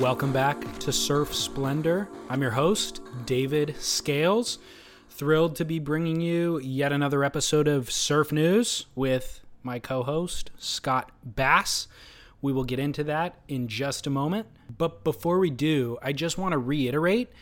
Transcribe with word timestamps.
Welcome 0.00 0.32
back 0.32 0.78
to 0.78 0.92
Surf 0.92 1.34
Splendor. 1.34 2.08
I'm 2.28 2.40
your 2.40 2.52
host, 2.52 3.00
David 3.26 3.74
Scales. 3.80 4.60
Thrilled 5.10 5.56
to 5.56 5.64
be 5.64 5.80
bringing 5.80 6.20
you 6.20 6.60
yet 6.60 6.92
another 6.92 7.24
episode 7.24 7.66
of 7.66 7.90
Surf 7.90 8.30
News 8.30 8.86
with 8.94 9.40
my 9.64 9.80
co 9.80 10.04
host, 10.04 10.52
Scott 10.56 11.10
Bass. 11.24 11.88
We 12.40 12.52
will 12.52 12.62
get 12.62 12.78
into 12.78 13.02
that 13.04 13.40
in 13.48 13.66
just 13.66 14.06
a 14.06 14.10
moment. 14.10 14.46
But 14.78 15.02
before 15.02 15.40
we 15.40 15.50
do, 15.50 15.98
I 16.00 16.12
just 16.12 16.38
want 16.38 16.52
to 16.52 16.58
reiterate 16.58 17.32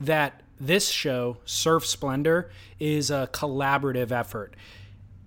that 0.00 0.42
this 0.58 0.88
show, 0.88 1.36
Surf 1.44 1.84
Splendor, 1.84 2.50
is 2.80 3.10
a 3.10 3.28
collaborative 3.30 4.10
effort. 4.10 4.56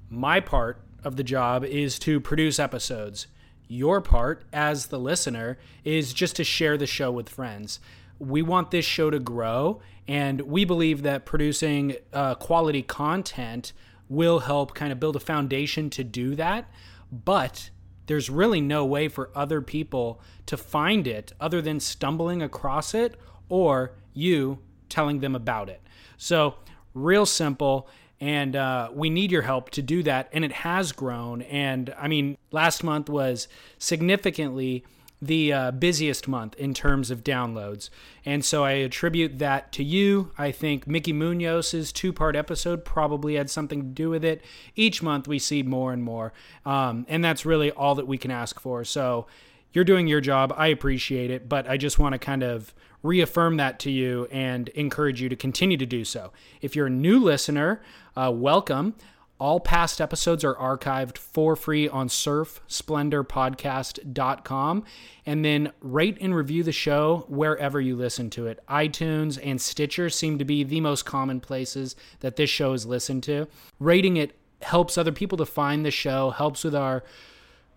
My 0.10 0.40
part 0.40 0.82
of 1.04 1.18
the 1.18 1.24
job 1.24 1.64
is 1.64 2.00
to 2.00 2.20
produce 2.20 2.58
episodes 2.58 3.28
your 3.70 4.02
part 4.02 4.44
as 4.52 4.88
the 4.88 5.00
listener 5.00 5.58
is 5.86 6.12
just 6.12 6.36
to 6.36 6.44
share 6.44 6.76
the 6.76 6.88
show 6.88 7.12
with 7.12 7.30
friends. 7.30 7.80
We 8.18 8.42
want 8.42 8.72
this 8.72 8.84
show 8.84 9.10
to 9.10 9.20
grow, 9.20 9.80
and 10.08 10.42
we 10.42 10.66
believe 10.66 11.04
that 11.04 11.26
producing 11.26 11.96
uh, 12.12 12.36
quality 12.36 12.82
content 12.82 13.72
will 14.10 14.40
help 14.40 14.74
kind 14.74 14.92
of 14.92 15.00
build 15.00 15.16
a 15.16 15.22
foundation 15.22 15.90
to 15.92 16.04
do 16.04 16.36
that. 16.36 16.70
But 17.12 17.70
there's 18.08 18.30
really 18.30 18.60
no 18.60 18.86
way 18.86 19.08
for 19.08 19.30
other 19.36 19.62
people 19.62 20.20
to 20.48 20.58
find 20.58 21.06
it 21.06 21.32
other 21.40 21.62
than 21.62 21.80
stumbling 21.80 22.42
across 22.42 22.96
it 22.96 23.16
or 23.50 23.94
you 24.14 24.60
telling 24.90 25.20
them 25.20 25.36
about 25.36 25.70
it. 25.70 25.82
So, 26.18 26.56
real 26.96 27.28
simple 27.28 27.88
and 28.22 28.56
uh, 28.56 28.90
we 28.94 29.10
need 29.10 29.32
your 29.32 29.44
help 29.44 29.70
to 29.72 29.82
do 29.82 30.04
that. 30.04 30.30
And 30.34 30.44
it 30.44 30.52
has 30.52 30.92
grown. 30.92 31.42
And 31.44 31.94
I 31.98 32.08
mean, 32.08 32.38
last 32.52 32.84
month 32.84 33.10
was 33.10 33.48
significantly 33.78 34.84
the 35.22 35.52
uh, 35.52 35.72
busiest 35.72 36.28
month 36.28 36.56
in 36.56 36.74
terms 36.74 37.12
of 37.12 37.24
downloads. 37.24 37.90
And 38.26 38.44
so 38.44 38.64
I 38.64 38.72
attribute 38.72 39.40
that 39.40 39.72
to 39.74 39.84
you. 39.84 40.32
I 40.38 40.52
think 40.52 40.88
Mickey 40.88 41.12
Munoz's 41.12 41.92
two 41.92 42.14
part 42.14 42.36
episode 42.36 42.86
probably 42.86 43.36
had 43.36 43.50
something 43.50 43.82
to 43.82 43.88
do 43.88 44.10
with 44.10 44.24
it. 44.24 44.42
Each 44.76 45.02
month 45.02 45.28
we 45.28 45.40
see 45.40 45.62
more 45.62 45.92
and 45.92 46.04
more. 46.04 46.32
Um, 46.66 47.06
and 47.10 47.24
that's 47.24 47.46
really 47.46 47.72
all 47.72 47.96
that 47.96 48.08
we 48.08 48.18
can 48.18 48.32
ask 48.32 48.60
for. 48.60 48.86
So 48.86 49.28
you're 49.74 49.84
doing 49.84 50.08
your 50.08 50.22
job. 50.22 50.54
I 50.56 50.68
appreciate 50.68 51.32
it. 51.32 51.50
But 51.50 51.70
I 51.70 51.76
just 51.76 52.00
want 52.00 52.14
to 52.14 52.20
kind 52.20 52.44
of 52.44 52.74
reaffirm 53.04 53.58
that 53.58 53.80
to 53.80 53.92
you 53.92 54.28
and 54.32 54.70
encourage 54.70 55.22
you 55.22 55.30
to 55.30 55.36
continue 55.36 55.78
to 55.78 55.86
do 55.86 56.04
so. 56.04 56.32
If 56.62 56.76
you're 56.76 56.88
a 56.88 56.92
new 56.92 57.20
listener, 57.20 57.82
uh, 58.20 58.32
welcome. 58.32 58.96
All 59.40 59.60
past 59.62 60.02
episodes 60.02 60.44
are 60.44 60.56
archived 60.56 61.18
for 61.18 61.56
free 61.56 61.88
on 61.88 62.10
surfsplendorpodcast.com. 62.10 64.84
And 65.26 65.46
then 65.46 65.72
rate 65.80 66.18
and 66.20 66.36
review 66.36 66.64
the 66.64 66.74
show 66.74 67.24
wherever 67.30 67.80
you 67.80 67.96
listen 67.96 68.30
to 68.32 68.48
it. 68.48 68.60
iTunes 68.68 69.40
and 69.42 69.62
Stitcher 69.62 70.10
seem 70.10 70.38
to 70.38 70.44
be 70.44 70.66
the 70.66 70.82
most 70.82 71.06
common 71.06 71.40
places 71.40 71.96
that 72.20 72.36
this 72.36 72.50
show 72.50 72.74
is 72.74 72.86
listened 72.86 73.24
to. 73.24 73.48
Rating 73.80 74.18
it 74.18 74.36
helps 74.64 74.98
other 74.98 75.14
people 75.14 75.38
to 75.38 75.46
find 75.46 75.86
the 75.86 75.92
show, 75.92 76.32
helps 76.32 76.66
with 76.66 76.76
our 76.76 77.06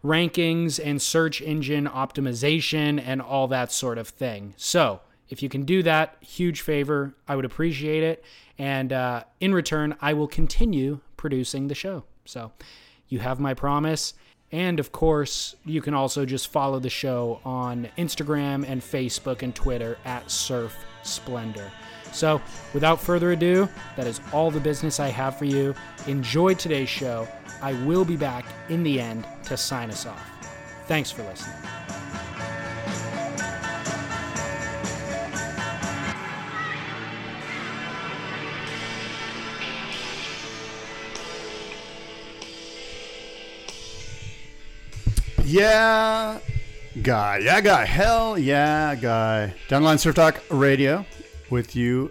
rankings 0.02 0.80
and 0.84 1.00
search 1.00 1.40
engine 1.40 1.86
optimization 1.86 3.00
and 3.00 3.22
all 3.22 3.46
that 3.46 3.70
sort 3.70 3.98
of 3.98 4.08
thing. 4.08 4.54
So, 4.56 5.02
if 5.28 5.40
you 5.42 5.48
can 5.48 5.64
do 5.64 5.82
that, 5.84 6.16
huge 6.20 6.60
favor. 6.60 7.14
I 7.26 7.36
would 7.36 7.44
appreciate 7.44 8.02
it. 8.02 8.24
And 8.58 8.92
uh, 8.92 9.24
in 9.40 9.54
return, 9.54 9.96
I 10.00 10.14
will 10.14 10.28
continue 10.28 11.00
producing 11.16 11.68
the 11.68 11.74
show. 11.74 12.04
So 12.24 12.52
you 13.08 13.18
have 13.20 13.40
my 13.40 13.54
promise. 13.54 14.14
And 14.50 14.78
of 14.78 14.92
course, 14.92 15.56
you 15.64 15.80
can 15.80 15.94
also 15.94 16.26
just 16.26 16.48
follow 16.48 16.78
the 16.78 16.90
show 16.90 17.40
on 17.44 17.88
Instagram 17.96 18.68
and 18.68 18.82
Facebook 18.82 19.42
and 19.42 19.54
Twitter 19.54 19.96
at 20.04 20.30
Surf 20.30 20.76
Splendor. 21.02 21.70
So, 22.12 22.42
without 22.74 23.00
further 23.00 23.32
ado, 23.32 23.66
that 23.96 24.06
is 24.06 24.20
all 24.32 24.50
the 24.50 24.60
business 24.60 25.00
I 25.00 25.08
have 25.08 25.38
for 25.38 25.46
you. 25.46 25.74
Enjoy 26.06 26.52
today's 26.52 26.90
show. 26.90 27.26
I 27.62 27.72
will 27.84 28.04
be 28.04 28.16
back 28.16 28.44
in 28.68 28.82
the 28.82 29.00
end 29.00 29.26
to 29.44 29.56
sign 29.56 29.90
us 29.90 30.04
off. 30.04 30.22
Thanks 30.86 31.10
for 31.10 31.22
listening. 31.22 32.01
Yeah, 45.52 46.38
guy. 47.02 47.36
Yeah, 47.36 47.60
guy. 47.60 47.84
Hell 47.84 48.38
yeah, 48.38 48.94
guy. 48.94 49.52
Downline 49.68 49.98
Surf 49.98 50.14
Talk 50.14 50.42
Radio 50.48 51.04
with 51.50 51.76
you, 51.76 52.10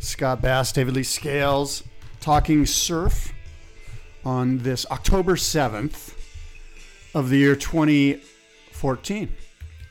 Scott 0.00 0.40
Bass, 0.40 0.72
David 0.72 0.94
Lee 0.94 1.02
Scales, 1.02 1.82
talking 2.20 2.64
surf 2.64 3.34
on 4.24 4.56
this 4.60 4.86
October 4.90 5.36
7th 5.36 6.14
of 7.14 7.28
the 7.28 7.36
year 7.36 7.54
2014. 7.54 9.36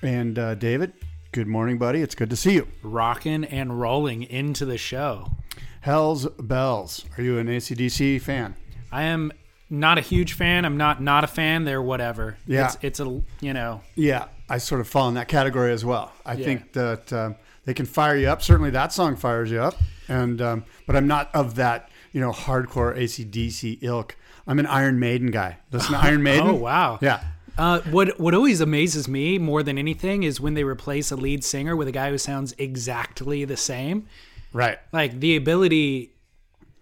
And 0.02 0.40
uh, 0.40 0.56
David, 0.56 0.94
good 1.34 1.48
morning, 1.48 1.78
buddy. 1.78 2.02
It's 2.02 2.16
good 2.16 2.32
to 2.32 2.36
see 2.36 2.56
you. 2.56 2.68
Rocking 2.82 3.44
and 3.44 3.80
rolling 3.80 4.24
into 4.24 4.66
the 4.66 4.80
show. 4.80 5.34
Hell's 5.82 6.26
Bells. 6.40 7.06
Are 7.16 7.24
you 7.24 7.38
an 7.38 7.46
ACDC 7.46 8.20
fan? 8.24 8.56
I 8.92 9.04
am 9.04 9.32
not 9.70 9.98
a 9.98 10.02
huge 10.02 10.34
fan. 10.34 10.66
I'm 10.66 10.78
not 10.78 11.02
not 11.02 11.24
a 11.24 11.28
fan. 11.28 11.66
They're 11.66 11.82
whatever. 11.82 12.38
Yeah. 12.46 12.66
It's, 12.66 12.78
it's 12.82 13.00
a, 13.00 13.22
you 13.42 13.54
know, 13.54 13.82
Yeah, 13.96 14.26
I 14.50 14.58
sort 14.60 14.82
of 14.82 14.88
fall 14.88 15.08
in 15.10 15.16
that 15.16 15.28
category 15.28 15.72
as 15.72 15.84
well. 15.84 16.12
I 16.26 16.34
Yeah. 16.34 16.46
think 16.46 16.74
that 16.74 17.12
um, 17.14 17.36
they 17.66 17.74
can 17.74 17.86
fire 17.86 18.16
you 18.16 18.28
up. 18.28 18.42
Certainly, 18.42 18.70
that 18.72 18.94
song 18.94 19.16
fires 19.16 19.52
you 19.52 19.62
up. 19.62 19.76
And 20.08 20.42
um, 20.42 20.64
but 20.86 20.96
I'm 20.96 21.08
not 21.08 21.30
of 21.36 21.56
that 21.56 21.90
you 22.14 22.22
know 22.22 22.32
hardcore 22.32 22.98
ACDC 22.98 23.80
ilk. 23.82 24.16
I'm 24.48 24.60
an 24.60 24.66
Iron 24.66 25.00
Maiden 25.00 25.32
guy. 25.32 25.58
Listen 25.72 25.92
to 25.94 25.98
Iron 26.00 26.24
Maiden. 26.30 26.48
oh, 26.48 26.54
wow. 26.56 27.00
Yeah. 27.02 27.22
Uh, 27.58 27.82
what 27.90 28.20
what 28.20 28.34
always 28.34 28.62
amazes 28.62 29.08
me 29.10 29.38
more 29.38 29.64
than 29.64 29.78
anything 29.78 30.24
is 30.24 30.40
when 30.40 30.54
they 30.54 30.64
replace 30.64 31.12
a 31.12 31.16
lead 31.18 31.44
singer 31.44 31.76
with 31.76 31.88
a 31.88 31.92
guy 31.92 32.10
who 32.12 32.18
sounds 32.18 32.54
exactly 32.58 33.44
the 33.46 33.58
same. 33.58 34.06
Right. 34.54 34.78
Like 34.94 35.20
the 35.20 35.36
ability, 35.36 36.12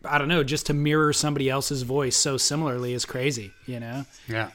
I 0.07 0.17
don't 0.17 0.27
know, 0.27 0.43
just 0.43 0.67
to 0.67 0.73
mirror 0.73 1.13
somebody 1.13 1.49
else's 1.49 1.81
voice 1.83 2.15
so 2.15 2.37
similarly 2.37 2.93
is 2.93 3.05
crazy. 3.05 3.51
You 3.65 3.79
know? 3.79 4.05
Yeah. 4.27 4.51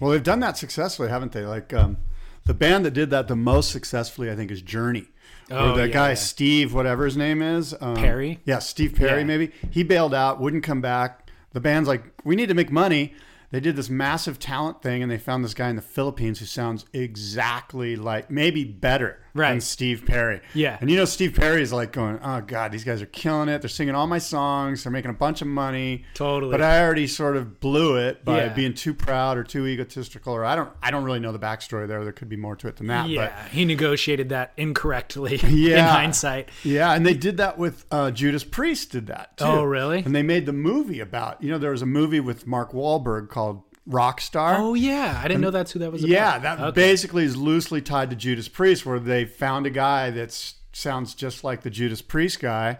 Well, 0.00 0.12
they've 0.12 0.22
done 0.22 0.40
that 0.40 0.56
successfully, 0.56 1.10
haven't 1.10 1.32
they? 1.32 1.44
Like 1.44 1.74
um, 1.74 1.98
the 2.46 2.54
band 2.54 2.86
that 2.86 2.92
did 2.92 3.10
that 3.10 3.28
the 3.28 3.36
most 3.36 3.70
successfully, 3.70 4.30
I 4.30 4.36
think, 4.36 4.50
is 4.50 4.62
Journey. 4.62 5.06
Oh, 5.50 5.72
or 5.72 5.76
the 5.76 5.88
yeah, 5.88 5.92
guy 5.92 6.08
yeah. 6.10 6.14
Steve, 6.14 6.72
whatever 6.72 7.04
his 7.04 7.16
name 7.16 7.42
is, 7.42 7.74
um, 7.80 7.96
Perry? 7.96 8.38
Yeah, 8.44 8.60
Steve 8.60 8.94
Perry. 8.94 9.20
Yeah. 9.20 9.26
Maybe 9.26 9.52
he 9.70 9.82
bailed 9.82 10.14
out, 10.14 10.40
wouldn't 10.40 10.62
come 10.62 10.80
back. 10.80 11.28
The 11.52 11.60
band's 11.60 11.88
like, 11.88 12.04
we 12.24 12.36
need 12.36 12.48
to 12.48 12.54
make 12.54 12.70
money. 12.70 13.14
They 13.50 13.58
did 13.58 13.74
this 13.74 13.90
massive 13.90 14.38
talent 14.38 14.80
thing, 14.80 15.02
and 15.02 15.10
they 15.10 15.18
found 15.18 15.44
this 15.44 15.54
guy 15.54 15.68
in 15.68 15.76
the 15.76 15.82
Philippines 15.82 16.38
who 16.38 16.46
sounds 16.46 16.86
exactly 16.92 17.96
like, 17.96 18.30
maybe 18.30 18.64
better 18.64 19.18
than 19.34 19.40
Right. 19.40 19.62
Steve 19.62 20.04
Perry. 20.06 20.40
Yeah. 20.54 20.76
and 20.80 20.90
you 20.90 20.96
know, 20.96 21.04
Steve 21.04 21.34
Perry 21.34 21.62
is 21.62 21.72
like 21.72 21.92
going, 21.92 22.18
"Oh 22.22 22.40
God, 22.40 22.72
these 22.72 22.84
guys 22.84 23.00
are 23.02 23.06
killing 23.06 23.48
it. 23.48 23.62
They're 23.62 23.68
singing 23.68 23.94
all 23.94 24.06
my 24.06 24.18
songs. 24.18 24.84
They're 24.84 24.92
making 24.92 25.10
a 25.10 25.14
bunch 25.14 25.40
of 25.42 25.48
money. 25.48 26.04
Totally. 26.14 26.50
But 26.50 26.62
I 26.62 26.82
already 26.82 27.06
sort 27.06 27.36
of 27.36 27.60
blew 27.60 27.96
it 27.96 28.24
by 28.24 28.38
Yeah. 28.44 28.48
being 28.54 28.74
too 28.74 28.94
proud 28.94 29.38
or 29.38 29.44
too 29.44 29.66
egotistical, 29.66 30.34
or 30.34 30.44
I 30.44 30.56
don't, 30.56 30.70
I 30.82 30.90
don't 30.90 31.04
really 31.04 31.20
know 31.20 31.32
the 31.32 31.38
backstory 31.38 31.86
there. 31.86 32.02
There 32.02 32.12
could 32.12 32.28
be 32.28 32.36
more 32.36 32.56
to 32.56 32.68
it 32.68 32.76
than 32.76 32.88
that. 32.88 33.08
Yeah, 33.08 33.32
he 33.48 33.64
negotiated 33.64 34.28
that 34.30 34.52
incorrectly 34.56 35.36
Yeah. 35.48 35.78
in 35.78 35.84
hindsight. 35.84 36.48
Yeah, 36.64 36.92
and 36.94 37.06
they 37.06 37.14
did 37.14 37.36
that 37.38 37.58
with 37.58 37.84
uh, 37.90 38.10
Judas 38.10 38.44
Priest. 38.44 38.90
Did 38.92 39.06
that 39.08 39.36
too? 39.36 39.44
Oh, 39.44 39.62
really? 39.64 39.98
And 40.00 40.14
they 40.14 40.22
made 40.22 40.46
the 40.46 40.52
movie 40.52 41.00
about. 41.00 41.42
You 41.42 41.50
know, 41.50 41.58
there 41.58 41.70
was 41.70 41.82
a 41.82 41.86
movie 41.86 42.20
with 42.20 42.46
Mark 42.46 42.72
Wahlberg 42.72 43.28
called 43.28 43.62
Rockstar. 43.88 44.56
Oh 44.58 44.74
yeah, 44.74 45.20
I 45.22 45.26
didn't 45.28 45.40
know 45.40 45.50
that's 45.50 45.72
who 45.72 45.78
that 45.80 45.90
was. 45.92 46.02
Yeah, 46.04 46.38
that 46.38 46.60
Okay. 46.60 46.70
basically 46.74 47.24
is 47.24 47.36
loosely 47.36 47.80
tied 47.82 48.10
to 48.10 48.16
Judas 48.16 48.48
Priest, 48.48 48.84
where 48.86 48.98
they 48.98 49.24
found 49.24 49.66
a 49.66 49.70
guy 49.70 50.10
that 50.10 50.54
sounds 50.72 51.14
just 51.14 51.42
like 51.44 51.62
the 51.62 51.70
Judas 51.70 52.02
Priest 52.02 52.40
guy, 52.40 52.78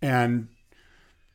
and 0.00 0.48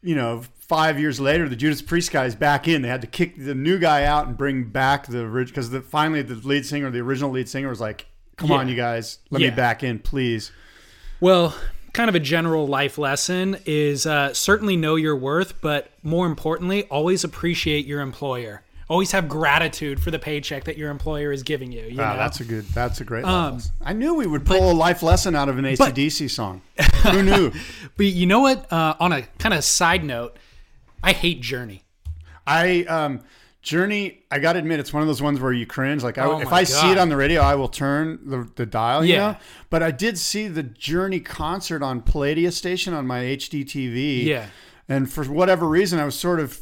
you 0.01 0.15
know 0.15 0.43
five 0.59 0.99
years 0.99 1.19
later, 1.19 1.47
the 1.47 1.55
Judas 1.55 1.81
Priest 1.81 2.11
guy 2.11 2.25
is 2.25 2.35
back 2.35 2.67
in. 2.67 2.81
They 2.81 2.89
had 2.89 3.01
to 3.01 3.07
kick 3.07 3.35
the 3.37 3.55
new 3.55 3.77
guy 3.79 4.03
out 4.03 4.27
and 4.27 4.37
bring 4.37 4.65
back 4.65 5.07
the 5.07 5.19
original 5.21 5.53
because 5.53 5.69
the, 5.69 5.81
finally 5.81 6.21
the 6.21 6.35
lead 6.35 6.65
singer, 6.65 6.89
the 6.91 6.99
original 6.99 7.31
lead 7.31 7.47
singer, 7.47 7.69
was 7.69 7.79
like, 7.79 8.07
"Come 8.35 8.51
on, 8.51 8.67
you 8.67 8.75
guys, 8.75 9.19
let 9.29 9.41
Yeah. 9.41 9.51
me 9.51 9.55
back 9.55 9.83
in, 9.83 9.99
please." 9.99 10.51
Well, 11.21 11.55
kind 11.93 12.09
of 12.09 12.15
a 12.15 12.19
general 12.19 12.67
life 12.67 12.97
lesson 12.97 13.57
is 13.65 14.05
uh, 14.05 14.33
certainly 14.33 14.75
know 14.75 14.95
your 14.95 15.15
worth, 15.15 15.61
but 15.61 15.91
more 16.03 16.27
importantly, 16.27 16.83
always 16.85 17.23
appreciate 17.23 17.85
your 17.85 18.01
employer. 18.01 18.63
Always 18.89 19.11
have 19.11 19.27
gratitude 19.27 20.01
for 20.01 20.11
the 20.11 20.19
paycheck 20.19 20.63
that 20.63 20.77
your 20.77 20.89
employer 20.89 21.31
is 21.33 21.43
giving 21.43 21.71
you. 21.73 21.83
you 21.83 21.97
Wow, 21.97 22.13
know? 22.13 22.19
that's 22.19 22.39
a 22.39 22.45
good. 22.45 22.65
That's 22.67 23.01
a 23.01 23.03
great. 23.03 23.25
Um. 23.25 23.59
I 23.81 23.93
knew 23.93 24.13
we 24.15 24.27
would 24.27 24.45
pull 24.45 24.71
a 24.71 24.73
life 24.73 25.03
lesson 25.03 25.35
out 25.35 25.49
of 25.49 25.57
an 25.57 25.65
ACDC 25.65 26.29
song. 26.29 26.61
Who 27.11 27.21
knew? 27.21 27.51
But 27.97 28.05
you 28.05 28.25
know 28.25 28.39
what? 28.39 28.71
Uh, 28.71 28.95
on 28.99 29.11
a 29.11 29.23
kind 29.39 29.53
of 29.53 29.63
side 29.65 30.03
note, 30.05 30.37
I 31.03 31.11
hate 31.11 31.41
Journey. 31.41 31.83
I 32.45 32.83
um 32.83 33.21
Journey, 33.61 34.23
I 34.31 34.39
gotta 34.39 34.59
admit, 34.59 34.79
it's 34.79 34.93
one 34.93 35.01
of 35.03 35.07
those 35.07 35.21
ones 35.21 35.41
where 35.41 35.51
you 35.51 35.65
cringe. 35.65 36.01
Like, 36.01 36.17
I, 36.17 36.23
Oh 36.25 36.39
if 36.39 36.53
I 36.53 36.63
see 36.63 36.89
it 36.91 36.97
on 36.97 37.09
the 37.09 37.17
radio, 37.17 37.41
I 37.41 37.55
will 37.55 37.67
turn 37.67 38.19
the, 38.25 38.49
the 38.55 38.65
dial. 38.65 39.03
You 39.03 39.15
Yeah. 39.15 39.31
know? 39.33 39.37
But 39.69 39.83
I 39.83 39.91
did 39.91 40.17
see 40.17 40.47
the 40.47 40.63
Journey 40.63 41.19
concert 41.19 41.83
on 41.83 42.01
Palladia 42.01 42.53
Station 42.53 42.93
on 42.93 43.05
my 43.05 43.19
HD 43.23 43.65
TV. 43.65 44.23
Yeah. 44.23 44.45
And 44.87 45.11
for 45.11 45.25
whatever 45.25 45.67
reason, 45.67 45.99
I 45.99 46.05
was 46.05 46.17
sort 46.17 46.39
of 46.39 46.61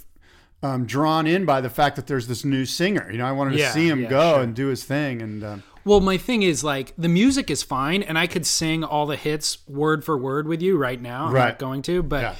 um, 0.63 0.85
drawn 0.85 1.27
in 1.27 1.45
by 1.45 1.61
the 1.61 1.69
fact 1.69 1.95
that 1.95 2.07
there's 2.07 2.27
this 2.27 2.43
new 2.43 2.65
singer. 2.65 3.09
You 3.11 3.17
know, 3.19 3.25
I 3.25 3.31
wanted 3.31 3.51
to 3.51 3.57
Yeah, 3.59 3.71
see 3.71 3.87
him 3.87 4.01
yeah, 4.03 4.09
go 4.09 4.33
sure. 4.35 4.43
and 4.43 4.55
do 4.55 4.67
his 4.67 4.83
thing. 4.83 5.21
And 5.21 5.43
um, 5.43 5.63
Well, 5.83 5.99
my 6.01 6.17
thing 6.17 6.41
is 6.41 6.63
like 6.63 6.93
the 6.97 7.09
music 7.09 7.49
is 7.51 7.61
fine, 7.63 8.01
and 8.01 8.17
I 8.17 8.25
could 8.27 8.45
sing 8.45 8.83
all 8.83 9.05
the 9.05 9.15
hits 9.15 9.59
word 9.67 10.03
for 10.03 10.17
word 10.17 10.47
with 10.47 10.61
you 10.61 10.77
right 10.77 10.99
now. 11.01 11.25
I'm 11.27 11.33
Right. 11.33 11.45
not 11.49 11.59
going 11.59 11.81
to, 11.83 12.01
but 12.01 12.21
Yeah. 12.21 12.35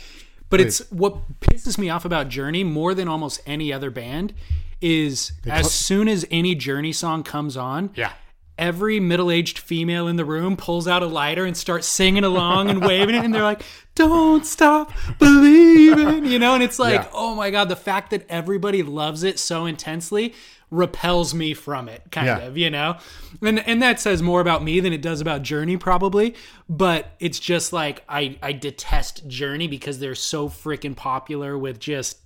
but 0.50 0.60
it's 0.62 0.80
what 0.92 1.40
pisses 1.42 1.78
me 1.78 1.90
off 1.90 2.06
about 2.06 2.30
Journey 2.30 2.64
more 2.64 2.94
than 2.96 3.08
almost 3.08 3.42
any 3.46 3.72
other 3.72 3.92
band 3.92 4.34
is 4.82 5.32
as 5.46 5.72
soon 5.72 6.08
as 6.08 6.26
any 6.32 6.54
Journey 6.56 6.92
song 6.94 7.24
comes 7.24 7.56
on, 7.58 7.92
yeah. 7.96 8.12
Every 8.57 9.00
middle-aged 9.00 9.60
female 9.60 10.07
in 10.07 10.16
the 10.16 10.25
room 10.25 10.56
pulls 10.56 10.88
out 10.88 11.04
a 11.04 11.06
lighter 11.07 11.46
and 11.46 11.57
starts 11.57 11.88
singing 11.88 12.24
along 12.24 12.69
and 12.69 12.81
waving 12.81 13.13
it 13.16 13.24
and 13.25 13.34
they're 13.34 13.44
like 13.44 13.62
don't 13.96 14.46
stop 14.46 14.92
believing 15.19 16.25
you 16.25 16.40
know 16.40 16.54
and 16.54 16.63
it's 16.63 16.80
like 16.80 17.02
Yeah. 17.02 17.10
oh 17.13 17.36
my 17.36 17.50
god 17.52 17.69
the 17.69 17.75
fact 17.75 18.12
that 18.12 18.25
everybody 18.30 18.81
loves 18.84 19.24
it 19.24 19.40
so 19.40 19.66
intensely 19.66 20.34
repels 20.72 21.34
me 21.34 21.54
from 21.54 21.88
it 21.88 22.02
kind 22.12 22.28
Yeah. 22.28 22.38
of 22.40 22.57
you 22.57 22.69
know 22.69 22.98
and 23.42 23.60
and 23.68 23.81
that 23.84 24.00
says 24.00 24.22
more 24.22 24.42
about 24.42 24.63
me 24.63 24.80
than 24.80 24.94
it 24.94 25.02
does 25.02 25.22
about 25.22 25.42
journey 25.44 25.78
probably 25.78 26.34
but 26.69 27.12
it's 27.19 27.40
just 27.40 27.72
like 27.74 28.04
i 28.10 28.38
i 28.42 28.52
detest 28.52 29.28
journey 29.28 29.68
because 29.68 30.00
they're 30.00 30.16
so 30.16 30.50
freaking 30.50 30.96
popular 30.96 31.57
with 31.57 31.80
just 31.80 32.18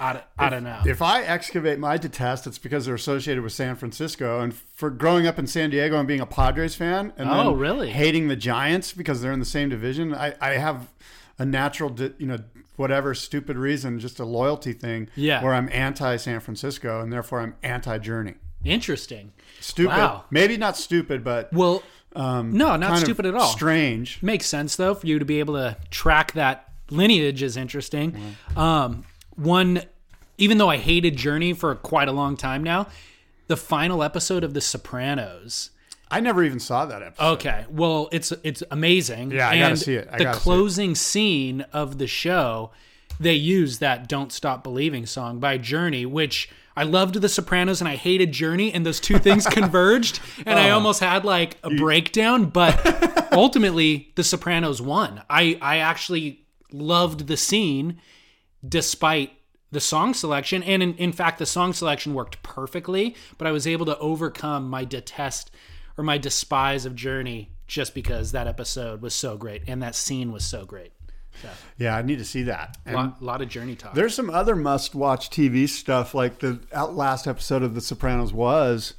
i, 0.00 0.12
don't- 0.12 0.24
I 0.38 0.48
don't 0.48 0.64
know 0.64 0.80
If 0.86 1.00
I 1.02 1.22
excavate 1.22 1.78
my 1.78 1.96
detest, 1.96 2.46
it's 2.46 2.58
because 2.58 2.86
they're 2.86 2.94
associated 2.94 3.42
with 3.42 3.52
San 3.52 3.76
Francisco. 3.76 4.40
And 4.40 4.54
for 4.54 4.90
growing 4.90 5.26
up 5.26 5.38
in 5.38 5.46
San 5.46 5.70
Diego 5.70 5.98
and 5.98 6.08
being 6.08 6.20
a 6.20 6.26
Padres 6.26 6.74
fan, 6.74 7.12
and 7.16 7.28
Oh, 7.30 7.50
then 7.50 7.58
really? 7.58 7.90
hating 7.90 8.28
the 8.28 8.36
Giants 8.36 8.92
because 8.92 9.20
they're 9.22 9.32
in 9.32 9.38
the 9.40 9.44
same 9.44 9.68
division, 9.68 10.14
I, 10.14 10.34
I 10.40 10.50
have 10.54 10.88
a 11.38 11.44
natural, 11.44 11.90
di- 11.90 12.12
you 12.18 12.26
know, 12.26 12.38
whatever 12.76 13.14
stupid 13.14 13.56
reason, 13.56 13.98
just 14.00 14.18
a 14.18 14.24
loyalty 14.24 14.72
thing, 14.72 15.08
Yeah. 15.14 15.42
where 15.44 15.54
I'm 15.54 15.68
anti 15.72 16.16
San 16.16 16.40
Francisco 16.40 17.00
and 17.00 17.12
therefore 17.12 17.40
I'm 17.40 17.54
anti 17.62 17.98
Journey. 17.98 18.34
interesting 18.64 19.32
Stupid, 19.60 19.96
Wow. 19.96 20.24
maybe 20.30 20.56
not 20.56 20.76
stupid, 20.76 21.22
but 21.24 21.52
well 21.52 21.82
um, 22.16 22.52
no 22.52 22.76
not 22.76 22.98
stupid 22.98 23.26
at 23.26 23.34
all 23.34 23.48
Strange. 23.48 24.22
makes 24.22 24.46
sense 24.46 24.76
though 24.76 24.94
for 24.94 25.06
you 25.06 25.18
to 25.18 25.24
be 25.24 25.38
able 25.40 25.54
to 25.54 25.76
track 25.90 26.32
that 26.32 26.68
lineage 26.90 27.42
is 27.42 27.56
interesting 27.56 28.36
um 28.56 29.04
one 29.36 29.82
even 30.38 30.58
though 30.58 30.68
i 30.70 30.76
hated 30.76 31.16
journey 31.16 31.52
for 31.52 31.74
quite 31.74 32.08
a 32.08 32.12
long 32.12 32.36
time 32.36 32.62
now 32.62 32.86
the 33.46 33.56
final 33.56 34.02
episode 34.02 34.42
of 34.44 34.54
the 34.54 34.60
sopranos 34.60 35.70
I 36.10 36.20
never 36.20 36.44
even 36.44 36.60
saw 36.60 36.84
that 36.86 37.02
episode. 37.02 37.24
okay 37.34 37.64
well 37.68 38.08
it's 38.12 38.32
it's 38.44 38.62
amazing 38.70 39.32
Yeah, 39.32 39.48
I 39.48 39.58
gotta 39.58 39.76
see 39.76 39.94
it. 39.96 40.08
I 40.12 40.18
the 40.18 40.24
gotta 40.24 40.36
see 40.36 40.40
it. 40.40 40.42
closing 40.42 40.94
scene 40.94 41.62
of 41.72 41.98
the 41.98 42.06
show 42.06 42.70
they 43.18 43.34
use 43.34 43.78
that 43.80 44.08
don't 44.08 44.30
stop 44.32 44.62
believing 44.62 45.06
song 45.06 45.40
by 45.40 45.58
journey 45.58 46.06
which 46.06 46.48
I 46.76 46.82
loved 46.82 47.14
The 47.20 47.28
Sopranos 47.28 47.80
and 47.80 47.86
I 47.88 47.94
hated 47.94 48.32
Journey, 48.32 48.72
and 48.72 48.84
those 48.84 48.98
two 48.98 49.20
things 49.20 49.46
converged, 49.60 50.18
and 50.44 50.58
Oh. 50.58 50.62
I 50.62 50.70
almost 50.70 50.98
had 50.98 51.24
like 51.24 51.56
a 51.62 51.70
breakdown. 51.70 52.46
But 52.46 53.28
ultimately, 53.32 54.10
The 54.16 54.24
Sopranos 54.24 54.82
won. 54.82 55.22
I 55.30 55.56
I 55.62 55.76
actually 55.78 56.40
loved 56.72 57.28
the 57.28 57.36
scene, 57.36 58.00
despite 58.66 59.32
the 59.70 59.80
song 59.80 60.14
selection, 60.14 60.62
and 60.62 60.82
in, 60.82 60.94
in 60.94 61.12
fact, 61.12 61.38
the 61.38 61.46
song 61.46 61.72
selection 61.72 62.14
worked 62.14 62.42
perfectly. 62.42 63.16
But 63.38 63.46
I 63.46 63.52
was 63.52 63.66
able 63.66 63.86
to 63.86 63.98
overcome 63.98 64.70
my 64.70 64.84
detest 64.84 65.50
or 65.98 66.04
my 66.04 66.18
despise 66.18 66.86
of 66.86 66.94
Journey 66.94 67.50
just 67.66 67.94
because 67.94 68.32
that 68.32 68.46
episode 68.46 69.02
was 69.02 69.14
so 69.14 69.36
great 69.36 69.62
and 69.66 69.82
that 69.82 69.94
scene 69.94 70.32
was 70.32 70.44
so 70.44 70.64
great. 70.64 70.92
Yeah, 71.78 71.96
I 71.96 72.02
need 72.02 72.18
to 72.18 72.24
see 72.24 72.44
that. 72.44 72.76
A 72.86 72.92
lot, 72.92 73.20
lot 73.22 73.42
of 73.42 73.48
Journey 73.48 73.74
talk. 73.74 73.94
There's 73.94 74.14
some 74.14 74.30
other 74.30 74.54
must-watch 74.54 75.30
TV 75.30 75.68
stuff, 75.68 76.14
like 76.14 76.38
the 76.38 76.60
last 76.72 77.26
episode 77.26 77.62
of 77.62 77.74
The 77.74 77.80
Sopranos 77.80 78.32
was, 78.32 78.94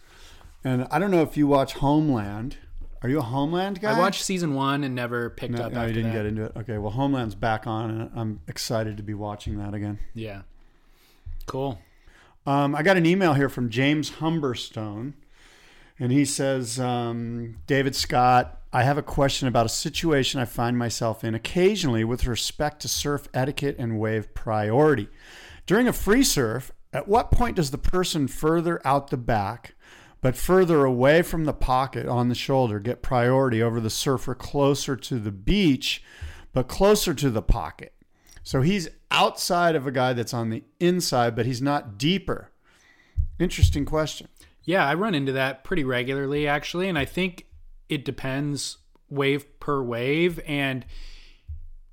and 0.63 0.85
I 0.91 0.99
don't 0.99 1.11
know 1.11 1.21
if 1.21 1.37
you 1.37 1.47
watch 1.47 1.73
Homeland. 1.75 2.57
Are 3.05 3.09
you 3.09 3.19
a 3.19 3.21
Homeland 3.21 3.79
guy? 3.81 3.95
I 3.95 3.99
watched 3.99 4.23
season 4.23 4.55
one 4.55 4.83
and 4.83 4.95
never 4.95 5.29
picked 5.29 5.53
No, 5.53 5.65
up. 5.65 5.73
no, 5.73 5.85
you 5.85 5.93
didn't 5.93 6.09
that. 6.11 6.17
get 6.17 6.25
into 6.25 6.45
it. 6.45 6.53
Okay, 6.55 6.79
well, 6.79 6.89
Homeland's 6.89 7.35
back 7.35 7.67
on, 7.67 7.91
and 7.91 8.09
I'm 8.15 8.39
excited 8.47 8.97
to 8.97 9.03
be 9.03 9.13
watching 9.13 9.59
that 9.59 9.75
again. 9.75 9.99
Yeah. 10.15 10.41
Cool. 11.45 11.77
Um, 12.47 12.73
I 12.73 12.81
got 12.81 12.97
an 12.97 13.05
email 13.05 13.35
here 13.35 13.47
from 13.47 13.69
James 13.69 14.09
Humberstone, 14.13 15.13
and 15.99 16.11
he 16.11 16.25
says, 16.25 16.79
um, 16.79 17.57
David 17.67 17.95
Scott, 17.95 18.59
I 18.73 18.81
have 18.81 18.97
a 18.97 19.03
question 19.03 19.47
about 19.47 19.67
a 19.67 19.69
situation 19.69 20.41
I 20.41 20.45
find 20.45 20.75
myself 20.75 21.23
in 21.23 21.35
occasionally 21.35 22.03
with 22.03 22.25
respect 22.25 22.81
to 22.81 22.87
surf 22.87 23.27
etiquette 23.35 23.75
and 23.77 23.99
wave 23.99 24.33
priority. 24.33 25.09
During 25.67 25.87
a 25.87 25.93
free 25.93 26.23
surf, 26.23 26.71
at 26.91 27.07
what 27.07 27.29
point 27.29 27.55
does 27.57 27.69
the 27.69 27.77
person 27.77 28.27
further 28.27 28.81
out 28.83 29.11
the 29.11 29.17
back, 29.17 29.75
but 30.25 30.35
further 30.35 30.85
away 30.85 31.21
from 31.21 31.45
the 31.45 31.53
pocket 31.53 32.07
on 32.07 32.29
the 32.29 32.33
shoulder, 32.33 32.79
get 32.79 33.03
priority 33.03 33.61
over 33.61 33.79
the 33.79 33.91
surfer 33.91 34.33
closer 34.33 34.95
to 34.95 35.19
the 35.19 35.31
beach, 35.31 36.03
but 36.51 36.67
closer 36.67 37.13
to 37.13 37.29
the 37.29 37.43
pocket? 37.43 37.93
So 38.41 38.63
he's 38.63 38.89
outside 39.11 39.75
of 39.75 39.85
a 39.85 39.91
guy 39.91 40.13
that's 40.13 40.33
on 40.33 40.49
the 40.49 40.63
inside, 40.79 41.35
but 41.35 41.45
he's 41.45 41.61
not 41.61 41.99
deeper. 41.99 42.49
Interesting 43.37 43.85
question. 43.85 44.27
Yeah, 44.63 44.87
I 44.87 44.95
run 44.95 45.13
into 45.13 45.31
that 45.33 45.63
pretty 45.63 45.83
regularly 45.83 46.47
actually, 46.47 46.89
and 46.89 46.97
I 46.97 47.05
think 47.05 47.45
it 47.87 48.03
depends 48.03 48.77
wave 49.11 49.59
per 49.59 49.83
wave 49.83 50.39
and 50.47 50.87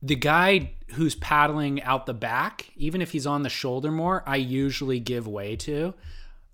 the 0.01 0.17
guy 0.17 0.73
who's 0.93 1.17
paddling 1.17 1.83
out 1.83 2.07
the 2.07 2.15
back, 2.15 2.71
even 2.77 3.03
if 3.03 3.13
he's 3.13 3.27
on 3.27 3.43
the 3.43 3.51
shoulder 3.51 3.93
more, 3.93 4.25
I 4.27 4.37
usually 4.37 5.01
give 5.01 5.29
way 5.29 5.55
to. 5.57 5.93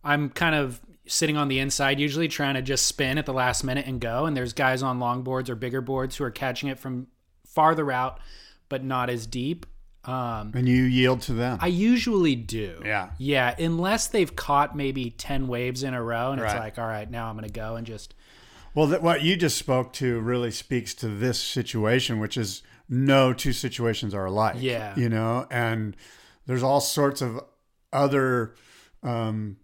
I'm 0.02 0.30
kind 0.30 0.56
of 0.56 0.80
sitting 1.09 1.37
on 1.37 1.49
the 1.49 1.59
inside 1.59 1.99
usually 1.99 2.29
trying 2.29 2.55
to 2.55 2.62
just 2.62 2.87
spin 2.87 3.19
at 3.19 3.27
the 3.27 3.33
last 3.33 3.65
minute 3.65 3.87
and 3.87 4.00
go 4.00 4.27
and 4.27 4.37
there's 4.37 4.53
guys 4.53 4.83
on 4.83 4.99
longboards 4.99 5.49
or 5.49 5.55
bigger 5.55 5.81
boards 5.81 6.17
who 6.17 6.25
are 6.25 6.31
catching 6.31 6.69
it 6.69 6.79
from 6.79 7.07
farther 7.47 7.91
out 7.91 8.21
but 8.69 8.85
not 8.85 9.11
as 9.11 9.27
deep. 9.27 9.67
Um 10.05 10.53
And 10.55 10.69
you 10.69 10.83
yield 10.83 11.23
to 11.23 11.33
them. 11.33 11.59
I 11.61 11.69
usually 11.69 12.37
do. 12.37 12.83
Yeah. 12.85 13.11
Yeah, 13.19 13.55
unless 13.59 14.07
they've 14.07 14.35
caught 14.35 14.77
maybe 14.77 15.11
10 15.11 15.49
waves 15.49 15.83
in 15.83 15.95
a 15.95 16.03
row 16.03 16.33
and 16.33 16.41
it's 16.41 16.55
like, 16.55 16.79
all 16.79 16.87
right, 16.87 17.11
now 17.11 17.29
I'm 17.29 17.37
going 17.37 17.49
to 17.49 17.53
go 17.53 17.77
and 17.77 17.87
just 17.87 18.15
well, 18.75 18.87
that, 18.88 19.03
what 19.03 19.23
you 19.23 19.37
just 19.37 19.59
spoke 19.59 19.93
to 19.95 20.21
really 20.21 20.53
speaks 20.53 20.95
to 20.95 21.09
this 21.09 21.41
situation, 21.41 22.21
which 22.21 22.37
is 22.37 22.62
no 22.88 23.33
two 23.33 23.53
situations 23.53 24.15
are 24.15 24.27
alike. 24.27 24.57
Yeah. 24.59 24.95
You 24.97 25.09
know, 25.09 25.47
and 25.50 25.97
there's 26.47 26.62
all 26.62 26.81
sorts 26.81 27.21
of 27.21 27.41
other 27.93 28.55
um, 29.03 29.57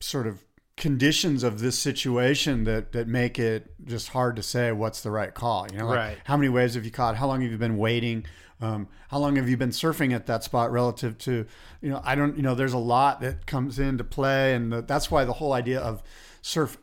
sort 0.00 0.26
of 0.26 0.42
conditions 0.80 1.42
of 1.44 1.60
this 1.60 1.78
situation 1.78 2.64
that 2.64 2.90
that 2.92 3.06
make 3.06 3.38
it 3.38 3.70
just 3.84 4.08
hard 4.08 4.34
to 4.36 4.42
say 4.42 4.72
what's 4.72 5.02
the 5.02 5.10
right 5.10 5.32
call. 5.34 5.66
You 5.70 5.78
know, 5.78 5.86
like 5.86 5.96
Right. 5.98 6.18
how 6.24 6.36
many 6.36 6.48
waves 6.48 6.74
have 6.74 6.84
you 6.86 6.90
caught? 6.90 7.16
How 7.16 7.26
long 7.28 7.42
have 7.42 7.52
you 7.52 7.58
been 7.58 7.76
waiting? 7.76 8.24
Um, 8.62 8.88
how 9.10 9.18
long 9.18 9.36
have 9.36 9.48
you 9.48 9.56
been 9.56 9.70
surfing 9.70 10.14
at 10.14 10.26
that 10.26 10.42
spot 10.44 10.72
relative 10.72 11.16
to, 11.18 11.46
you 11.80 11.88
know, 11.90 12.00
I 12.04 12.14
don't, 12.14 12.36
you 12.36 12.42
know, 12.42 12.54
there's 12.54 12.72
a 12.74 12.78
lot 12.78 13.20
that 13.22 13.46
comes 13.46 13.78
into 13.78 14.04
play, 14.04 14.54
and 14.54 14.70
the, 14.72 14.82
that's 14.82 15.10
why 15.10 15.24
the 15.24 15.32
whole 15.34 15.52
idea 15.54 15.80
of 15.80 16.02
surf 16.42 16.76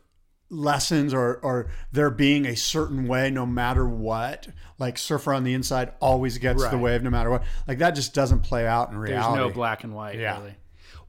lessons 0.49 1.13
or 1.13 1.37
or 1.43 1.69
there 1.91 2.09
being 2.09 2.45
a 2.45 2.55
certain 2.55 3.05
way 3.07 3.29
no 3.29 3.45
matter 3.45 3.85
what 3.85 4.47
like 4.79 4.97
surfer 4.97 5.33
on 5.33 5.43
the 5.43 5.53
inside 5.53 5.91
always 5.99 6.37
gets 6.37 6.65
the 6.69 6.77
wave 6.77 7.03
no 7.03 7.09
matter 7.09 7.29
what 7.29 7.43
like 7.67 7.79
that 7.79 7.91
just 7.91 8.13
doesn't 8.13 8.39
play 8.39 8.65
out 8.65 8.89
in 8.89 8.97
reality 8.97 9.27
there's 9.27 9.49
no 9.49 9.49
black 9.53 9.83
and 9.83 9.93
white 9.93 10.17
Yeah. 10.17 10.39
really. 10.39 10.55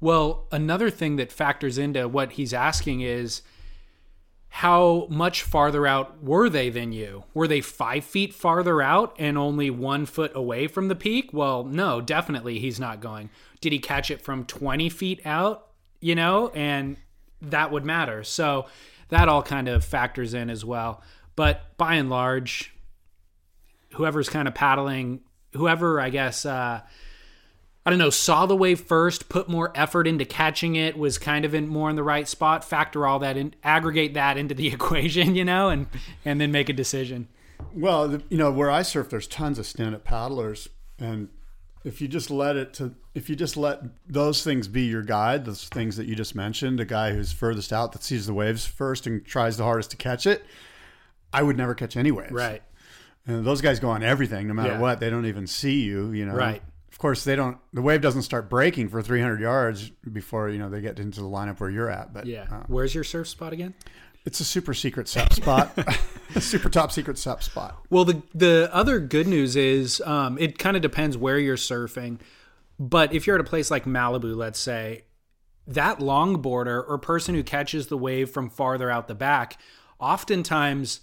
Well, 0.00 0.46
another 0.52 0.90
thing 0.90 1.16
that 1.16 1.32
factors 1.32 1.78
into 1.78 2.08
what 2.08 2.32
he's 2.32 2.52
asking 2.54 3.00
is 3.00 3.42
how 4.48 5.06
much 5.10 5.42
farther 5.42 5.86
out 5.86 6.22
were 6.22 6.48
they 6.48 6.70
than 6.70 6.92
you? 6.92 7.24
Were 7.34 7.48
they 7.48 7.60
five 7.60 8.04
feet 8.04 8.32
farther 8.32 8.80
out 8.80 9.14
and 9.18 9.36
only 9.36 9.70
one 9.70 10.06
foot 10.06 10.32
away 10.34 10.66
from 10.66 10.88
the 10.88 10.94
peak? 10.94 11.30
Well, 11.32 11.64
no, 11.64 12.00
definitely 12.00 12.58
he's 12.58 12.80
not 12.80 13.00
going. 13.00 13.30
Did 13.60 13.72
he 13.72 13.78
catch 13.78 14.10
it 14.10 14.22
from 14.22 14.44
20 14.44 14.88
feet 14.88 15.24
out? 15.26 15.66
You 16.00 16.14
know, 16.14 16.48
and 16.54 16.96
that 17.42 17.70
would 17.70 17.84
matter. 17.84 18.24
So 18.24 18.66
that 19.08 19.28
all 19.28 19.42
kind 19.42 19.68
of 19.68 19.84
factors 19.84 20.34
in 20.34 20.50
as 20.50 20.64
well. 20.64 21.02
But 21.36 21.76
by 21.76 21.94
and 21.94 22.10
large, 22.10 22.74
whoever's 23.94 24.28
kind 24.28 24.48
of 24.48 24.54
paddling, 24.54 25.20
whoever, 25.52 26.00
I 26.00 26.10
guess, 26.10 26.44
uh, 26.44 26.80
I 27.88 27.90
don't 27.90 27.98
know, 28.00 28.10
saw 28.10 28.44
the 28.44 28.54
wave 28.54 28.80
first, 28.80 29.30
put 29.30 29.48
more 29.48 29.72
effort 29.74 30.06
into 30.06 30.26
catching 30.26 30.76
it, 30.76 30.98
was 30.98 31.16
kind 31.16 31.46
of 31.46 31.54
in 31.54 31.66
more 31.68 31.88
in 31.88 31.96
the 31.96 32.02
right 32.02 32.28
spot, 32.28 32.62
factor 32.62 33.06
all 33.06 33.18
that 33.20 33.38
in, 33.38 33.54
aggregate 33.64 34.12
that 34.12 34.36
into 34.36 34.54
the 34.54 34.66
equation, 34.74 35.34
you 35.34 35.42
know, 35.42 35.70
and 35.70 35.86
and 36.22 36.38
then 36.38 36.52
make 36.52 36.68
a 36.68 36.74
decision. 36.74 37.28
Well, 37.72 38.20
you 38.28 38.36
know, 38.36 38.52
where 38.52 38.70
I 38.70 38.82
surf, 38.82 39.08
there's 39.08 39.26
tons 39.26 39.58
of 39.58 39.64
stand-up 39.64 40.04
paddlers, 40.04 40.68
and 40.98 41.30
if 41.82 42.02
you 42.02 42.08
just 42.08 42.30
let 42.30 42.56
it 42.56 42.74
to, 42.74 42.94
if 43.14 43.30
you 43.30 43.36
just 43.36 43.56
let 43.56 43.80
those 44.06 44.44
things 44.44 44.68
be 44.68 44.82
your 44.82 45.02
guide, 45.02 45.46
those 45.46 45.64
things 45.70 45.96
that 45.96 46.04
you 46.04 46.14
just 46.14 46.34
mentioned, 46.34 46.80
a 46.80 46.84
guy 46.84 47.14
who's 47.14 47.32
furthest 47.32 47.72
out 47.72 47.92
that 47.92 48.02
sees 48.04 48.26
the 48.26 48.34
waves 48.34 48.66
first 48.66 49.06
and 49.06 49.24
tries 49.24 49.56
the 49.56 49.64
hardest 49.64 49.92
to 49.92 49.96
catch 49.96 50.26
it, 50.26 50.44
I 51.32 51.42
would 51.42 51.56
never 51.56 51.74
catch 51.74 51.96
any 51.96 52.10
waves. 52.10 52.32
Right. 52.32 52.62
And 53.26 53.46
those 53.46 53.62
guys 53.62 53.80
go 53.80 53.88
on 53.88 54.02
everything, 54.02 54.46
no 54.46 54.52
matter 54.52 54.72
Yeah. 54.74 54.78
what. 54.78 55.00
They 55.00 55.08
don't 55.08 55.24
even 55.24 55.46
see 55.46 55.80
you, 55.80 56.10
you 56.12 56.26
know. 56.26 56.34
Right. 56.34 56.62
Of 56.98 57.00
course, 57.02 57.22
they 57.22 57.36
don't. 57.36 57.58
The 57.72 57.80
wave 57.80 58.00
doesn't 58.00 58.22
start 58.22 58.50
breaking 58.50 58.88
for 58.88 59.00
300 59.00 59.38
yards 59.40 59.90
before 60.12 60.48
you 60.48 60.58
know 60.58 60.68
they 60.68 60.80
get 60.80 60.98
into 60.98 61.20
the 61.20 61.28
lineup 61.28 61.60
where 61.60 61.70
you're 61.70 61.88
at. 61.88 62.12
But 62.12 62.26
Yeah. 62.26 62.46
uh, 62.50 62.64
Where's 62.66 62.92
your 62.92 63.04
surf 63.04 63.28
spot 63.28 63.52
again? 63.52 63.74
it's 64.24 64.40
a 64.40 64.44
super 64.44 64.74
secret 64.74 65.06
sep 65.06 65.32
spot, 65.32 65.72
a 66.34 66.40
super 66.40 66.68
top 66.68 66.90
secret 66.90 67.16
sep 67.16 67.40
spot. 67.44 67.78
Well, 67.88 68.04
the 68.04 68.20
the 68.34 68.68
other 68.72 68.98
good 68.98 69.28
news 69.28 69.54
is 69.54 70.00
um, 70.00 70.38
it 70.38 70.58
kind 70.58 70.74
of 70.76 70.82
depends 70.82 71.16
where 71.16 71.38
you're 71.38 71.56
surfing, 71.56 72.18
but 72.80 73.14
if 73.14 73.28
you're 73.28 73.36
at 73.36 73.40
a 73.40 73.48
place 73.48 73.70
like 73.70 73.84
Malibu, 73.84 74.34
let's 74.34 74.58
say, 74.58 75.04
that 75.68 76.00
longboarder 76.00 76.84
or 76.88 76.98
person 76.98 77.36
who 77.36 77.44
catches 77.44 77.86
the 77.86 77.96
wave 77.96 78.28
from 78.28 78.50
farther 78.50 78.90
out 78.90 79.06
the 79.06 79.14
back, 79.14 79.56
oftentimes 80.00 80.98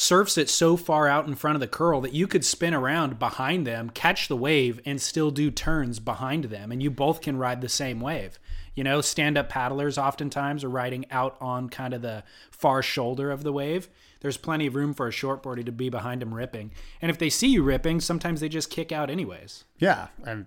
surfs 0.00 0.38
it 0.38 0.48
so 0.48 0.76
far 0.76 1.08
out 1.08 1.26
in 1.26 1.34
front 1.34 1.56
of 1.56 1.60
the 1.60 1.66
curl 1.66 2.00
that 2.00 2.14
you 2.14 2.28
could 2.28 2.44
spin 2.44 2.72
around 2.72 3.18
behind 3.18 3.66
them, 3.66 3.90
catch 3.90 4.28
the 4.28 4.36
wave, 4.36 4.80
and 4.84 5.02
still 5.02 5.32
do 5.32 5.50
turns 5.50 5.98
behind 5.98 6.44
them, 6.44 6.70
and 6.70 6.80
you 6.80 6.88
both 6.88 7.20
can 7.20 7.36
ride 7.36 7.60
the 7.60 7.68
same 7.68 8.00
wave. 8.00 8.38
You 8.76 8.84
know, 8.84 9.00
stand 9.00 9.36
up 9.36 9.48
paddlers 9.48 9.98
oftentimes 9.98 10.62
are 10.62 10.68
riding 10.68 11.04
out 11.10 11.36
on 11.40 11.68
kind 11.68 11.92
of 11.92 12.02
the 12.02 12.22
far 12.52 12.80
shoulder 12.80 13.32
of 13.32 13.42
the 13.42 13.52
wave. 13.52 13.88
There's 14.20 14.36
plenty 14.36 14.68
of 14.68 14.76
room 14.76 14.94
for 14.94 15.08
a 15.08 15.12
shortboarder 15.12 15.66
to 15.66 15.72
be 15.72 15.88
behind 15.88 16.22
them 16.22 16.32
ripping. 16.32 16.70
And 17.02 17.10
if 17.10 17.18
they 17.18 17.28
see 17.28 17.48
you 17.48 17.64
ripping, 17.64 18.00
sometimes 18.00 18.38
they 18.38 18.48
just 18.48 18.70
kick 18.70 18.92
out 18.92 19.10
anyways. 19.10 19.64
Yeah, 19.80 20.08
and 20.24 20.46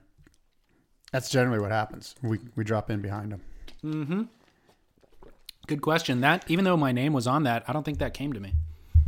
that's 1.12 1.30
generally 1.30 1.60
what 1.60 1.72
happens. 1.72 2.16
We 2.22 2.40
we 2.56 2.64
drop 2.64 2.90
in 2.90 3.02
behind 3.02 3.34
them. 3.34 3.42
Hmm. 3.82 4.24
Good 5.68 5.82
question. 5.82 6.22
That 6.22 6.50
even 6.50 6.64
though 6.64 6.78
my 6.78 6.94
name 6.94 7.12
was 7.12 7.28
on 7.28 7.44
that, 7.44 7.66
I 7.68 7.74
don't 7.74 7.84
think 7.84 8.00
that 8.00 8.14
came 8.14 8.32
to 8.32 8.40
me. 8.40 8.54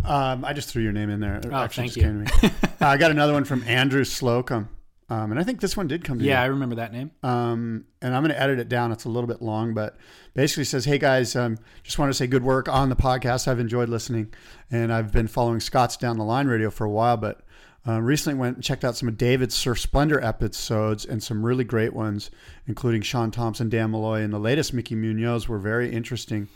Um, 0.06 0.44
I 0.46 0.54
just 0.54 0.70
threw 0.70 0.84
your 0.84 0.92
name 0.92 1.10
in 1.10 1.20
there. 1.20 1.36
It 1.38 1.46
Oh, 1.52 1.56
actually 1.56 1.90
thank 1.90 1.94
just 1.94 2.06
came 2.06 2.26
to 2.26 2.48
me. 2.48 2.52
uh, 2.82 2.88
I 2.88 2.98
got 2.98 3.12
another 3.12 3.34
one 3.34 3.46
from 3.46 3.64
Andrew 3.64 4.04
Slocum, 4.04 4.70
um, 5.10 5.32
and 5.32 5.40
I 5.40 5.44
think 5.44 5.62
this 5.62 5.78
one 5.78 5.88
did 5.88 6.04
come 6.04 6.18
to 6.18 6.24
me. 6.24 6.30
Yeah, 6.30 6.42
I 6.42 6.46
remember 6.46 6.76
that 6.76 6.92
name. 6.92 7.12
Um, 7.24 7.86
and 8.02 8.14
I'm 8.16 8.22
going 8.24 8.34
to 8.34 8.42
edit 8.42 8.60
it 8.60 8.70
down. 8.70 8.92
It's 8.92 9.06
a 9.06 9.10
little 9.10 9.28
bit 9.28 9.42
long, 9.42 9.74
but 9.74 9.96
basically 10.34 10.66
says, 10.66 10.86
"Hey 10.86 10.98
guys, 10.98 11.36
um, 11.36 11.58
just 11.84 11.98
want 12.00 12.10
to 12.10 12.14
say 12.14 12.28
good 12.28 12.44
work 12.44 12.68
on 12.68 12.90
the 12.90 12.96
podcast. 12.96 13.48
I've 13.48 13.60
enjoyed 13.60 13.90
listening, 13.90 14.34
and 14.72 14.92
I've 14.92 15.12
been 15.12 15.28
following 15.28 15.60
Scott's 15.60 15.96
Down 15.98 16.18
the 16.18 16.24
Line 16.26 16.48
Radio 16.48 16.70
for 16.70 16.86
a 16.86 16.92
while, 16.92 17.18
but." 17.18 17.42
Uh, 17.86 18.00
recently 18.00 18.40
went 18.40 18.56
and 18.56 18.64
checked 18.64 18.86
out 18.86 18.96
some 18.96 19.10
of 19.10 19.18
David's 19.18 19.54
Surf 19.54 19.78
Splendor 19.78 20.24
episodes 20.24 21.04
and 21.04 21.22
some 21.22 21.46
really 21.46 21.66
great 21.66 21.94
ones, 21.94 22.32
including 22.66 23.02
Sean 23.02 23.30
Thompson, 23.30 23.68
Dan 23.68 23.92
Malloy, 23.92 24.22
and 24.22 24.32
the 24.32 24.40
latest 24.40 24.74
Mickey 24.74 24.96
Munoz 24.96 25.50
were 25.50 25.60
very 25.60 25.92
interesting. 25.92 26.48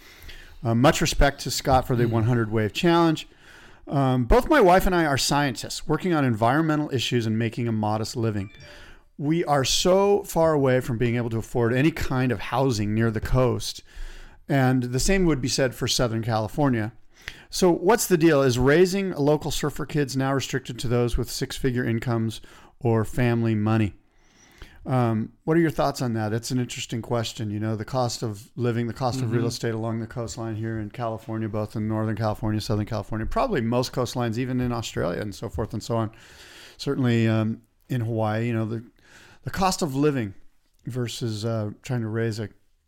Uh, 0.64 0.74
much 0.74 1.02
respect 1.02 1.42
to 1.42 1.52
Scott 1.52 1.86
for 1.86 1.98
the 1.98 2.08
100 2.08 2.50
Wave 2.50 2.72
Challenge. 2.72 3.28
Um, 3.88 4.26
both 4.26 4.50
my 4.50 4.60
wife 4.60 4.86
and 4.86 4.94
I 4.94 5.06
are 5.06 5.18
scientists 5.18 5.88
working 5.88 6.14
on 6.14 6.26
environmental 6.26 6.94
issues 6.94 7.26
and 7.26 7.40
making 7.40 7.68
a 7.68 7.72
modest 7.72 8.16
living. 8.16 8.50
We 9.18 9.46
are 9.46 9.64
so 9.64 10.24
far 10.24 10.54
away 10.54 10.82
from 10.82 10.98
being 10.98 11.16
able 11.16 11.30
to 11.32 11.38
afford 11.38 11.74
any 11.74 11.92
kind 11.92 12.32
of 12.32 12.40
housing 12.40 12.94
near 12.94 13.10
the 13.10 13.22
coast. 13.22 13.82
And 14.50 14.84
the 14.84 15.00
same 15.00 15.26
would 15.26 15.42
be 15.42 15.48
said 15.48 15.74
for 15.74 15.88
Southern 15.88 16.22
California. 16.22 16.94
So, 17.50 17.72
what's 17.72 18.08
the 18.08 18.18
deal? 18.18 18.42
Is 18.42 18.60
raising 18.60 19.12
local 19.12 19.52
surfer 19.52 19.86
kids 19.86 20.16
now 20.16 20.34
restricted 20.34 20.78
to 20.80 20.88
those 20.88 21.18
with 21.18 21.30
six 21.30 21.56
figure 21.58 21.84
incomes 21.84 22.42
or 22.80 23.06
family 23.06 23.56
money? 23.56 23.96
Um, 24.88 25.34
what 25.44 25.58
are 25.58 25.60
your 25.60 25.70
thoughts 25.70 26.02
on 26.02 26.14
that? 26.14 26.32
It's 26.32 26.50
an 26.50 26.60
interesting 26.60 27.02
question. 27.02 27.52
You 27.52 27.60
know, 27.60 27.76
the 27.76 27.84
cost 27.86 28.24
of 28.24 28.50
living, 28.56 28.88
the 28.88 28.94
cost 28.94 29.22
of 29.22 29.34
real 29.34 29.46
estate 29.46 29.74
along 29.74 30.00
the 30.00 30.08
coastline 30.08 30.56
here 30.56 30.80
in 30.80 30.90
California, 30.92 31.50
both 31.50 31.76
in 31.76 31.90
Northern 31.90 32.16
California, 32.16 32.62
Southern 32.62 32.86
California, 32.86 33.26
probably 33.28 33.60
most 33.60 33.92
coastlines, 33.92 34.38
even 34.38 34.62
in 34.62 34.72
Australia 34.72 35.20
and 35.20 35.36
so 35.36 35.50
forth 35.50 35.74
and 35.74 35.84
so 35.84 35.98
on. 35.98 36.12
Certainly 36.78 37.28
um, 37.28 37.62
in 37.90 38.00
Hawaii, 38.02 38.48
you 38.48 38.54
know, 38.54 38.66
the, 38.66 38.82
the 39.44 39.52
cost 39.52 39.82
of 39.82 39.94
living 39.94 40.34
versus 40.86 41.44
uh, 41.44 41.72
trying 41.82 42.02
to 42.02 42.08
raise 42.08 42.40
a, 42.40 42.48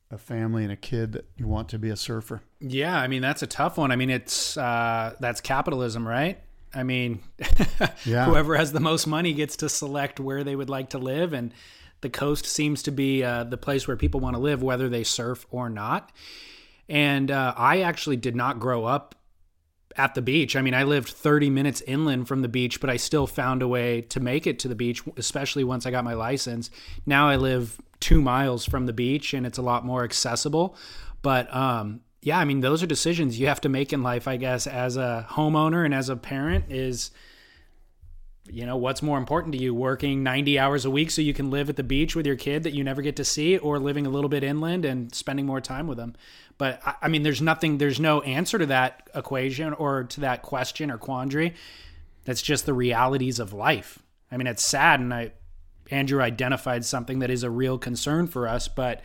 a 0.09 0.17
family 0.17 0.63
and 0.63 0.71
a 0.71 0.77
kid 0.77 1.11
that 1.11 1.25
you 1.35 1.47
want 1.47 1.67
to 1.69 1.77
be 1.77 1.89
a 1.89 1.97
surfer. 1.97 2.41
Yeah, 2.61 2.97
I 2.97 3.07
mean 3.07 3.21
that's 3.21 3.41
a 3.41 3.47
tough 3.47 3.77
one. 3.77 3.91
I 3.91 3.97
mean 3.97 4.09
it's 4.09 4.55
uh, 4.55 5.15
that's 5.19 5.41
capitalism, 5.41 6.07
right? 6.07 6.39
I 6.73 6.83
mean, 6.83 7.21
Yeah. 8.05 8.25
whoever 8.25 8.55
has 8.55 8.71
the 8.71 8.79
most 8.79 9.07
money 9.07 9.33
gets 9.33 9.57
to 9.57 9.69
select 9.69 10.19
where 10.19 10.43
they 10.43 10.55
would 10.55 10.69
like 10.69 10.91
to 10.91 10.97
live, 10.97 11.33
and 11.33 11.51
the 12.01 12.09
coast 12.09 12.45
seems 12.45 12.83
to 12.83 12.91
be 12.91 13.23
uh, 13.23 13.43
the 13.43 13.57
place 13.57 13.87
where 13.87 13.97
people 13.97 14.19
want 14.19 14.35
to 14.35 14.41
live, 14.41 14.63
whether 14.63 14.89
they 14.89 15.03
surf 15.03 15.45
or 15.51 15.69
not. 15.69 16.11
And 16.87 17.29
uh, 17.29 17.53
I 17.55 17.81
actually 17.81 18.15
did 18.17 18.35
not 18.35 18.59
grow 18.59 18.85
up 18.85 19.15
at 19.95 20.15
the 20.15 20.21
beach. 20.21 20.55
I 20.55 20.61
mean, 20.61 20.73
I 20.73 20.83
lived 20.83 21.09
30 21.09 21.49
minutes 21.49 21.81
inland 21.81 22.27
from 22.27 22.41
the 22.41 22.47
beach, 22.47 22.79
but 22.79 22.89
I 22.89 22.97
still 22.97 23.27
found 23.27 23.61
a 23.61 23.67
way 23.67 24.01
to 24.01 24.19
make 24.19 24.47
it 24.47 24.59
to 24.59 24.67
the 24.67 24.75
beach, 24.75 25.03
especially 25.17 25.63
once 25.63 25.85
I 25.85 25.91
got 25.91 26.03
my 26.03 26.13
license. 26.13 26.71
Now 27.05 27.27
I 27.27 27.35
live 27.35 27.79
two 27.99 28.21
miles 28.21 28.65
from 28.65 28.85
the 28.85 28.93
beach 28.93 29.33
and 29.33 29.45
it's 29.45 29.57
a 29.57 29.63
lot 29.63 29.85
more 29.85 30.03
accessible. 30.03 30.75
But 31.21 31.53
um, 31.53 32.01
yeah, 32.21 32.39
I 32.39 32.45
mean, 32.45 32.61
those 32.61 32.81
are 32.81 32.87
decisions 32.87 33.39
you 33.39 33.47
have 33.47 33.61
to 33.61 33.69
make 33.69 33.91
in 33.91 34.03
life, 34.03 34.27
I 34.27 34.37
guess, 34.37 34.67
as 34.67 34.95
a 34.95 35.27
homeowner 35.29 35.83
and 35.83 35.93
as 35.93 36.09
a 36.09 36.15
parent 36.15 36.65
is. 36.69 37.11
You 38.51 38.65
know, 38.65 38.77
what's 38.77 39.01
more 39.01 39.17
important 39.17 39.53
to 39.53 39.61
you, 39.61 39.73
working 39.73 40.23
90 40.23 40.57
hours 40.57 40.85
a 40.85 40.89
week 40.89 41.11
so 41.11 41.21
you 41.21 41.33
can 41.33 41.51
live 41.51 41.69
at 41.69 41.75
the 41.75 41.83
beach 41.83 42.15
with 42.15 42.25
your 42.25 42.35
kid 42.35 42.63
that 42.63 42.73
you 42.73 42.83
never 42.83 43.01
get 43.01 43.15
to 43.17 43.25
see, 43.25 43.57
or 43.57 43.79
living 43.79 44.05
a 44.05 44.09
little 44.09 44.29
bit 44.29 44.43
inland 44.43 44.85
and 44.85 45.13
spending 45.13 45.45
more 45.45 45.61
time 45.61 45.87
with 45.87 45.97
them? 45.97 46.15
But 46.57 46.81
I- 46.85 46.95
I 47.03 47.07
mean, 47.09 47.23
there's 47.23 47.41
nothing, 47.41 47.77
there's 47.77 47.99
no 47.99 48.21
answer 48.21 48.57
to 48.57 48.65
that 48.67 49.09
equation 49.13 49.73
or 49.73 50.03
to 50.05 50.21
that 50.21 50.41
question 50.41 50.89
or 50.91 50.97
quandary. 50.97 51.53
That's 52.25 52.41
just 52.41 52.65
the 52.65 52.73
realities 52.73 53.39
of 53.39 53.53
life. 53.53 53.99
I 54.31 54.37
mean, 54.37 54.47
it's 54.47 54.63
sad, 54.63 54.99
and 54.99 55.13
I, 55.13 55.31
Andrew 55.91 56.21
identified 56.21 56.85
something 56.85 57.19
that 57.19 57.29
is 57.31 57.43
a 57.43 57.49
real 57.49 57.77
concern 57.77 58.27
for 58.27 58.47
us, 58.47 58.67
but 58.67 59.01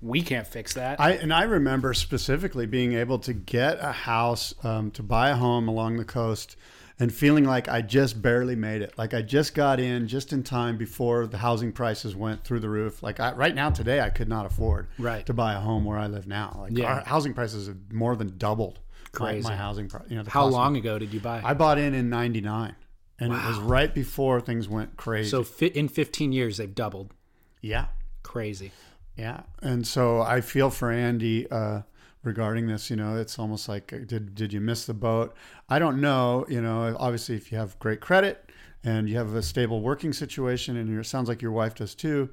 we 0.00 0.20
can't 0.22 0.46
fix 0.46 0.74
that. 0.74 1.00
I 1.00 1.12
and 1.12 1.32
I 1.32 1.42
remember 1.42 1.94
specifically 1.94 2.66
being 2.66 2.94
able 2.94 3.18
to 3.20 3.32
get 3.32 3.78
a 3.80 3.92
house, 3.92 4.52
um, 4.64 4.90
to 4.92 5.02
buy 5.02 5.30
a 5.30 5.36
home 5.36 5.68
along 5.68 5.98
the 5.98 6.04
coast, 6.04 6.56
and 7.02 7.12
feeling 7.12 7.44
like 7.44 7.68
I 7.68 7.80
just 7.82 8.22
barely 8.22 8.54
made 8.54 8.80
it. 8.82 8.94
Like 8.96 9.12
I 9.12 9.22
just 9.22 9.54
got 9.54 9.80
in 9.80 10.06
just 10.06 10.32
in 10.32 10.42
time 10.44 10.76
before 10.76 11.26
the 11.26 11.38
housing 11.38 11.72
prices 11.72 12.14
went 12.14 12.44
through 12.44 12.60
the 12.60 12.68
roof. 12.68 13.02
Like 13.02 13.18
I, 13.18 13.32
right 13.32 13.54
now 13.54 13.70
today, 13.70 14.00
I 14.00 14.08
could 14.10 14.28
not 14.28 14.46
afford 14.46 14.86
Right. 14.98 15.26
to 15.26 15.32
buy 15.34 15.54
a 15.54 15.60
home 15.60 15.84
where 15.84 15.98
I 15.98 16.06
live 16.06 16.26
now. 16.28 16.58
Like 16.62 16.78
Yeah. 16.78 16.86
our 16.94 17.00
housing 17.04 17.34
prices 17.34 17.66
have 17.66 17.92
more 17.92 18.14
than 18.16 18.38
doubled. 18.38 18.78
my- 19.14 19.18
Crazy. 19.32 19.48
My, 19.48 19.56
housing 19.56 19.88
price. 19.88 20.04
You 20.08 20.16
know, 20.16 20.22
the 20.22 20.30
How 20.30 20.46
long 20.46 20.76
ago 20.76 20.98
did 20.98 21.12
you 21.12 21.20
buy? 21.20 21.42
I 21.44 21.52
bought 21.52 21.76
in 21.78 21.92
in 21.92 22.08
'99, 22.08 22.74
and 23.18 23.32
it 23.32 23.44
was 23.46 23.58
right 23.58 23.92
before 23.94 24.40
things 24.40 24.68
went 24.70 24.96
crazy. 24.96 25.28
so 25.28 25.42
fi- 25.42 25.66
in 25.66 25.88
15 25.88 26.32
years, 26.32 26.56
they've 26.56 26.74
doubled. 26.74 27.12
yeah, 27.60 27.86
Crazy. 28.22 28.70
Yeah, 29.18 29.40
and 29.60 29.86
so 29.86 30.22
I 30.22 30.40
feel 30.40 30.70
for 30.70 30.90
Andy 30.90 31.46
uh, 31.50 31.82
regarding 32.22 32.66
this. 32.66 32.90
You 32.90 32.96
know, 32.96 33.16
it's 33.16 33.38
almost 33.38 33.68
like 33.68 33.92
uh, 33.92 33.98
did 34.06 34.34
did 34.34 34.52
you 34.52 34.60
miss 34.60 34.86
the 34.86 34.94
boat? 34.94 35.34
I 35.68 35.78
don't 35.78 36.00
know. 36.00 36.44
You 36.48 36.60
know, 36.60 36.96
obviously, 36.98 37.36
if 37.36 37.52
you 37.52 37.58
have 37.58 37.78
great 37.78 38.00
credit 38.00 38.50
and 38.84 39.08
you 39.08 39.16
have 39.16 39.34
a 39.34 39.42
stable 39.42 39.80
working 39.80 40.12
situation, 40.12 40.76
and 40.76 40.98
it 40.98 41.06
sounds 41.06 41.28
like 41.28 41.42
your 41.42 41.52
wife 41.52 41.74
does 41.74 41.94
too, 41.94 42.30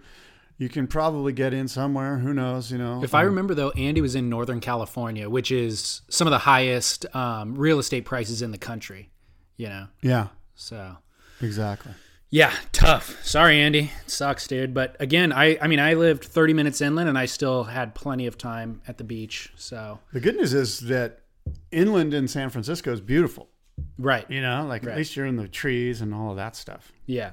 you 0.57 0.67
can 0.69 0.87
probably 0.87 1.31
get 1.31 1.53
in 1.53 1.67
somewhere. 1.67 2.17
Who 2.17 2.33
knows? 2.33 2.71
You 2.71 2.77
know, 2.77 3.03
If 3.03 3.13
I 3.13 3.21
remember, 3.21 3.53
though, 3.53 3.71
Andy 3.71 4.01
was 4.01 4.15
in 4.15 4.29
Northern 4.29 4.59
California, 4.59 5.29
which 5.29 5.51
is 5.51 6.01
some 6.09 6.27
of 6.27 6.31
the 6.31 6.39
highest 6.39 7.05
um, 7.15 7.55
real 7.55 7.79
estate 7.79 8.05
prices 8.05 8.41
in 8.41 8.51
the 8.51 8.57
country. 8.57 9.09
You 9.57 9.69
know, 9.69 9.87
yeah, 10.01 10.27
so 10.55 10.97
exactly. 11.41 11.91
Yeah, 12.29 12.53
tough. 12.71 13.23
Sorry, 13.25 13.59
Andy, 13.59 13.91
it 14.05 14.09
sucks, 14.11 14.47
dude. 14.47 14.73
But 14.73 14.95
again, 14.99 15.31
I 15.31 15.57
I 15.61 15.67
mean, 15.67 15.79
I 15.79 15.93
lived 15.95 16.23
30 16.23 16.53
minutes 16.53 16.81
inland, 16.81 17.09
and 17.09 17.17
I 17.17 17.25
still 17.25 17.63
had 17.65 17.95
plenty 17.95 18.27
of 18.27 18.37
time 18.37 18.81
at 18.87 18.97
the 18.97 19.03
beach. 19.03 19.51
So 19.55 19.99
The 20.13 20.19
good 20.19 20.35
news 20.35 20.53
is 20.53 20.79
that 20.81 21.21
inland 21.71 22.13
in 22.13 22.27
San 22.27 22.49
Francisco 22.49 22.91
is 22.93 23.01
beautiful. 23.01 23.49
Right. 23.97 24.29
You 24.29 24.41
know, 24.41 24.65
like 24.67 24.83
Right. 24.83 24.91
at 24.91 24.97
least 24.97 25.15
you're 25.15 25.25
in 25.25 25.35
the 25.37 25.47
trees 25.47 26.01
and 26.01 26.13
all 26.13 26.31
of 26.31 26.37
that 26.37 26.55
stuff. 26.55 26.91
Yeah. 27.05 27.31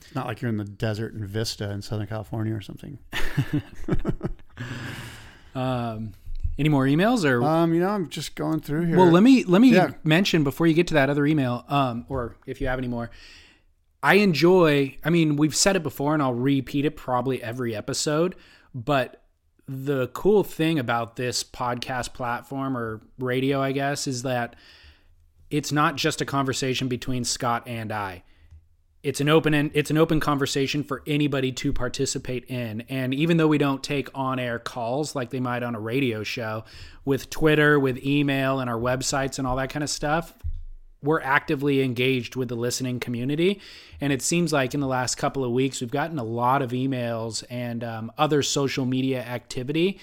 It's 0.00 0.14
not 0.14 0.26
like 0.26 0.40
you're 0.40 0.48
in 0.48 0.56
the 0.56 0.64
desert 0.64 1.14
in 1.14 1.26
Vista 1.26 1.70
in 1.70 1.82
Southern 1.82 2.06
California 2.06 2.54
or 2.54 2.60
something. 2.60 2.98
Um, 5.54 6.12
any 6.58 6.68
more 6.68 6.84
emails 6.84 7.24
or? 7.24 7.42
Um, 7.42 7.72
you 7.72 7.80
know, 7.80 7.88
I'm 7.88 8.08
just 8.08 8.34
going 8.34 8.60
through 8.60 8.86
here. 8.86 8.96
well, 8.96 9.10
let 9.10 9.22
me 9.22 9.44
let 9.44 9.60
me 9.60 9.72
Yeah. 9.72 9.92
mention 10.04 10.44
before 10.44 10.66
you 10.66 10.74
get 10.74 10.86
to 10.88 10.94
that 10.94 11.08
other 11.10 11.24
email, 11.26 11.64
um, 11.68 12.04
or 12.08 12.36
if 12.46 12.60
you 12.60 12.66
have 12.66 12.78
any 12.78 12.88
more. 12.88 13.10
I 14.06 14.14
enjoy. 14.14 14.96
I 15.02 15.10
mean, 15.10 15.34
we've 15.34 15.56
said 15.56 15.74
it 15.74 15.82
before, 15.82 16.14
and 16.14 16.22
I'll 16.22 16.32
repeat 16.32 16.84
it 16.84 16.96
probably 16.96 17.42
every 17.42 17.74
episode. 17.74 18.36
But 18.72 19.20
the 19.66 20.06
cool 20.14 20.44
thing 20.44 20.78
about 20.78 21.16
this 21.16 21.42
podcast 21.42 22.14
platform 22.14 22.76
or 22.76 23.00
radio, 23.18 23.60
I 23.60 23.72
guess, 23.72 24.06
is 24.06 24.22
that 24.22 24.54
it's 25.50 25.72
not 25.72 25.96
just 25.96 26.20
a 26.20 26.24
conversation 26.24 26.86
between 26.86 27.24
Scott 27.24 27.64
and 27.66 27.90
I. 27.90 28.22
It's 29.02 29.20
an 29.20 29.28
open 29.28 29.72
it's 29.74 29.90
an 29.90 29.98
open 29.98 30.20
conversation 30.20 30.84
for 30.84 31.02
anybody 31.04 31.50
to 31.50 31.72
participate 31.72 32.44
in. 32.44 32.82
And 32.82 33.12
even 33.12 33.38
though 33.38 33.48
we 33.48 33.58
don't 33.58 33.82
take 33.82 34.08
on-air 34.14 34.60
calls 34.60 35.16
like 35.16 35.30
they 35.30 35.40
might 35.40 35.64
on 35.64 35.74
a 35.74 35.80
radio 35.80 36.22
show, 36.22 36.62
with 37.04 37.28
Twitter, 37.28 37.80
with 37.80 37.98
email 38.06 38.60
and 38.60 38.70
our 38.70 38.78
websites 38.78 39.40
and 39.40 39.48
all 39.48 39.56
that 39.56 39.70
kind 39.70 39.82
of 39.82 39.90
stuff, 39.90 40.32
we're 41.02 41.20
actively 41.20 41.82
engaged 41.82 42.36
with 42.36 42.48
the 42.48 42.56
listening 42.56 43.00
community. 43.00 43.60
And 44.00 44.12
it 44.12 44.22
seems 44.22 44.52
like 44.52 44.74
in 44.74 44.80
the 44.80 44.86
last 44.86 45.16
couple 45.16 45.44
of 45.44 45.52
weeks, 45.52 45.80
we've 45.80 45.90
gotten 45.90 46.18
a 46.18 46.24
lot 46.24 46.62
of 46.62 46.70
emails 46.70 47.44
and 47.50 47.84
um, 47.84 48.12
other 48.18 48.42
social 48.42 48.84
media 48.84 49.22
activity 49.22 50.00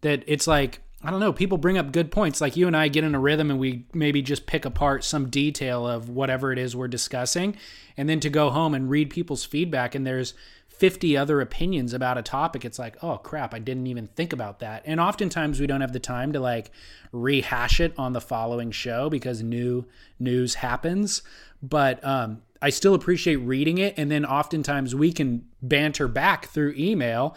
that 0.00 0.22
it's 0.26 0.46
like, 0.46 0.80
I 1.02 1.10
don't 1.10 1.20
know, 1.20 1.32
people 1.32 1.58
bring 1.58 1.76
up 1.76 1.92
good 1.92 2.10
points. 2.10 2.40
Like 2.40 2.56
you 2.56 2.66
and 2.66 2.76
I 2.76 2.88
get 2.88 3.04
in 3.04 3.14
a 3.14 3.20
rhythm 3.20 3.50
and 3.50 3.60
we 3.60 3.84
maybe 3.92 4.22
just 4.22 4.46
pick 4.46 4.64
apart 4.64 5.04
some 5.04 5.28
detail 5.28 5.86
of 5.86 6.08
whatever 6.08 6.52
it 6.52 6.58
is 6.58 6.74
we're 6.74 6.88
discussing. 6.88 7.56
And 7.96 8.08
then 8.08 8.20
to 8.20 8.30
go 8.30 8.50
home 8.50 8.74
and 8.74 8.88
read 8.88 9.10
people's 9.10 9.44
feedback 9.44 9.94
and 9.94 10.06
there's 10.06 10.34
50 10.84 11.16
other 11.16 11.40
opinions 11.40 11.94
about 11.94 12.18
a 12.18 12.22
topic, 12.22 12.62
it's 12.62 12.78
like, 12.78 13.02
oh 13.02 13.16
crap, 13.16 13.54
I 13.54 13.58
didn't 13.58 13.86
even 13.86 14.06
think 14.08 14.34
about 14.34 14.58
that. 14.58 14.82
And 14.84 15.00
oftentimes 15.00 15.58
we 15.58 15.66
don't 15.66 15.80
have 15.80 15.94
the 15.94 15.98
time 15.98 16.34
to 16.34 16.40
like 16.40 16.70
rehash 17.10 17.80
it 17.80 17.94
on 17.96 18.12
the 18.12 18.20
following 18.20 18.70
show 18.70 19.08
because 19.08 19.42
new 19.42 19.86
news 20.18 20.56
happens. 20.56 21.22
But 21.62 22.04
um, 22.04 22.42
I 22.60 22.68
still 22.68 22.92
appreciate 22.92 23.36
reading 23.36 23.78
it. 23.78 23.94
And 23.96 24.10
then 24.10 24.26
oftentimes 24.26 24.94
we 24.94 25.10
can 25.10 25.46
banter 25.62 26.06
back 26.06 26.48
through 26.48 26.74
email 26.76 27.34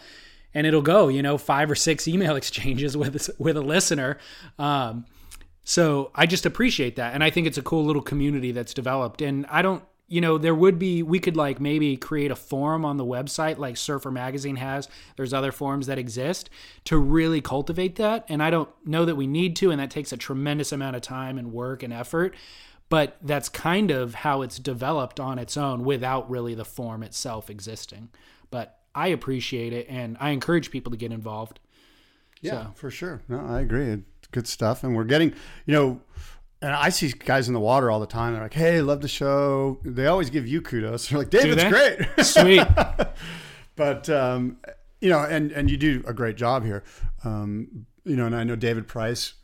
and 0.52 0.66
it'll 0.66 0.82
go, 0.82 1.08
you 1.08 1.22
know, 1.22 1.38
five 1.38 1.70
or 1.70 1.74
six 1.74 2.06
email 2.06 2.36
exchanges 2.42 2.98
with 2.98 3.30
with 3.38 3.56
a 3.56 3.62
listener. 3.62 4.18
Um, 4.58 5.06
so 5.64 6.10
I 6.14 6.26
just 6.26 6.44
appreciate 6.44 6.96
that, 6.96 7.14
and 7.14 7.24
I 7.24 7.30
think 7.30 7.46
it's 7.46 7.58
a 7.58 7.62
cool 7.62 7.84
little 7.84 8.02
community 8.02 8.52
that's 8.52 8.74
developed. 8.74 9.22
And 9.22 9.46
I 9.46 9.62
don't, 9.62 9.82
you 10.08 10.20
know, 10.20 10.38
there 10.38 10.54
would 10.54 10.78
be 10.78 11.02
we 11.02 11.18
could 11.18 11.36
like 11.36 11.60
maybe 11.60 11.96
create 11.96 12.30
a 12.30 12.36
forum 12.36 12.84
on 12.84 12.96
the 12.96 13.04
website 13.04 13.58
like 13.58 13.76
Surfer 13.76 14.10
Magazine 14.10 14.56
has. 14.56 14.88
There's 15.16 15.34
other 15.34 15.52
forums 15.52 15.86
that 15.86 15.98
exist 15.98 16.48
to 16.84 16.96
really 16.96 17.40
cultivate 17.40 17.96
that, 17.96 18.24
and 18.28 18.42
I 18.42 18.50
don't 18.50 18.70
know 18.86 19.04
that 19.04 19.16
we 19.16 19.26
need 19.26 19.54
to, 19.56 19.70
and 19.70 19.78
that 19.80 19.90
takes 19.90 20.12
a 20.12 20.16
tremendous 20.16 20.72
amount 20.72 20.96
of 20.96 21.02
time 21.02 21.36
and 21.38 21.52
work 21.52 21.82
and 21.82 21.92
effort. 21.92 22.34
But 22.88 23.18
that's 23.20 23.50
kind 23.50 23.90
of 23.90 24.14
how 24.14 24.40
it's 24.40 24.58
developed 24.58 25.20
on 25.20 25.38
its 25.38 25.58
own 25.58 25.84
without 25.84 26.30
really 26.30 26.54
the 26.54 26.64
form 26.64 27.02
itself 27.02 27.50
existing. 27.50 28.08
But 28.50 28.78
I 28.94 29.08
appreciate 29.08 29.74
it, 29.74 29.86
and 29.90 30.16
I 30.18 30.30
encourage 30.30 30.70
people 30.70 30.90
to 30.92 30.96
get 30.96 31.12
involved. 31.12 31.60
Yeah, 32.40 32.68
So- 32.68 32.72
for 32.76 32.90
sure. 32.90 33.20
No, 33.28 33.40
I 33.40 33.60
agree. 33.60 33.88
It's 33.88 34.28
good 34.32 34.46
stuff. 34.48 34.82
And 34.84 34.96
we're 34.96 35.04
getting, 35.04 35.34
you 35.66 35.74
know, 35.74 36.00
and 36.62 36.72
I 36.72 36.88
see 36.88 37.08
guys 37.12 37.48
in 37.48 37.54
the 37.54 37.60
water 37.60 37.90
all 37.90 38.00
the 38.00 38.06
time. 38.06 38.32
They're 38.32 38.42
like, 38.42 38.54
hey, 38.54 38.80
love 38.82 39.00
the 39.00 39.08
show. 39.08 39.78
They 39.84 40.06
always 40.06 40.30
give 40.30 40.46
you 40.46 40.60
kudos. 40.62 41.08
They're 41.10 41.18
like, 41.18 41.30
David's 41.30 41.64
great. 41.64 42.00
Sweet. 42.24 42.66
but, 43.76 44.08
um, 44.10 44.58
you 45.00 45.08
know, 45.10 45.20
and, 45.20 45.52
and 45.52 45.70
you 45.70 45.76
do 45.76 46.02
a 46.06 46.12
great 46.12 46.36
job 46.36 46.64
here. 46.64 46.82
Um, 47.24 47.86
you 48.04 48.16
know, 48.16 48.26
and 48.26 48.34
I 48.34 48.44
know 48.44 48.56
David 48.56 48.88
Price 48.88 49.34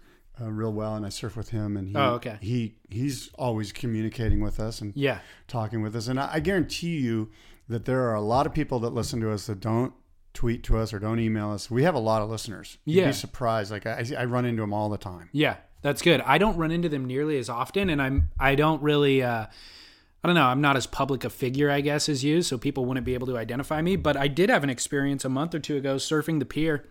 uh, 0.40 0.50
real 0.50 0.72
well, 0.72 0.96
and 0.96 1.06
I 1.06 1.10
surf 1.10 1.36
with 1.36 1.50
him. 1.50 1.76
And 1.76 1.88
he, 1.88 1.94
Oh, 1.96 2.14
okay. 2.14 2.38
he 2.40 2.74
he's 2.90 3.30
always 3.38 3.70
communicating 3.72 4.40
with 4.40 4.58
us 4.58 4.80
and 4.80 4.92
yeah. 4.96 5.18
talking 5.46 5.80
with 5.82 5.94
us. 5.94 6.08
And 6.08 6.18
I, 6.18 6.30
I 6.34 6.40
guarantee 6.40 6.96
you 6.98 7.30
that 7.68 7.84
there 7.84 8.02
are 8.10 8.14
a 8.14 8.20
lot 8.20 8.46
of 8.46 8.52
people 8.52 8.80
that 8.80 8.90
listen 8.90 9.20
to 9.20 9.30
us 9.30 9.46
that 9.46 9.60
don't 9.60 9.92
tweet 10.32 10.64
to 10.64 10.76
us 10.78 10.92
or 10.92 10.98
don't 10.98 11.20
email 11.20 11.52
us. 11.52 11.70
We 11.70 11.84
have 11.84 11.94
a 11.94 12.00
lot 12.00 12.20
of 12.22 12.28
listeners. 12.28 12.78
You'd 12.84 13.02
Yeah. 13.02 13.06
be 13.06 13.12
surprised. 13.12 13.70
Like 13.70 13.86
I, 13.86 14.04
I 14.18 14.24
run 14.24 14.44
into 14.44 14.62
them 14.62 14.72
all 14.74 14.88
the 14.88 14.98
time. 14.98 15.28
Yeah, 15.32 15.56
that's 15.84 16.00
good. 16.00 16.22
I 16.22 16.38
don't 16.38 16.56
run 16.56 16.70
into 16.70 16.88
them 16.88 17.04
nearly 17.04 17.36
as 17.38 17.50
often, 17.50 17.90
and 17.90 18.00
I'm 18.00 18.30
I 18.40 18.54
don't 18.54 18.82
really. 18.82 19.22
Uh, 19.22 19.46
I 19.46 20.26
don't 20.26 20.34
know. 20.34 20.46
I'm 20.46 20.62
not 20.62 20.78
as 20.78 20.86
public 20.86 21.22
a 21.24 21.28
figure, 21.30 21.70
I 21.70 21.82
guess, 21.82 22.08
as 22.08 22.24
you, 22.24 22.40
so 22.40 22.56
people 22.56 22.86
wouldn't 22.86 23.04
be 23.04 23.12
able 23.12 23.26
to 23.26 23.36
identify 23.36 23.82
me. 23.82 23.96
But 23.96 24.16
I 24.16 24.26
did 24.26 24.48
have 24.48 24.64
an 24.64 24.70
experience 24.70 25.26
a 25.26 25.28
month 25.28 25.54
or 25.54 25.58
two 25.58 25.76
ago 25.76 25.96
surfing 25.96 26.38
the 26.38 26.46
pier 26.46 26.86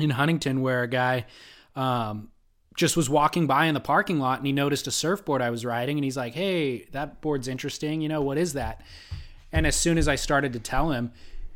in 0.00 0.10
Huntington, 0.10 0.62
where 0.62 0.82
a 0.82 0.88
guy 0.88 1.26
um, 1.76 2.32
just 2.76 2.96
was 2.96 3.08
walking 3.08 3.46
by 3.46 3.66
in 3.66 3.74
the 3.74 3.80
parking 3.80 4.18
lot 4.18 4.38
and 4.38 4.46
he 4.48 4.52
noticed 4.52 4.88
a 4.88 4.90
surfboard 4.90 5.40
I 5.40 5.50
was 5.50 5.64
riding, 5.64 5.96
and 5.96 6.04
he's 6.04 6.16
like, 6.16 6.34
"Hey, 6.34 6.86
that 6.90 7.20
board's 7.20 7.46
interesting. 7.46 8.00
You 8.00 8.08
know 8.08 8.20
what 8.20 8.36
is 8.36 8.54
that?" 8.54 8.82
And 9.52 9.64
as 9.64 9.76
soon 9.76 9.96
as 9.96 10.08
I 10.08 10.16
started 10.16 10.52
to 10.54 10.58
tell 10.58 10.90
him, 10.90 11.12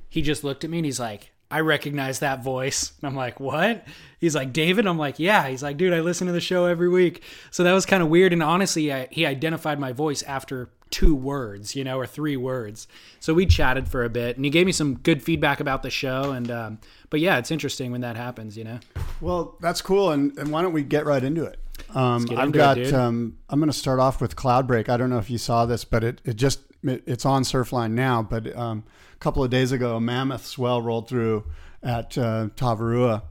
he 0.08 0.22
just 0.22 0.44
looked 0.44 0.62
at 0.62 0.70
me 0.70 0.78
and 0.78 0.86
he's 0.86 1.00
like, 1.00 1.31
I 1.52 1.60
recognize 1.60 2.20
that 2.20 2.42
voice. 2.42 2.92
And 3.00 3.08
I'm 3.10 3.14
like, 3.14 3.38
what? 3.38 3.86
He's 4.18 4.34
like, 4.34 4.54
David? 4.54 4.86
I'm 4.86 4.96
like, 4.96 5.18
yeah. 5.18 5.46
He's 5.48 5.62
like, 5.62 5.76
dude, 5.76 5.92
I 5.92 6.00
listen 6.00 6.26
to 6.26 6.32
the 6.32 6.40
show 6.40 6.64
every 6.64 6.88
week. 6.88 7.22
So 7.50 7.62
that 7.62 7.72
was 7.72 7.84
kind 7.84 8.02
of 8.02 8.08
weird. 8.08 8.32
And 8.32 8.42
honestly, 8.42 8.90
I, 8.90 9.06
he 9.10 9.26
identified 9.26 9.78
my 9.78 9.92
voice 9.92 10.22
after 10.22 10.70
two 10.88 11.14
words, 11.14 11.76
you 11.76 11.84
know, 11.84 11.98
or 11.98 12.06
three 12.06 12.38
words. 12.38 12.88
So 13.20 13.34
we 13.34 13.44
chatted 13.44 13.86
for 13.86 14.02
a 14.02 14.08
bit 14.08 14.36
and 14.36 14.46
he 14.46 14.50
gave 14.50 14.64
me 14.64 14.72
some 14.72 14.94
good 14.94 15.22
feedback 15.22 15.60
about 15.60 15.82
the 15.82 15.90
show. 15.90 16.32
And, 16.32 16.50
um, 16.50 16.78
but 17.10 17.20
yeah, 17.20 17.36
it's 17.36 17.50
interesting 17.50 17.92
when 17.92 18.00
that 18.00 18.16
happens, 18.16 18.56
you 18.56 18.64
know? 18.64 18.80
Well, 19.20 19.58
that's 19.60 19.82
cool. 19.82 20.10
And, 20.10 20.36
and 20.38 20.50
why 20.50 20.62
don't 20.62 20.72
we 20.72 20.82
get 20.82 21.04
right 21.04 21.22
into 21.22 21.44
it? 21.44 21.58
Um, 21.94 22.26
I've 22.34 22.48
it, 22.48 22.52
got. 22.52 22.74
dude. 22.74 22.94
um, 22.94 23.36
I'm 23.50 23.60
going 23.60 23.70
to 23.70 23.76
start 23.76 24.00
off 24.00 24.22
with 24.22 24.36
Cloudbreak. 24.36 24.88
I 24.88 24.96
don't 24.96 25.10
know 25.10 25.18
if 25.18 25.28
you 25.28 25.36
saw 25.36 25.66
this, 25.66 25.84
but 25.84 26.02
it, 26.02 26.22
it 26.24 26.36
just 26.36 26.60
it, 26.82 27.02
it's 27.06 27.24
on 27.24 27.42
Surfline 27.42 27.92
now. 27.92 28.22
But 28.22 28.56
um, 28.56 28.84
a 29.14 29.18
couple 29.18 29.42
of 29.44 29.50
days 29.50 29.72
ago, 29.72 29.96
a 29.96 30.00
mammoth 30.00 30.46
swell 30.46 30.82
rolled 30.82 31.08
through 31.08 31.44
at 31.82 32.16
uh, 32.18 32.48
Tavarua. 32.56 33.22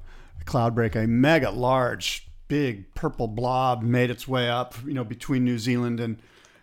Cloudbreak, 0.46 0.96
a 0.96 1.06
mega 1.06 1.52
large, 1.52 2.28
big 2.48 2.94
purple 2.96 3.28
blob 3.28 3.84
made 3.84 4.10
its 4.10 4.28
way 4.28 4.50
up. 4.50 4.74
You 4.86 4.96
know, 4.96 5.04
between 5.04 5.44
New 5.44 5.60
Zealand 5.60 6.00
and 6.00 6.18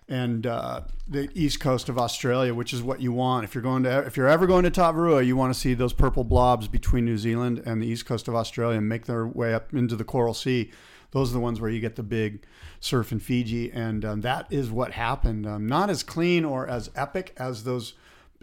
and 0.08 0.46
uh, 0.46 0.80
the 1.06 1.28
east 1.34 1.60
coast 1.60 1.88
of 1.88 1.98
Australia, 1.98 2.54
which 2.54 2.72
is 2.72 2.82
what 2.82 3.00
you 3.00 3.12
want. 3.12 3.44
If 3.44 3.54
you're 3.54 3.62
going 3.62 3.82
to, 3.82 3.98
if 4.00 4.16
you're 4.16 4.28
ever 4.28 4.46
going 4.46 4.64
to 4.64 4.70
Tavarua, 4.70 5.24
you 5.24 5.36
want 5.36 5.52
to 5.52 5.58
see 5.58 5.74
those 5.74 5.92
purple 5.92 6.24
blobs 6.24 6.66
between 6.66 7.04
New 7.04 7.18
Zealand 7.18 7.62
and 7.66 7.82
the 7.82 7.86
east 7.86 8.06
coast 8.06 8.26
of 8.26 8.34
Australia 8.34 8.78
and 8.78 8.88
make 8.88 9.04
their 9.04 9.26
way 9.26 9.52
up 9.52 9.74
into 9.74 9.96
the 9.96 10.04
Coral 10.04 10.34
Sea. 10.34 10.70
Those 11.12 11.30
are 11.30 11.34
the 11.34 11.40
ones 11.40 11.60
where 11.60 11.70
you 11.70 11.80
get 11.80 11.96
the 11.96 12.02
big 12.02 12.44
surf 12.80 13.12
in 13.12 13.18
Fiji, 13.20 13.70
and 13.72 14.04
um, 14.04 14.20
that 14.20 14.46
is 14.50 14.70
what 14.70 14.92
happened. 14.92 15.46
Um, 15.46 15.66
not 15.66 15.88
as 15.90 16.02
clean 16.02 16.44
or 16.44 16.66
as 16.68 16.90
epic 16.94 17.34
as 17.38 17.64
those, 17.64 17.94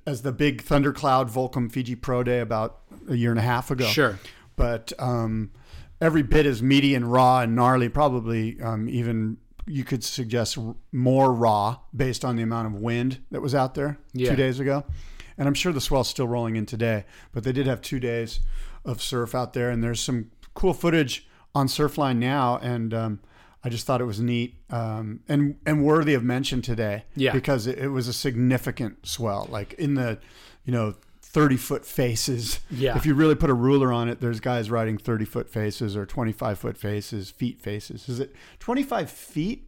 as 0.08 0.24
the 0.24 0.32
big 0.32 0.62
thundercloud 0.64 1.30
Volcom 1.30 1.72
Fiji 1.72 1.96
Pro 1.96 2.24
Day 2.24 2.40
about 2.40 2.80
a 3.10 3.16
year 3.16 3.30
and 3.30 3.40
a 3.40 3.44
half 3.44 3.70
ago 3.72 3.86
Sure. 3.86 4.18
but 4.56 4.92
um, 5.00 5.52
every 6.02 6.24
bit 6.24 6.46
as 6.46 6.62
meaty 6.64 6.96
and 6.96 7.12
raw 7.12 7.42
and 7.42 7.56
gnarly. 7.56 7.88
Probably 7.90 8.60
um, 8.62 8.90
even 8.90 9.38
you 9.68 9.84
could 9.84 10.04
suggest 10.04 10.58
more 10.92 11.34
raw 11.34 11.78
based 11.96 12.24
on 12.26 12.36
the 12.36 12.44
amount 12.44 12.68
of 12.68 12.74
wind 12.82 13.20
that 13.32 13.42
was 13.42 13.56
out 13.56 13.74
there 13.76 13.98
Yeah. 14.14 14.30
two 14.32 14.36
days 14.36 14.60
ago. 14.60 14.84
And 15.38 15.48
I'm 15.48 15.54
sure 15.54 15.74
the 15.74 15.82
swell's 15.82 16.08
still 16.08 16.28
rolling 16.28 16.56
in 16.56 16.66
today, 16.66 17.04
but 17.32 17.44
they 17.44 17.52
did 17.52 17.68
have 17.68 17.82
two 17.82 18.00
days 18.00 18.40
of 18.86 19.02
surf 19.02 19.34
out 19.36 19.54
there, 19.54 19.70
and 19.70 19.84
there's 19.84 20.00
some 20.00 20.32
cool 20.54 20.74
footage 20.74 21.28
on 21.56 21.68
Surfline 21.68 22.18
now, 22.18 22.58
and 22.58 22.94
um, 22.94 23.20
I 23.64 23.70
just 23.70 23.88
thought 23.88 24.02
it 24.02 24.06
was 24.06 24.20
neat 24.20 24.56
um, 24.70 25.22
and 25.28 25.56
and 25.66 25.84
worthy 25.84 26.14
of 26.14 26.24
mention 26.24 26.62
today. 26.62 27.06
Yeah. 27.16 27.32
because 27.34 27.66
it, 27.66 27.80
it 27.80 27.88
was 27.90 28.08
a 28.08 28.14
significant 28.14 29.08
swell, 29.08 29.48
like 29.50 29.74
in 29.74 29.96
the 29.96 30.20
you 30.66 30.72
know 30.74 30.96
30 31.22 31.58
foot 31.58 31.86
faces. 31.86 32.60
Yeah. 32.70 32.96
if 32.96 33.06
you 33.06 33.14
really 33.16 33.36
put 33.36 33.50
a 33.50 33.54
ruler 33.54 33.92
on 33.92 34.08
it, 34.10 34.22
there's 34.22 34.40
guys 34.40 34.70
riding 34.70 34.98
30 34.98 35.26
foot 35.26 35.50
faces 35.50 35.98
or 35.98 36.06
25 36.06 36.60
foot 36.60 36.78
faces, 36.78 37.30
feet 37.32 37.60
faces. 37.60 38.08
Is 38.08 38.20
it 38.20 38.36
25 38.60 39.10
feet 39.10 39.68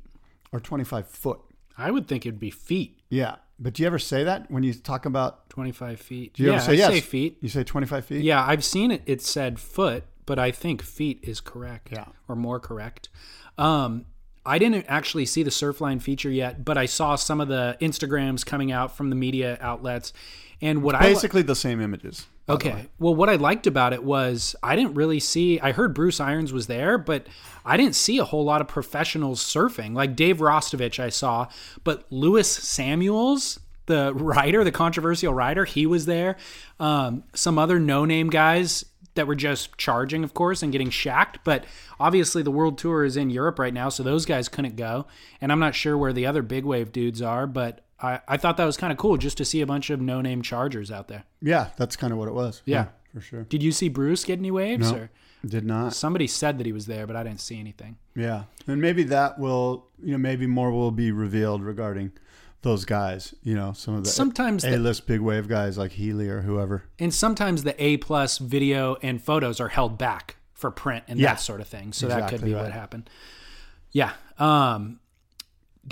or 0.52 0.60
25 0.60 1.08
foot? 1.08 1.40
I 1.78 1.92
would 1.92 2.08
think 2.08 2.26
it'd 2.26 2.40
be 2.40 2.52
feet, 2.52 3.00
Yeah. 3.10 3.36
But 3.60 3.74
do 3.74 3.82
you 3.82 3.88
ever 3.88 3.98
say 3.98 4.24
that 4.24 4.52
when 4.52 4.62
you 4.62 4.72
talk 4.74 5.06
about? 5.08 5.50
25 5.50 6.00
feet. 6.00 6.34
Do 6.36 6.44
you 6.44 6.50
yeah, 6.50 6.56
ever 6.58 6.64
say 6.66 6.72
I 6.74 6.76
yes? 6.76 6.90
say 6.92 7.02
feet. 7.02 7.38
You 7.42 7.50
say 7.50 7.64
25 7.64 8.06
feet? 8.06 8.24
Yeah, 8.24 8.46
I've 8.46 8.64
seen 8.64 8.92
it. 8.92 9.02
It 9.08 9.20
said 9.22 9.60
foot, 9.60 10.04
but 10.28 10.38
I 10.38 10.52
think 10.52 10.84
feet 10.84 11.20
is 11.24 11.40
correct. 11.40 11.90
Yeah. 11.92 12.06
or 12.28 12.36
more 12.36 12.60
correct. 12.60 13.10
Um, 13.58 14.06
I 14.46 14.60
didn't 14.60 14.86
actually 14.88 15.26
see 15.26 15.42
the 15.42 15.50
Surfline 15.50 16.02
feature 16.02 16.30
yet, 16.30 16.64
but 16.64 16.78
I 16.78 16.86
saw 16.86 17.16
some 17.16 17.42
of 17.42 17.48
the 17.48 17.76
Instagrams 17.82 18.46
coming 18.46 18.72
out 18.72 18.96
from 18.96 19.10
the 19.10 19.16
media 19.16 19.58
outlets. 19.60 20.14
And 20.62 20.84
what 20.84 20.96
I 20.96 21.02
Basically 21.02 21.42
the 21.42 21.56
same 21.56 21.82
images. 21.82 22.28
Okay. 22.50 22.88
Well, 22.98 23.14
what 23.14 23.30
I 23.30 23.36
liked 23.36 23.68
about 23.68 23.92
it 23.92 24.04
was 24.04 24.56
I 24.64 24.76
didn't 24.76 24.94
really 24.94 25.20
see. 25.20 25.60
I 25.60 25.74
heard 25.74 25.94
Bruce 25.94 26.20
Irons 26.20 26.54
was 26.54 26.68
there, 26.68 26.98
but 26.98 27.28
I 27.66 27.76
didn't 27.76 27.96
see 27.96 28.20
a 28.20 28.24
whole 28.24 28.46
lot 28.46 28.62
of 28.62 28.68
professionals 28.68 29.44
surfing. 29.44 29.94
Like 29.94 30.16
Dave 30.16 30.38
Rastovich, 30.38 30.98
I 30.98 31.10
saw, 31.10 31.48
but 31.84 32.06
Lewis 32.10 32.50
Samuels, 32.50 33.60
the 33.88 34.14
writer, 34.16 34.64
the 34.64 34.72
controversial 34.72 35.34
writer, 35.34 35.66
he 35.66 35.86
was 35.86 36.06
there. 36.06 36.38
Um, 36.80 37.26
some 37.34 37.60
other 37.60 37.80
no-name 37.80 38.30
guys 38.30 38.86
that 39.18 39.28
were 39.28 39.36
just 39.36 39.78
charging, 39.78 40.24
of 40.24 40.34
course, 40.34 40.64
and 40.64 40.72
getting 40.72 40.90
shacked. 40.90 41.40
But 41.44 41.66
obviously, 42.00 42.42
the 42.42 42.52
world 42.52 42.78
tour 42.78 43.04
is 43.04 43.18
in 43.18 43.30
Europe 43.30 43.60
right 43.60 43.74
now, 43.74 43.90
so 43.90 44.02
those 44.02 44.26
guys 44.26 44.48
couldn't 44.48 44.78
go. 44.78 45.06
And 45.42 45.52
I'm 45.52 45.60
not 45.60 45.76
sure 45.76 45.98
where 45.98 46.14
the 46.14 46.26
other 46.26 46.42
big 46.42 46.64
wave 46.64 46.92
dudes 46.92 47.22
are, 47.22 47.46
but. 47.46 47.82
I, 48.00 48.20
I 48.28 48.38
thought 48.38 48.58
that 48.58 48.66
was 48.66 48.78
kind 48.78 48.92
of 48.94 49.00
cool 49.00 49.18
just 49.18 49.38
to 49.38 49.44
see 49.46 49.60
a 49.62 49.66
bunch 49.66 49.90
of 49.90 50.00
no 50.00 50.22
name 50.22 50.44
chargers 50.44 50.92
out 50.92 51.08
there. 51.08 51.24
Yeah, 51.42 51.70
that's 51.78 51.96
kind 51.96 52.14
of 52.14 52.20
what 52.20 52.28
it 52.28 52.36
was. 52.36 52.62
Yeah. 52.64 52.90
for 53.12 53.22
sure. 53.22 53.42
Did 53.46 53.64
you 53.64 53.72
see 53.72 53.90
Bruce 53.90 54.24
get 54.24 54.38
any 54.38 54.52
waves? 54.52 54.92
No. 54.92 54.98
Or 55.00 55.10
Did 55.44 55.66
not. 55.66 55.96
somebody 55.96 56.28
said 56.28 56.60
that 56.60 56.68
he 56.68 56.72
was 56.72 56.86
there, 56.86 57.08
but 57.08 57.16
I 57.16 57.24
didn't 57.24 57.42
see 57.42 57.60
anything. 57.60 57.98
Yeah, 58.16 58.44
and 58.68 58.80
maybe 58.80 59.02
that 59.06 59.40
will, 59.40 59.88
you 60.00 60.12
know, 60.12 60.20
maybe 60.20 60.46
more 60.46 60.72
will 60.72 60.92
be 60.92 61.12
revealed 61.12 61.64
regarding 61.64 62.12
those 62.62 62.86
guys. 62.86 63.34
You 63.44 63.56
know, 63.56 63.74
some 63.74 63.96
of 63.96 64.04
the 64.04 64.10
Sometimes 64.10 64.66
A-list 64.66 65.08
big 65.08 65.22
wave 65.22 65.48
guys 65.48 65.78
like 65.78 65.92
Healey 65.92 66.30
or 66.30 66.42
whoever. 66.42 66.84
And 67.00 67.14
sometimes 67.14 67.64
the 67.64 67.82
A 67.84 67.98
plus 67.98 68.38
video 68.38 68.96
and 69.02 69.22
photos 69.22 69.60
are 69.60 69.70
held 69.70 69.98
back 69.98 70.38
for 70.54 70.72
print 70.72 71.06
and 71.08 71.20
Yeah. 71.20 71.34
that 71.34 71.40
sort 71.40 71.62
of 71.62 71.68
thing. 71.68 71.94
So 71.94 72.08
that 72.08 72.30
could 72.30 72.44
be 72.44 72.54
right. 72.54 72.64
what 72.64 72.72
happened. 72.72 73.10
Yeah. 73.92 74.14
Um, 74.40 75.00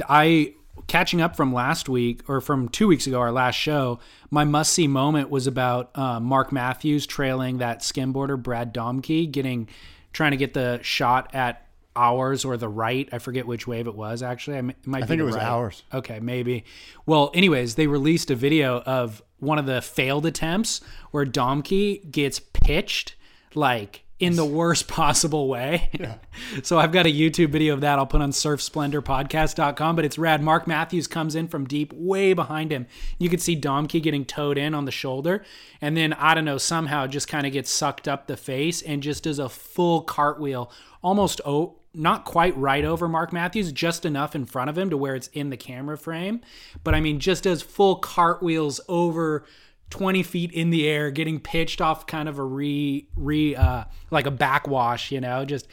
I 0.10 0.54
catching 0.88 1.22
up 1.22 1.36
from 1.36 1.54
last 1.54 1.88
week 1.88 2.22
or 2.28 2.42
from 2.42 2.68
two 2.68 2.88
weeks 2.88 3.08
ago, 3.08 3.20
our 3.20 3.32
last 3.32 3.56
show. 3.56 4.00
My 4.30 4.44
must 4.44 4.74
see 4.74 4.88
moment 4.88 5.30
was 5.30 5.48
about 5.48 5.98
uh, 5.98 6.20
Mark 6.20 6.52
Matthews 6.52 7.06
trailing 7.08 7.60
that 7.60 7.80
skimboarder 7.80 8.42
Brad 8.42 8.74
Domke, 8.74 9.32
getting 9.32 9.70
trying 10.12 10.32
to 10.32 10.38
get 10.38 10.54
the 10.54 10.80
shot 10.82 11.34
at 11.34 11.65
ours 11.96 12.46
or 12.46 12.58
the 12.58 12.70
right. 12.70 13.08
I 13.12 13.20
forget 13.20 13.48
which 13.48 13.68
wave 13.68 13.88
it 13.88 13.96
was. 13.96 14.22
Actually, 14.22 14.56
I 14.56 14.60
m- 14.60 14.74
might 14.86 15.04
I 15.04 15.06
think 15.06 15.20
it 15.20 15.26
was 15.26 15.36
right. 15.36 15.44
ours. 15.44 15.84
Okay, 15.94 16.20
maybe. 16.20 16.66
Well, 17.06 17.32
anyways, 17.34 17.76
they 17.76 17.88
released 17.88 18.32
a 18.32 18.36
video 18.36 18.82
of 18.82 19.22
one 19.40 19.60
of 19.60 19.66
the 19.66 19.82
failed 19.82 20.26
attempts 20.26 20.82
where 21.12 21.26
Domke 21.26 22.12
gets 22.12 22.40
pitched 22.40 23.16
like 23.54 24.06
in 24.20 24.36
the 24.36 24.46
worst 24.46 24.88
possible 24.90 25.48
way. 25.48 25.90
so 26.64 26.78
I've 26.78 26.92
got 26.92 27.06
a 27.06 27.12
YouTube 27.12 27.50
video 27.50 27.74
of 27.74 27.82
that 27.82 28.00
I'll 28.00 28.06
put 28.06 28.22
on 28.22 28.32
surfsplendorpodcast.com, 28.32 29.96
but 29.96 30.06
it's 30.06 30.18
rad. 30.18 30.42
Mark 30.42 30.68
Matthews 30.68 31.08
comes 31.08 31.36
in 31.36 31.48
from 31.48 31.66
deep, 31.66 31.92
way 31.94 32.34
behind 32.34 32.72
him. 32.72 32.88
You 33.18 33.30
can 33.30 33.40
see 33.40 33.60
Domke 33.60 34.02
getting 34.02 34.26
towed 34.26 34.58
in 34.58 34.74
on 34.74 34.86
the 34.86 34.92
shoulder. 34.92 35.44
And 35.82 35.96
then, 35.96 36.14
I 36.14 36.34
don't 36.34 36.46
know, 36.46 36.58
somehow 36.58 37.08
just 37.08 37.28
kind 37.28 37.46
of 37.46 37.54
gets 37.54 37.70
sucked 37.70 38.08
up 38.08 38.28
the 38.28 38.38
face 38.38 38.82
and 38.82 39.04
just 39.04 39.24
does 39.24 39.40
a 39.40 39.50
full 39.50 40.02
cartwheel, 40.02 40.72
almost 41.04 41.42
oh, 41.46 41.80
not 41.98 42.26
quite 42.26 42.58
right 42.58 42.84
over 42.86 43.08
Mark 43.08 43.32
Matthews, 43.32 43.72
just 43.72 44.06
enough 44.06 44.36
in 44.36 44.46
front 44.46 44.70
of 44.70 44.78
him 44.78 44.90
to 44.90 44.98
where 44.98 45.16
it's 45.16 45.28
in 45.28 45.50
the 45.50 45.58
camera 45.58 45.98
frame. 45.98 46.42
But 46.84 46.96
I 46.96 47.02
mean, 47.02 47.20
just 47.20 47.44
does 47.44 47.62
full 47.62 47.98
cartwheels 47.98 48.82
over 48.88 49.46
20 49.92 50.24
feet 50.24 50.52
in 50.52 50.72
the 50.72 50.88
air, 50.88 51.12
getting 51.12 51.40
pitched 51.40 51.82
off 51.82 52.08
kind 52.08 52.28
of 52.28 52.40
a 52.40 52.44
re, 52.44 53.08
re, 53.16 53.56
uh, 53.56 53.84
like 54.12 54.26
a 54.26 54.32
backwash, 54.32 55.12
you 55.12 55.22
know, 55.22 55.46
just 55.46 55.68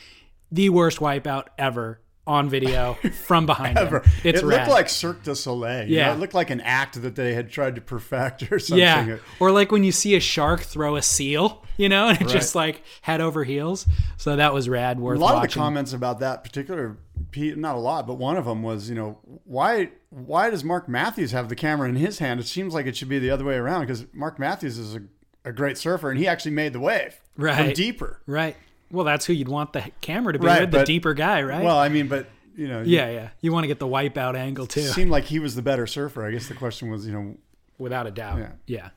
the 0.51 0.69
worst 0.69 0.99
wipeout 0.99 1.47
ever 1.59 2.02
on 2.27 2.49
video 2.49 2.95
from 3.25 3.47
behind 3.47 3.79
him. 3.79 4.01
It's 4.25 4.41
it 4.41 4.45
rad. 4.47 4.59
looked 4.61 4.71
like 4.71 4.89
Cirque 4.89 5.23
du 5.25 5.35
Soleil. 5.35 5.89
Yeah. 5.89 6.07
know? 6.09 6.13
it 6.15 6.19
looked 6.21 6.35
like 6.35 6.51
an 6.51 6.61
act 6.61 7.01
that 7.03 7.17
they 7.17 7.35
had 7.35 7.51
tried 7.51 7.75
to 7.75 7.81
perfect 7.81 8.51
or 8.53 8.59
something. 8.59 8.79
yeah. 8.81 9.17
Or 9.41 9.51
like 9.51 9.73
when 9.73 9.83
you 9.85 9.91
see 9.93 10.15
a 10.15 10.21
shark 10.21 10.61
throw 10.61 10.95
a 10.97 11.03
seal, 11.03 11.65
you 11.77 11.89
know, 11.89 12.09
and 12.09 12.21
it 12.21 12.29
just 12.29 12.55
like 12.55 12.83
head 13.01 13.21
over 13.21 13.43
heels. 13.45 13.87
So 14.19 14.37
that 14.37 14.55
was 14.55 14.69
rad. 14.69 15.01
Worth 15.01 15.19
a 15.19 15.21
lot 15.21 15.35
watching. 15.35 15.45
of 15.47 15.51
the 15.55 15.59
comments 15.59 15.93
about 15.93 16.21
that 16.21 16.45
particular 16.45 16.97
Pete, 17.31 17.57
not 17.57 17.77
a 17.77 17.79
lot, 17.79 18.07
but 18.07 18.15
one 18.15 18.37
of 18.37 18.45
them 18.45 18.63
was, 18.63 18.89
you 18.89 18.95
know, 18.95 19.19
why 19.45 19.91
why 20.11 20.51
does 20.51 20.63
Mark 20.63 20.89
Matthews 20.89 21.33
have 21.33 21.49
the 21.49 21.57
camera 21.57 21.89
in 21.89 21.97
his 21.97 22.19
hand? 22.19 22.39
It 22.41 22.47
seems 22.47 22.75
like 22.75 22.87
it 22.87 22.97
should 22.97 23.09
be 23.09 23.19
the 23.19 23.31
other 23.31 23.45
way 23.45 23.57
around 23.57 23.83
because 23.83 24.05
Mark 24.13 24.39
Matthews 24.39 24.79
is 24.79 24.95
a, 24.95 25.03
a 25.45 25.53
great 25.53 25.77
surfer 25.79 26.11
and 26.11 26.19
he 26.19 26.29
actually 26.29 26.51
made 26.53 26.73
the 26.73 26.81
wave 26.81 27.19
from 27.35 27.45
Right. 27.45 27.75
deeper. 27.75 28.21
Right. 28.27 28.57
Well, 28.93 29.05
that's 29.05 29.27
who 29.27 29.33
you'd 29.33 29.49
want 29.49 29.73
the 29.73 29.91
camera 30.01 30.35
to 30.35 30.39
be 30.39 30.47
Right, 30.47 30.61
with, 30.61 30.71
the 30.71 30.85
deeper 30.85 31.15
guy, 31.15 31.43
right? 31.43 31.65
Well, 31.65 31.79
I 31.79 31.89
mean, 31.89 32.09
but 32.09 32.27
you 32.57 32.69
know, 32.69 32.83
yeah, 32.83 33.11
yeah. 33.11 33.29
You 33.41 33.53
want 33.53 33.65
to 33.65 33.69
get 33.69 33.79
the 33.79 33.87
wipeout 33.87 34.37
angle 34.37 34.67
too, 34.67 34.83
seemed 34.83 35.11
like 35.11 35.25
he 35.25 35.39
was 35.39 35.55
the 35.55 35.63
better 35.63 35.87
surfer. 35.87 36.25
I 36.25 36.31
guess 36.31 36.47
the 36.47 36.55
question 36.55 36.91
was, 36.91 37.07
you 37.07 37.13
know, 37.13 37.37
without 37.79 38.07
a 38.07 38.11
doubt. 38.11 38.39
Yeah. 38.39 38.53
Yeah. 38.67 38.89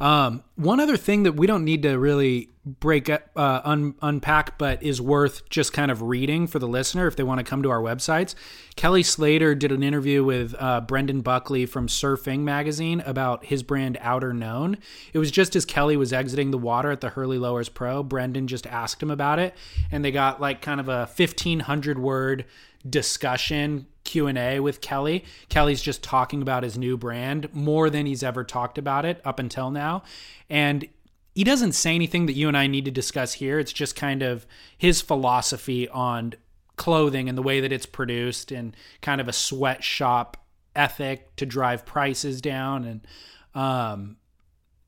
Um, 0.00 0.42
one 0.56 0.80
other 0.80 0.96
thing 0.96 1.22
that 1.22 1.34
we 1.34 1.46
don't 1.46 1.64
need 1.64 1.84
to 1.84 1.96
really 1.96 2.48
break 2.64 3.10
up, 3.10 3.22
uh, 3.34 3.60
un- 3.64 3.94
unpack, 4.02 4.56
but 4.56 4.82
is 4.82 5.00
worth 5.00 5.48
just 5.48 5.72
kind 5.72 5.90
of 5.90 6.00
reading 6.00 6.46
for 6.46 6.58
the 6.60 6.68
listener 6.68 7.08
if 7.08 7.16
they 7.16 7.24
want 7.24 7.38
to 7.38 7.44
come 7.44 7.62
to 7.62 7.70
our 7.70 7.80
websites. 7.80 8.34
Kelly 8.76 9.02
Slater 9.02 9.54
did 9.54 9.72
an 9.72 9.82
interview 9.82 10.22
with 10.22 10.54
uh, 10.58 10.80
Brendan 10.80 11.22
Buckley 11.22 11.66
from 11.66 11.88
Surfing 11.88 12.40
Magazine 12.40 13.00
about 13.00 13.46
his 13.46 13.62
brand 13.62 13.98
Outerknown. 14.00 14.78
It 15.12 15.18
was 15.18 15.30
just 15.30 15.56
as 15.56 15.64
Kelly 15.64 15.96
was 15.96 16.12
exiting 16.12 16.52
the 16.52 16.58
water 16.58 16.92
at 16.92 17.00
the 17.00 17.10
Hurley 17.10 17.38
Lowers 17.38 17.68
Pro. 17.68 18.02
Brendan 18.02 18.46
just 18.46 18.66
asked 18.68 19.02
him 19.02 19.10
about 19.10 19.40
it, 19.40 19.54
and 19.90 20.04
they 20.04 20.12
got 20.12 20.40
like 20.40 20.62
kind 20.62 20.78
of 20.78 20.88
a 20.88 21.08
fifteen 21.08 21.60
hundred 21.60 21.98
word 21.98 22.44
discussion 22.88 23.86
Q&A 24.04 24.60
with 24.60 24.80
Kelly. 24.80 25.24
Kelly's 25.48 25.82
just 25.82 26.02
talking 26.02 26.42
about 26.42 26.62
his 26.62 26.76
new 26.76 26.96
brand 26.96 27.48
more 27.54 27.88
than 27.90 28.06
he's 28.06 28.22
ever 28.22 28.44
talked 28.44 28.78
about 28.78 29.04
it 29.04 29.20
up 29.24 29.38
until 29.38 29.70
now. 29.70 30.02
And 30.50 30.88
he 31.34 31.44
doesn't 31.44 31.72
say 31.72 31.94
anything 31.94 32.26
that 32.26 32.34
you 32.34 32.48
and 32.48 32.56
I 32.56 32.66
need 32.66 32.84
to 32.84 32.90
discuss 32.90 33.34
here. 33.34 33.58
It's 33.58 33.72
just 33.72 33.96
kind 33.96 34.22
of 34.22 34.46
his 34.76 35.00
philosophy 35.00 35.88
on 35.88 36.34
clothing 36.76 37.28
and 37.28 37.36
the 37.36 37.42
way 37.42 37.60
that 37.60 37.72
it's 37.72 37.86
produced 37.86 38.50
and 38.52 38.76
kind 39.00 39.20
of 39.20 39.28
a 39.28 39.32
sweatshop 39.32 40.36
ethic 40.74 41.36
to 41.36 41.44
drive 41.44 41.84
prices 41.84 42.40
down 42.40 42.84
and 42.84 43.06
um 43.54 44.16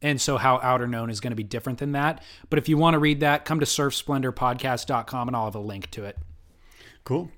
and 0.00 0.20
so 0.20 0.36
how 0.36 0.58
Outerknown 0.58 1.10
is 1.10 1.20
going 1.20 1.30
to 1.30 1.36
be 1.36 1.42
different 1.42 1.78
than 1.78 1.92
that. 1.92 2.22
But 2.50 2.58
if 2.58 2.68
you 2.68 2.76
want 2.76 2.92
to 2.92 2.98
read 2.98 3.20
that, 3.20 3.46
come 3.46 3.60
to 3.60 3.66
surfsplendorpodcast.com 3.66 5.28
and 5.28 5.36
I'll 5.36 5.46
have 5.46 5.54
a 5.54 5.60
link 5.60 5.90
to 5.92 6.04
it. 6.04 6.18
Cool. 7.04 7.30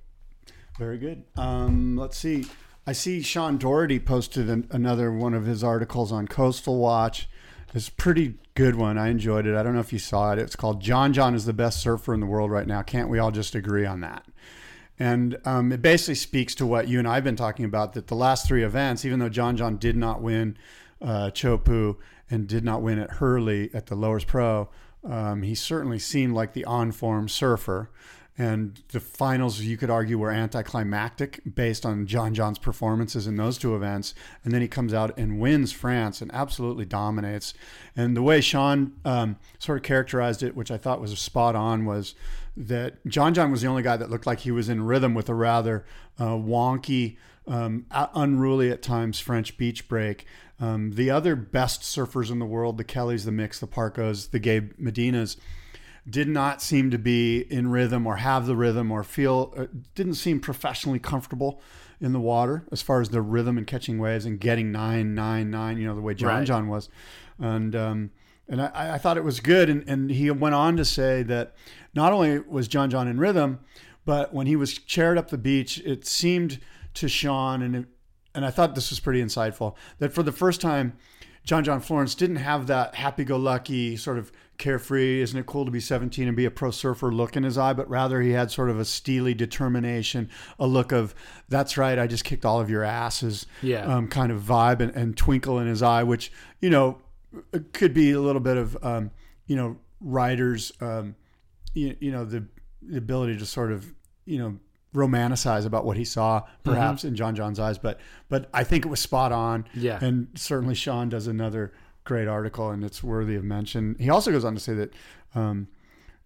Very 0.77 0.99
good. 0.99 1.23
Um, 1.37 1.97
let's 1.97 2.19
see. 2.19 2.47
I 2.85 2.93
see 2.93 3.23
Sean 3.23 3.57
Doherty 3.57 4.01
posted 4.01 4.51
an, 4.51 4.67
another 4.73 5.13
one 5.13 5.33
of 5.33 5.47
his 5.47 5.63
articles 5.63 6.11
on 6.11 6.27
Coastal 6.27 6.79
Watch. 6.79 7.29
It's 7.75 7.89
a 7.89 7.93
pretty 7.93 8.35
good 8.55 8.77
one. 8.77 8.97
I 8.97 9.09
enjoyed 9.09 9.47
it. 9.47 9.57
I 9.57 9.63
don't 9.63 9.75
know 9.75 9.81
if 9.81 9.93
you 9.93 9.99
saw 9.99 10.33
it. 10.33 10.39
It's 10.39 10.57
called 10.57 10.81
John 10.81 11.13
John 11.13 11.35
is 11.35 11.45
the 11.45 11.53
best 11.53 11.81
surfer 11.81 12.15
in 12.15 12.21
the 12.21 12.27
world 12.27 12.51
right 12.51 12.67
now. 12.67 12.83
Can't 12.83 13.09
we 13.09 13.19
all 13.19 13.31
just 13.31 13.55
agree 13.55 13.85
on 13.85 14.01
that? 14.01 14.25
And 14.99 15.39
um, 15.45 15.73
it 15.73 15.83
basically 15.83 16.15
speaks 16.15 16.55
to 16.57 16.67
what 16.67 16.89
you 16.89 16.99
and 16.99 17.07
I 17.07 17.17
have 17.17 17.25
been 17.25 17.37
talking 17.37 17.65
about 17.65 17.93
that 17.93 18.07
the 18.07 18.15
last 18.15 18.47
three 18.47 18.65
events, 18.65 19.05
even 19.05 19.19
though 19.19 19.29
John 19.29 19.57
John 19.57 19.77
did 19.77 19.97
not 19.97 20.23
win 20.23 20.57
uh, 21.03 21.31
Chopu 21.35 21.97
and 22.31 22.49
did 22.49 22.65
not 22.65 22.83
win 22.83 22.99
at 22.99 23.13
Hurley 23.13 23.71
at 23.75 23.87
the 23.87 23.95
Lowers 23.95 24.25
Pro, 24.25 24.71
um, 25.05 25.43
he 25.43 25.55
certainly 25.55 25.99
seemed 25.99 26.35
like 26.35 26.55
the 26.55 26.65
on 26.65 26.93
form 26.93 27.29
surfer. 27.29 27.91
And 28.39 28.81
the 28.89 29.01
finals, 29.01 29.61
you 29.61 29.79
could 29.79 29.89
argue, 29.89 30.19
were 30.19 30.31
anticlimactic 30.31 31.41
based 31.55 31.87
on 31.87 32.07
John 32.07 32.35
John's 32.35 32.59
performances 32.59 33.27
in 33.27 33.37
those 33.37 33.57
two 33.57 33.75
events. 33.75 34.15
And 34.45 34.53
then 34.53 34.61
he 34.61 34.69
comes 34.69 34.93
out 34.93 35.17
and 35.19 35.41
wins 35.41 35.73
France 35.73 36.21
and 36.21 36.31
absolutely 36.35 36.85
dominates. 36.85 37.55
And 37.97 38.15
the 38.15 38.23
way 38.23 38.43
Sean 38.43 38.93
um, 39.07 39.37
sort 39.59 39.79
of 39.79 39.85
characterized 39.85 40.43
it, 40.43 40.55
which 40.55 40.71
I 40.71 40.77
thought 40.77 41.01
was 41.01 41.19
spot 41.19 41.57
on, 41.57 41.87
was 41.87 42.15
that 42.57 43.05
John 43.07 43.33
John 43.35 43.51
was 43.51 43.63
the 43.63 43.69
only 43.69 43.83
guy 43.83 43.97
that 43.97 44.11
looked 44.11 44.27
like 44.27 44.41
he 44.41 44.51
was 44.51 44.69
in 44.69 44.85
rhythm 44.85 45.15
with 45.15 45.29
a 45.29 45.35
rather 45.35 45.85
uh, 46.19 46.31
wonky, 46.31 47.17
um, 47.47 47.87
unruly 47.91 48.71
at 48.71 48.83
times 48.83 49.19
French 49.19 49.57
beach 49.57 49.89
break. 49.89 50.27
Um, 50.59 50.93
the 50.93 51.11
other 51.11 51.37
best 51.37 51.83
surfers 51.83 52.31
in 52.31 52.39
the 52.39 52.47
world, 52.47 52.79
the 52.79 52.85
Kellys, 52.85 53.25
the 53.25 53.33
Micks, 53.33 53.61
the 53.61 53.67
Parkos, 53.67 54.31
the 54.31 54.39
Gabe 54.39 54.73
Medinas, 54.81 55.37
did 56.09 56.29
not 56.29 56.63
seem 56.63 56.91
to 56.91 56.99
be 56.99 57.41
in 57.51 57.69
rhythm 57.69 58.07
or 58.07 58.17
have 58.17 58.47
the 58.47 58.57
rhythm 58.57 58.93
or 58.93 59.03
feel 59.03 59.53
uh, 59.57 59.67
didn't 59.95 60.15
seem 60.15 60.41
professionally 60.41 60.99
comfortable 60.99 61.61
in 62.01 62.13
the 62.13 62.21
water 62.21 62.65
as 62.71 62.83
far 62.83 63.01
as 63.01 63.09
the 63.09 63.21
rhythm 63.21 63.59
and 63.59 63.67
catching 63.67 63.99
waves 63.99 64.25
and 64.25 64.39
getting 64.39 64.71
nine 64.71 65.15
nine 65.15 65.51
nine 65.51 65.79
you 65.79 65.87
know 65.87 65.95
the 65.95 66.01
way 66.01 66.15
John 66.15 66.39
Right. 66.39 66.47
John 66.47 66.69
was 66.69 66.89
and 67.39 67.75
um, 67.75 68.11
and 68.49 68.63
I, 68.63 68.95
I 68.95 68.99
thought 68.99 69.17
it 69.17 69.25
was 69.25 69.41
good 69.41 69.69
and, 69.69 69.89
and 69.89 70.11
he 70.11 70.31
went 70.31 70.55
on 70.55 70.77
to 70.77 70.85
say 70.85 71.23
that 71.25 71.55
not 71.95 72.13
only 72.13 72.39
was 72.39 72.69
John 72.69 72.91
John 72.91 73.09
in 73.09 73.19
rhythm 73.19 73.61
but 74.05 74.33
when 74.33 74.47
he 74.47 74.55
was 74.55 74.75
chaired 74.75 75.19
up 75.19 75.31
the 75.31 75.39
beach 75.39 75.79
it 75.81 76.07
seemed 76.07 76.61
to 76.95 77.09
Sean 77.09 77.63
and 77.63 77.75
it, 77.77 77.87
and 78.35 78.45
I 78.45 78.51
thought 78.51 78.75
this 78.75 78.91
was 78.91 79.01
pretty 79.01 79.23
insightful 79.23 79.75
that 79.99 80.13
for 80.13 80.23
the 80.23 80.33
first 80.33 80.61
time 80.61 80.97
John 81.43 81.65
John 81.65 81.81
Florence 81.81 82.15
didn't 82.15 82.37
have 82.37 82.67
that 82.67 82.97
happy-go-lucky 82.97 83.97
sort 83.97 84.19
of 84.19 84.31
carefree, 84.59 85.21
isn't 85.21 85.39
it 85.39 85.47
cool 85.47 85.65
to 85.65 85.71
be 85.71 85.81
17 85.81 86.27
and 86.29 86.37
be 86.37 86.45
a 86.45 86.51
pro 86.51 86.71
surfer 86.71 87.13
look 87.13 87.37
in 87.37 87.43
his 87.43 87.57
eye, 87.59 87.73
but 87.73 87.89
rather 87.89 88.21
he 88.21 88.31
had 88.31 88.51
sort 88.51 88.71
of 88.71 88.79
a 88.79 88.85
steely 88.85 89.35
determination, 89.35 90.29
a 90.59 90.67
look 90.67 90.93
of 90.93 91.15
that's 91.49 91.77
right, 91.77 91.99
I 91.99 92.07
just 92.07 92.25
kicked 92.25 92.45
all 92.45 92.61
of 92.61 92.69
your 92.71 92.83
asses, 92.85 93.47
Yeah. 93.63 93.85
um, 93.87 94.09
kind 94.09 94.33
of 94.33 94.43
vibe 94.43 94.81
and, 94.81 94.93
and 94.95 95.17
twinkle 95.17 95.59
in 95.59 95.67
his 95.67 95.83
eye, 95.83 96.03
which 96.03 96.33
you 96.61 96.71
know 96.71 96.99
could 97.73 97.93
be 97.95 98.13
a 98.13 98.21
little 98.21 98.41
bit 98.41 98.57
of 98.57 98.77
um, 98.83 99.11
you 99.47 99.57
know 99.57 99.77
writers 100.01 100.73
um, 100.81 101.15
you, 101.75 101.97
you 102.01 102.11
know 102.11 102.25
the 102.25 102.47
the 102.83 102.99
ability 102.99 103.37
to 103.39 103.47
sort 103.47 103.73
of 103.73 103.93
you 104.25 104.39
know 104.39 104.59
romanticize 104.95 105.67
about 105.67 105.85
what 105.85 105.97
he 105.99 106.05
saw 106.05 106.41
perhaps 106.65 107.05
in 107.05 107.15
John 107.15 107.35
John's 107.35 107.59
eyes. 107.61 107.77
But 107.79 108.01
but 108.31 108.49
I 108.55 108.65
think 108.65 108.87
it 108.87 108.89
was 108.89 109.01
spot 109.01 109.31
on. 109.33 109.67
Yeah. 109.75 109.99
and 110.03 110.29
certainly 110.35 110.75
Sean 110.75 111.09
does 111.11 111.27
another 111.27 111.73
great 112.07 112.27
article 112.27 112.71
and 112.71 112.83
it's 112.83 113.03
worthy 113.03 113.35
of 113.35 113.45
mention 113.45 113.95
he 113.99 114.09
also 114.09 114.31
goes 114.31 114.45
on 114.45 114.55
to 114.55 114.61
say 114.61 114.73
that 114.73 114.95
um, 115.35 115.69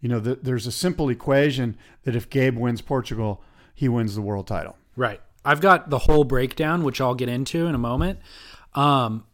you 0.01 0.09
know 0.09 0.21
there's 0.21 0.67
a 0.67 0.73
simple 0.73 1.09
equation 1.09 1.77
that 2.05 2.15
if 2.15 2.31
Gabe 2.31 2.57
wins 2.57 2.81
Portugal 2.81 3.43
he 3.75 3.89
wins 3.89 4.15
the 4.15 4.23
world 4.23 4.47
title 4.47 4.77
Right. 5.01 5.21
I've 5.47 5.63
got 5.63 5.89
the 5.89 6.01
whole 6.01 6.25
breakdown, 6.25 6.85
which 6.85 7.01
I'll 7.01 7.15
get 7.15 7.31
into 7.31 7.67
in 7.67 7.75
a 7.75 7.79
moment. 7.79 8.19
Um, 8.75 9.25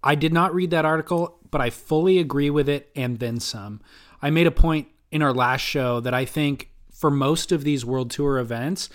I 0.00 0.14
did 0.14 0.32
not 0.32 0.54
read 0.54 0.70
that 0.70 0.84
article, 0.84 1.40
but 1.50 1.60
I 1.60 1.70
fully 1.70 2.18
agree 2.18 2.50
with 2.50 2.68
it 2.68 2.90
and 2.94 3.18
then 3.18 3.40
some. 3.40 3.80
I 4.22 4.30
made 4.30 4.46
a 4.46 4.52
point 4.52 4.86
in 5.10 5.20
our 5.20 5.34
last 5.34 5.62
show 5.62 5.98
that 5.98 6.14
I 6.14 6.24
think 6.24 6.70
for 6.92 7.10
most 7.10 7.50
of 7.50 7.64
these 7.64 7.84
World 7.84 8.12
Tour 8.12 8.38
events, 8.38 8.88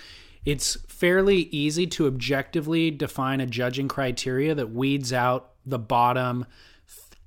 it's 0.46 0.78
fairly 0.88 1.50
easy 1.52 1.86
to 1.88 2.08
objectively 2.08 2.90
define 2.90 3.42
a 3.42 3.46
judging 3.46 3.90
criteria 3.90 4.56
that 4.56 4.72
weeds 4.72 5.12
out 5.12 5.52
the 5.66 5.78
bottom 5.78 6.46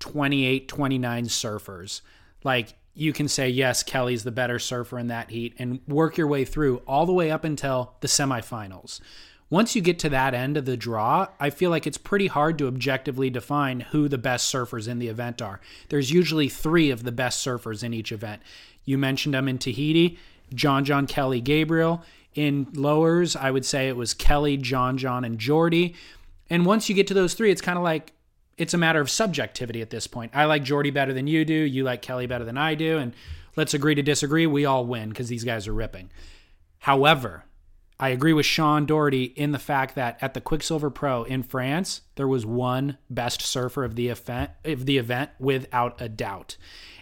28, 0.01 0.69
29 0.69 1.25
surfers. 1.27 2.01
Like 2.43 2.75
you 2.95 3.13
can 3.13 3.29
say, 3.29 3.49
yes, 3.49 3.83
Kelly's 3.83 4.25
the 4.25 4.33
better 4.33 4.59
surfer 4.59 4.99
in 4.99 5.07
that 5.09 5.31
heat 5.31 5.55
and 5.59 5.81
work 5.87 6.17
your 6.17 6.27
way 6.27 6.45
through 6.45 6.79
all 6.87 7.07
the 7.07 7.13
way 7.13 7.31
up 7.31 7.45
until 7.45 7.95
the 8.01 8.09
semifinals. 8.09 9.01
Once 9.49 9.75
you 9.75 9.83
get 9.83 9.99
to 9.99 10.09
that 10.09 10.33
end 10.33 10.57
of 10.57 10.65
the 10.65 10.77
draw, 10.77 11.27
I 11.41 11.51
feel 11.51 11.71
like 11.71 11.87
it's 11.87 11.99
pretty 11.99 12.29
hard 12.29 12.57
to 12.59 12.69
objectively 12.69 13.31
define 13.31 13.81
who 13.81 14.09
the 14.09 14.19
best 14.19 14.53
surfers 14.53 14.87
in 14.87 15.01
the 15.01 15.09
event 15.09 15.43
are. 15.43 15.61
There's 15.89 16.13
usually 16.13 16.49
three 16.49 16.91
of 16.91 17.03
the 17.03 17.11
best 17.11 17.45
surfers 17.45 17.83
in 17.83 17.93
each 17.93 18.13
event. 18.13 18.43
You 18.85 18.97
mentioned 18.97 19.35
them 19.35 19.49
in 19.49 19.59
Tahiti 19.59 20.19
John 20.55 20.85
John 20.85 21.07
Kelly 21.07 21.41
Gabriel. 21.41 22.03
In 22.35 22.69
lowers, 22.75 23.35
I 23.35 23.51
would 23.51 23.65
say 23.65 23.89
it 23.89 23.97
was 23.97 24.15
Kelly, 24.15 24.57
John 24.57 24.97
John, 24.97 25.25
and 25.25 25.39
Jordy. 25.39 25.95
And 26.49 26.65
once 26.65 26.89
you 26.89 26.95
get 26.95 27.07
to 27.09 27.15
those 27.15 27.35
three, 27.35 27.51
it's 27.51 27.61
kind 27.61 27.79
of 27.79 27.85
like 27.85 28.13
it's 28.61 28.75
a 28.75 28.79
matter 28.79 29.01
of 29.01 29.09
subjectivity 29.09 29.81
at 29.81 29.89
this 29.89 30.07
point. 30.07 30.33
I 30.35 30.45
like 30.45 30.63
Jordy 30.63 30.91
better 30.91 31.15
than 31.15 31.27
you 31.27 31.47
do. 31.47 31.55
You 31.55 31.83
like 31.83 32.03
Kelly 32.03 32.27
better 32.27 32.45
than 32.45 32.59
I 32.59 32.75
do. 32.75 32.99
And 32.99 33.15
let's 33.57 33.73
agree 33.73 33.95
to 33.95 34.03
disagree. 34.03 34.47
We 34.47 34.67
all 34.67 34.85
win 34.85 35.09
because 35.09 35.29
these 35.29 35.45
guys 35.45 35.67
are 35.67 35.73
ripping. 35.73 36.11
However, 36.81 37.45
I 37.99 38.11
agree 38.11 38.35
with 38.35 38.45
Sean 38.45 38.85
Doherty 38.85 39.25
in 39.25 39.53
the 39.53 39.59
fact 39.59 39.95
that 39.95 40.19
at 40.21 40.35
the 40.35 40.43
Quiksilver 40.43 40.91
Pro 40.91 41.23
in 41.23 41.43
France, 41.43 42.03
there 42.17 42.29
was 42.29 42.45
one 42.45 42.99
best 43.09 43.41
surfer 43.41 43.83
of 43.83 43.97
the 43.97 44.09
event, 44.09 44.51
of 44.65 44.85
the 44.85 44.99
event 44.99 45.31
without 45.39 45.99
a 45.99 46.11
doubt. 46.11 46.59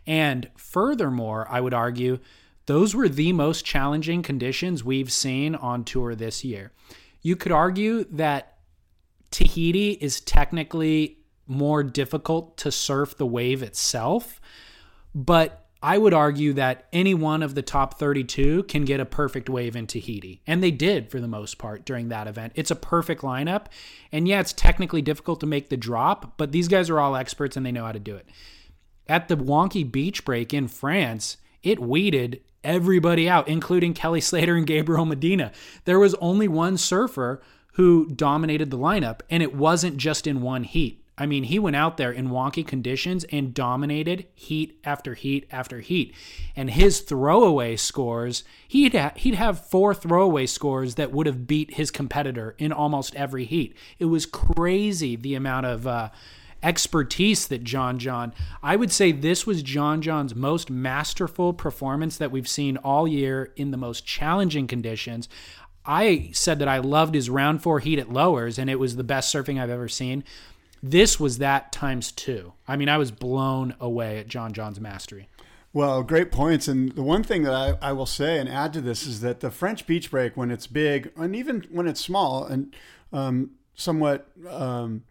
And 0.06 0.48
furthermore, 0.56 1.44
I 1.50 1.60
would 1.60 1.74
argue 1.74 2.20
those 2.66 2.94
were 2.94 3.08
the 3.08 3.32
most 3.32 3.64
challenging 3.64 4.22
conditions 4.22 4.84
we've 4.84 5.10
seen 5.10 5.56
on 5.56 5.82
tour 5.82 6.14
this 6.14 6.44
year. 6.44 6.70
You 7.20 7.34
could 7.34 7.52
argue 7.52 8.04
that 8.10 8.58
Tahiti 9.30 9.92
is 9.92 10.20
technically 10.20 11.17
more 11.48 11.82
difficult 11.82 12.56
to 12.58 12.70
surf 12.70 13.16
the 13.16 13.26
wave 13.26 13.62
itself, 13.62 14.40
but 15.14 15.68
I 15.80 15.96
would 15.96 16.12
argue 16.12 16.54
that 16.54 16.86
any 16.92 17.14
one 17.14 17.42
of 17.42 17.54
the 17.54 17.62
top 17.62 17.98
32 17.98 18.64
can 18.64 18.84
get 18.84 18.98
a 18.98 19.04
perfect 19.04 19.48
wave 19.48 19.76
in 19.76 19.86
Tahiti. 19.86 20.42
And 20.46 20.62
they 20.62 20.72
did 20.72 21.08
for 21.08 21.20
the 21.20 21.28
most 21.28 21.56
part 21.58 21.84
during 21.84 22.08
that 22.08 22.26
event. 22.26 22.52
It's 22.56 22.72
a 22.72 22.76
perfect 22.76 23.22
lineup. 23.22 23.66
And 24.10 24.26
yeah, 24.26 24.40
it's 24.40 24.52
technically 24.52 25.02
difficult 25.02 25.38
to 25.40 25.46
make 25.46 25.68
the 25.68 25.76
drop, 25.76 26.36
but 26.36 26.50
these 26.50 26.66
guys 26.66 26.90
are 26.90 26.98
all 26.98 27.14
experts 27.14 27.56
and 27.56 27.64
they 27.64 27.72
know 27.72 27.84
how 27.84 27.92
to 27.92 28.00
do 28.00 28.16
it. 28.16 28.28
At 29.06 29.28
the 29.28 29.36
wonky 29.36 29.90
beach 29.90 30.24
break 30.24 30.52
in 30.52 30.66
France, 30.66 31.36
it 31.62 31.78
weeded 31.78 32.42
everybody 32.64 33.28
out, 33.28 33.46
including 33.46 33.94
Kelly 33.94 34.20
Slater 34.20 34.56
and 34.56 34.66
Gabriel 34.66 35.06
Medina. 35.06 35.52
There 35.84 36.00
was 36.00 36.14
only 36.16 36.48
one 36.48 36.76
surfer 36.76 37.40
who 37.74 38.06
dominated 38.08 38.70
the 38.70 38.78
lineup, 38.78 39.20
and 39.30 39.44
it 39.44 39.54
wasn't 39.54 39.96
just 39.96 40.26
in 40.26 40.42
one 40.42 40.64
heat. 40.64 41.04
I 41.18 41.26
mean, 41.26 41.44
he 41.44 41.58
went 41.58 41.74
out 41.74 41.96
there 41.96 42.12
in 42.12 42.28
wonky 42.28 42.64
conditions 42.64 43.24
and 43.24 43.52
dominated 43.52 44.26
heat 44.34 44.78
after 44.84 45.14
heat 45.14 45.48
after 45.50 45.80
heat. 45.80 46.14
And 46.54 46.70
his 46.70 47.00
throwaway 47.00 47.76
scores, 47.76 48.44
he'd 48.68 48.94
ha- 48.94 49.12
he'd 49.16 49.34
have 49.34 49.66
four 49.66 49.94
throwaway 49.94 50.46
scores 50.46 50.94
that 50.94 51.12
would 51.12 51.26
have 51.26 51.46
beat 51.46 51.74
his 51.74 51.90
competitor 51.90 52.54
in 52.58 52.72
almost 52.72 53.16
every 53.16 53.44
heat. 53.44 53.76
It 53.98 54.04
was 54.04 54.26
crazy 54.26 55.16
the 55.16 55.34
amount 55.34 55.66
of 55.66 55.86
uh, 55.88 56.10
expertise 56.62 57.48
that 57.48 57.64
John 57.64 57.98
John. 57.98 58.32
I 58.62 58.76
would 58.76 58.92
say 58.92 59.10
this 59.10 59.44
was 59.44 59.62
John 59.62 60.00
John's 60.00 60.36
most 60.36 60.70
masterful 60.70 61.52
performance 61.52 62.16
that 62.16 62.30
we've 62.30 62.48
seen 62.48 62.76
all 62.78 63.08
year 63.08 63.52
in 63.56 63.72
the 63.72 63.76
most 63.76 64.06
challenging 64.06 64.68
conditions. 64.68 65.28
I 65.84 66.30
said 66.32 66.58
that 66.58 66.68
I 66.68 66.78
loved 66.78 67.14
his 67.14 67.30
round 67.30 67.62
four 67.62 67.80
heat 67.80 67.98
at 67.98 68.12
lowers, 68.12 68.58
and 68.58 68.68
it 68.68 68.78
was 68.78 68.96
the 68.96 69.04
best 69.04 69.34
surfing 69.34 69.60
I've 69.60 69.70
ever 69.70 69.88
seen. 69.88 70.22
This 70.82 71.18
was 71.18 71.38
that 71.38 71.72
times 71.72 72.12
two. 72.12 72.52
I 72.66 72.76
mean, 72.76 72.88
I 72.88 72.98
was 72.98 73.10
blown 73.10 73.74
away 73.80 74.18
at 74.18 74.28
John 74.28 74.52
John's 74.52 74.80
mastery. 74.80 75.28
Well, 75.72 76.02
great 76.02 76.32
points. 76.32 76.66
And 76.68 76.92
the 76.92 77.02
one 77.02 77.22
thing 77.22 77.42
that 77.42 77.52
I, 77.54 77.74
I 77.82 77.92
will 77.92 78.06
say 78.06 78.38
and 78.38 78.48
add 78.48 78.72
to 78.72 78.80
this 78.80 79.06
is 79.06 79.20
that 79.20 79.40
the 79.40 79.50
French 79.50 79.86
beach 79.86 80.10
break, 80.10 80.36
when 80.36 80.50
it's 80.50 80.66
big 80.66 81.12
and 81.16 81.36
even 81.36 81.66
when 81.70 81.86
it's 81.86 82.00
small 82.00 82.44
and 82.44 82.74
um, 83.12 83.50
somewhat 83.74 84.28
um, 84.48 85.04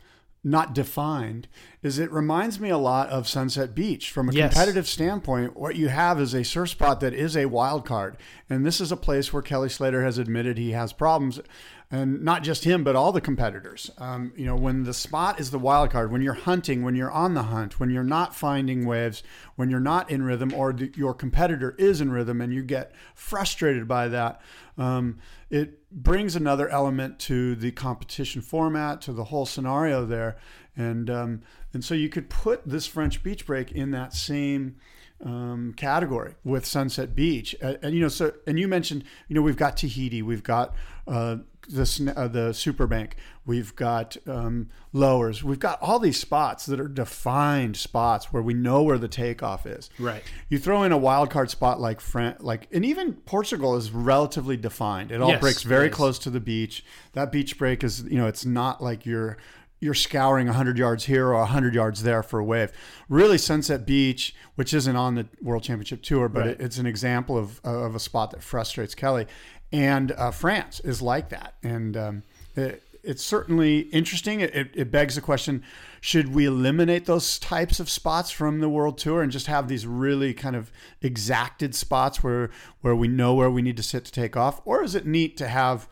not 0.43 0.73
defined, 0.73 1.47
is 1.83 1.99
it 1.99 2.11
reminds 2.11 2.59
me 2.59 2.69
a 2.69 2.77
lot 2.77 3.09
of 3.09 3.27
Sunset 3.27 3.75
Beach 3.75 4.09
from 4.11 4.29
a 4.29 4.33
Yes. 4.33 4.53
competitive 4.53 4.87
standpoint. 4.87 5.57
What 5.57 5.75
you 5.75 5.89
have 5.89 6.19
is 6.19 6.33
a 6.33 6.43
surf 6.43 6.69
spot 6.69 7.01
that 7.01 7.13
is 7.13 7.35
a 7.37 7.45
wild 7.47 7.85
card, 7.85 8.17
and 8.49 8.65
this 8.65 8.79
is 8.81 8.91
a 8.91 8.97
place 8.97 9.31
where 9.33 9.41
Kelly 9.43 9.69
Slater 9.69 10.03
has 10.03 10.17
admitted 10.17 10.57
he 10.57 10.71
has 10.71 10.91
problems. 10.93 11.39
And 11.89 12.21
not 12.21 12.43
just 12.43 12.65
him, 12.65 12.83
but 12.83 12.97
all 12.97 13.13
the 13.13 13.21
competitors. 13.21 13.89
Um, 13.97 14.33
you 14.35 14.45
know, 14.45 14.57
when 14.57 14.83
the 14.83 14.93
spot 14.93 15.39
is 15.39 15.51
the 15.51 15.59
wild 15.59 15.89
card, 15.89 16.11
when 16.11 16.21
you're 16.21 16.33
hunting, 16.33 16.83
when 16.83 16.95
you're 16.95 17.11
on 17.11 17.33
the 17.33 17.43
hunt, 17.43 17.79
when 17.79 17.89
you're 17.89 18.03
not 18.03 18.35
finding 18.35 18.85
waves, 18.85 19.23
when 19.55 19.69
you're 19.69 19.79
not 19.79 20.11
in 20.11 20.21
rhythm, 20.21 20.53
or 20.53 20.73
the, 20.73 20.91
your 20.97 21.13
competitor 21.13 21.75
is 21.77 22.01
in 22.01 22.11
rhythm, 22.11 22.41
and 22.41 22.53
you 22.53 22.61
get 22.61 22.91
frustrated 23.15 23.87
by 23.87 24.09
that, 24.09 24.41
um, 24.77 25.17
it 25.49 25.89
brings 25.89 26.35
another 26.35 26.67
element 26.67 27.19
to 27.19 27.55
the 27.55 27.71
competition 27.71 28.41
format, 28.41 29.01
to 29.03 29.13
the 29.13 29.23
whole 29.23 29.45
scenario 29.45 30.05
there, 30.05 30.35
and 30.75 31.09
um, 31.09 31.41
and 31.73 31.85
so 31.85 31.95
you 31.95 32.09
could 32.09 32.29
put 32.29 32.67
this 32.67 32.85
French 32.85 33.23
beach 33.23 33.45
break 33.45 33.71
in 33.71 33.91
that 33.91 34.13
same 34.13 34.75
um, 35.23 35.73
category 35.77 36.35
with 36.43 36.65
Sunset 36.65 37.15
Beach, 37.15 37.55
and, 37.61 37.79
and, 37.81 37.95
you 37.95 38.01
know, 38.01 38.09
so 38.09 38.33
and 38.45 38.59
you 38.59 38.67
mentioned, 38.67 39.05
you 39.29 39.35
know, 39.35 39.41
we've 39.41 39.57
got 39.57 39.77
Tahiti, 39.77 40.21
we've 40.21 40.43
got 40.43 40.75
uh, 41.07 41.37
the 41.67 42.13
uh, 42.15 42.27
the 42.27 42.49
Superbank, 42.49 43.13
we've 43.45 43.75
got 43.75 44.15
um, 44.27 44.69
lowers, 44.93 45.43
we've 45.43 45.59
got 45.59 45.81
all 45.81 45.99
these 45.99 46.19
spots 46.19 46.65
that 46.67 46.79
are 46.79 46.87
defined 46.87 47.75
spots 47.77 48.31
where 48.31 48.41
we 48.41 48.53
know 48.53 48.83
where 48.83 48.97
the 48.97 49.07
takeoff 49.07 49.65
is. 49.65 49.89
Right. 49.99 50.23
You 50.49 50.57
throw 50.59 50.83
in 50.83 50.91
a 50.91 50.97
wild 50.97 51.29
card 51.29 51.49
spot 51.49 51.79
like 51.79 51.99
Fran- 52.01 52.37
like, 52.39 52.67
and 52.71 52.85
even 52.85 53.13
Portugal 53.13 53.75
is 53.75 53.91
relatively 53.91 54.57
defined. 54.57 55.11
It 55.11 55.21
all 55.21 55.29
Yes, 55.29 55.41
breaks 55.41 55.63
very 55.63 55.89
close 55.89 56.17
to 56.19 56.29
the 56.29 56.39
beach. 56.39 56.83
That 57.13 57.31
beach 57.31 57.57
break 57.57 57.83
is, 57.83 58.03
you 58.03 58.17
know, 58.17 58.27
it's 58.27 58.45
not 58.45 58.81
like 58.81 59.05
you're 59.05 59.37
you're 59.79 59.93
scouring 59.93 60.47
100 60.47 60.75
yards 60.75 61.05
here 61.05 61.27
or 61.27 61.35
100 61.37 61.75
yards 61.75 62.01
there 62.01 62.23
for 62.23 62.39
a 62.39 62.43
wave. 62.43 62.71
Really, 63.09 63.37
Sunset 63.37 63.85
Beach, 63.85 64.33
which 64.55 64.73
isn't 64.73 64.95
on 64.95 65.13
the 65.13 65.27
World 65.39 65.61
Championship 65.61 66.01
Tour, 66.01 66.27
but 66.29 66.39
Right. 66.39 66.47
it, 66.49 66.61
it's 66.61 66.79
an 66.79 66.87
example 66.87 67.37
of, 67.37 67.61
of 67.63 67.93
a 67.93 67.99
spot 67.99 68.31
that 68.31 68.41
frustrates 68.41 68.95
Kelly. 68.95 69.27
And 69.71 70.11
uh, 70.13 70.31
France 70.31 70.79
is 70.79 71.01
like 71.01 71.29
that. 71.29 71.55
And 71.61 71.97
um, 71.97 72.23
it, 72.55 72.83
it's 73.03 73.23
certainly 73.23 73.79
interesting. 73.79 74.41
It, 74.41 74.71
it, 74.73 74.91
begs 74.91 75.15
the 75.15 75.21
question 75.21 75.63
should 76.01 76.33
we 76.33 76.45
eliminate 76.45 77.05
those 77.05 77.39
types 77.39 77.79
of 77.79 77.89
spots 77.89 78.31
from 78.31 78.59
the 78.59 78.69
World 78.69 78.97
Tour 78.97 79.21
and 79.21 79.31
just 79.31 79.47
have 79.47 79.67
these 79.67 79.87
really 79.87 80.33
kind 80.33 80.55
of 80.55 80.71
exacted 81.01 81.73
spots 81.73 82.21
where, 82.21 82.49
where 82.81 82.95
we 82.95 83.07
know 83.07 83.33
where 83.33 83.49
we 83.49 83.61
need 83.61 83.77
to 83.77 83.83
sit 83.83 84.05
to 84.05 84.11
take 84.11 84.35
off? 84.35 84.61
Or 84.65 84.83
is 84.83 84.93
it 84.93 85.05
neat 85.05 85.37
to 85.37 85.47
have 85.47 85.87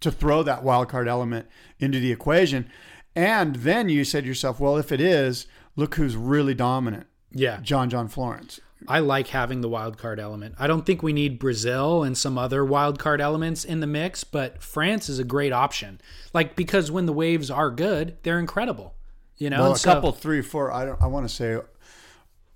to 0.00 0.10
throw 0.10 0.42
that 0.42 0.62
wild 0.62 0.88
card 0.88 1.08
element 1.08 1.48
into 1.78 2.00
the 2.00 2.12
equation? 2.12 2.70
And 3.16 3.56
then 3.56 3.88
you 3.88 4.04
said 4.04 4.24
to 4.24 4.28
yourself, 4.28 4.60
well, 4.60 4.76
if 4.76 4.92
it 4.92 5.00
is, 5.00 5.46
look 5.74 5.94
who's 5.94 6.16
really 6.16 6.54
dominant. 6.54 7.06
Yeah. 7.32 7.60
John 7.62 7.90
John 7.90 8.08
Florence. 8.08 8.60
I 8.86 9.00
like 9.00 9.28
having 9.28 9.60
the 9.60 9.68
wild 9.68 9.98
card 9.98 10.20
element. 10.20 10.54
I 10.58 10.66
don't 10.68 10.86
think 10.86 11.02
we 11.02 11.12
need 11.12 11.38
Brazil 11.38 12.02
and 12.04 12.16
some 12.16 12.38
other 12.38 12.64
wild 12.64 12.98
card 12.98 13.20
elements 13.20 13.64
in 13.64 13.80
the 13.80 13.86
mix, 13.86 14.22
but 14.24 14.62
France 14.62 15.08
is 15.08 15.18
a 15.18 15.24
great 15.24 15.52
option. 15.52 16.00
Like 16.32 16.54
because 16.54 16.90
when 16.90 17.06
the 17.06 17.12
waves 17.12 17.50
are 17.50 17.70
good, 17.70 18.16
they're 18.22 18.38
incredible. 18.38 18.94
You 19.36 19.50
know, 19.50 19.60
Well, 19.62 19.72
a 19.72 19.78
so- 19.78 19.92
couple, 19.94 20.12
three, 20.12 20.42
four. 20.42 20.72
I 20.72 20.84
don't. 20.84 21.00
I 21.02 21.06
want 21.06 21.28
to 21.28 21.34
say 21.34 21.58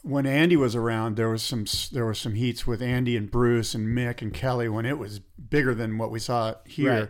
when 0.03 0.27
Andy 0.27 0.57
was 0.57 0.75
around, 0.75 1.17
there 1.17 1.29
was 1.29 1.43
some 1.43 1.65
there 1.93 2.05
were 2.05 2.15
some 2.15 2.35
heats 2.35 2.67
with 2.67 2.83
Andy 2.83 3.17
and 3.17 3.31
Bruce 3.31 3.75
and 3.75 3.87
Mick 3.97 4.21
and 4.23 4.33
Kelly 4.35 4.69
when 4.69 4.85
it 4.87 4.99
was 4.99 5.19
bigger 5.19 5.75
than 5.75 5.99
what 5.99 6.11
we 6.11 6.19
saw 6.19 6.55
here. 6.67 7.01
Right. 7.01 7.09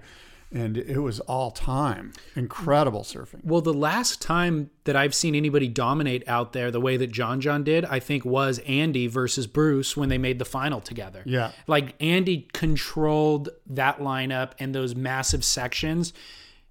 And 0.53 0.77
it 0.77 0.99
was 0.99 1.21
all 1.21 1.51
time 1.51 2.13
incredible 2.37 3.03
surfing. 3.03 3.45
Well, 3.45 3.61
the 3.61 3.73
last 3.73 4.21
time 4.21 4.71
that 4.85 4.97
I've 4.97 5.15
seen 5.15 5.35
anybody 5.35 5.69
dominate 5.69 6.23
out 6.29 6.53
there 6.53 6.71
the 6.71 6.81
way 6.81 6.97
that 6.97 7.11
John 7.11 7.41
John 7.41 7.65
did, 7.65 7.85
I 7.87 7.99
think 8.01 8.25
was 8.25 8.59
Andy 8.61 9.07
versus 9.07 9.47
Bruce 9.47 9.97
when 9.97 10.09
they 10.09 10.19
made 10.19 10.39
the 10.39 10.45
final 10.45 10.81
together. 10.81 11.23
Yeah. 11.25 11.53
Like 11.67 11.95
Andy 12.01 12.49
controlled 12.53 13.49
that 13.67 13.99
lineup 13.99 14.53
and 14.59 14.75
those 14.75 14.95
massive 14.95 15.45
sections. 15.45 16.13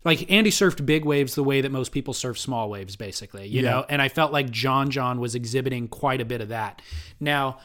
Like 0.04 0.32
Andy 0.32 0.50
surfed 0.50 0.86
big 0.86 1.06
waves 1.06 1.36
the 1.36 1.44
way 1.44 1.62
that 1.62 1.72
most 1.72 1.92
people 1.92 2.14
surf 2.14 2.38
small 2.40 2.70
waves, 2.70 2.96
basically, 2.96 3.48
you 3.48 3.62
Yeah. 3.62 3.70
know? 3.72 3.86
And 3.88 4.02
I 4.02 4.10
felt 4.10 4.32
like 4.32 4.50
John 4.50 4.90
John 4.90 5.20
was 5.20 5.36
exhibiting 5.36 5.88
quite 5.88 6.22
a 6.22 6.26
bit 6.26 6.42
of 6.42 6.50
that. 6.50 6.82
Now, 7.20 7.60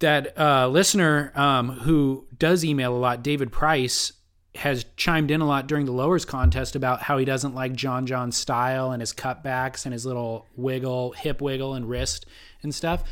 that 0.00 0.38
uh, 0.38 0.68
listener 0.68 1.32
um, 1.34 1.70
who 1.70 2.26
does 2.38 2.64
email 2.64 2.94
a 2.94 2.98
lot, 2.98 3.22
David 3.22 3.50
Price, 3.50 4.12
has 4.58 4.84
chimed 4.96 5.30
in 5.30 5.40
a 5.40 5.46
lot 5.46 5.68
during 5.68 5.86
the 5.86 5.92
lowers 5.92 6.24
contest 6.24 6.74
about 6.74 7.02
how 7.02 7.16
he 7.16 7.24
doesn't 7.24 7.54
like 7.54 7.74
John 7.74 8.06
John's 8.06 8.36
style 8.36 8.90
and 8.90 9.00
his 9.00 9.12
cutbacks 9.12 9.84
and 9.84 9.92
his 9.92 10.04
little 10.04 10.46
wiggle, 10.56 11.12
hip 11.12 11.40
wiggle, 11.40 11.74
and 11.74 11.88
wrist 11.88 12.26
and 12.62 12.74
stuff. 12.74 13.04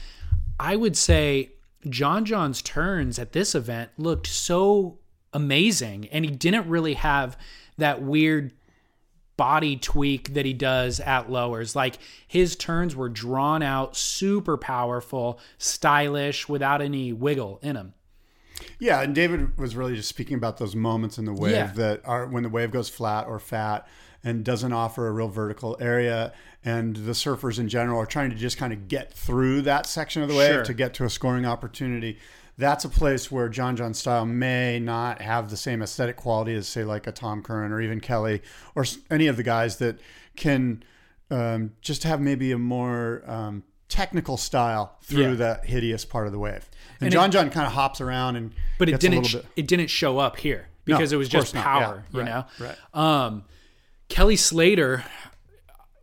I 0.58 0.74
would 0.74 0.96
say 0.96 1.52
John 1.88 2.24
John's 2.24 2.62
turns 2.62 3.18
at 3.18 3.32
this 3.32 3.54
event 3.54 3.90
looked 3.96 4.26
so 4.26 4.98
amazing, 5.32 6.08
and 6.10 6.24
he 6.24 6.30
didn't 6.32 6.68
really 6.68 6.94
have 6.94 7.38
that 7.78 8.02
weird 8.02 8.52
body 9.36 9.76
tweak 9.76 10.34
that 10.34 10.46
he 10.46 10.52
does 10.52 10.98
at 10.98 11.30
lowers. 11.30 11.76
Like 11.76 11.98
his 12.26 12.56
turns 12.56 12.96
were 12.96 13.08
drawn 13.08 13.62
out, 13.62 13.96
super 13.96 14.56
powerful, 14.56 15.38
stylish, 15.58 16.48
without 16.48 16.82
any 16.82 17.12
wiggle 17.12 17.60
in 17.62 17.74
them. 17.74 17.94
Yeah, 18.78 19.00
and 19.02 19.14
David 19.14 19.58
was 19.58 19.76
really 19.76 19.94
just 19.96 20.08
speaking 20.08 20.36
about 20.36 20.58
those 20.58 20.74
moments 20.76 21.18
in 21.18 21.24
the 21.24 21.32
wave 21.32 21.52
Yeah. 21.52 21.72
that 21.74 22.02
are 22.04 22.26
when 22.26 22.42
the 22.42 22.48
wave 22.48 22.70
goes 22.70 22.88
flat 22.88 23.26
or 23.26 23.38
fat 23.38 23.86
and 24.24 24.44
doesn't 24.44 24.72
offer 24.72 25.06
a 25.06 25.12
real 25.12 25.28
vertical 25.28 25.76
area. 25.80 26.32
And 26.64 26.96
the 26.96 27.12
surfers 27.12 27.58
in 27.58 27.68
general 27.68 28.00
are 28.00 28.06
trying 28.06 28.30
to 28.30 28.36
just 28.36 28.56
kind 28.58 28.72
of 28.72 28.88
get 28.88 29.12
through 29.12 29.62
that 29.62 29.86
section 29.86 30.22
of 30.22 30.28
the 30.28 30.34
wave 30.34 30.52
Sure. 30.52 30.64
to 30.64 30.74
get 30.74 30.94
to 30.94 31.04
a 31.04 31.10
scoring 31.10 31.46
opportunity. 31.46 32.18
That's 32.58 32.84
a 32.84 32.88
place 32.88 33.30
where 33.30 33.48
John 33.50 33.76
John 33.76 33.92
style 33.94 34.24
may 34.24 34.80
not 34.80 35.20
have 35.20 35.50
the 35.50 35.56
same 35.58 35.82
aesthetic 35.82 36.16
quality 36.16 36.54
as, 36.54 36.66
say, 36.66 36.84
like 36.84 37.06
a 37.06 37.12
Tom 37.12 37.42
Curren 37.42 37.70
or 37.70 37.80
even 37.82 38.00
Kelly 38.00 38.42
or 38.74 38.84
any 39.10 39.26
of 39.26 39.36
the 39.36 39.42
guys 39.42 39.76
that 39.76 40.00
can 40.36 40.82
um, 41.30 41.72
just 41.82 42.02
have 42.04 42.20
maybe 42.20 42.52
a 42.52 42.58
more 42.58 43.22
um, 43.26 43.62
technical 43.88 44.36
style 44.36 44.96
through 45.02 45.30
Yeah. 45.30 45.34
that 45.34 45.64
hideous 45.66 46.04
part 46.04 46.26
of 46.26 46.32
the 46.32 46.38
wave. 46.38 46.68
And, 47.00 47.04
And 47.06 47.12
John 47.12 47.30
John 47.30 47.50
kind 47.50 47.66
of 47.66 47.72
hops 47.72 48.00
around 48.00 48.36
and 48.36 48.52
But 48.78 48.88
it 48.88 49.00
didn't. 49.00 49.22
little 49.22 49.40
bit. 49.40 49.48
It 49.56 49.66
didn't 49.68 49.88
show 49.88 50.18
up 50.18 50.36
here 50.38 50.68
No, 50.86 50.96
because 50.96 51.12
it 51.12 51.16
was 51.16 51.28
just 51.28 51.54
power. 51.54 52.04
Yeah, 52.12 52.12
you 52.12 52.20
right, 52.26 52.48
know. 52.60 52.66
right. 52.66 53.24
Um, 53.26 53.44
Kelly 54.08 54.36
Slater. 54.36 55.04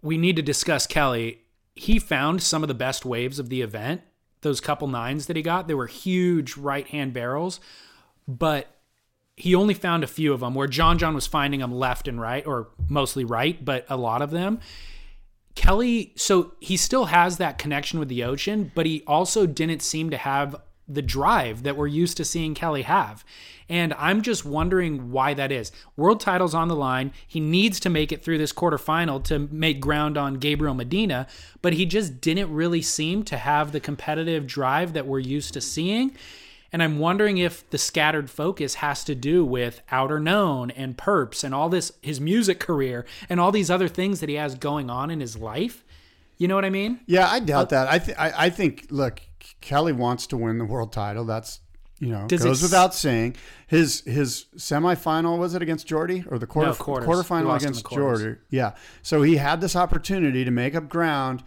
We 0.01 0.17
need 0.17 0.35
to 0.35 0.41
discuss 0.41 0.85
Kelly. 0.85 1.39
He 1.75 1.97
found 1.99 2.43
some 2.43 2.61
of 2.63 2.67
the 2.67 2.73
best 2.73 3.05
waves 3.05 3.39
of 3.39 3.49
the 3.49 3.61
event. 3.61 4.01
Those 4.41 4.59
couple 4.59 4.87
nines 4.89 5.27
that 5.27 5.35
he 5.37 5.41
got, 5.41 5.67
they 5.69 5.73
were 5.73 5.87
huge 5.87 6.57
right 6.57 6.85
hand 6.87 7.13
barrels, 7.13 7.61
but 8.27 8.67
he 9.37 9.55
only 9.55 9.73
found 9.73 10.03
a 10.03 10.07
few 10.07 10.33
of 10.33 10.41
them 10.41 10.53
where 10.53 10.67
John 10.67 10.97
John 10.97 11.15
was 11.15 11.25
finding 11.25 11.61
them 11.61 11.73
left 11.73 12.07
and 12.09 12.19
right, 12.19 12.45
or 12.45 12.67
mostly 12.89 13.23
right, 13.23 13.63
but 13.63 13.85
a 13.89 13.95
lot 13.97 14.21
of 14.21 14.31
them. 14.31 14.59
Kelly, 15.55 16.13
so 16.15 16.53
he 16.59 16.77
still 16.77 17.05
has 17.05 17.37
that 17.37 17.57
connection 17.57 17.99
with 17.99 18.09
the 18.09 18.23
ocean, 18.23 18.71
but 18.73 18.85
he 18.85 19.03
also 19.05 19.45
didn't 19.45 19.81
seem 19.81 20.09
to 20.09 20.17
have 20.17 20.55
the 20.87 21.01
drive 21.01 21.63
that 21.63 21.77
we're 21.77 21.87
used 21.87 22.17
to 22.17 22.25
seeing 22.25 22.53
Kelly 22.53 22.81
have. 22.81 23.23
And 23.69 23.93
I'm 23.93 24.21
just 24.21 24.43
wondering 24.43 25.11
why 25.11 25.33
that 25.33 25.51
is. 25.51 25.71
World 25.95 26.19
title's 26.19 26.53
on 26.53 26.67
the 26.67 26.75
line. 26.75 27.13
He 27.27 27.39
needs 27.39 27.79
to 27.81 27.89
make 27.89 28.11
it 28.11 28.23
through 28.23 28.37
this 28.37 28.51
quarterfinal 28.51 29.23
to 29.25 29.39
make 29.39 29.79
ground 29.79 30.17
on 30.17 30.35
Gabriel 30.35 30.73
Medina, 30.73 31.27
but 31.61 31.73
he 31.73 31.85
just 31.85 32.19
didn't 32.19 32.53
really 32.53 32.81
seem 32.81 33.23
to 33.23 33.37
have 33.37 33.71
the 33.71 33.79
competitive 33.79 34.45
drive 34.45 34.93
that 34.93 35.07
we're 35.07 35.19
used 35.19 35.53
to 35.53 35.61
seeing. 35.61 36.15
And 36.73 36.81
I'm 36.83 36.97
wondering 36.99 37.37
if 37.37 37.69
the 37.69 37.77
scattered 37.77 38.29
focus 38.31 38.73
has 38.75 39.03
to 39.05 39.13
do 39.13 39.45
with 39.45 39.81
Outerknown 39.91 40.73
and 40.75 40.97
Perps 40.97 41.43
and 41.43 41.53
all 41.53 41.69
this, 41.69 41.91
his 42.01 42.19
music 42.19 42.59
career 42.59 43.05
and 43.29 43.39
all 43.39 43.51
these 43.51 43.69
other 43.69 43.87
things 43.87 44.19
that 44.21 44.27
he 44.27 44.35
has 44.35 44.55
going 44.55 44.89
on 44.89 45.11
in 45.11 45.19
his 45.19 45.37
life. 45.37 45.85
You 46.39 46.47
know 46.47 46.55
what 46.55 46.65
I 46.65 46.71
mean? 46.71 46.99
Yeah, 47.05 47.29
I 47.29 47.39
doubt 47.39 47.67
uh, 47.71 47.85
that. 47.85 47.87
I, 47.91 47.99
th- 47.99 48.17
I 48.17 48.33
I 48.45 48.49
think 48.49 48.87
look, 48.89 49.21
Kelly 49.61 49.93
wants 49.93 50.25
to 50.27 50.35
win 50.37 50.57
the 50.57 50.65
world 50.65 50.91
title. 50.91 51.23
That's 51.25 51.59
you 51.99 52.09
know 52.09 52.25
it 52.29 52.41
goes 52.41 52.63
without 52.63 52.93
saying. 52.95 53.35
His 53.67 54.01
his 54.01 54.47
semifinal 54.57 55.37
was 55.37 55.53
it 55.53 55.61
against 55.61 55.85
Jordy 55.87 56.25
or 56.29 56.39
the 56.39 56.47
quarter 56.47 56.69
No, 56.71 56.75
quarters. 56.75 57.07
quarterfinal 57.07 57.39
He 57.41 57.45
lost 57.45 57.65
in 57.65 57.69
against. 57.69 57.89
Jordy? 57.89 58.35
Yeah. 58.49 58.73
So 59.03 59.21
he 59.21 59.37
had 59.37 59.61
this 59.61 59.75
opportunity 59.75 60.43
to 60.43 60.51
make 60.51 60.73
up 60.75 60.89
ground. 60.89 61.43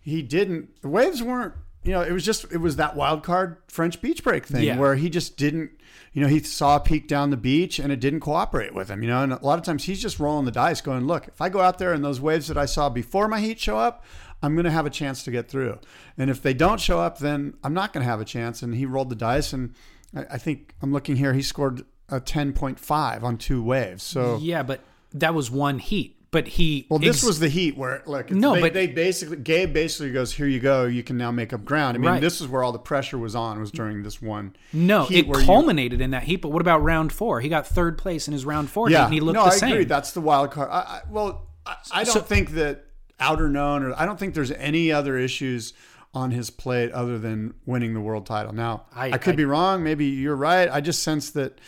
He 0.00 0.22
didn't. 0.22 0.80
The 0.80 0.88
waves 0.88 1.22
weren't. 1.22 1.52
You 1.82 1.92
know, 1.92 2.02
it 2.02 2.12
was 2.12 2.24
just 2.24 2.44
it 2.52 2.58
was 2.58 2.76
that 2.76 2.94
wild 2.96 3.22
card 3.22 3.56
French 3.68 4.00
beach 4.02 4.22
break 4.22 4.46
thing 4.46 4.64
Yeah. 4.64 4.78
where 4.78 4.96
he 4.96 5.08
just 5.08 5.36
didn't. 5.36 5.70
You 6.12 6.22
know, 6.22 6.28
he 6.28 6.40
saw 6.40 6.76
a 6.76 6.80
peak 6.80 7.06
down 7.08 7.30
the 7.30 7.36
beach 7.36 7.78
and 7.78 7.92
it 7.92 8.00
didn't 8.00 8.20
cooperate 8.20 8.74
with 8.74 8.88
him. 8.88 9.02
You 9.02 9.08
know, 9.08 9.22
and 9.22 9.32
a 9.32 9.38
lot 9.44 9.58
of 9.58 9.64
times 9.64 9.84
he's 9.84 10.02
just 10.02 10.18
rolling 10.18 10.44
the 10.44 10.50
dice, 10.50 10.80
going, 10.80 11.06
"Look, 11.06 11.28
if 11.28 11.40
I 11.40 11.48
go 11.48 11.60
out 11.60 11.78
there 11.78 11.92
and 11.92 12.04
those 12.04 12.20
waves 12.20 12.48
that 12.48 12.58
I 12.58 12.66
saw 12.66 12.88
before 12.90 13.28
my 13.28 13.40
heat 13.40 13.58
show 13.60 13.78
up, 13.78 14.04
I'm 14.42 14.54
going 14.54 14.64
to 14.64 14.70
have 14.70 14.86
a 14.86 14.90
chance 14.90 15.22
to 15.24 15.30
get 15.30 15.48
through. 15.48 15.78
And 16.18 16.28
if 16.30 16.42
they 16.42 16.52
don't 16.52 16.80
show 16.80 16.98
up, 17.00 17.18
then 17.18 17.54
I'm 17.62 17.74
not 17.74 17.92
going 17.92 18.04
to 18.04 18.10
have 18.10 18.20
a 18.20 18.24
chance." 18.24 18.62
And 18.62 18.74
he 18.74 18.84
rolled 18.86 19.08
the 19.08 19.14
dice, 19.16 19.52
and 19.52 19.74
I, 20.14 20.26
I 20.32 20.38
think 20.38 20.74
I'm 20.82 20.92
looking 20.92 21.16
here. 21.16 21.32
He 21.32 21.42
scored 21.42 21.84
a 22.08 22.20
10.5 22.20 23.22
on 23.22 23.38
two 23.38 23.62
waves. 23.62 24.02
So, 24.02 24.38
Yeah, 24.42 24.62
but 24.64 24.80
that 25.14 25.32
was 25.32 25.50
one 25.50 25.78
heat. 25.78 26.16
But 26.32 26.46
he 26.46 26.86
well, 26.88 27.00
this 27.00 27.16
ex- 27.16 27.22
was 27.24 27.40
the 27.40 27.48
heat 27.48 27.76
where 27.76 28.02
look. 28.06 28.30
No, 28.30 28.54
they, 28.54 28.60
but- 28.60 28.72
they 28.74 28.86
basically 28.86 29.36
Gabe 29.38 29.72
basically 29.72 30.12
goes, 30.12 30.32
"Here 30.32 30.46
you 30.46 30.60
go. 30.60 30.84
You 30.84 31.02
can 31.02 31.16
now 31.16 31.32
make 31.32 31.52
up 31.52 31.64
ground." 31.64 31.96
I 31.96 31.98
mean, 31.98 32.08
Right. 32.08 32.20
this 32.20 32.40
is 32.40 32.46
where 32.46 32.62
all 32.62 32.70
the 32.70 32.78
pressure 32.78 33.18
was 33.18 33.34
on. 33.34 33.58
Was 33.58 33.72
during 33.72 34.04
this 34.04 34.22
one. 34.22 34.54
no, 34.72 35.08
it 35.10 35.26
where 35.26 35.40
you- 35.40 35.46
culminated 35.46 36.00
in 36.00 36.10
that 36.12 36.22
heat. 36.22 36.36
But 36.36 36.50
what 36.52 36.60
about 36.62 36.84
round 36.84 37.12
four? 37.12 37.40
He 37.40 37.48
got 37.48 37.66
third 37.66 37.98
place 37.98 38.28
in 38.28 38.32
his 38.32 38.44
round 38.44 38.70
four 38.70 38.88
Yeah, 38.88 39.06
and 39.06 39.12
he 39.14 39.18
looked 39.18 39.34
no, 39.34 39.44
the 39.46 39.50
I 39.50 39.56
same. 39.56 39.72
agree. 39.72 39.84
That's 39.86 40.12
the 40.12 40.20
wild 40.20 40.52
card. 40.52 40.68
I, 40.70 40.78
I, 40.78 41.00
well, 41.10 41.48
I, 41.66 41.74
I 41.92 42.04
don't 42.04 42.12
So- 42.14 42.20
think 42.20 42.50
that 42.52 42.84
Outerknown, 43.20 43.82
or 43.82 44.00
I 44.00 44.06
don't 44.06 44.18
think 44.18 44.34
there's 44.34 44.52
any 44.52 44.92
other 44.92 45.18
issues 45.18 45.72
on 46.14 46.30
his 46.30 46.48
plate 46.50 46.90
other 46.92 47.18
than 47.18 47.54
winning 47.66 47.92
the 47.94 48.00
world 48.00 48.24
title. 48.26 48.52
Now, 48.52 48.84
I, 48.94 49.10
I- 49.12 49.18
could 49.18 49.36
be 49.36 49.44
wrong. 49.44 49.82
Maybe 49.82 50.06
you're 50.06 50.36
right. 50.36 50.68
I 50.70 50.80
just 50.80 51.02
sense 51.02 51.30
that, 51.30 51.58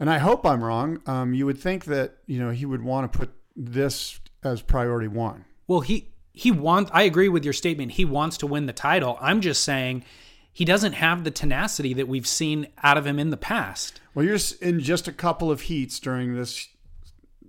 and 0.00 0.10
I 0.10 0.18
hope 0.18 0.44
I'm 0.44 0.62
wrong. 0.62 1.00
Um, 1.06 1.34
you 1.34 1.46
would 1.46 1.58
think 1.58 1.84
that 1.86 2.16
you 2.26 2.38
know 2.40 2.50
he 2.50 2.66
would 2.66 2.82
want 2.82 3.12
to 3.12 3.18
put 3.18 3.30
this 3.58 4.20
as 4.44 4.62
priority 4.62 5.08
one. 5.08 5.44
Well, 5.66 5.80
he 5.80 6.08
he 6.32 6.52
wants. 6.52 6.90
I 6.94 7.02
agree 7.02 7.28
with 7.28 7.44
your 7.44 7.52
statement. 7.52 7.92
He 7.92 8.04
wants 8.04 8.38
to 8.38 8.46
win 8.46 8.66
the 8.66 8.72
title. 8.72 9.18
I'm 9.20 9.40
just 9.40 9.64
saying 9.64 10.04
he 10.52 10.64
doesn't 10.64 10.94
have 10.94 11.24
the 11.24 11.30
tenacity 11.30 11.92
that 11.94 12.08
we've 12.08 12.26
seen 12.26 12.68
out 12.82 12.96
of 12.96 13.06
him 13.06 13.18
in 13.18 13.30
the 13.30 13.36
past. 13.36 14.00
Well, 14.14 14.24
you're 14.24 14.38
in 14.62 14.80
just 14.80 15.08
a 15.08 15.12
couple 15.12 15.50
of 15.50 15.62
heats 15.62 16.00
during 16.00 16.34
this 16.34 16.68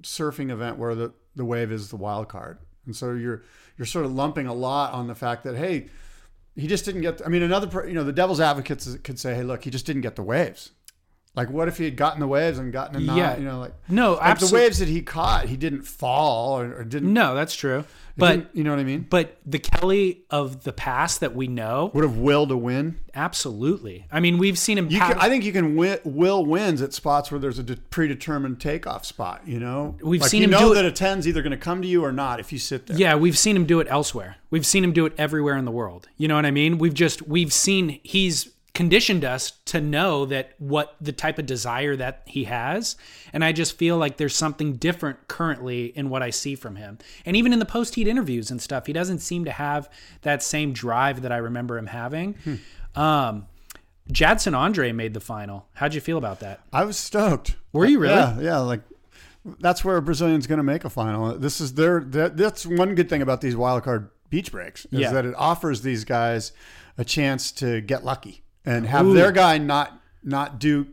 surfing 0.02 0.52
event 0.52 0.78
where 0.78 0.96
the, 0.96 1.14
the 1.36 1.46
wave 1.46 1.72
is 1.72 1.90
the 1.90 1.96
wild 1.96 2.30
card. 2.30 2.58
And 2.86 2.96
so 2.96 3.14
you're 3.14 3.44
you're 3.78 3.86
sort 3.86 4.06
of 4.06 4.12
lumping 4.12 4.48
a 4.48 4.54
lot 4.54 4.94
on 4.94 5.08
the 5.08 5.16
fact 5.16 5.44
that 5.44 5.56
hey, 5.56 5.88
he 6.56 6.68
just 6.68 6.86
didn't 6.86 7.02
get 7.02 7.22
I 7.26 7.30
mean 7.30 7.44
another 7.44 7.88
you 7.88 7.94
know 7.94 8.04
the 8.04 8.12
devil's 8.12 8.40
advocates 8.40 8.98
could 9.04 9.20
say 9.20 9.36
hey 9.36 9.44
look, 9.44 9.64
he 9.64 9.70
just 9.70 9.86
didn't 9.86 10.02
get 10.02 10.16
the 10.16 10.24
waves. 10.24 10.72
Like 11.36 11.50
what 11.50 11.68
if 11.68 11.78
he 11.78 11.86
had 11.86 11.96
gotten 11.96 12.20
the 12.20 12.28
waves 12.28 12.58
and 12.58 12.74
gotten 12.74 12.96
a 12.98 13.00
non, 13.00 13.18
Yeah. 13.18 13.38
you 13.38 13.46
know 13.46 13.60
like 13.60 13.74
No, 13.88 14.14
like 14.16 14.40
the 14.40 14.52
waves 14.54 14.80
that 14.80 14.88
he 14.90 15.02
caught, 15.02 15.46
he 15.46 15.56
didn't 15.58 15.84
fall 15.84 16.60
or, 16.60 16.80
or 16.80 16.84
didn't 16.84 17.14
No, 17.14 17.36
that's 17.36 17.56
true. 17.56 17.86
But 18.18 18.54
you 18.54 18.66
know 18.66 18.72
what 18.72 18.80
I 18.80 18.84
mean? 18.84 19.08
but 19.10 19.38
the 19.46 19.60
Kelly 19.60 20.24
of 20.30 20.66
the 20.66 20.74
past 20.74 21.22
that 21.22 21.34
we 21.34 21.48
know, 21.48 21.90
Would 21.94 22.04
have 22.04 22.18
willed 22.18 22.50
to 22.50 22.58
win. 22.58 23.00
absolutely. 23.16 24.08
I 24.12 24.20
mean, 24.20 24.38
we've 24.38 24.58
seen 24.60 24.78
him. 24.78 24.90
Can, 24.90 25.18
I 25.18 25.30
think 25.30 25.46
you 25.46 25.54
can 25.54 25.78
win, 25.78 26.00
will 26.04 26.46
wins 26.46 26.82
at 26.82 26.94
spots 26.94 27.32
where 27.32 27.40
there's 27.40 27.60
a 27.60 27.64
de- 27.64 27.78
predetermined 27.78 28.60
takeoff 28.60 29.06
spot. 29.06 29.44
You 29.46 29.60
know, 29.62 29.96
We've 30.02 30.20
Like 30.20 30.30
seen 30.32 30.42
you 30.42 30.46
him 30.46 30.52
know 30.52 30.60
do 30.60 30.72
it- 30.74 30.76
that 30.76 30.86
a 30.86 30.92
ten's 30.92 31.28
either 31.30 31.42
going 31.42 31.52
to 31.52 31.58
come 31.58 31.82
to 31.82 31.88
you 31.88 32.04
or 32.04 32.12
not 32.12 32.42
if 32.42 32.52
you 32.52 32.60
sit 32.60 32.88
there. 32.88 32.98
Yeah, 32.98 33.16
we've 33.16 33.38
seen 33.38 33.56
him 33.56 33.66
do 33.66 33.80
it 33.80 33.88
elsewhere. 33.90 34.36
We've 34.50 34.66
seen 34.66 34.84
him 34.84 34.92
do 34.92 35.06
it 35.06 35.14
everywhere 35.18 35.56
in 35.56 35.64
the 35.64 35.72
world. 35.72 36.10
You 36.18 36.28
know 36.28 36.36
what 36.36 36.46
I 36.46 36.52
mean? 36.52 36.78
We've 36.78 36.94
just 36.94 37.22
we've 37.28 37.54
seen 37.54 38.02
he's 38.04 38.50
conditioned 38.80 39.26
us 39.26 39.52
to 39.66 39.82
know 39.82 40.24
that 40.24 40.54
what 40.58 40.96
the 41.02 41.12
type 41.12 41.38
of 41.38 41.46
desire 41.46 41.98
that 41.98 42.22
he 42.26 42.46
has, 42.46 42.96
and 43.34 43.44
I 43.44 43.52
just 43.52 43.78
feel 43.78 43.98
like 43.98 44.16
there's 44.16 44.34
something 44.34 44.78
different 44.78 45.28
currently 45.28 45.88
in 45.98 46.10
what 46.10 46.24
I 46.24 46.30
see 46.30 46.56
from 46.56 46.78
him. 46.78 46.98
And 47.26 47.36
even 47.36 47.52
in 47.52 47.60
the 47.60 47.66
post 47.66 47.96
heat 47.96 48.08
interviews 48.08 48.50
and 48.50 48.62
stuff, 48.62 48.86
he 48.86 48.94
doesn't 48.94 49.20
seem 49.20 49.44
to 49.44 49.52
have 49.52 49.90
that 50.22 50.42
same 50.42 50.72
drive 50.72 51.24
that 51.24 51.32
I 51.34 51.36
remember 51.40 51.78
him 51.78 51.88
having. 51.88 52.36
Um 52.96 53.48
Jadson 54.10 54.56
Andre 54.56 54.94
made 54.94 55.14
the 55.14 55.20
final. 55.20 55.68
How'd 55.74 55.94
you 55.94 56.00
feel 56.00 56.18
about 56.18 56.40
that? 56.40 56.62
I 56.72 56.86
was 56.86 56.98
stoked. 56.98 57.58
Were 57.74 57.86
you 57.86 58.00
really? 58.00 58.14
Yeah, 58.16 58.40
yeah. 58.40 58.58
Like 58.60 58.80
that's 59.60 59.84
where 59.84 59.98
a 59.98 60.02
Brazilian's 60.02 60.48
going 60.48 60.58
to 60.58 60.64
make 60.64 60.86
a 60.86 60.90
final. 60.90 61.38
This 61.38 61.60
is 61.60 61.74
their. 61.74 62.00
That's 62.00 62.66
one 62.66 62.96
good 62.96 63.10
thing 63.10 63.22
about 63.22 63.42
these 63.42 63.58
wild 63.58 63.84
card 63.84 64.10
beach 64.30 64.54
breaks 64.54 64.86
is 64.86 65.00
Yeah. 65.02 65.12
that 65.12 65.26
it 65.26 65.36
offers 65.38 65.82
these 65.82 66.06
guys 66.06 66.54
a 66.98 67.04
chance 67.04 67.52
to 67.52 67.82
get 67.82 68.06
lucky 68.06 68.42
and 68.66 68.86
have 68.86 69.06
Ooh. 69.06 69.14
their 69.14 69.32
guy 69.32 69.58
not 69.58 70.00
not 70.24 70.60
do 70.60 70.88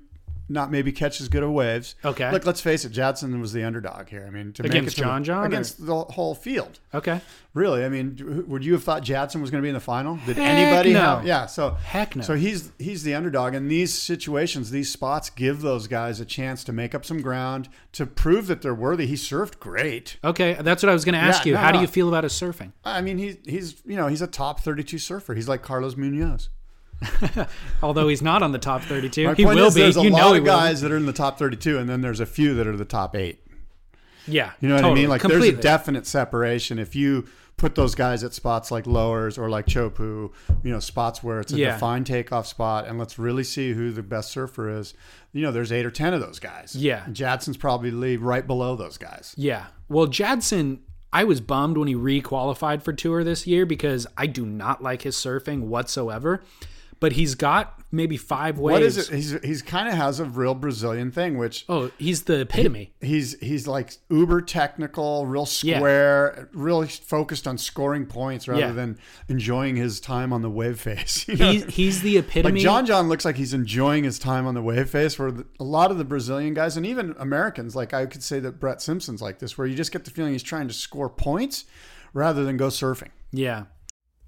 not 0.49 0.71
maybe 0.71 0.93
catch 0.93 1.21
as 1.21 1.29
good 1.29 1.43
of 1.43 1.51
waves. 1.51 1.97
Okay. 2.05 2.31
Look, 2.31 2.47
let's 2.47 2.61
face 2.61 2.85
it, 2.85 2.91
Jadson 2.93 3.41
was 3.41 3.53
the 3.53 3.65
underdog 3.65 4.09
here. 4.09 4.25
I 4.25 4.31
mean, 4.31 4.53
to 4.53 4.63
Against 4.63 4.75
make 4.75 4.87
it 4.87 4.91
to 4.95 5.01
John 5.01 5.23
the, 5.23 5.27
John, 5.27 5.43
or- 5.43 5.47
against 5.47 5.85
the 5.85 5.97
whole 6.05 6.37
field. 6.37 6.79
Okay. 6.95 7.21
Really, 7.53 7.85
I 7.85 7.89
mean, 7.89 8.45
would 8.47 8.65
you 8.65 8.75
have 8.75 8.85
thought 8.85 9.03
Jadson 9.03 9.41
was 9.41 9.51
going 9.51 9.61
to 9.61 9.65
be 9.65 9.71
in 9.71 9.75
the 9.75 9.81
final? 9.81 10.21
Did 10.25 10.37
Heck 10.37 10.47
anybody? 10.47 10.93
no. 10.93 11.01
Have, 11.01 11.27
yeah. 11.27 11.47
So 11.47 11.71
Heck 11.71 12.15
no. 12.15 12.23
So 12.23 12.37
he's 12.37 12.71
he's 12.79 13.03
the 13.03 13.15
underdog, 13.15 13.55
and 13.55 13.69
these 13.69 13.93
situations, 13.93 14.71
these 14.71 14.89
spots, 14.93 15.31
give 15.31 15.63
those 15.63 15.89
guys 15.89 16.21
a 16.21 16.25
chance 16.25 16.63
to 16.65 16.73
make 16.73 16.95
up 16.95 17.05
some 17.05 17.23
ground 17.23 17.69
to 17.93 18.07
prove 18.07 18.47
that 18.47 18.63
they're 18.63 18.73
worthy. 18.75 19.07
He 19.09 19.15
surfed 19.15 19.59
great. 19.59 20.17
Okay. 20.23 20.53
That's 20.61 20.81
what 20.83 20.91
I 20.91 20.93
was 20.93 21.05
going 21.05 21.15
to 21.15 21.19
ask 21.19 21.45
Yeah, 21.45 21.49
you. 21.49 21.55
no, 21.55 21.61
How 21.61 21.73
do 21.73 21.81
you 21.81 21.89
feel 21.89 22.07
about 22.09 22.23
his 22.23 22.35
surfing? 22.35 22.71
I 22.85 23.01
mean, 23.01 23.19
he's 23.19 23.37
he's 23.47 23.83
you 23.85 23.97
know 23.97 24.07
he's 24.07 24.23
a 24.23 24.29
top 24.29 24.61
thirty-two 24.61 24.99
surfer. 24.99 25.35
He's 25.35 25.49
like 25.49 25.63
Carlos 25.63 25.97
Munoz. 25.97 26.51
Although 27.83 28.09
he's 28.09 28.23
not 28.23 28.43
on 28.43 28.53
the 28.53 28.59
top 28.59 28.83
32. 28.83 29.27
My 29.27 29.35
he 29.35 29.45
will 29.45 29.67
is, 29.67 29.75
be. 29.75 29.83
there's 29.83 29.97
a 29.97 30.03
you 30.03 30.11
lot 30.11 30.19
know 30.19 30.35
of 30.35 30.43
will. 30.43 30.47
guys 30.47 30.81
that 30.81 30.91
are 30.93 30.97
in 30.97 31.07
the 31.07 31.13
top 31.13 31.39
thirty-two, 31.39 31.79
and 31.79 31.89
then 31.89 32.01
there's 32.01 32.21
a 32.21 32.27
few 32.27 32.55
that 32.55 32.67
are 32.67 32.77
the 32.77 32.85
top 32.85 33.15
eight. 33.15 33.43
Yeah. 34.27 34.53
You 34.61 34.69
know 34.69 34.77
what 34.77 34.85
I 34.85 34.95
mean? 34.95 35.09
Like 35.09 35.21
Completely. 35.21 35.51
there's 35.51 35.59
a 35.61 35.63
definite 35.63 36.07
separation 36.07 36.79
if 36.79 36.97
you 36.97 37.27
put 37.57 37.75
those 37.75 37.95
guys 37.95 38.23
at 38.25 38.35
spots 38.35 38.71
like 38.71 38.87
lowers 38.87 39.39
or 39.39 39.49
like 39.49 39.67
Chopu, 39.67 40.33
you 40.63 40.73
know, 40.73 40.81
spots 40.81 41.23
where 41.23 41.41
it's 41.41 41.53
a 41.53 41.57
Yeah. 41.57 41.73
defined 41.75 42.07
takeoff 42.07 42.47
spot, 42.47 42.87
and 42.89 42.99
let's 42.99 43.19
really 43.19 43.45
see 43.45 43.73
who 43.73 43.93
the 43.93 44.03
best 44.03 44.31
surfer 44.31 44.69
is. 44.69 44.95
You 45.33 45.43
know, 45.43 45.53
there's 45.53 45.71
eight 45.73 45.87
or 45.87 45.91
ten 45.91 46.13
of 46.13 46.21
those 46.21 46.39
guys. 46.39 46.75
Yeah. 46.75 47.05
Jadson's 47.13 47.57
probably 47.57 48.17
right 48.17 48.47
below 48.47 48.75
those 48.75 48.99
guys. 48.99 49.35
Yeah. 49.37 49.67
Well, 49.89 50.07
Jadson, 50.07 50.81
I 51.13 51.25
was 51.25 51.41
bummed 51.41 51.79
when 51.79 51.89
he 51.89 51.95
re-qualified 51.95 52.83
for 52.83 52.93
tour 52.93 53.23
this 53.23 53.47
year 53.47 53.65
because 53.65 54.07
I 54.17 54.27
do 54.27 54.45
not 54.45 54.83
like 54.83 55.03
his 55.03 55.15
surfing 55.17 55.61
whatsoever. 55.63 56.43
But 56.99 57.13
he's 57.13 57.35
got 57.35 57.75
maybe 57.93 58.17
five 58.17 58.59
waves. 58.59 58.73
What 58.73 58.83
is 58.83 58.97
it? 58.97 59.15
He's 59.15 59.31
he's 59.45 59.63
kind 59.63 59.87
of 59.89 59.95
has 59.95 60.19
a 60.19 60.25
real 60.25 60.55
Brazilian 60.55 61.11
thing, 61.11 61.37
which 61.37 61.65
Oh, 61.69 61.91
he's 61.99 62.23
the 62.23 62.41
epitome. 62.41 62.93
he's 63.01 63.39
he's 63.41 63.67
like 63.67 63.93
uber 64.09 64.41
technical, 64.41 65.27
real 65.27 65.47
Yeah. 65.63 65.77
square, 65.79 66.49
really 66.53 66.89
focused 66.89 67.47
on 67.47 67.59
scoring 67.59 68.07
points 68.07 68.49
rather 68.49 68.61
Yeah. 68.61 68.73
than 68.73 68.99
enjoying 69.29 69.77
his 69.77 70.01
time 70.01 70.33
on 70.33 70.41
the 70.43 70.51
wave 70.51 70.81
face. 70.81 71.27
You 71.29 71.37
know? 71.37 71.53
He's, 71.53 71.65
he's 71.75 72.03
the 72.03 72.17
epitome. 72.19 72.55
Like 72.55 72.63
John 72.63 72.87
John 72.87 73.09
looks 73.09 73.25
like 73.27 73.37
he's 73.37 73.53
enjoying 73.55 74.05
his 74.05 74.19
time 74.19 74.47
on 74.47 74.55
the 74.55 74.63
wave 74.63 74.89
face. 74.89 75.19
Where 75.19 75.31
the, 75.31 75.47
a 75.61 75.65
lot 75.65 75.91
of 75.91 75.99
the 75.99 76.05
Brazilian 76.05 76.55
guys 76.55 76.77
and 76.79 76.87
even 76.87 77.15
Americans, 77.19 77.77
like 77.77 77.93
I 77.93 78.07
could 78.07 78.23
say 78.23 78.41
that 78.41 78.59
Brett 78.59 78.81
Simpson's 78.81 79.21
like 79.21 79.39
this, 79.39 79.59
where 79.59 79.67
you 79.67 79.77
just 79.77 79.93
get 79.93 80.05
the 80.07 80.11
feeling 80.11 80.33
he's 80.33 80.43
trying 80.43 80.67
to 80.69 80.75
score 80.75 81.11
points 81.11 81.65
rather 82.15 82.43
than 82.45 82.57
go 82.57 82.69
surfing. 82.69 83.11
Yeah. 83.33 83.65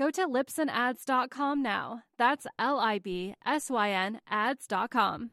Go 0.00 0.10
to 0.12 0.26
libsynads.com 0.26 1.62
now. 1.62 2.04
That's 2.16 2.46
L 2.58 2.80
I 2.80 2.98
B 2.98 3.34
S 3.44 3.68
Y 3.68 3.90
N 3.90 4.20
ads.com. 4.30 5.30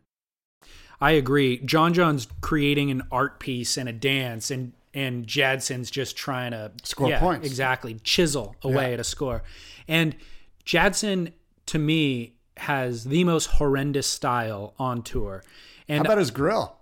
I 0.99 1.11
agree. 1.11 1.59
John 1.59 1.93
John's 1.93 2.27
creating 2.41 2.91
an 2.91 3.03
art 3.09 3.39
piece 3.39 3.77
and 3.77 3.87
a 3.87 3.93
dance, 3.93 4.51
and 4.51 4.73
and 4.93 5.25
Jadson's 5.25 5.89
just 5.89 6.17
trying 6.17 6.51
to 6.51 6.73
Score 6.83 7.07
yeah, 7.07 7.19
points. 7.19 7.47
Exactly, 7.47 7.95
chisel 8.03 8.57
away 8.61 8.89
Yeah. 8.89 8.93
at 8.95 8.99
a 8.99 9.05
score. 9.05 9.41
And 9.87 10.17
Jadson, 10.65 11.31
to 11.67 11.79
me, 11.79 12.33
has 12.57 13.05
the 13.05 13.23
most 13.23 13.45
horrendous 13.45 14.07
style 14.07 14.73
on 14.77 15.01
tour. 15.01 15.45
And 15.87 15.99
How 15.99 16.01
And 16.01 16.05
about 16.07 16.17
his 16.17 16.31
grill? 16.31 16.76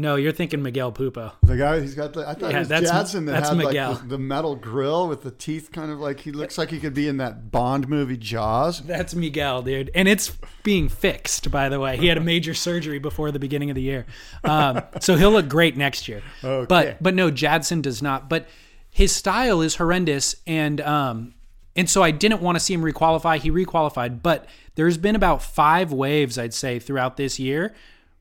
No, 0.00 0.14
you're 0.14 0.30
thinking 0.30 0.62
Miguel 0.62 0.92
Pupo. 0.92 1.32
The 1.42 1.56
guy 1.56 1.80
he's 1.80 1.96
got. 1.96 2.12
The, 2.12 2.20
I 2.20 2.34
thought 2.34 2.52
Yeah, 2.52 2.56
it 2.56 2.60
was 2.60 2.68
that's- 2.68 2.90
Jadson 2.90 3.26
that 3.26 3.32
that's 3.32 3.48
had 3.48 3.58
Miguel. 3.58 3.90
like 3.94 4.02
the, 4.02 4.06
the 4.08 4.18
metal 4.18 4.54
grill 4.54 5.08
with 5.08 5.24
the 5.24 5.32
teeth, 5.32 5.72
kind 5.72 5.90
of 5.90 5.98
like 5.98 6.20
he 6.20 6.30
looks 6.30 6.56
like 6.56 6.70
he 6.70 6.78
could 6.78 6.94
be 6.94 7.08
in 7.08 7.16
that 7.16 7.50
Bond 7.50 7.88
movie 7.88 8.16
Jaws. 8.16 8.80
That's 8.80 9.14
Miguel, 9.16 9.62
dude. 9.62 9.90
And 9.96 10.06
it's 10.06 10.30
being 10.62 10.88
fixed, 10.88 11.50
by 11.50 11.68
the 11.68 11.80
way. 11.80 11.96
He 11.96 12.06
had 12.06 12.16
a 12.16 12.20
major 12.20 12.54
surgery 12.54 13.00
before 13.00 13.32
the 13.32 13.40
beginning 13.40 13.70
of 13.70 13.74
the 13.74 13.82
year. 13.82 14.06
Um, 14.44 14.82
so 15.00 15.16
he'll 15.16 15.32
look 15.32 15.48
great 15.48 15.76
next 15.76 16.06
year. 16.06 16.22
Okay. 16.44 16.66
But 16.68 17.02
but 17.02 17.14
no, 17.14 17.30
Jadson 17.32 17.82
does 17.82 18.00
not. 18.00 18.28
But 18.28 18.46
his 18.90 19.14
style 19.14 19.60
is 19.60 19.74
horrendous 19.74 20.36
and 20.46 20.80
um 20.80 21.34
and 21.76 21.90
so 21.90 22.02
I 22.02 22.12
didn't 22.12 22.40
want 22.40 22.56
to 22.56 22.60
see 22.60 22.72
him 22.74 22.82
requalify. 22.82 23.38
He 23.38 23.50
requalified, 23.50 24.22
but 24.22 24.46
there's 24.76 24.96
been 24.96 25.14
about 25.16 25.42
five 25.42 25.92
waves, 25.92 26.38
I'd 26.38 26.54
say, 26.54 26.78
throughout 26.78 27.16
this 27.16 27.38
year 27.38 27.74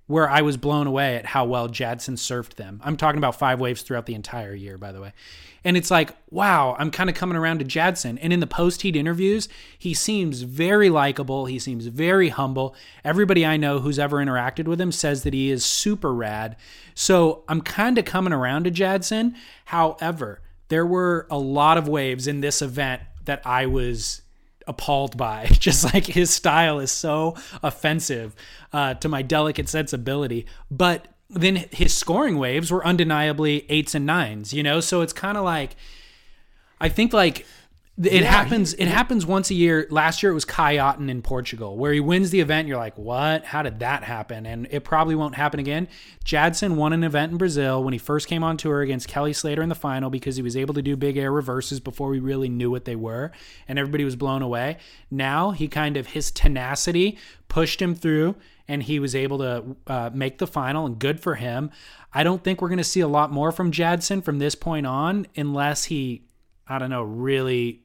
where 0.08 0.30
I 0.30 0.42
was 0.42 0.58
blown 0.58 0.88
away 0.88 1.18
at 1.18 1.28
how 1.28 1.46
well 1.46 1.68
Jadson 1.68 2.16
surfed 2.16 2.56
them. 2.56 2.82
I'm 2.84 2.98
talking 2.98 3.18
about 3.18 3.38
five 3.38 3.60
waves 3.60 3.82
throughout 3.82 4.06
the 4.06 4.16
entire 4.16 4.56
year, 4.56 4.78
by 4.78 4.92
the 4.92 5.02
way. 5.02 5.14
And 5.64 5.76
it's 5.76 5.92
like, 5.92 6.16
wow, 6.32 6.78
I'm 6.80 6.92
kind 6.92 7.10
of 7.10 7.16
coming 7.16 7.36
around 7.36 7.60
to 7.60 7.66
Jadson. 7.66 8.18
And 8.20 8.32
in 8.32 8.40
the 8.40 8.48
post 8.48 8.84
heat 8.84 8.96
interviews, 8.96 9.50
he 9.78 9.94
seems 9.94 10.44
very 10.44 10.90
likable. 10.90 11.46
He 11.46 11.60
seems 11.60 11.88
very 11.88 12.30
humble. 12.30 12.74
Everybody 13.04 13.46
I 13.46 13.58
know 13.58 13.80
who's 13.80 14.00
ever 14.00 14.18
interacted 14.18 14.66
with 14.66 14.80
him 14.80 14.94
says 14.94 15.24
that 15.24 15.34
he 15.34 15.52
is 15.52 15.66
super 15.66 16.14
rad. 16.14 16.56
So 16.96 17.44
I'm 17.50 17.62
kind 17.62 17.98
of 17.98 18.06
coming 18.06 18.32
around 18.32 18.64
to 18.64 18.72
Jadson. 18.72 19.36
However, 19.66 20.42
there 20.70 20.86
were 20.86 21.28
a 21.30 21.38
lot 21.38 21.78
of 21.78 21.90
waves 21.90 22.28
in 22.28 22.40
this 22.40 22.62
event 22.62 23.02
that 23.26 23.46
I 23.46 23.66
was 23.66 24.22
appalled 24.68 25.18
by. 25.18 25.46
Just 25.52 25.94
like 25.94 26.06
his 26.06 26.30
style 26.30 26.80
is 26.80 26.92
so 26.92 27.36
offensive 27.64 28.36
uh, 28.74 28.94
to 28.96 29.10
my 29.10 29.22
delicate 29.22 29.70
sensibility. 29.70 30.46
But 30.70 31.08
then 31.30 31.66
his 31.72 31.94
scoring 31.94 32.38
waves 32.38 32.72
were 32.72 32.86
undeniably 32.86 33.66
eights 33.70 33.96
and 33.96 34.06
nines, 34.06 34.54
you 34.54 34.64
know? 34.64 34.80
So 34.80 35.02
it's 35.02 35.14
kind 35.14 35.38
of 35.38 35.44
like, 35.44 35.76
I 36.80 36.90
think 36.90 37.14
like 37.14 37.46
It 38.00 38.22
Yeah, 38.22 38.30
happens. 38.30 38.74
he- 38.76 38.84
it 38.84 38.88
happens 38.90 39.26
once 39.26 39.50
a 39.50 39.56
year. 39.56 39.88
Last 39.90 40.22
year 40.22 40.32
it 40.32 40.36
was 40.36 40.46
Kai 40.46 40.76
Otton 40.78 41.10
in 41.10 41.24
Portugal, 41.24 41.78
where 41.78 41.92
he 41.92 42.00
wins 42.00 42.30
the 42.30 42.40
event. 42.42 42.68
You're 42.68 42.78
like, 42.78 42.96
what? 42.96 43.44
How 43.46 43.64
did 43.64 43.80
that 43.80 44.04
happen? 44.04 44.46
And 44.46 44.68
it 44.70 44.84
probably 44.84 45.16
won't 45.16 45.34
happen 45.34 45.60
again. 45.60 45.88
Jadson 46.24 46.76
won 46.76 46.94
an 46.94 47.04
event 47.04 47.32
in 47.32 47.40
Brazil 47.40 47.84
when 47.84 47.94
he 47.94 47.98
first 47.98 48.28
came 48.28 48.44
on 48.44 48.56
tour 48.56 48.82
against 48.82 49.08
Kelly 49.08 49.34
Slater 49.34 49.64
in 49.64 49.70
the 49.70 49.74
final 49.76 50.12
because 50.12 50.36
he 50.36 50.44
was 50.44 50.56
able 50.56 50.76
to 50.76 50.84
do 50.84 50.96
big 50.96 51.18
air 51.18 51.32
reverses 51.32 51.80
before 51.80 52.10
we 52.10 52.20
really 52.20 52.50
knew 52.50 52.70
what 52.70 52.86
they 52.86 52.96
were, 52.96 53.32
and 53.68 53.80
everybody 53.80 54.04
was 54.04 54.16
blown 54.16 54.44
away. 54.44 54.78
Now 55.10 55.50
he 55.52 55.68
kind 55.68 55.98
of 55.98 56.08
his 56.08 56.30
tenacity 56.30 57.18
pushed 57.48 57.82
him 57.82 57.96
through, 57.96 58.36
and 58.68 58.84
he 58.84 59.00
was 59.00 59.16
able 59.16 59.40
to 59.40 59.76
uh, 59.88 60.10
make 60.14 60.38
the 60.38 60.46
final. 60.46 60.86
And 60.86 61.00
good 61.00 61.20
for 61.20 61.34
him. 61.34 61.72
I 62.14 62.22
don't 62.24 62.44
think 62.44 62.62
we're 62.62 62.70
going 62.70 62.78
to 62.78 62.84
see 62.84 63.00
a 63.00 63.08
lot 63.08 63.32
more 63.32 63.52
from 63.52 63.72
Jadson 63.72 64.22
from 64.22 64.38
this 64.38 64.54
point 64.54 64.86
on, 64.86 65.26
unless 65.36 65.86
he, 65.86 66.22
I 66.68 66.78
don't 66.78 66.90
know, 66.92 67.02
really 67.02 67.82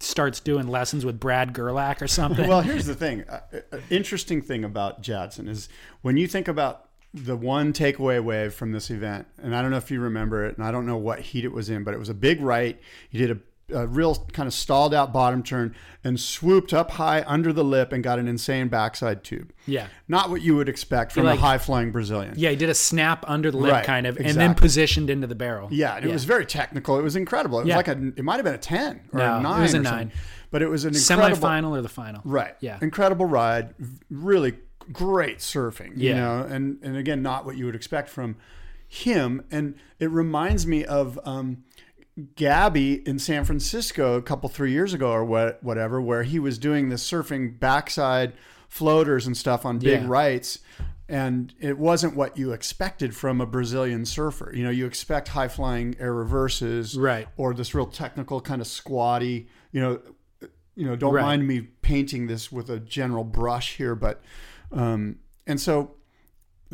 starts 0.00 0.40
doing 0.40 0.68
lessons 0.68 1.04
with 1.04 1.18
Brad 1.18 1.52
Gerlach 1.52 2.00
or 2.02 2.06
something. 2.06 2.48
well, 2.48 2.60
here's 2.60 2.86
the 2.86 2.94
thing. 2.94 3.24
Uh, 3.28 3.40
uh, 3.72 3.78
interesting 3.90 4.40
thing 4.42 4.64
about 4.64 5.02
Jadson 5.02 5.48
is 5.48 5.68
when 6.02 6.16
you 6.16 6.26
think 6.26 6.48
about 6.48 6.88
the 7.14 7.36
one 7.36 7.72
takeaway 7.72 8.22
wave 8.22 8.54
from 8.54 8.72
this 8.72 8.90
event, 8.90 9.26
and 9.38 9.56
I 9.56 9.62
don't 9.62 9.70
know 9.70 9.78
if 9.78 9.90
you 9.90 10.00
remember 10.00 10.44
it, 10.44 10.56
and 10.56 10.64
I 10.64 10.70
don't 10.70 10.86
know 10.86 10.96
what 10.96 11.20
heat 11.20 11.44
it 11.44 11.52
was 11.52 11.70
in, 11.70 11.82
but 11.84 11.94
it 11.94 11.98
was 11.98 12.08
a 12.08 12.14
big 12.14 12.40
right. 12.40 12.80
He 13.08 13.18
did 13.18 13.30
a, 13.30 13.38
a 13.72 13.86
real 13.86 14.14
kind 14.32 14.46
of 14.46 14.54
stalled 14.54 14.94
out 14.94 15.12
bottom 15.12 15.42
turn 15.42 15.74
and 16.02 16.18
swooped 16.18 16.72
up 16.72 16.92
high 16.92 17.22
under 17.26 17.52
the 17.52 17.62
lip 17.64 17.92
and 17.92 18.02
got 18.02 18.18
an 18.18 18.26
insane 18.26 18.68
backside 18.68 19.22
tube. 19.24 19.52
yeah. 19.66 19.88
Not 20.08 20.30
what 20.30 20.40
you 20.40 20.56
would 20.56 20.68
expect 20.68 21.12
from 21.12 21.24
Like- 21.24 21.38
a 21.38 21.42
high 21.42 21.58
flying 21.58 21.90
Brazilian. 21.92 22.34
Yeah, 22.36 22.50
he 22.50 22.56
did 22.56 22.70
a 22.70 22.74
snap 22.74 23.24
under 23.28 23.50
the 23.50 23.58
lip 23.58 23.72
Right, 23.72 23.84
kind 23.84 24.06
of, 24.06 24.16
and 24.16 24.36
then 24.38 24.54
positioned 24.54 25.10
into 25.10 25.26
the 25.26 25.34
barrel. 25.34 25.68
Yeah, 25.70 25.96
and 25.96 26.04
it 26.06 26.12
was 26.12 26.24
very 26.24 26.46
technical. 26.46 26.98
It 26.98 27.02
was 27.02 27.14
incredible. 27.16 27.58
It 27.58 27.64
was 27.64 27.68
Yeah. 27.70 27.76
like 27.76 27.88
a, 27.88 28.12
it 28.16 28.24
might 28.24 28.36
have 28.36 28.44
been 28.44 28.54
a 28.54 28.58
10 28.58 29.00
or 29.12 29.18
No, 29.18 29.34
a 29.34 29.38
it 29.38 29.42
9 29.42 29.62
was 29.62 29.74
a 29.74 29.78
nine. 29.80 29.84
something. 29.84 30.10
But 30.50 30.62
it 30.62 30.68
was 30.68 30.84
an 30.86 30.94
incredible 30.94 31.36
Semifinal 31.36 31.70
or 31.76 31.82
the 31.82 31.90
final. 31.90 32.22
Right. 32.24 32.54
Yeah. 32.60 32.78
Incredible 32.80 33.26
ride. 33.26 33.74
Really 34.10 34.54
great 34.90 35.40
surfing. 35.40 35.90
You 35.98 36.10
Yeah. 36.10 36.14
know, 36.20 36.46
and 36.48 36.78
and 36.82 36.96
again, 36.96 37.20
not 37.22 37.44
what 37.44 37.58
you 37.58 37.66
would 37.66 37.74
expect 37.74 38.08
from 38.08 38.36
him. 38.88 39.42
And 39.50 39.74
it 39.98 40.10
reminds 40.10 40.66
me 40.66 40.86
of 40.86 41.18
um, 41.26 41.64
Gabby 42.36 43.06
in 43.08 43.18
San 43.18 43.44
Francisco 43.44 44.16
a 44.16 44.22
couple 44.22 44.48
three 44.48 44.72
years 44.72 44.92
ago 44.92 45.10
or 45.10 45.24
what 45.24 45.62
whatever, 45.62 46.00
where 46.00 46.22
he 46.24 46.38
was 46.38 46.58
doing 46.58 46.88
the 46.88 46.96
surfing 46.96 47.58
backside 47.58 48.32
floaters 48.68 49.26
and 49.26 49.36
stuff 49.36 49.64
on 49.64 49.78
big 49.78 50.02
Yeah. 50.02 50.06
rights. 50.08 50.58
And 51.08 51.54
it 51.58 51.78
wasn't 51.78 52.14
what 52.16 52.36
you 52.36 52.52
expected 52.52 53.16
from 53.16 53.40
a 53.40 53.46
Brazilian 53.46 54.04
surfer. 54.04 54.52
You 54.54 54.62
know, 54.64 54.70
you 54.70 54.84
expect 54.84 55.28
high 55.28 55.48
flying 55.48 55.96
air 55.98 56.12
reverses, 56.12 56.98
Right. 56.98 57.26
Or 57.38 57.54
this 57.54 57.74
real 57.74 57.86
technical 57.86 58.40
kind 58.42 58.60
of 58.60 58.66
squatty. 58.66 59.48
You 59.72 59.80
know, 59.80 60.00
you 60.74 60.84
know, 60.84 60.96
don't 60.96 61.14
Right. 61.14 61.22
mind 61.22 61.46
me 61.48 61.62
painting 61.62 62.26
this 62.26 62.52
with 62.52 62.68
a 62.68 62.78
general 62.78 63.24
brush 63.24 63.76
here, 63.76 63.94
but 63.94 64.22
um, 64.70 65.16
and 65.46 65.58
so 65.58 65.92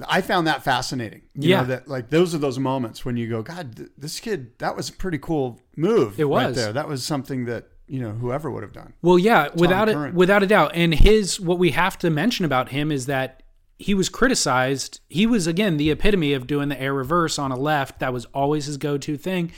I 0.08 0.20
found 0.22 0.46
that 0.46 0.62
fascinating. 0.64 1.22
You 1.34 1.50
Yeah. 1.50 1.60
know, 1.60 1.66
that 1.68 1.88
like 1.88 2.10
those 2.10 2.34
are 2.34 2.38
those 2.38 2.58
moments 2.58 3.04
when 3.04 3.16
you 3.16 3.28
go, 3.28 3.42
God, 3.42 3.76
th- 3.76 3.88
this 3.96 4.18
kid, 4.20 4.58
that 4.58 4.76
was 4.76 4.88
a 4.88 4.92
pretty 4.92 5.18
cool 5.18 5.60
move. 5.76 6.18
It 6.18 6.24
right 6.26 6.48
was. 6.48 6.56
there. 6.56 6.72
That 6.72 6.88
was 6.88 7.04
something 7.04 7.44
that 7.46 7.68
you 7.86 8.00
know 8.00 8.12
whoever 8.12 8.50
would 8.50 8.62
have 8.62 8.72
done. 8.72 8.94
Well, 9.02 9.18
yeah, 9.18 9.48
without 9.54 9.88
it, 9.88 10.14
without 10.14 10.42
a 10.42 10.46
doubt. 10.46 10.72
And 10.74 10.94
his 10.94 11.38
what 11.40 11.58
we 11.58 11.70
have 11.72 11.98
to 11.98 12.10
mention 12.10 12.44
about 12.44 12.70
him 12.70 12.90
is 12.90 13.06
that 13.06 13.42
he 13.78 13.92
was 13.94 14.08
criticized. 14.08 15.00
He 15.08 15.26
was 15.26 15.46
again 15.46 15.76
the 15.76 15.90
epitome 15.90 16.32
of 16.32 16.46
doing 16.46 16.68
the 16.70 16.80
air 16.80 16.94
reverse 16.94 17.38
on 17.38 17.52
a 17.52 17.56
left. 17.58 18.00
That 18.00 18.12
was 18.12 18.24
always 18.26 18.66
his 18.66 18.76
go-to 18.78 19.16
thing. 19.16 19.52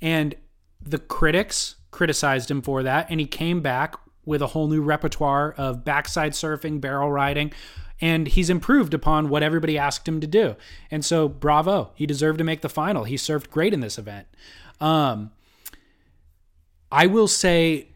And 0.00 0.34
the 0.80 0.98
critics 0.98 1.76
criticized 1.90 2.50
him 2.50 2.62
for 2.62 2.82
that, 2.82 3.06
and 3.10 3.20
he 3.20 3.26
came 3.26 3.60
back 3.60 3.94
with 4.24 4.40
a 4.42 4.48
whole 4.48 4.68
new 4.68 4.80
repertoire 4.80 5.52
of 5.52 5.84
backside 5.84 6.32
surfing, 6.32 6.80
barrel 6.80 7.10
riding, 7.10 7.52
and 8.02 8.26
he's 8.26 8.50
improved 8.50 8.92
upon 8.92 9.28
what 9.28 9.44
everybody 9.44 9.78
asked 9.78 10.06
him 10.06 10.20
to 10.20 10.26
do. 10.26 10.56
And 10.90 11.04
so, 11.04 11.28
bravo, 11.28 11.92
he 11.94 12.04
deserved 12.04 12.38
to 12.38 12.44
make 12.44 12.60
the 12.60 12.68
final. 12.68 13.04
He 13.04 13.16
served 13.16 13.50
great 13.50 13.72
in 13.72 13.80
this 13.80 13.96
event. 13.96 14.26
Um, 14.80 15.30
I 16.90 17.06
will 17.06 17.28
say 17.28 17.86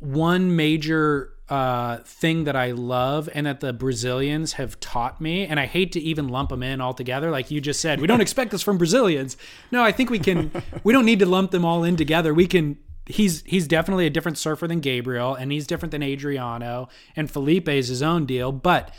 one 0.00 0.56
major 0.56 1.32
uh, 1.48 1.98
thing 1.98 2.44
that 2.44 2.56
I 2.56 2.72
love 2.72 3.28
and 3.32 3.46
that 3.46 3.60
the 3.60 3.72
Brazilians 3.72 4.54
have 4.54 4.78
taught 4.80 5.20
me, 5.20 5.46
and 5.46 5.58
I 5.60 5.66
hate 5.66 5.92
to 5.92 6.00
even 6.00 6.28
lump 6.28 6.50
them 6.50 6.64
in 6.64 6.80
altogether. 6.80 7.30
Like 7.30 7.52
you 7.52 7.60
just 7.60 7.80
said, 7.80 8.00
we 8.00 8.08
don't 8.08 8.20
expect 8.28 8.50
this 8.50 8.62
from 8.62 8.78
Brazilians. 8.78 9.36
No, 9.70 9.82
I 9.82 9.92
think 9.92 10.10
we 10.10 10.18
can. 10.18 10.50
We 10.82 10.92
don't 10.92 11.06
need 11.06 11.20
to 11.20 11.26
lump 11.26 11.52
them 11.52 11.64
all 11.64 11.84
in 11.84 11.96
together. 11.96 12.34
We 12.34 12.48
can. 12.48 12.78
He's 13.08 13.42
he's 13.46 13.66
definitely 13.66 14.06
a 14.06 14.10
different 14.10 14.36
surfer 14.38 14.68
than 14.68 14.80
Gabriel, 14.80 15.34
and 15.34 15.50
he's 15.50 15.66
different 15.66 15.92
than 15.92 16.02
Adriano, 16.02 16.88
and 17.16 17.30
Felipe 17.30 17.68
is 17.68 17.88
his 17.88 18.02
own 18.02 18.26
deal. 18.26 18.52
But 18.52 18.94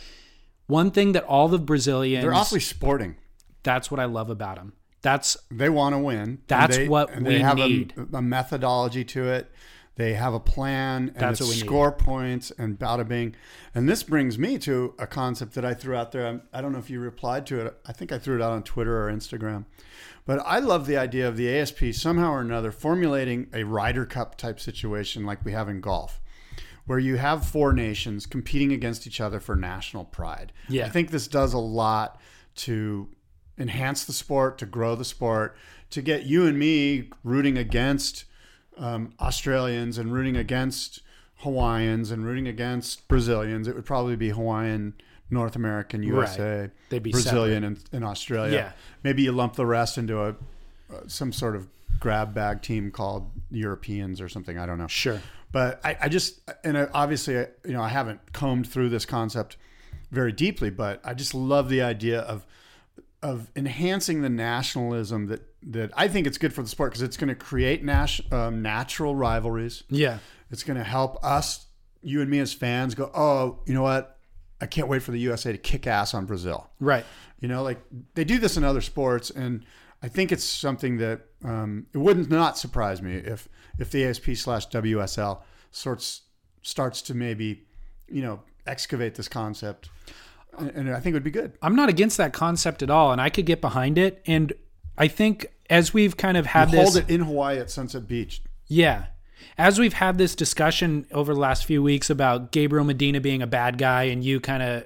one 0.67 0.91
thing 0.91 1.11
that 1.13 1.23
all 1.25 1.47
the 1.47 1.59
Brazilians, 1.59 2.23
They're 2.23 2.33
awfully 2.33 2.59
sporting. 2.59 3.15
that's 3.63 3.89
what 3.91 3.99
I 3.99 4.05
love 4.05 4.29
about 4.29 4.55
them. 4.57 4.73
That's 5.01 5.37
They 5.49 5.69
want 5.69 5.93
to 5.95 5.99
win. 5.99 6.39
That's 6.47 6.75
they, 6.77 6.87
what 6.87 7.11
and 7.11 7.25
we 7.25 7.35
they 7.35 7.39
have 7.39 7.57
need. 7.57 7.93
A, 8.13 8.17
a 8.17 8.21
methodology 8.21 9.03
to 9.05 9.27
it. 9.27 9.51
They 9.95 10.13
have 10.13 10.33
a 10.33 10.39
plan 10.39 11.09
and 11.09 11.17
That's 11.17 11.41
we 11.41 11.47
need. 11.47 11.59
score 11.59 11.91
points 11.91 12.51
and 12.57 12.79
bada 12.79 13.05
bing. 13.07 13.35
And 13.75 13.87
this 13.87 14.01
brings 14.01 14.37
me 14.39 14.57
to 14.59 14.93
a 14.97 15.05
concept 15.05 15.53
that 15.55 15.65
I 15.65 15.73
threw 15.73 15.93
out 15.95 16.11
there. 16.13 16.25
I'm- 16.25 16.41
I 16.53 16.61
don't 16.61 16.71
know 16.71 16.79
if 16.79 16.89
you 16.89 16.99
replied 17.01 17.45
to 17.47 17.65
it. 17.65 17.77
I 17.85 17.91
think 17.91 18.11
I 18.13 18.17
threw 18.17 18.35
it 18.37 18.41
out 18.41 18.51
on 18.53 18.63
Twitter 18.63 19.05
or 19.07 19.11
Instagram. 19.11 19.65
But 20.29 20.43
I 20.45 20.59
love 20.59 20.85
the 20.85 20.95
idea 20.95 21.27
of 21.27 21.37
the 21.37 21.49
ASP 21.57 21.85
somehow 21.93 22.33
or 22.33 22.41
another 22.41 22.71
formulating 22.71 23.47
a 23.51 23.63
Ryder 23.63 24.05
Cup 24.05 24.35
type 24.35 24.59
situation 24.59 25.25
like 25.25 25.43
we 25.43 25.53
have 25.53 25.67
in 25.67 25.81
golf, 25.81 26.21
where 26.85 26.99
you 26.99 27.15
have 27.15 27.47
four 27.47 27.73
nations 27.73 28.27
competing 28.27 28.71
against 28.71 29.07
each 29.07 29.19
other 29.19 29.39
for 29.39 29.55
national 29.55 30.05
pride. 30.05 30.53
Yeah. 30.67 30.85
I 30.85 30.89
think 30.89 31.09
this 31.09 31.27
does 31.27 31.53
a 31.53 31.57
lot 31.57 32.21
to 32.57 33.09
enhance 33.57 34.05
the 34.05 34.13
sport, 34.13 34.59
to 34.59 34.67
grow 34.67 34.93
the 34.93 35.03
sport, 35.03 35.57
to 35.89 35.99
get 36.03 36.27
you 36.27 36.45
and 36.45 36.59
me 36.59 37.09
rooting 37.23 37.57
against 37.57 38.25
um, 38.77 39.15
Australians 39.19 39.97
and 39.97 40.13
rooting 40.13 40.37
against 40.37 41.01
Hawaiians 41.37 42.11
and 42.11 42.23
rooting 42.23 42.47
against 42.47 43.07
Brazilians. 43.07 43.67
It 43.67 43.73
would 43.73 43.85
probably 43.85 44.15
be 44.15 44.29
Hawaiian, 44.29 44.93
North 45.31 45.55
American, 45.55 46.01
USA, 46.03 46.69
They'd 46.89 47.03
be 47.03 47.11
Brazilian, 47.11 47.63
and, 47.63 47.79
and 47.91 48.03
Australia. 48.03 48.53
Yeah. 48.53 48.71
Maybe 49.03 49.23
you 49.23 49.31
lump 49.31 49.55
the 49.55 49.65
rest 49.65 49.97
into 49.97 50.19
a 50.21 50.29
uh, 50.29 51.01
some 51.07 51.31
sort 51.31 51.55
of 51.55 51.67
grab 51.99 52.33
bag 52.33 52.61
team 52.61 52.89
called 52.91 53.29
Europeans 53.51 54.21
or 54.21 54.29
something. 54.29 54.57
I 54.57 54.65
don't 54.65 54.77
know. 54.77 54.87
sure. 54.87 55.21
But 55.51 55.79
I, 55.83 55.97
I 56.01 56.09
just, 56.09 56.39
and 56.63 56.77
I, 56.77 56.87
obviously, 56.93 57.37
I- 57.39 57.47
you 57.65 57.73
know, 57.73 57.81
I 57.81 57.89
haven't 57.89 58.33
combed 58.33 58.67
through 58.67 58.89
this 58.89 59.05
concept 59.05 59.57
very 60.11 60.31
deeply, 60.31 60.69
but 60.69 61.01
I 61.03 61.13
just 61.13 61.33
love 61.35 61.69
the 61.69 61.81
idea 61.81 62.21
of 62.21 62.45
of 63.21 63.51
enhancing 63.55 64.21
the 64.21 64.29
nationalism 64.29 65.27
that 65.27 65.41
that 65.61 65.91
I 65.95 66.07
think 66.07 66.25
it's 66.25 66.37
good 66.37 66.53
for 66.53 66.61
the 66.63 66.69
sport 66.69 66.91
because 66.91 67.01
it's 67.01 67.17
going 67.17 67.27
to 67.27 67.35
create 67.35 67.83
nas- 67.83 68.21
um, 68.31 68.61
natural 68.61 69.13
rivalries. 69.15 69.83
Yeah. 69.89 70.19
It's 70.51 70.63
going 70.63 70.77
to 70.77 70.83
help 70.85 71.23
us, 71.23 71.65
you 72.01 72.21
and 72.21 72.29
me 72.31 72.39
as 72.39 72.53
fans, 72.53 72.95
go, 72.95 73.11
oh, 73.13 73.59
you 73.65 73.73
know 73.73 73.81
what? 73.83 74.17
I 74.61 74.65
can't 74.65 74.87
wait 74.87 75.01
for 75.03 75.11
the 75.11 75.19
USA 75.19 75.51
to 75.51 75.57
kick 75.57 75.87
ass 75.87 76.13
on 76.13 76.25
Brazil. 76.25 76.69
Right. 76.79 77.05
You 77.39 77.47
know, 77.47 77.63
like 77.63 77.79
they 78.15 78.23
do 78.23 78.39
this 78.39 78.57
in 78.57 78.63
other 78.63 78.81
sports, 78.81 79.29
and 79.29 79.65
I 80.03 80.07
think 80.07 80.31
it's 80.31 80.43
something 80.43 80.97
that 80.97 81.21
um, 81.43 81.87
it 81.93 81.97
wouldn't 81.97 82.29
not 82.29 82.57
surprise 82.57 83.01
me 83.01 83.15
if 83.15 83.47
if 83.77 83.91
the 83.91 84.05
ASP 84.05 84.31
slash 84.35 84.67
WSL 84.69 85.41
sorts 85.71 86.21
starts 86.61 87.01
to 87.03 87.13
maybe, 87.13 87.63
you 88.09 88.21
know, 88.21 88.41
excavate 88.67 89.15
this 89.15 89.29
concept, 89.29 89.89
and, 90.57 90.69
and 90.71 90.89
I 90.89 90.99
think 90.99 91.13
it 91.13 91.15
would 91.15 91.23
be 91.23 91.31
good. 91.31 91.57
I'm 91.61 91.75
not 91.75 91.87
against 91.87 92.17
that 92.17 92.33
concept 92.33 92.83
at 92.83 92.89
all, 92.89 93.11
and 93.13 93.21
I 93.21 93.29
could 93.29 93.45
get 93.45 93.61
behind 93.61 93.97
it. 93.97 94.21
And 94.25 94.51
I 94.97 95.07
think 95.07 95.45
as 95.69 95.93
we've 95.93 96.17
kind 96.17 96.35
of 96.35 96.45
had 96.45 96.71
this, 96.71 96.93
Hold 96.93 96.97
it 96.97 97.09
in 97.09 97.21
Hawaii 97.21 97.57
at 97.59 97.69
Sunset 97.69 98.07
Beach. 98.07 98.41
yeah, 98.67 99.05
as 99.57 99.79
we've 99.79 99.93
had 99.93 100.17
this 100.17 100.35
discussion 100.35 101.05
over 101.11 101.33
the 101.33 101.39
last 101.39 101.65
few 101.65 101.81
weeks 101.83 102.09
about 102.09 102.51
Gabriel 102.51 102.85
Medina 102.85 103.19
being 103.21 103.41
a 103.41 103.47
bad 103.47 103.77
guy, 103.77 104.03
and 104.03 104.23
you 104.23 104.39
kind 104.39 104.63
of 104.63 104.85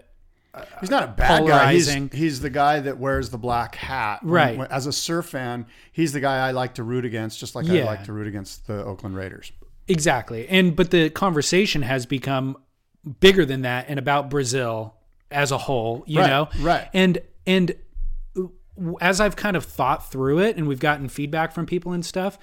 uh, 0.53 0.63
He's 0.81 0.91
not 0.91 1.03
a 1.03 1.07
bad 1.07 1.47
guy. 1.47 1.73
He's, 1.73 1.91
he's 2.11 2.39
the 2.39 2.49
guy 2.49 2.79
that 2.81 2.99
wears 2.99 3.29
the 3.31 3.39
black 3.39 3.73
hat. 3.75 4.19
Right. 4.21 4.59
as 4.69 4.85
a 4.85 4.93
surf 4.93 5.25
fan, 5.27 5.65
he's 5.91 6.13
the 6.13 6.19
guy 6.19 6.47
I 6.47 6.51
like 6.51 6.75
to 6.75 6.83
root 6.83 7.05
against, 7.05 7.39
just 7.39 7.55
like 7.55 7.67
I 7.67 7.83
like 7.83 8.03
to 8.03 8.13
root 8.13 8.27
against 8.27 8.67
the 8.67 8.83
Oakland 8.85 9.15
Raiders. 9.15 9.51
exactly, 9.87 10.47
and 10.47 10.75
but 10.75 10.91
the 10.91 11.09
conversation 11.09 11.81
has 11.81 12.05
become 12.05 12.57
bigger 13.19 13.45
than 13.45 13.63
that 13.63 13.85
and 13.89 13.97
about 13.99 14.29
Brazil 14.29 14.95
as 15.31 15.51
a 15.51 15.57
whole, 15.57 16.03
you 16.07 16.19
Right, 16.19 16.27
know, 16.29 16.49
right. 16.59 16.87
And 16.93 17.17
and 17.47 17.75
uh, 18.37 18.93
as 19.01 19.19
I've 19.19 19.35
kind 19.35 19.57
of 19.57 19.65
thought 19.65 20.11
through 20.11 20.39
it, 20.39 20.55
and 20.55 20.67
we've 20.67 20.79
gotten 20.79 21.09
feedback 21.09 21.51
from 21.51 21.65
people 21.65 21.91
and 21.93 22.05
stuff, 22.05 22.37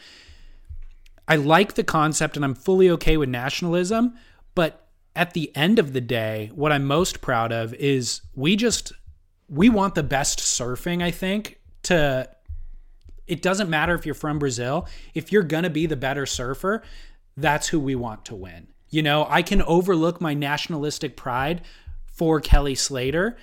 I 1.31 1.37
like 1.37 1.74
the 1.74 1.85
concept 1.85 2.35
and 2.35 2.45
I'm 2.45 2.57
fully 2.57 2.91
okay 2.91 3.16
with 3.16 3.28
nationalism, 3.28 4.14
but 4.57 4.89
at 5.14 5.33
the 5.33 5.55
end 5.57 5.78
of 5.78 5.93
the 5.93 6.01
day, 6.01 6.51
what 6.57 6.72
I'm 6.72 6.85
most 6.85 7.20
proud 7.20 7.53
of 7.53 7.72
is 7.74 8.22
we 8.35 8.57
just 8.57 8.93
we 9.49 9.68
want 9.68 9.95
the 9.95 10.03
best 10.03 10.41
surfing, 10.41 11.05
I 11.05 11.12
think, 11.12 11.61
to 11.85 12.28
it 13.28 13.43
doesn't 13.43 13.70
matter 13.70 13.95
if 13.95 14.05
you're 14.05 14.14
from 14.16 14.41
Brazil, 14.41 14.89
if 15.14 15.31
you're 15.31 15.45
going 15.45 15.62
to 15.62 15.70
be 15.70 15.87
the 15.87 15.97
better 15.97 16.26
surfer, 16.26 16.83
that's 17.37 17.68
who 17.68 17.78
we 17.78 17.95
want 17.95 18.24
to 18.24 18.35
win. 18.35 18.66
You 18.89 19.03
know, 19.03 19.24
I 19.31 19.43
can 19.43 19.62
overlook 19.62 20.20
my 20.20 20.35
nationalistic 20.35 21.16
pride 21.16 21.62
for 22.07 22.41
Kelly 22.41 22.74
Slater 22.74 23.37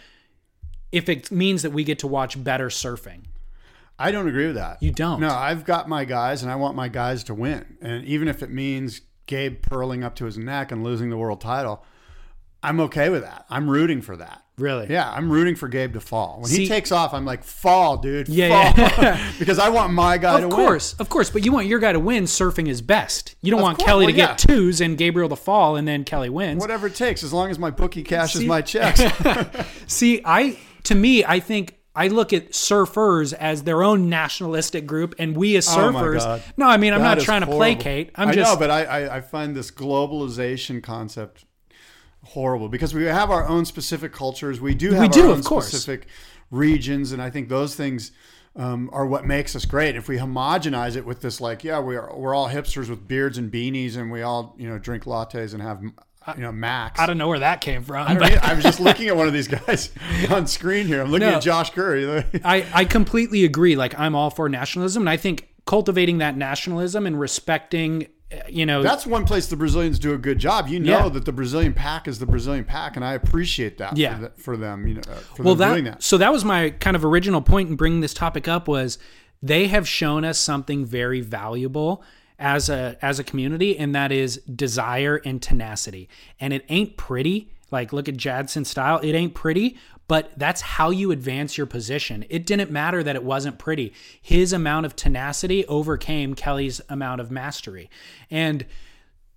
if 0.92 1.08
it 1.08 1.32
means 1.32 1.62
that 1.62 1.72
we 1.72 1.86
get 1.86 2.00
to 2.00 2.08
watch 2.08 2.44
better 2.44 2.68
surfing. 2.68 3.22
I 4.00 4.12
don't 4.12 4.28
agree 4.28 4.46
with 4.48 4.56
that. 4.56 4.82
You 4.82 4.92
don't? 4.92 5.20
No, 5.20 5.30
I've 5.30 5.66
got 5.66 5.90
my 5.90 6.06
guys, 6.06 6.44
and 6.44 6.52
I 6.52 6.56
want 6.56 6.76
my 6.76 6.88
guys 6.88 7.24
to 7.26 7.34
win. 7.34 7.78
And 7.82 8.06
even 8.06 8.28
if 8.28 8.44
it 8.44 8.50
means 8.52 9.02
Gabe 9.26 9.62
purling 9.62 10.04
up 10.04 10.16
to 10.16 10.26
his 10.26 10.38
neck 10.38 10.72
and 10.72 10.84
losing 10.84 11.10
the 11.10 11.18
world 11.18 11.42
title, 11.42 11.84
I'm 12.62 12.80
okay 12.82 13.10
with 13.10 13.24
that. 13.24 13.46
I'm 13.50 13.70
rooting 13.70 14.02
for 14.02 14.16
that. 14.18 14.44
Really? 14.58 14.88
Yeah, 14.90 15.12
I'm 15.12 15.32
rooting 15.32 15.56
for 15.56 15.68
Gabe 15.68 15.94
to 15.94 16.00
fall. 16.00 16.38
When 16.42 16.50
See- 16.50 16.64
he 16.64 16.68
takes 16.68 16.92
off, 16.92 17.14
I'm 17.14 17.26
like, 17.26 17.44
fall, 17.44 17.98
dude. 17.98 18.28
Yeah, 18.28 18.72
fall. 18.74 19.04
yeah. 19.04 19.32
because 19.40 19.60
I 19.60 19.70
want 19.70 19.94
my 19.94 20.18
guy 20.18 20.40
to 20.42 20.48
win. 20.48 20.52
Of 20.52 20.58
win. 20.58 20.66
course, 20.68 20.94
of 20.94 21.10
course, 21.10 21.30
but 21.30 21.46
you 21.46 21.52
want 21.52 21.68
your 21.68 21.78
guy 21.78 21.92
to 21.92 22.00
win 22.00 22.24
surfing 22.24 22.66
his 22.66 22.82
best. 22.82 23.36
You 23.44 23.52
don't 23.52 23.60
Of 23.60 23.64
want 23.64 23.78
course, 23.78 23.88
Kelly 23.88 24.06
to 24.08 24.12
well, 24.14 24.16
get 24.16 24.30
yeah. 24.30 24.56
twos 24.56 24.82
and 24.82 24.98
Gabriel 24.98 25.30
to 25.30 25.36
fall 25.36 25.76
and 25.76 25.88
then 25.88 26.04
Kelly 26.04 26.30
wins. 26.30 26.60
Whatever 26.60 26.88
it 26.88 26.96
takes, 26.96 27.24
as 27.24 27.32
long 27.34 27.52
as 27.52 27.60
my 27.60 27.70
bookie 27.70 28.04
cashes 28.04 28.42
See- 28.42 28.48
my 28.48 28.62
checks. 28.64 29.02
See, 29.88 30.22
I 30.26 30.58
to 30.86 30.96
me, 30.96 31.24
I 31.24 31.40
think 31.40 31.77
I 31.98 32.08
look 32.10 32.32
at 32.32 32.52
surfers 32.52 33.34
as 33.34 33.64
their 33.64 33.82
own 33.84 34.08
nationalistic 34.10 34.86
group, 34.86 35.16
and 35.18 35.36
we 35.36 35.58
as 35.58 35.68
Oh 35.68 35.72
surfers. 35.78 36.20
God. 36.20 36.44
no, 36.56 36.68
I 36.68 36.78
mean 36.78 36.94
I'm 36.94 37.02
That 37.02 37.18
not 37.18 37.24
trying 37.26 37.42
to 37.42 37.48
horrible. 37.48 37.60
placate. 37.82 38.12
I'm 38.16 38.30
I 38.30 38.34
just 38.34 38.54
know, 38.54 38.60
but 38.60 38.70
I, 38.70 38.84
I, 38.86 39.16
I 39.18 39.22
find 39.22 39.56
this 39.56 39.72
globalization 39.72 40.82
concept 40.84 41.46
horrible 42.24 42.70
because 42.70 42.94
we 42.94 43.06
have 43.06 43.32
our 43.32 43.48
own 43.48 43.66
specific 43.66 44.12
cultures. 44.14 44.60
We 44.62 44.76
do 44.76 44.92
have 44.92 45.02
We 45.02 45.08
do, 45.10 45.22
our 45.26 45.32
of 45.32 45.38
own 45.38 45.44
course. 45.44 45.68
specific 45.68 46.08
regions, 46.52 47.12
and 47.12 47.22
I 47.22 47.30
think 47.30 47.50
those 47.50 47.76
things 47.76 48.12
um, 48.56 48.90
are 48.94 49.06
what 49.06 49.26
makes 49.26 49.56
us 49.56 49.66
great. 49.66 49.96
If 49.96 50.08
we 50.08 50.18
homogenize 50.18 50.96
it 50.96 51.06
with 51.06 51.22
this, 51.22 51.40
like, 51.42 51.64
yeah, 51.64 51.80
we 51.80 51.96
are 51.96 52.16
we're 52.18 52.34
all 52.36 52.50
hipsters 52.50 52.90
with 52.90 53.08
beards 53.08 53.38
and 53.38 53.52
beanies, 53.52 53.96
and 53.98 54.12
we 54.12 54.22
all 54.22 54.56
you 54.58 54.68
know 54.70 54.78
drink 54.78 55.04
lattes 55.06 55.54
and 55.54 55.62
have 55.62 55.82
you 56.36 56.42
know 56.42 56.52
Max. 56.52 57.00
I 57.00 57.06
don't 57.06 57.18
know 57.18 57.28
where 57.28 57.40
that 57.40 57.62
came 57.62 57.84
from. 57.84 58.08
I, 58.08 58.16
but- 58.16 58.44
I 58.44 58.54
was 58.54 58.64
just 58.64 58.80
looking 58.88 59.08
at 59.08 59.16
one 59.16 59.28
of 59.28 59.34
these 59.34 59.48
guys 59.48 59.92
on 60.30 60.48
screen 60.48 60.88
here. 60.88 61.02
I'm 61.02 61.12
looking 61.12 61.28
No. 61.30 61.36
at 61.36 61.42
Josh 61.42 61.70
Curry. 61.72 62.24
I, 62.44 62.66
I 62.74 62.86
completely 62.86 63.46
agree. 63.46 63.76
Like 63.76 63.98
I'm 64.00 64.16
all 64.16 64.30
for 64.30 64.50
nationalism, 64.50 65.04
and 65.04 65.10
I 65.10 65.18
think 65.18 65.48
cultivating 65.66 66.18
that 66.20 66.38
nationalism 66.38 67.06
and 67.06 67.20
respecting, 67.20 68.08
uh, 68.32 68.38
you 68.50 68.66
know, 68.66 68.82
That's 68.84 69.06
one 69.06 69.26
place 69.26 69.48
the 69.48 69.56
Brazilians 69.58 70.00
do 70.00 70.14
a 70.14 70.18
good 70.18 70.40
job. 70.40 70.68
You 70.68 70.80
know 70.80 71.04
Yeah. 71.06 71.10
that 71.10 71.26
the 71.26 71.32
Brazilian 71.34 71.74
pack 71.74 72.08
is 72.08 72.20
the 72.20 72.26
Brazilian 72.26 72.64
pack, 72.66 72.96
and 72.96 73.04
I 73.06 73.14
appreciate 73.14 73.78
that 73.80 73.96
Yeah. 73.98 74.16
for, 74.16 74.22
the, 74.22 74.30
for 74.42 74.58
them. 74.58 74.88
You 74.88 74.94
know, 74.96 75.02
uh, 75.10 75.16
for 75.16 75.44
well 75.44 75.56
that, 75.56 75.72
doing 75.74 75.84
that. 75.86 76.04
so 76.04 76.18
that 76.18 76.32
was 76.32 76.44
my 76.46 76.70
kind 76.72 76.96
of 76.96 77.04
original 77.06 77.42
point 77.42 77.70
in 77.70 77.76
bringing 77.76 78.02
this 78.02 78.14
topic 78.14 78.48
up 78.48 78.68
was 78.68 78.98
they 79.44 79.68
have 79.68 79.88
shown 79.88 80.26
us 80.26 80.40
something 80.40 80.84
very 80.86 81.22
valuable 81.22 82.02
as 82.40 82.70
a 82.70 82.98
as 83.02 83.20
a 83.20 83.24
community 83.24 83.78
and 83.78 83.96
that 83.96 84.12
is 84.12 84.38
desire 84.44 85.22
and 85.26 85.42
tenacity. 85.42 86.10
And 86.40 86.54
it 86.54 86.66
ain't 86.70 86.98
pretty. 86.98 87.52
Like 87.70 87.92
look 87.92 88.08
at 88.08 88.16
Jadson 88.16 88.66
style. 88.66 89.00
It 89.04 89.14
ain't 89.14 89.34
pretty 89.34 89.78
but 90.08 90.32
that's 90.38 90.62
how 90.62 90.90
you 90.90 91.12
advance 91.12 91.58
your 91.58 91.68
position. 91.68 92.26
It 92.30 92.46
didn't 92.46 92.72
matter 92.72 93.04
that 93.04 93.16
it 93.16 93.24
wasn't 93.24 93.60
pretty. 93.60 93.94
His 94.22 94.54
amount 94.54 94.86
of 94.86 94.96
tenacity 94.96 95.66
overcame 95.66 96.34
Kelly's 96.34 96.80
amount 96.90 97.22
of 97.22 97.30
mastery. 97.30 97.90
And 98.32 98.66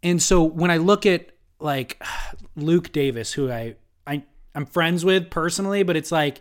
and 0.02 0.22
so 0.22 0.42
when 0.42 0.70
I 0.70 0.76
look 0.76 1.04
at 1.06 1.30
like 1.58 2.02
Luke 2.56 2.92
Davis, 2.92 3.32
who 3.32 3.50
I, 3.50 3.74
I 4.06 4.22
I'm 4.54 4.64
friends 4.64 5.04
with 5.04 5.28
personally, 5.30 5.82
but 5.82 5.96
it's 5.96 6.12
like 6.12 6.40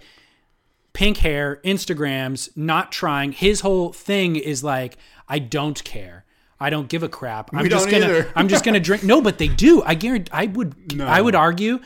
pink 0.93 1.17
hair, 1.17 1.59
Instagrams, 1.65 2.55
not 2.55 2.91
trying. 2.91 3.31
His 3.31 3.61
whole 3.61 3.91
thing 3.91 4.35
is 4.35 4.63
like, 4.63 4.97
I 5.27 5.39
don't 5.39 5.83
care. 5.83 6.18
I 6.59 6.69
don't 6.69 6.89
give 6.89 7.03
a 7.03 7.09
crap. 7.09 7.51
I'm 7.53 7.63
We 7.63 7.69
just 7.69 7.89
don't 7.89 8.01
gonna 8.01 8.13
either. 8.13 8.31
I'm 8.35 8.47
just 8.47 8.65
gonna 8.65 8.79
drink. 8.79 9.03
No, 9.03 9.21
but 9.21 9.37
they 9.37 9.47
do. 9.47 9.81
I 9.83 9.95
guarantee 9.95 10.31
I 10.33 10.47
would 10.47 10.95
No. 10.95 11.05
I 11.05 11.21
would 11.21 11.35
argue 11.35 11.79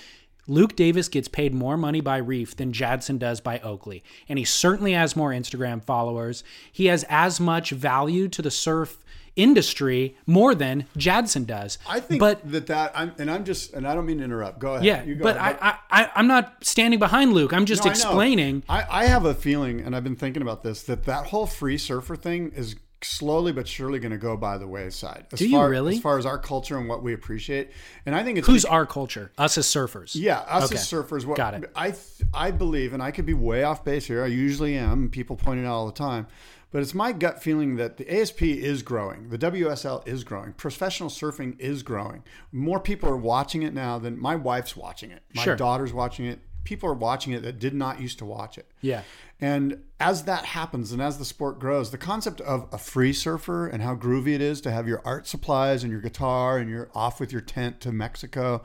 Luke 0.47 0.75
Davis 0.75 1.07
gets 1.07 1.27
paid 1.27 1.53
more 1.53 1.77
money 1.77 2.01
by 2.01 2.17
Reef 2.17 2.55
than 2.55 2.73
Jadson 2.73 3.17
does 3.17 3.39
by 3.39 3.59
Oakley. 3.59 4.03
And 4.27 4.37
he 4.37 4.45
certainly 4.45 4.93
has 4.93 5.15
more 5.15 5.29
Instagram 5.31 5.83
followers. 5.83 6.43
He 6.71 6.87
has 6.87 7.05
as 7.07 7.39
much 7.39 7.69
value 7.71 8.27
to 8.29 8.41
the 8.41 8.51
surf 8.51 8.97
industry 9.35 10.15
more 10.27 10.53
than 10.53 10.85
Jadson 10.97 11.45
does. 11.45 11.77
I 11.87 11.99
think 11.99 12.19
but 12.19 12.49
that 12.51 12.67
that 12.67 12.91
I'm, 12.95 13.13
and 13.17 13.31
I'm 13.31 13.45
just 13.45 13.73
and 13.73 13.87
I 13.87 13.95
don't 13.95 14.05
mean 14.05 14.19
to 14.19 14.23
interrupt. 14.23 14.59
Go 14.59 14.73
ahead. 14.73 14.85
yeah, 14.85 15.03
You 15.03 15.15
go 15.15 15.23
but 15.23 15.37
ahead. 15.37 15.57
I, 15.61 15.77
I, 15.89 16.03
I, 16.03 16.11
I'm 16.15 16.27
not 16.27 16.63
standing 16.63 16.99
behind 16.99 17.33
Luke. 17.33 17.53
I'm 17.53 17.65
just 17.65 17.83
No, 17.83 17.89
I 17.89 17.91
explaining. 17.93 18.63
I, 18.69 18.85
I 18.89 19.05
have 19.05 19.25
a 19.25 19.33
feeling, 19.33 19.81
and 19.81 19.95
I've 19.95 20.03
been 20.03 20.15
thinking 20.15 20.41
about 20.41 20.63
this, 20.63 20.83
that 20.83 21.05
that 21.05 21.27
whole 21.27 21.47
free 21.47 21.77
surfer 21.77 22.15
thing 22.15 22.51
is 22.55 22.75
slowly 23.05 23.51
but 23.51 23.67
surely 23.67 23.99
going 23.99 24.11
to 24.11 24.17
go 24.17 24.35
by 24.37 24.57
the 24.57 24.67
wayside. 24.67 25.25
As 25.31 25.39
Do 25.39 25.47
you 25.47 25.57
far, 25.57 25.69
really? 25.69 25.95
As 25.95 26.01
far 26.01 26.17
as 26.17 26.25
our 26.25 26.37
culture 26.37 26.77
and 26.77 26.87
what 26.89 27.03
we 27.03 27.13
appreciate, 27.13 27.71
and 28.05 28.15
I 28.15 28.23
think 28.23 28.37
it's 28.37 28.47
Who's 28.47 28.65
our 28.65 28.85
culture? 28.85 29.31
Us 29.37 29.57
as 29.57 29.65
surfers. 29.67 30.11
Yeah, 30.15 30.39
us 30.39 30.65
Okay. 30.65 30.75
as 30.75 30.87
surfers. 30.87 31.25
What 31.25 31.37
Got 31.37 31.53
it. 31.55 31.71
I 31.75 31.93
I 32.33 32.51
believe, 32.51 32.93
and 32.93 33.01
I 33.03 33.11
could 33.11 33.25
be 33.25 33.33
way 33.33 33.63
off 33.63 33.83
base 33.83 34.05
here. 34.05 34.23
I 34.23 34.27
usually 34.27 34.75
am. 34.75 35.09
People 35.09 35.35
point 35.35 35.59
it 35.59 35.65
out 35.65 35.73
all 35.73 35.85
the 35.85 35.91
time, 35.91 36.27
but 36.71 36.81
it's 36.81 36.93
my 36.93 37.11
gut 37.11 37.41
feeling 37.43 37.75
that 37.75 37.97
the 37.97 38.11
ASP 38.13 38.41
is 38.43 38.81
growing. 38.83 39.29
The 39.29 39.37
WSL 39.37 40.07
is 40.07 40.23
growing. 40.23 40.53
Professional 40.53 41.09
surfing 41.09 41.59
is 41.59 41.83
growing. 41.83 42.23
More 42.51 42.79
people 42.79 43.09
are 43.09 43.17
watching 43.17 43.61
it 43.63 43.73
now 43.73 43.99
than 43.99 44.19
my 44.19 44.35
wife's 44.35 44.75
watching 44.75 45.11
it. 45.11 45.21
My 45.35 45.43
Sure. 45.43 45.55
daughter's 45.55 45.93
watching 45.93 46.25
it. 46.25 46.39
People 46.63 46.89
are 46.89 46.93
watching 46.93 47.33
it 47.33 47.41
that 47.43 47.59
did 47.59 47.73
not 47.73 47.99
used 47.99 48.17
to 48.19 48.25
watch 48.25 48.57
it. 48.57 48.69
Yeah. 48.81 49.01
And 49.41 49.81
as 49.99 50.23
that 50.23 50.45
happens 50.45 50.91
and 50.93 51.01
as 51.01 51.17
the 51.17 51.25
sport 51.25 51.59
grows, 51.59 51.91
the 51.91 51.97
concept 51.97 52.39
of 52.41 52.67
a 52.71 52.77
free 52.77 53.11
surfer 53.13 53.67
and 53.67 53.81
how 53.83 53.95
groovy 53.95 54.33
it 54.33 54.41
is 54.41 54.61
to 54.61 54.71
have 54.71 54.87
your 54.87 55.01
art 55.03 55.27
supplies 55.27 55.83
and 55.83 55.91
your 55.91 55.99
guitar 56.01 56.57
and 56.57 56.69
you're 56.69 56.89
off 56.95 57.19
with 57.19 57.31
your 57.31 57.41
tent 57.41 57.81
to 57.81 57.91
Mexico 57.91 58.63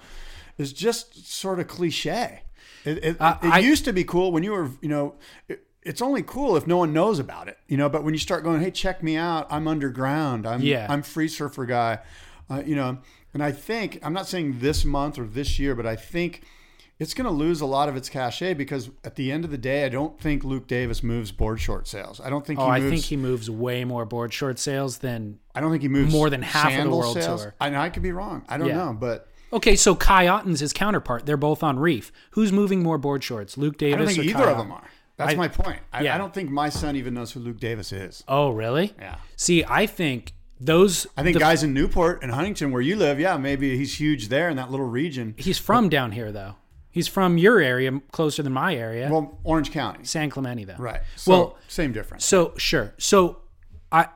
is 0.56 0.72
just 0.72 1.26
sort 1.32 1.58
of 1.58 1.66
cliche. 1.66 2.42
It, 2.84 3.04
it, 3.04 3.16
Uh, 3.20 3.38
it 3.42 3.48
I- 3.48 3.58
used 3.58 3.84
to 3.86 3.92
be 3.92 4.04
cool 4.04 4.30
when 4.30 4.42
you 4.44 4.52
were, 4.52 4.70
you 4.80 4.88
know, 4.88 5.14
it, 5.48 5.64
it's 5.82 6.02
only 6.02 6.22
cool 6.22 6.56
if 6.56 6.66
no 6.66 6.76
one 6.76 6.92
knows 6.92 7.18
about 7.18 7.48
it, 7.48 7.58
you 7.66 7.76
know, 7.76 7.88
but 7.88 8.04
when 8.04 8.12
you 8.14 8.18
start 8.20 8.44
going, 8.44 8.60
hey, 8.60 8.70
check 8.70 9.02
me 9.02 9.16
out, 9.16 9.46
I'm 9.50 9.66
underground, 9.66 10.46
I'm, 10.46 10.60
Yeah. 10.60 10.86
I'm 10.88 11.02
free 11.02 11.28
surfer 11.28 11.64
guy, 11.66 11.98
uh, 12.50 12.62
you 12.64 12.76
know, 12.76 12.98
and 13.32 13.42
I 13.42 13.52
think, 13.52 13.98
I'm 14.02 14.12
not 14.12 14.28
saying 14.28 14.58
this 14.60 14.84
month 14.84 15.18
or 15.18 15.24
this 15.24 15.58
year, 15.58 15.74
but 15.74 15.86
I 15.86 15.96
think 15.96 16.42
it's 16.98 17.14
going 17.14 17.24
to 17.26 17.30
lose 17.30 17.60
a 17.60 17.66
lot 17.66 17.88
of 17.88 17.96
its 17.96 18.08
cachet 18.08 18.54
because 18.54 18.90
at 19.04 19.14
the 19.14 19.30
end 19.30 19.44
of 19.44 19.50
the 19.50 19.58
day, 19.58 19.84
I 19.84 19.88
don't 19.88 20.18
think 20.20 20.42
Luke 20.44 20.66
Davis 20.66 21.02
moves 21.02 21.30
board 21.30 21.60
short 21.60 21.86
sales. 21.86 22.20
I 22.20 22.28
don't 22.30 22.44
think 22.44 22.58
Oh, 22.58 22.64
he 22.66 22.70
I 22.70 22.80
moves. 22.80 22.90
think 22.90 23.04
he 23.04 23.16
moves 23.16 23.48
way 23.48 23.84
more 23.84 24.04
board 24.04 24.32
short 24.34 24.58
sales 24.58 24.98
than. 24.98 25.38
I 25.54 25.60
don't 25.60 25.70
think 25.70 25.82
he 25.82 25.88
moves 25.88 26.12
more 26.12 26.28
than 26.30 26.42
half 26.42 26.76
of 26.76 26.84
the 26.84 26.90
world 26.96 27.14
sales. 27.14 27.42
tour. 27.42 27.54
I, 27.60 27.74
I 27.76 27.88
could 27.90 28.02
be 28.02 28.12
wrong. 28.12 28.44
I 28.48 28.58
don't 28.58 28.68
Yeah. 28.68 28.76
know, 28.76 28.92
but 28.98 29.28
Okay, 29.52 29.76
so 29.76 29.94
Kai 29.94 30.26
Otton's 30.28 30.60
his 30.60 30.72
counterpart. 30.74 31.24
They're 31.24 31.36
both 31.38 31.62
on 31.62 31.78
Reef. 31.78 32.12
Who's 32.32 32.52
moving 32.52 32.82
more 32.82 32.98
board 32.98 33.24
shorts, 33.24 33.56
Luke 33.56 33.78
Davis 33.78 33.94
I 33.94 33.98
don't 33.98 34.08
think 34.08 34.18
or 34.18 34.22
either 34.30 34.44
Kai 34.44 34.50
of 34.50 34.58
them 34.58 34.72
are. 34.72 34.84
That's 35.16 35.32
I- 35.32 35.36
my 35.36 35.48
point. 35.48 35.80
I, 35.92 36.02
yeah. 36.02 36.14
I 36.14 36.18
don't 36.18 36.34
think 36.34 36.50
my 36.50 36.68
son 36.68 36.96
even 36.96 37.14
knows 37.14 37.32
who 37.32 37.40
Luke 37.40 37.58
Davis 37.58 37.90
is. 37.92 38.22
Oh, 38.28 38.50
really? 38.50 38.92
Yeah. 38.98 39.16
See, 39.36 39.64
I 39.66 39.86
think 39.86 40.32
those. 40.60 41.06
I 41.16 41.22
think 41.22 41.34
the- 41.34 41.40
guys 41.40 41.62
in 41.62 41.72
Newport 41.72 42.22
and 42.22 42.30
Huntington, 42.32 42.70
where 42.72 42.82
you 42.82 42.96
live, 42.96 43.18
yeah, 43.18 43.36
maybe 43.36 43.76
he's 43.78 43.98
huge 43.98 44.28
there 44.28 44.48
in 44.50 44.56
that 44.58 44.70
little 44.70 44.86
region. 44.88 45.34
He's 45.38 45.58
from 45.58 45.88
down 45.88 46.12
here, 46.12 46.30
though. 46.30 46.56
He's 46.98 47.06
from 47.06 47.38
your 47.38 47.60
area, 47.60 48.00
closer 48.10 48.42
than 48.42 48.52
my 48.52 48.74
area. 48.74 49.08
Well, 49.08 49.38
Orange 49.44 49.70
County, 49.70 50.02
San 50.02 50.30
Clemente, 50.30 50.64
though. 50.64 50.74
right? 50.78 51.00
So, 51.14 51.30
well, 51.30 51.58
same 51.68 51.92
difference. 51.92 52.24
So 52.24 52.54
sure. 52.56 52.92
So 52.98 53.38
I 53.92 54.08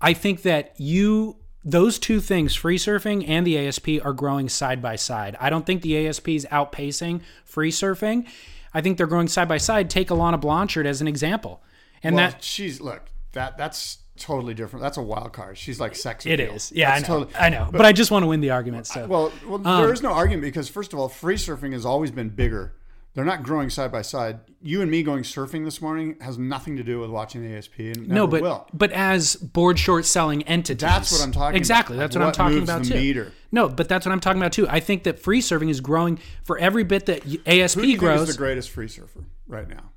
I 0.00 0.14
think 0.14 0.40
that 0.40 0.72
you 0.78 1.36
those 1.62 1.98
two 1.98 2.18
things, 2.18 2.54
free 2.54 2.78
surfing 2.78 3.28
and 3.28 3.46
the 3.46 3.58
ASP, 3.58 3.88
are 4.02 4.14
growing 4.14 4.48
side 4.48 4.80
by 4.80 4.96
side. 4.96 5.36
I 5.38 5.50
don't 5.50 5.66
think 5.66 5.82
the 5.82 6.06
ASP 6.08 6.30
is 6.30 6.46
outpacing 6.50 7.20
free 7.44 7.70
surfing. 7.70 8.26
I 8.72 8.80
think 8.80 8.96
they're 8.96 9.06
growing 9.06 9.28
side 9.28 9.46
by 9.46 9.58
side. 9.58 9.90
Take 9.90 10.08
Alana 10.08 10.40
Blanchard 10.40 10.86
as 10.86 11.02
an 11.02 11.08
example, 11.08 11.62
and 12.02 12.16
well, 12.16 12.30
that 12.30 12.42
she's 12.42 12.80
look 12.80 13.10
that 13.32 13.58
that's 13.58 13.98
totally 14.20 14.54
different. 14.54 14.82
That's 14.82 14.96
a 14.98 15.02
wild 15.02 15.32
card. 15.32 15.58
She's 15.58 15.80
like 15.80 15.96
sex. 15.96 16.24
it 16.26 16.38
appeal. 16.40 16.54
is. 16.54 16.70
Yeah, 16.74 16.92
I 16.92 17.00
know. 17.00 17.06
Totally- 17.06 17.34
I 17.36 17.48
know. 17.48 17.68
But, 17.72 17.84
I 17.86 17.92
just 17.92 18.10
want 18.10 18.22
to 18.22 18.28
win 18.28 18.40
the 18.40 18.50
argument. 18.50 18.86
So 18.86 19.06
Well, 19.06 19.32
well, 19.46 19.66
Um, 19.66 19.82
there 19.82 19.92
is 19.92 20.02
no 20.02 20.10
argument 20.12 20.42
because 20.42 20.68
first 20.68 20.92
of 20.92 20.98
all, 20.98 21.08
free 21.08 21.36
surfing 21.36 21.72
has 21.72 21.84
always 21.84 22.10
been 22.10 22.28
bigger. 22.28 22.74
They're 23.12 23.24
not 23.24 23.42
growing 23.42 23.70
side 23.70 23.90
by 23.90 24.02
side. 24.02 24.38
You 24.62 24.82
and 24.82 24.90
me 24.90 25.02
going 25.02 25.24
surfing 25.24 25.64
this 25.64 25.82
morning 25.82 26.16
has 26.20 26.38
nothing 26.38 26.76
to 26.76 26.84
do 26.84 27.00
with 27.00 27.10
watching 27.10 27.42
the 27.42 27.56
ASP, 27.56 27.80
and 27.80 28.06
no, 28.08 28.28
but 28.28 28.40
will. 28.40 28.68
but 28.72 28.92
as 28.92 29.34
board 29.34 29.80
short 29.80 30.04
selling 30.06 30.44
entities, 30.44 30.80
That's 30.80 31.10
what 31.10 31.20
I'm 31.20 31.32
talking 31.32 31.48
about. 31.48 31.56
Exactly, 31.56 31.96
that's 31.96 32.14
what, 32.14 32.24
I'm 32.24 32.30
talking 32.32 32.62
about 32.62 32.84
too. 32.84 32.94
meter. 32.94 33.32
No, 33.50 33.68
but 33.68 33.88
that's 33.88 34.06
what 34.06 34.12
I'm 34.12 34.20
talking 34.20 34.40
about 34.40 34.52
too. 34.52 34.68
I 34.68 34.78
think 34.78 35.02
that 35.02 35.18
free 35.18 35.40
surfing 35.40 35.70
is 35.70 35.80
growing 35.80 36.20
for 36.44 36.56
every 36.58 36.84
bit 36.84 37.06
that 37.06 37.24
ASP 37.46 37.76
Who 37.80 37.82
do 37.82 37.88
you 37.90 37.96
grows. 37.98 38.18
think 38.20 38.28
is 38.28 38.36
the 38.36 38.38
greatest 38.38 38.70
free 38.70 38.86
surfer 38.86 39.24
right 39.48 39.68
now? 39.68 39.90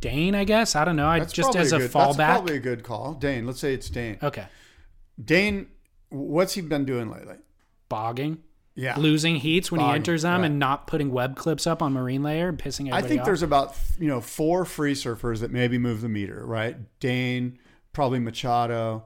Dane, 0.00 0.34
I 0.34 0.44
guess. 0.44 0.74
I 0.76 0.84
don't 0.84 0.96
know. 0.96 1.08
I 1.08 1.18
That's 1.20 1.32
just 1.32 1.54
as 1.56 1.72
a, 1.72 1.78
good, 1.78 1.90
That's 1.90 2.16
fallback. 2.16 2.26
probably 2.34 2.56
a 2.56 2.60
good 2.60 2.82
call. 2.82 3.14
Dane, 3.14 3.46
let's 3.46 3.60
say 3.60 3.74
it's 3.74 3.90
Dane. 3.90 4.18
okay. 4.22 4.46
Dane, 5.22 5.66
what's 6.08 6.54
he 6.54 6.62
been 6.62 6.84
doing 6.84 7.10
lately? 7.10 7.36
Bogging. 7.88 8.38
Yeah, 8.76 8.96
Losing 8.96 9.36
heats 9.36 9.70
when 9.70 9.80
he 9.80 9.86
enters 9.88 10.22
them 10.22 10.40
right. 10.40 10.46
and 10.46 10.58
not 10.58 10.86
putting 10.86 11.10
web 11.10 11.36
clips 11.36 11.66
up 11.66 11.82
on 11.82 11.92
marine 11.92 12.22
layer 12.22 12.48
and 12.48 12.56
pissing 12.58 12.82
everybody 12.88 13.04
I 13.04 13.08
think 13.08 13.20
off. 13.20 13.26
there's 13.26 13.42
about 13.42 13.76
you 13.98 14.06
know 14.08 14.22
four 14.22 14.64
free 14.64 14.94
surfers 14.94 15.40
that 15.40 15.50
maybe 15.50 15.76
move 15.76 16.00
the 16.00 16.08
meter. 16.08 16.46
Right, 16.46 16.76
Dane, 16.98 17.58
probably 17.92 18.20
Machado. 18.20 19.04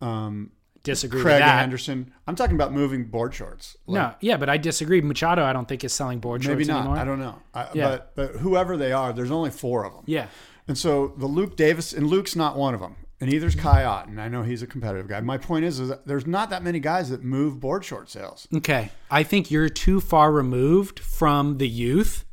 Um, 0.00 0.52
disagree 0.86 1.20
Craig 1.20 1.34
with 1.34 1.40
that. 1.40 1.62
Anderson. 1.62 2.12
I'm 2.26 2.36
talking 2.36 2.54
about 2.54 2.72
moving 2.72 3.04
board 3.04 3.34
shorts. 3.34 3.76
Like, 3.86 3.94
no, 3.94 4.14
yeah, 4.20 4.36
but 4.36 4.48
I 4.48 4.56
disagree. 4.56 5.00
Machado, 5.00 5.44
I 5.44 5.52
don't 5.52 5.68
think 5.68 5.84
is 5.84 5.92
selling 5.92 6.20
board 6.20 6.42
shorts 6.42 6.56
maybe 6.56 6.68
not. 6.68 6.80
anymore. 6.80 6.96
I 6.98 7.04
don't 7.04 7.18
know. 7.18 7.36
I, 7.52 7.68
Yeah. 7.74 7.88
But 7.88 8.14
but 8.14 8.30
whoever 8.36 8.76
they 8.76 8.92
are, 8.92 9.12
there's 9.12 9.30
only 9.30 9.50
four 9.50 9.84
of 9.84 9.92
them. 9.92 10.04
Yeah, 10.06 10.28
And 10.68 10.78
so 10.78 11.14
the 11.16 11.26
Luke 11.26 11.56
Davis 11.56 11.92
and 11.92 12.06
Luke's 12.06 12.36
not 12.36 12.56
one 12.56 12.74
of 12.74 12.80
them. 12.80 12.96
And 13.18 13.32
either's 13.32 13.56
mm-hmm. 13.56 13.66
Kai 13.66 13.82
Otton. 13.82 14.18
I 14.18 14.28
know 14.28 14.42
he's 14.42 14.60
a 14.60 14.66
competitive 14.66 15.08
guy. 15.08 15.20
My 15.20 15.38
point 15.38 15.64
is, 15.64 15.80
is 15.80 15.88
that 15.88 16.06
there's 16.06 16.26
not 16.26 16.50
that 16.50 16.62
many 16.62 16.80
guys 16.80 17.08
that 17.08 17.24
move 17.24 17.58
board 17.60 17.82
short 17.82 18.10
sales. 18.10 18.46
okay. 18.54 18.90
I 19.10 19.22
think 19.22 19.50
you're 19.50 19.70
too 19.70 20.02
far 20.02 20.30
removed 20.30 21.00
from 21.00 21.56
the 21.56 21.66
youth. 21.66 22.25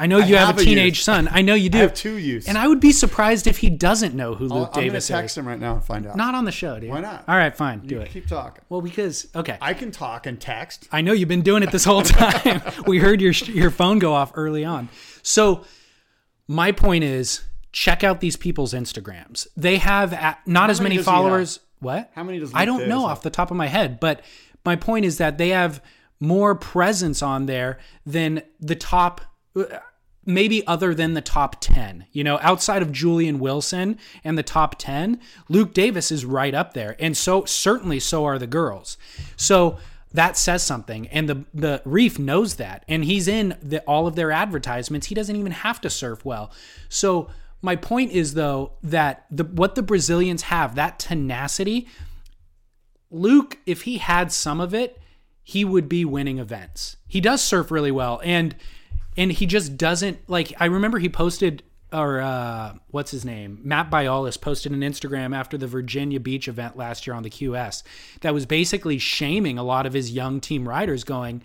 I 0.00 0.06
know 0.06 0.18
you 0.18 0.36
have, 0.36 0.46
have 0.48 0.58
a 0.58 0.64
teenage 0.64 0.98
youth. 0.98 1.04
son. 1.04 1.28
I 1.30 1.42
know 1.42 1.54
you 1.54 1.68
do. 1.70 1.78
I 1.78 1.82
have 1.82 1.94
two 1.94 2.16
youths. 2.16 2.48
And 2.48 2.56
I 2.56 2.66
would 2.66 2.80
be 2.80 2.90
surprised 2.90 3.46
if 3.46 3.58
he 3.58 3.68
doesn't 3.70 4.14
know 4.14 4.34
who 4.34 4.46
I'll- 4.50 4.62
is. 4.62 4.68
I'm 4.76 4.88
going 4.88 5.00
to 5.00 5.06
text 5.06 5.36
him 5.36 5.46
right 5.46 5.58
now 5.60 5.74
and 5.74 5.84
find 5.84 6.06
out. 6.06 6.16
Not 6.16 6.34
on 6.34 6.44
the 6.46 6.52
show, 6.52 6.80
dude. 6.80 6.88
Why 6.90 7.00
not? 7.00 7.24
All 7.28 7.36
right, 7.36 7.54
fine. 7.56 7.80
Do 7.80 7.96
You 7.96 8.00
it. 8.00 8.10
Keep 8.10 8.26
talking. 8.26 8.64
Well, 8.68 8.80
because 8.80 9.28
okay. 9.36 9.58
I 9.60 9.74
can 9.74 9.90
talk 9.90 10.26
and 10.26 10.40
text. 10.40 10.88
I 10.90 11.02
know 11.02 11.12
you've 11.12 11.28
been 11.28 11.42
doing 11.42 11.62
it 11.62 11.70
this 11.70 11.84
whole 11.84 12.02
time. 12.02 12.62
we 12.86 12.98
heard 12.98 13.20
your 13.20 13.32
your 13.32 13.70
phone 13.70 13.98
go 13.98 14.14
off 14.14 14.32
early 14.34 14.64
on. 14.64 14.88
So 15.22 15.64
my 16.48 16.72
point 16.72 17.04
is, 17.04 17.42
check 17.72 18.02
out 18.02 18.20
these 18.20 18.36
people's 18.36 18.72
Instagrams. 18.72 19.46
They 19.56 19.76
have 19.78 20.12
a 20.12 20.38
not 20.46 20.70
as 20.70 20.80
many 20.80 20.94
many 20.94 20.96
does 20.96 21.06
he 21.06 21.10
have? 21.10 21.18
followers. 21.22 21.60
What? 21.80 22.10
How 22.14 22.24
many 22.24 22.38
does 22.38 22.52
I 22.54 22.64
don't 22.64 22.78
Davis 22.80 22.90
know 22.90 23.00
have? 23.02 23.18
off 23.18 23.22
the 23.22 23.30
top 23.30 23.50
of 23.50 23.56
my 23.56 23.66
head, 23.66 24.00
but 24.00 24.22
my 24.64 24.76
point 24.76 25.04
is 25.04 25.18
that 25.18 25.38
they 25.38 25.50
have 25.50 25.82
more 26.18 26.54
presence 26.54 27.22
on 27.22 27.46
there 27.46 27.78
than 28.04 28.42
the 28.60 28.74
top. 28.74 29.20
Uh, 29.56 29.64
Maybe 30.32 30.66
other 30.66 30.94
than 30.94 31.14
the 31.14 31.20
top 31.20 31.56
10, 31.60 32.06
you 32.12 32.24
know, 32.24 32.38
outside 32.42 32.82
of 32.82 32.92
Julian 32.92 33.38
Wilson 33.38 33.98
and 34.24 34.38
the 34.38 34.42
top 34.42 34.76
10, 34.78 35.20
Luke 35.48 35.74
Davis 35.74 36.10
is 36.10 36.24
right 36.24 36.54
up 36.54 36.74
there. 36.74 36.96
And 36.98 37.16
so 37.16 37.44
certainly 37.44 38.00
so 38.00 38.24
are 38.24 38.38
the 38.38 38.46
girls. 38.46 38.96
So 39.36 39.78
that 40.12 40.36
says 40.36 40.62
something. 40.62 41.06
And 41.08 41.28
the 41.28 41.44
the 41.54 41.82
reef 41.84 42.18
knows 42.18 42.56
that. 42.56 42.84
And 42.88 43.04
he's 43.04 43.28
in 43.28 43.56
the, 43.62 43.80
all 43.82 44.06
of 44.06 44.16
their 44.16 44.32
advertisements. 44.32 45.06
He 45.06 45.14
doesn't 45.14 45.36
even 45.36 45.52
have 45.52 45.80
to 45.82 45.90
surf 45.90 46.24
well. 46.24 46.50
So 46.88 47.28
my 47.62 47.76
point 47.76 48.12
is 48.12 48.34
though 48.34 48.72
that 48.82 49.26
the 49.30 49.44
what 49.44 49.74
the 49.74 49.82
brazilians 49.82 50.42
have 50.44 50.76
that 50.76 50.98
tenacity 50.98 51.86
luke 53.10 53.58
if 53.66 53.82
he 53.82 53.98
had 53.98 54.32
some 54.32 54.60
of 54.60 54.72
it 54.72 54.98
he 55.50 55.64
would 55.64 55.88
be 55.88 56.04
winning 56.04 56.38
events. 56.38 56.96
He 57.08 57.20
does 57.20 57.42
surf 57.42 57.72
really 57.72 57.90
well. 57.90 58.20
And 58.22 58.54
and 59.16 59.32
he 59.32 59.46
just 59.46 59.76
doesn't 59.76 60.18
like 60.28 60.52
i 60.58 60.66
remember 60.66 60.98
he 60.98 61.08
posted 61.08 61.62
or 61.92 62.20
uh, 62.20 62.74
what's 62.90 63.10
his 63.10 63.24
name? 63.24 63.60
Matt 63.62 63.90
Biolos 63.90 64.40
posted 64.40 64.72
an 64.72 64.80
Instagram 64.80 65.34
after 65.34 65.58
the 65.58 65.66
Virginia 65.66 66.20
Beach 66.20 66.46
event 66.46 66.76
last 66.76 67.06
year 67.06 67.14
on 67.14 67.22
the 67.22 67.30
QS 67.30 67.82
that 68.20 68.32
was 68.32 68.46
basically 68.46 68.98
shaming 68.98 69.58
a 69.58 69.62
lot 69.62 69.86
of 69.86 69.92
his 69.92 70.12
young 70.12 70.40
team 70.40 70.68
riders, 70.68 71.04
going, 71.04 71.42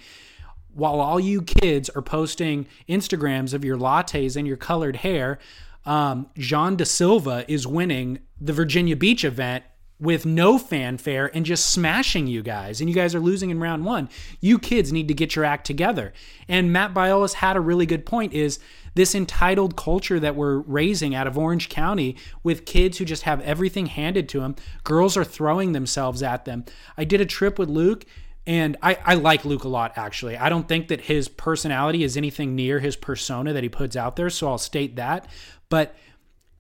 while 0.74 1.00
all 1.00 1.20
you 1.20 1.42
kids 1.42 1.90
are 1.90 2.02
posting 2.02 2.68
Instagrams 2.88 3.54
of 3.54 3.66
your 3.66 3.78
lattes 3.78 4.36
and 4.36 4.48
your 4.48 4.58
colored 4.58 4.98
hair, 4.98 5.40
um, 5.86 6.28
Jean 6.38 6.76
De 6.76 6.86
Silva 6.86 7.46
is 7.48 7.66
winning 7.66 8.20
the 8.40 8.54
Virginia 8.54 8.96
Beach 8.96 9.24
event 9.24 9.64
with 10.00 10.26
no 10.26 10.58
fanfare 10.58 11.32
and 11.34 11.46
just 11.46 11.68
smashing 11.68 12.28
you 12.28 12.44
guys. 12.44 12.82
And 12.82 12.90
you 12.90 12.96
guys 12.96 13.16
are 13.16 13.20
losing 13.20 13.50
in 13.50 13.60
round 13.60 13.86
one. 13.86 14.10
You 14.42 14.60
kids 14.60 14.92
need 14.92 15.08
to 15.08 15.14
get 15.14 15.36
your 15.36 15.46
act 15.46 15.66
together. 15.66 16.14
And 16.48 16.74
Matt 16.74 16.94
Biolos 16.94 17.34
had 17.36 17.56
a 17.56 17.62
really 17.62 17.86
good 17.86 18.06
point 18.06 18.34
is 18.34 18.60
this 18.94 19.16
entitled 19.16 19.76
culture 19.76 20.20
that 20.20 20.36
we're 20.36 20.60
raising 20.60 21.16
out 21.16 21.28
of 21.28 21.38
Orange 21.38 21.70
County 21.70 22.18
with 22.44 22.66
kids 22.66 22.98
who 22.98 23.06
just 23.06 23.24
have 23.24 23.42
everything 23.42 23.88
handed 23.88 24.28
to 24.30 24.40
them. 24.40 24.56
Girls 24.84 25.16
are 25.16 25.24
throwing 25.24 25.72
themselves 25.72 26.24
at 26.24 26.46
them. 26.46 26.66
I 26.98 27.04
did 27.04 27.22
a 27.22 27.26
trip 27.26 27.58
with 27.60 27.70
Luke 27.70 28.06
and 28.48 28.78
I, 28.82 28.98
I 29.04 29.16
like 29.16 29.44
Luke 29.44 29.64
a 29.64 29.70
lot, 29.70 29.94
actually. 29.96 30.38
I 30.38 30.50
don't 30.50 30.68
think 30.68 30.90
that 30.90 31.02
his 31.02 31.28
personality 31.28 32.04
is 32.04 32.16
anything 32.16 32.56
near 32.56 32.80
his 32.80 32.96
persona 32.96 33.54
that 33.54 33.64
he 33.64 33.70
puts 33.70 33.96
out 33.96 34.16
there, 34.18 34.30
so 34.30 34.48
I'll 34.48 34.58
state 34.60 34.98
that. 34.98 35.28
But 35.70 35.96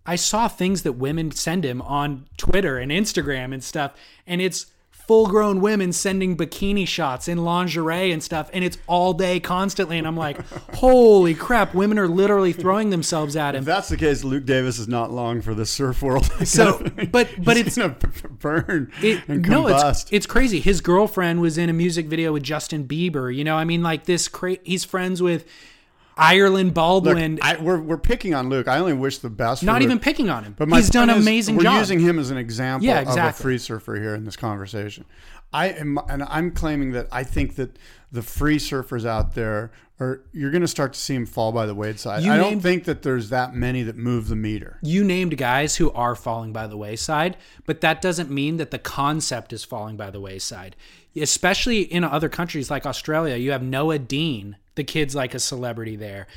I 0.05 0.15
saw 0.15 0.47
things 0.47 0.83
that 0.83 0.93
women 0.93 1.31
send 1.31 1.65
him 1.65 1.81
on 1.81 2.27
Twitter 2.37 2.77
and 2.77 2.91
Instagram 2.91 3.53
and 3.53 3.63
stuff, 3.63 3.93
and 4.27 4.41
it's 4.41 4.67
full 5.07 5.27
grown 5.27 5.61
women 5.61 5.91
sending 5.91 6.35
bikini 6.35 6.87
shots 6.87 7.27
in 7.27 7.37
lingerie 7.43 8.11
and 8.11 8.23
stuff, 8.23 8.49
and 8.53 8.63
it's 8.63 8.77
all 8.87 9.13
day 9.13 9.39
constantly. 9.39 9.97
And 9.97 10.07
I'm 10.07 10.17
like, 10.17 10.39
holy 10.75 11.33
crap, 11.35 11.75
women 11.75 11.99
are 11.99 12.07
literally 12.07 12.53
throwing 12.53 12.89
themselves 12.89 13.35
at 13.35 13.55
him. 13.55 13.59
If 13.59 13.65
that's 13.65 13.89
the 13.89 13.97
case, 13.97 14.23
Luke 14.23 14.45
Davis 14.45 14.79
is 14.79 14.87
not 14.87 15.11
long 15.11 15.41
for 15.41 15.53
the 15.53 15.65
surf 15.65 16.01
world. 16.01 16.29
So, 16.45 16.79
but 17.11 17.29
but 17.43 17.57
He's 17.57 17.67
it's 17.67 17.77
gonna 17.77 17.97
burn 18.39 18.91
It, 19.01 19.27
no, 19.27 19.67
it's 19.67 20.05
it's 20.11 20.25
crazy. 20.25 20.59
His 20.59 20.79
girlfriend 20.79 21.41
was 21.41 21.57
in 21.57 21.69
a 21.69 21.73
music 21.73 22.05
video 22.05 22.33
with 22.33 22.43
Justin 22.43 22.87
Bieber. 22.87 23.35
You 23.35 23.43
know, 23.43 23.55
I 23.55 23.65
mean, 23.65 23.81
like 23.81 24.05
this. 24.05 24.27
Cra- 24.27 24.59
he's 24.63 24.85
friends 24.85 25.21
with 25.21 25.45
Ireland 26.17 26.69
Look, 26.69 26.75
Baldwin. 26.75 27.39
I, 27.41 27.57
we're 27.57 27.79
we're 27.79 27.97
picking 27.97 28.33
on 28.33 28.49
Luke. 28.49 28.67
I 28.67 28.77
only 28.79 28.93
wish 28.93 29.17
the 29.19 29.29
best. 29.29 29.59
for 29.61 29.65
not 29.65 29.75
Luke. 29.75 29.83
even 29.83 29.99
picking 29.99 30.29
on 30.29 30.43
him. 30.43 30.55
But 30.57 30.67
my 30.67 30.77
he's 30.77 30.89
done 30.89 31.09
an 31.09 31.17
is, 31.17 31.23
amazing 31.25 31.55
we're 31.57 31.77
using 31.77 31.99
him 31.99 32.19
as 32.19 32.31
an 32.31 32.37
example 32.37 32.85
Yeah, 32.87 32.99
exactly. 33.01 33.21
of 33.21 33.29
a 33.29 33.33
free 33.43 33.57
surfer 33.57 33.95
here 33.95 34.15
in 34.15 34.23
this 34.25 34.35
conversation. 34.37 35.05
I 35.53 35.69
am, 35.69 35.97
and 36.09 36.23
I'm 36.23 36.51
claiming 36.51 36.91
that 36.93 37.07
I 37.11 37.23
think 37.23 37.55
that 37.55 37.77
the 38.11 38.21
free 38.21 38.57
surfers 38.57 39.05
out 39.05 39.35
there 39.35 39.71
are 39.99 40.21
you're 40.33 40.51
going 40.51 40.61
to 40.61 40.67
start 40.67 40.91
to 40.93 40.99
see 40.99 41.13
them 41.13 41.25
fall 41.25 41.51
by 41.53 41.65
the 41.65 41.75
wayside. 41.75 42.23
You 42.23 42.31
I 42.33 42.37
don't 42.37 42.59
think 42.59 42.83
that 42.85 43.03
there's 43.03 43.29
that 43.29 43.53
many 43.53 43.83
that 43.83 43.95
move 43.95 44.27
the 44.27 44.35
meter. 44.35 44.79
you 44.81 45.03
named 45.03 45.37
guys 45.37 45.77
who 45.77 45.91
are 45.91 46.15
falling 46.15 46.51
by 46.51 46.67
the 46.67 46.75
wayside, 46.75 47.37
but 47.65 47.79
that 47.81 48.01
doesn't 48.01 48.29
mean 48.29 48.57
that 48.57 48.71
the 48.71 48.79
concept 48.79 49.53
is 49.53 49.63
falling 49.63 49.95
by 49.95 50.09
the 50.09 50.19
wayside. 50.19 50.75
Especially 51.15 51.81
in 51.81 52.03
other 52.03 52.27
countries 52.27 52.69
like 52.69 52.85
Australia, 52.85 53.37
you 53.37 53.51
have 53.51 53.63
Noa 53.63 53.97
Deane, 53.99 54.57
the 54.75 54.83
kid's 54.83 55.15
like 55.15 55.33
a 55.33 55.39
celebrity 55.39 55.95
there. 55.95 56.27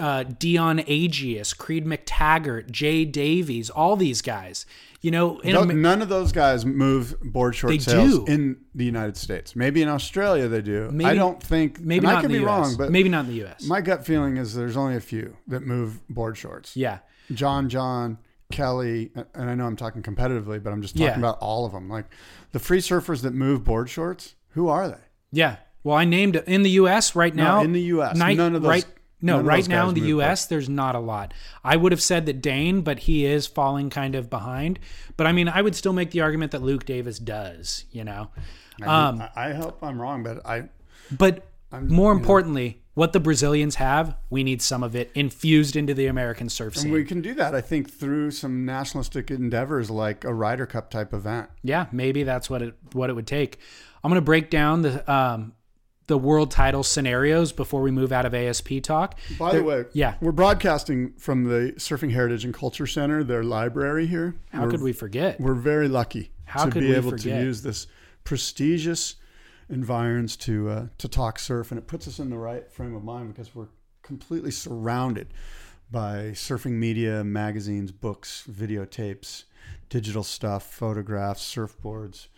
Uh, 0.00 0.22
Dion 0.22 0.78
Agius, 0.78 1.56
Creed 1.56 1.84
McTaggart, 1.84 2.70
Jay 2.70 3.04
Davies, 3.04 3.68
all 3.68 3.96
these 3.96 4.22
guys. 4.22 4.64
You 5.00 5.10
know, 5.12 5.38
in 5.40 5.52
Tho- 5.54 5.62
Am- 5.62 5.82
None 5.82 6.02
of 6.02 6.08
those 6.08 6.30
guys 6.32 6.64
move 6.66 7.20
board 7.20 7.54
short 7.54 7.72
They 7.72 7.78
sales 7.78 8.18
do. 8.20 8.24
in 8.26 8.58
the 8.74 8.84
United 8.84 9.16
States. 9.16 9.54
Maybe 9.56 9.82
in 9.82 9.88
Australia 9.88 10.46
they 10.48 10.62
do. 10.62 10.88
Maybe- 10.92 11.10
I 11.10 11.14
don't 11.14 11.40
think. 11.42 11.80
maybe 11.80 12.06
not 12.06 12.16
I 12.18 12.20
could 12.20 12.30
be 12.30 12.38
US. 12.38 12.44
wrong, 12.44 12.74
but 12.76 12.90
maybe 12.92 13.08
not 13.08 13.24
in 13.24 13.30
the 13.30 13.36
U.S. 13.38 13.64
my 13.64 13.80
gut 13.80 14.04
feeling 14.06 14.36
is 14.36 14.54
there's 14.54 14.76
only 14.76 14.96
a 14.96 15.00
few 15.00 15.36
that 15.48 15.64
move 15.66 16.00
board 16.08 16.36
shorts. 16.36 16.76
yeah, 16.76 16.98
John, 17.32 17.68
John, 17.68 18.18
Kelly, 18.52 19.10
and 19.34 19.50
I 19.50 19.54
know 19.54 19.66
I'm 19.66 19.76
talking 19.76 20.02
competitively, 20.02 20.62
but 20.62 20.72
I'm 20.72 20.82
just 20.82 20.94
talking 20.94 21.06
Yeah. 21.08 21.18
about 21.18 21.38
all 21.40 21.64
of 21.66 21.72
them. 21.72 21.88
Like 21.88 22.06
the 22.52 22.58
free 22.58 22.80
surfers 22.80 23.22
that 23.22 23.34
move 23.34 23.62
board 23.64 23.88
shorts, 23.90 24.34
who 24.50 24.68
are 24.68 24.88
they? 24.88 24.96
yeah. 25.32 25.56
Well, 25.84 25.96
I 25.96 26.04
named 26.04 26.36
it 26.36 26.46
in 26.48 26.62
the 26.62 26.70
U.S. 26.70 27.14
right 27.14 27.34
now. 27.34 27.58
in 27.62 27.72
the 27.72 27.80
US. 27.82 28.16
night- 28.16 28.36
None 28.36 28.54
of 28.54 28.62
those- 28.62 28.68
Right, 28.70 28.86
no, 29.20 29.40
right 29.40 29.68
now 29.68 29.88
in 29.88 29.94
the 29.94 30.00
U.S. 30.08 30.46
There's 30.46 30.68
not 30.68 30.94
a 30.94 31.00
lot. 31.00 31.34
I 31.64 31.76
would 31.76 31.90
have 31.92 32.02
said 32.02 32.26
that 32.26 32.40
Dane, 32.40 32.82
but 32.82 33.00
he 33.00 33.24
is 33.24 33.46
falling 33.46 33.90
kind 33.90 34.14
of 34.14 34.30
behind. 34.30 34.78
But 35.16 35.26
I 35.26 35.32
mean, 35.32 35.48
I 35.48 35.60
would 35.62 35.74
still 35.74 35.92
make 35.92 36.10
the 36.12 36.20
argument 36.20 36.52
that 36.52 36.62
Luke 36.62 36.84
Davis 36.84 37.18
does. 37.18 37.84
You 37.90 38.04
know, 38.04 38.30
um, 38.84 39.20
I, 39.34 39.50
I 39.50 39.52
hope 39.54 39.78
I'm 39.82 40.00
wrong, 40.00 40.22
but 40.22 40.44
I 40.46 40.68
but 41.10 41.46
more 41.80 42.12
importantly, 42.12 42.82
what 42.94 43.12
the 43.12 43.20
Brazilians 43.20 43.74
have, 43.76 44.16
we 44.30 44.42
need 44.44 44.62
some 44.62 44.82
of 44.82 44.94
it 44.96 45.10
infused 45.14 45.74
into 45.76 45.94
the 45.94 46.06
American 46.06 46.48
surf 46.48 46.76
scene. 46.76 46.90
we 46.92 47.04
can 47.04 47.20
do 47.20 47.34
that. 47.34 47.54
I 47.54 47.60
think 47.60 47.90
through 47.90 48.30
some 48.32 48.64
nationalistic 48.64 49.30
endeavors 49.30 49.90
like 49.90 50.24
a 50.24 50.32
Ryder 50.34 50.66
Cup 50.66 50.90
type 50.90 51.12
event. 51.12 51.48
yeah, 51.62 51.86
maybe 51.92 52.22
that's 52.22 52.48
what 52.48 52.62
it 52.62 52.74
what 52.92 53.10
it 53.10 53.14
would 53.14 53.26
take. 53.26 53.58
I'm 54.04 54.10
going 54.10 54.20
to 54.20 54.24
break 54.24 54.48
down 54.48 54.82
the 54.82 55.12
um, 55.12 55.54
the 56.08 56.18
world 56.18 56.50
title 56.50 56.82
scenarios 56.82 57.52
before 57.52 57.82
we 57.82 57.90
move 57.90 58.12
out 58.12 58.26
of 58.26 58.34
ASP 58.34 58.82
talk. 58.82 59.18
By 59.38 59.54
the 59.54 59.62
way, 59.62 59.84
yeah. 59.92 60.14
we're 60.20 60.32
broadcasting 60.32 61.12
from 61.12 61.44
the 61.44 61.74
Surfing 61.76 62.12
Heritage 62.12 62.44
and 62.44 62.52
Culture 62.52 62.86
Center, 62.86 63.22
their 63.22 63.44
library 63.44 64.06
here. 64.06 64.34
How 64.50 64.64
we're, 64.64 64.70
could 64.70 64.82
we 64.82 64.92
forget? 64.92 65.40
We're 65.40 65.54
very 65.54 65.86
lucky 65.86 66.32
How 66.46 66.64
to 66.64 66.80
be 66.80 66.94
able 66.94 67.10
forget? 67.10 67.38
to 67.38 67.44
use 67.44 67.62
this 67.62 67.86
prestigious 68.24 69.16
environs 69.68 70.34
to 70.36 70.70
uh, 70.70 70.86
to 70.96 71.08
talk 71.08 71.38
surf, 71.38 71.70
and 71.70 71.78
it 71.78 71.86
puts 71.86 72.08
us 72.08 72.18
in 72.18 72.30
the 72.30 72.38
right 72.38 72.70
frame 72.72 72.94
of 72.94 73.04
mind 73.04 73.32
because 73.32 73.54
we're 73.54 73.68
completely 74.02 74.50
surrounded 74.50 75.28
by 75.90 76.32
surfing 76.32 76.72
media, 76.72 77.22
magazines, 77.22 77.92
books, 77.92 78.44
videotapes, 78.50 79.44
digital 79.90 80.22
stuff, 80.22 80.72
photographs, 80.72 81.54
surfboards. 81.54 82.28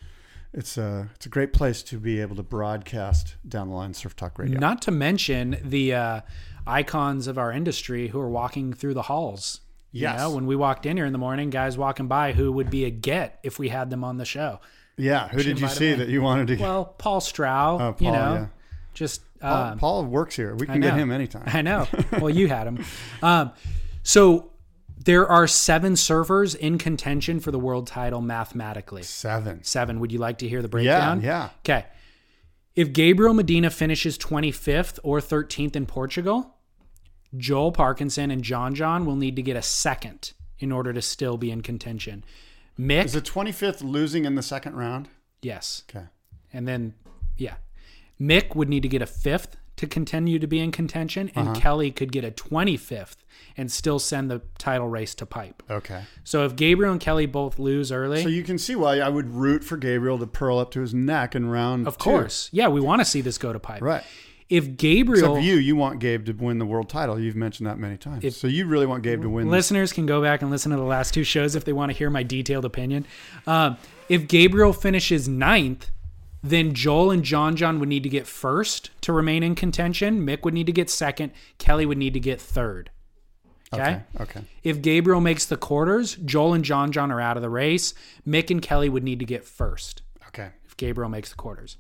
It's 0.53 0.77
a 0.77 1.09
it's 1.15 1.27
a 1.27 1.29
great 1.29 1.53
place 1.53 1.83
to 1.85 1.99
be 1.99 2.21
able 2.21 2.35
to 2.37 2.43
broadcast 2.43 3.37
down 3.49 3.69
the 3.69 3.75
line 3.75 3.95
surf 3.95 4.17
talk 4.17 4.39
radio. 4.39 4.59
Not 4.59 4.83
to 4.83 4.91
mention 4.91 5.57
the 5.63 5.95
uh, 5.95 6.21
icons 6.67 7.27
of 7.29 7.39
our 7.39 7.53
industry 7.53 8.09
who 8.09 8.19
are 8.21 8.29
walking 8.29 8.73
through 8.73 8.95
the 8.95 9.03
halls. 9.03 9.61
You 9.93 10.03
Yes. 10.03 10.19
know, 10.19 10.31
when 10.33 10.47
we 10.47 10.55
walked 10.57 10.87
in 10.87 10.97
here 10.97 11.07
in 11.07 11.13
the 11.13 11.19
morning, 11.19 11.51
guys 11.51 11.77
walking 11.79 12.07
by 12.09 12.33
who 12.33 12.51
would 12.53 12.71
be 12.71 12.85
a 12.85 12.91
get 12.91 13.39
if 13.43 13.59
we 13.59 13.69
had 13.69 13.91
them 13.91 14.03
on 14.05 14.19
the 14.19 14.25
show. 14.25 14.61
yeah, 14.97 15.29
who 15.29 15.43
did 15.43 15.59
you 15.61 15.67
see 15.69 15.95
that 15.95 16.09
you 16.09 16.21
wanted 16.23 16.47
to? 16.49 16.57
Well, 16.63 16.85
Paul 16.85 17.21
Strauch, 17.21 17.81
Oh, 17.81 17.97
you 17.99 18.11
Paul, 18.11 18.13
know, 18.13 18.35
yeah. 18.35 18.47
just 18.95 19.23
Paul, 19.41 19.57
um, 19.73 19.79
Paul 19.79 20.05
works 20.05 20.37
here. 20.37 20.55
We 20.55 20.67
can 20.67 20.81
get 20.81 20.95
him 20.95 21.11
anytime. 21.11 21.45
I 21.47 21.63
know. 21.63 21.87
Well, 22.21 22.31
you 22.31 22.47
had 22.49 22.67
him. 22.67 22.85
Um, 23.23 23.51
so 24.03 24.51
There 25.03 25.27
are 25.27 25.47
seven 25.47 25.95
surfers 25.95 26.55
in 26.55 26.77
contention 26.77 27.41
for 27.41 27.51
the 27.51 27.59
world 27.59 27.87
title 27.87 28.21
mathematically. 28.21 29.03
Seven. 29.03 29.65
Seven. 29.65 29.99
Would 30.01 30.13
you 30.13 30.19
like 30.19 30.39
to 30.39 30.49
hear 30.49 30.61
the 30.63 30.69
breakdown? 30.69 31.23
yeah. 31.23 31.51
Okay. 31.61 31.87
If 32.77 32.93
Gabriel 32.93 33.35
Medina 33.35 33.71
finishes 33.71 34.17
25th 34.19 34.99
or 35.03 35.19
13th 35.21 35.75
in 35.75 35.87
Portugal, 35.87 36.55
Joel 37.37 37.73
Parkinson 37.73 38.31
and 38.31 38.43
John 38.43 38.75
John 38.75 39.07
will 39.07 39.17
need 39.17 39.37
to 39.37 39.43
get 39.43 39.57
a 39.57 39.63
second 39.63 40.33
in 40.59 40.71
order 40.71 40.93
to 40.93 41.01
still 41.03 41.37
be 41.37 41.51
in 41.51 41.63
contention. 41.63 42.23
Mick, 42.79 43.07
Is 43.07 43.13
the 43.15 43.21
25th 43.23 43.83
losing 43.83 44.25
in 44.25 44.35
the 44.35 44.43
second 44.43 44.77
round? 44.77 45.09
yes. 45.43 45.83
Okay. 45.89 46.07
And 46.53 46.67
then, 46.69 46.95
yeah. 47.37 47.55
Mick 48.21 48.55
would 48.55 48.69
need 48.69 48.83
to 48.83 48.89
get 48.89 49.01
a 49.03 49.07
fifth 49.07 49.57
to 49.81 49.87
continue 49.87 50.39
to 50.39 50.47
be 50.47 50.61
in 50.61 50.71
contention, 50.71 51.31
and 51.35 51.49
Uh-huh. 51.49 51.61
Kelly 51.61 51.91
could 51.91 52.13
get 52.13 52.23
a 52.23 52.31
25th 52.31 53.17
and 53.57 53.73
still 53.73 53.99
send 53.99 54.31
the 54.31 54.43
title 54.59 54.89
race 54.89 55.15
to 55.15 55.25
pipe. 55.27 55.63
Okay. 55.71 56.03
So 56.23 56.45
if 56.45 56.55
Gabriel 56.55 56.93
and 56.93 57.01
Kelly 57.01 57.25
both 57.27 57.59
lose 57.59 57.91
early, 57.91 58.23
So 58.23 58.29
you 58.29 58.43
can 58.43 58.59
see 58.59 58.77
why 58.77 58.99
I 59.01 59.09
would 59.09 59.35
root 59.35 59.65
for 59.65 59.77
Gabriel 59.79 60.19
to 60.19 60.27
pearl 60.27 60.59
up 60.59 60.71
to 60.73 60.81
his 60.81 60.93
neck 60.95 61.35
in 61.35 61.49
round 61.49 61.87
of 61.89 61.97
two. 61.97 62.05
course, 62.05 62.49
yeah, 62.53 62.69
we 62.69 62.81
want 62.81 63.01
to 63.01 63.05
see 63.05 63.23
this 63.23 63.39
go 63.39 63.53
to 63.53 63.59
pipe. 63.59 63.81
Right. 63.83 64.03
If 64.51 64.77
Gabriel, 64.77 65.37
Except 65.37 65.45
you, 65.47 65.55
you 65.57 65.77
want 65.77 66.01
Gabe 66.01 66.27
to 66.27 66.33
win 66.33 66.59
the 66.59 66.67
world 66.67 66.89
title. 66.89 67.19
You've 67.21 67.37
mentioned 67.37 67.69
that 67.69 67.79
many 67.79 67.97
times. 67.97 68.37
so 68.37 68.49
you 68.49 68.67
really 68.67 68.85
want 68.87 69.03
Gabe 69.05 69.23
to 69.23 69.29
win. 69.31 69.47
this. 69.47 69.53
listeners 69.53 69.93
can 69.93 70.07
go 70.07 70.21
back 70.21 70.43
and 70.43 70.51
listen 70.51 70.71
to 70.73 70.77
the 70.77 70.83
last 70.83 71.15
two 71.15 71.23
shows 71.25 71.55
if 71.55 71.65
they 71.65 71.73
want 71.73 71.91
to 71.93 71.97
hear 71.97 72.11
my 72.11 72.25
detailed 72.25 72.65
opinion. 72.65 73.07
Um, 73.47 73.77
if 74.09 74.27
Gabriel 74.27 74.73
finishes 74.73 75.29
ninth, 75.29 75.91
then 76.43 76.73
Joel 76.75 77.11
and 77.11 77.23
John 77.25 77.57
John 77.57 77.79
would 77.81 77.89
need 77.89 78.03
to 78.03 78.09
get 78.09 78.27
first 78.27 78.91
to 79.03 79.13
remain 79.13 79.43
in 79.43 79.55
contention. 79.55 80.25
Mick 80.27 80.43
would 80.43 80.55
need 80.55 80.67
to 80.67 80.73
get 80.73 80.89
second. 80.91 81.33
Kelly 81.59 81.85
would 81.87 81.99
need 81.99 82.15
to 82.15 82.21
get 82.21 82.41
third. 82.41 82.91
Okay. 83.73 83.83
Okay. 83.83 84.23
Okay. 84.23 84.41
If 84.65 84.83
Gabriel 84.83 85.21
makes 85.21 85.47
the 85.47 85.57
quarters, 85.57 86.17
Joel 86.17 86.55
and 86.55 86.65
John 86.65 86.91
John 86.93 87.13
are 87.13 87.21
out 87.21 87.37
of 87.37 87.43
the 87.43 87.51
race. 87.51 87.95
Mick 88.27 88.51
and 88.51 88.61
Kelly 88.61 88.89
would 88.89 89.05
need 89.05 89.19
to 89.21 89.25
get 89.25 89.45
first 89.45 90.03
Okay. 90.29 90.49
if 90.65 90.77
Gabriel 90.77 91.11
makes 91.11 91.31
the 91.31 91.37
quarters. 91.37 91.77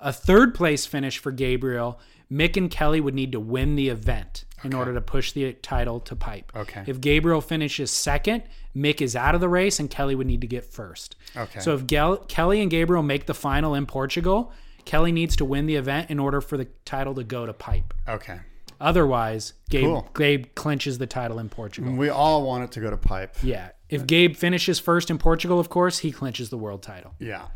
A 0.00 0.12
third 0.12 0.54
place 0.54 0.86
finish 0.86 1.18
for 1.18 1.32
Gabriel, 1.32 2.00
Mick 2.32 2.56
and 2.56 2.70
Kelly 2.70 3.00
would 3.00 3.14
need 3.14 3.32
to 3.32 3.40
win 3.40 3.76
the 3.76 3.88
event 3.90 4.44
in 4.64 4.74
order 4.74 4.94
to 4.94 5.00
push 5.00 5.32
the 5.32 5.52
title 5.54 6.00
to 6.00 6.16
pipe. 6.16 6.50
Okay. 6.56 6.82
If 6.86 7.00
Gabriel 7.00 7.40
finishes 7.40 7.90
second, 7.90 8.42
Mick 8.74 9.00
is 9.00 9.14
out 9.14 9.34
of 9.34 9.40
the 9.40 9.48
race 9.48 9.78
and 9.78 9.88
Kelly 9.90 10.14
would 10.14 10.26
need 10.26 10.40
to 10.40 10.46
get 10.46 10.64
first. 10.64 11.16
Okay. 11.36 11.60
So 11.60 11.74
if 11.74 11.86
Gel- 11.86 12.16
Kelly 12.18 12.60
and 12.62 12.70
Gabriel 12.70 13.02
make 13.02 13.26
the 13.26 13.34
final 13.34 13.74
in 13.74 13.86
Portugal, 13.86 14.52
Kelly 14.84 15.12
needs 15.12 15.36
to 15.36 15.44
win 15.44 15.66
the 15.66 15.76
event 15.76 16.10
in 16.10 16.18
order 16.18 16.40
for 16.40 16.56
the 16.56 16.66
title 16.84 17.14
to 17.14 17.24
go 17.24 17.46
to 17.46 17.52
pipe. 17.52 17.94
Okay. 18.08 18.40
Otherwise, 18.80 19.54
Gabe, 19.70 19.84
Cool. 19.84 20.08
Gabe 20.14 20.46
clinches 20.54 20.98
the 20.98 21.06
title 21.06 21.38
in 21.38 21.48
Portugal. 21.48 21.92
We 21.94 22.08
all 22.08 22.44
want 22.44 22.64
it 22.64 22.72
to 22.72 22.80
go 22.80 22.90
to 22.90 22.96
pipe. 22.96 23.36
Yeah. 23.42 23.70
If 23.88 24.06
Gabe 24.06 24.34
finishes 24.36 24.80
first 24.80 25.10
in 25.10 25.18
Portugal, 25.18 25.60
of 25.60 25.68
course, 25.68 26.00
he 26.00 26.10
clinches 26.10 26.50
the 26.50 26.58
world 26.58 26.82
title. 26.82 27.14
Yeah. 27.18 27.46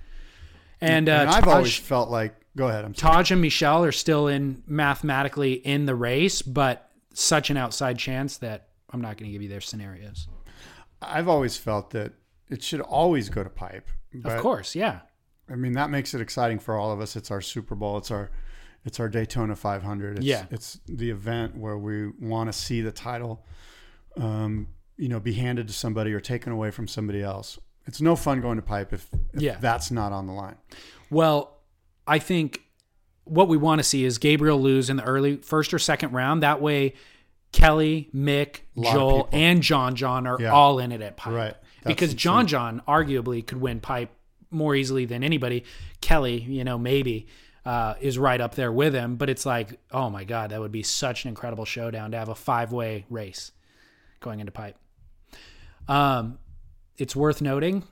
And, 0.80 1.08
uh, 1.08 1.12
And 1.12 1.30
I've 1.30 1.44
Taj- 1.44 1.54
always 1.54 1.76
felt 1.76 2.10
like. 2.10 2.34
Go 2.56 2.68
ahead. 2.68 2.84
I'm 2.84 2.94
sorry. 2.94 3.14
Taj 3.16 3.30
and 3.32 3.40
Michelle 3.40 3.84
are 3.84 3.92
still 3.92 4.26
in 4.28 4.62
mathematically 4.66 5.52
in 5.54 5.86
the 5.86 5.94
race, 5.94 6.40
but 6.42 6.87
such 7.18 7.50
an 7.50 7.56
outside 7.56 7.98
chance 7.98 8.36
that 8.38 8.68
I'm 8.90 9.00
not 9.00 9.16
going 9.16 9.28
to 9.28 9.32
give 9.32 9.42
you 9.42 9.48
their 9.48 9.60
scenarios. 9.60 10.28
I've 11.02 11.28
always 11.28 11.56
felt 11.56 11.90
that 11.90 12.12
it 12.48 12.62
should 12.62 12.80
always 12.80 13.28
go 13.28 13.42
to 13.42 13.50
pipe. 13.50 13.88
Of 14.24 14.40
course, 14.40 14.74
yeah. 14.76 15.00
I 15.50 15.56
mean, 15.56 15.72
that 15.72 15.90
makes 15.90 16.14
it 16.14 16.20
exciting 16.20 16.58
for 16.58 16.76
all 16.76 16.92
of 16.92 17.00
us. 17.00 17.16
It's 17.16 17.30
our 17.30 17.40
Super 17.40 17.74
Bowl. 17.74 17.98
It's 17.98 18.10
our 18.10 18.30
it's 18.84 19.00
our 19.00 19.08
Daytona 19.08 19.56
500. 19.56 20.18
It's, 20.18 20.26
Yeah. 20.26 20.46
It's 20.50 20.80
the 20.86 21.10
event 21.10 21.56
where 21.56 21.76
we 21.76 22.08
want 22.20 22.48
to 22.50 22.52
see 22.52 22.80
the 22.80 22.92
title, 22.92 23.44
um, 24.16 24.68
you 24.96 25.08
know, 25.08 25.18
be 25.18 25.32
handed 25.34 25.66
to 25.66 25.74
somebody 25.74 26.12
or 26.14 26.20
taken 26.20 26.52
away 26.52 26.70
from 26.70 26.86
somebody 26.86 27.20
else. 27.20 27.58
It's 27.86 28.00
no 28.00 28.14
fun 28.14 28.40
going 28.40 28.56
to 28.56 28.62
pipe 28.62 28.92
if, 28.92 29.08
if 29.34 29.42
Yeah. 29.42 29.56
that's 29.60 29.90
not 29.90 30.12
on 30.12 30.26
the 30.26 30.32
line. 30.32 30.56
Well, 31.10 31.58
I 32.06 32.18
think 32.20 32.62
what 33.30 33.48
we 33.48 33.56
want 33.56 33.78
to 33.80 33.82
see 33.84 34.04
is 34.04 34.18
Gabriel 34.18 34.60
lose 34.60 34.90
in 34.90 34.96
the 34.96 35.04
early 35.04 35.36
first 35.36 35.72
or 35.74 35.78
second 35.78 36.12
round. 36.12 36.42
That 36.42 36.60
way, 36.60 36.94
Kelly, 37.52 38.08
Mick, 38.14 38.60
Joel, 38.80 39.28
and 39.32 39.62
John 39.62 39.94
John 39.96 40.26
are 40.26 40.36
Yeah. 40.40 40.52
all 40.52 40.78
in 40.78 40.92
it 40.92 41.00
at 41.00 41.16
pipe. 41.16 41.32
Right. 41.34 41.54
That's 41.82 41.94
because 41.94 42.14
John 42.14 42.46
John 42.46 42.82
arguably 42.86 43.46
could 43.46 43.60
win 43.60 43.80
pipe 43.80 44.10
more 44.50 44.74
easily 44.74 45.04
than 45.04 45.22
anybody. 45.22 45.64
Kelly, 46.00 46.40
you 46.40 46.64
know, 46.64 46.78
maybe 46.78 47.26
uh, 47.64 47.94
is 48.00 48.18
right 48.18 48.40
up 48.40 48.54
there 48.54 48.72
with 48.72 48.94
him. 48.94 49.16
But 49.16 49.28
it's 49.30 49.44
like, 49.44 49.78
oh 49.90 50.08
my 50.10 50.24
God, 50.24 50.50
that 50.50 50.60
would 50.60 50.72
be 50.72 50.82
such 50.82 51.24
an 51.24 51.28
incredible 51.28 51.64
showdown 51.66 52.12
to 52.12 52.16
have 52.16 52.28
a 52.30 52.34
five 52.34 52.72
way 52.72 53.04
race 53.10 53.52
going 54.20 54.40
into 54.40 54.52
pipe. 54.52 54.76
Um, 55.86 56.38
it's 56.96 57.14
worth 57.14 57.40
noting 57.40 57.84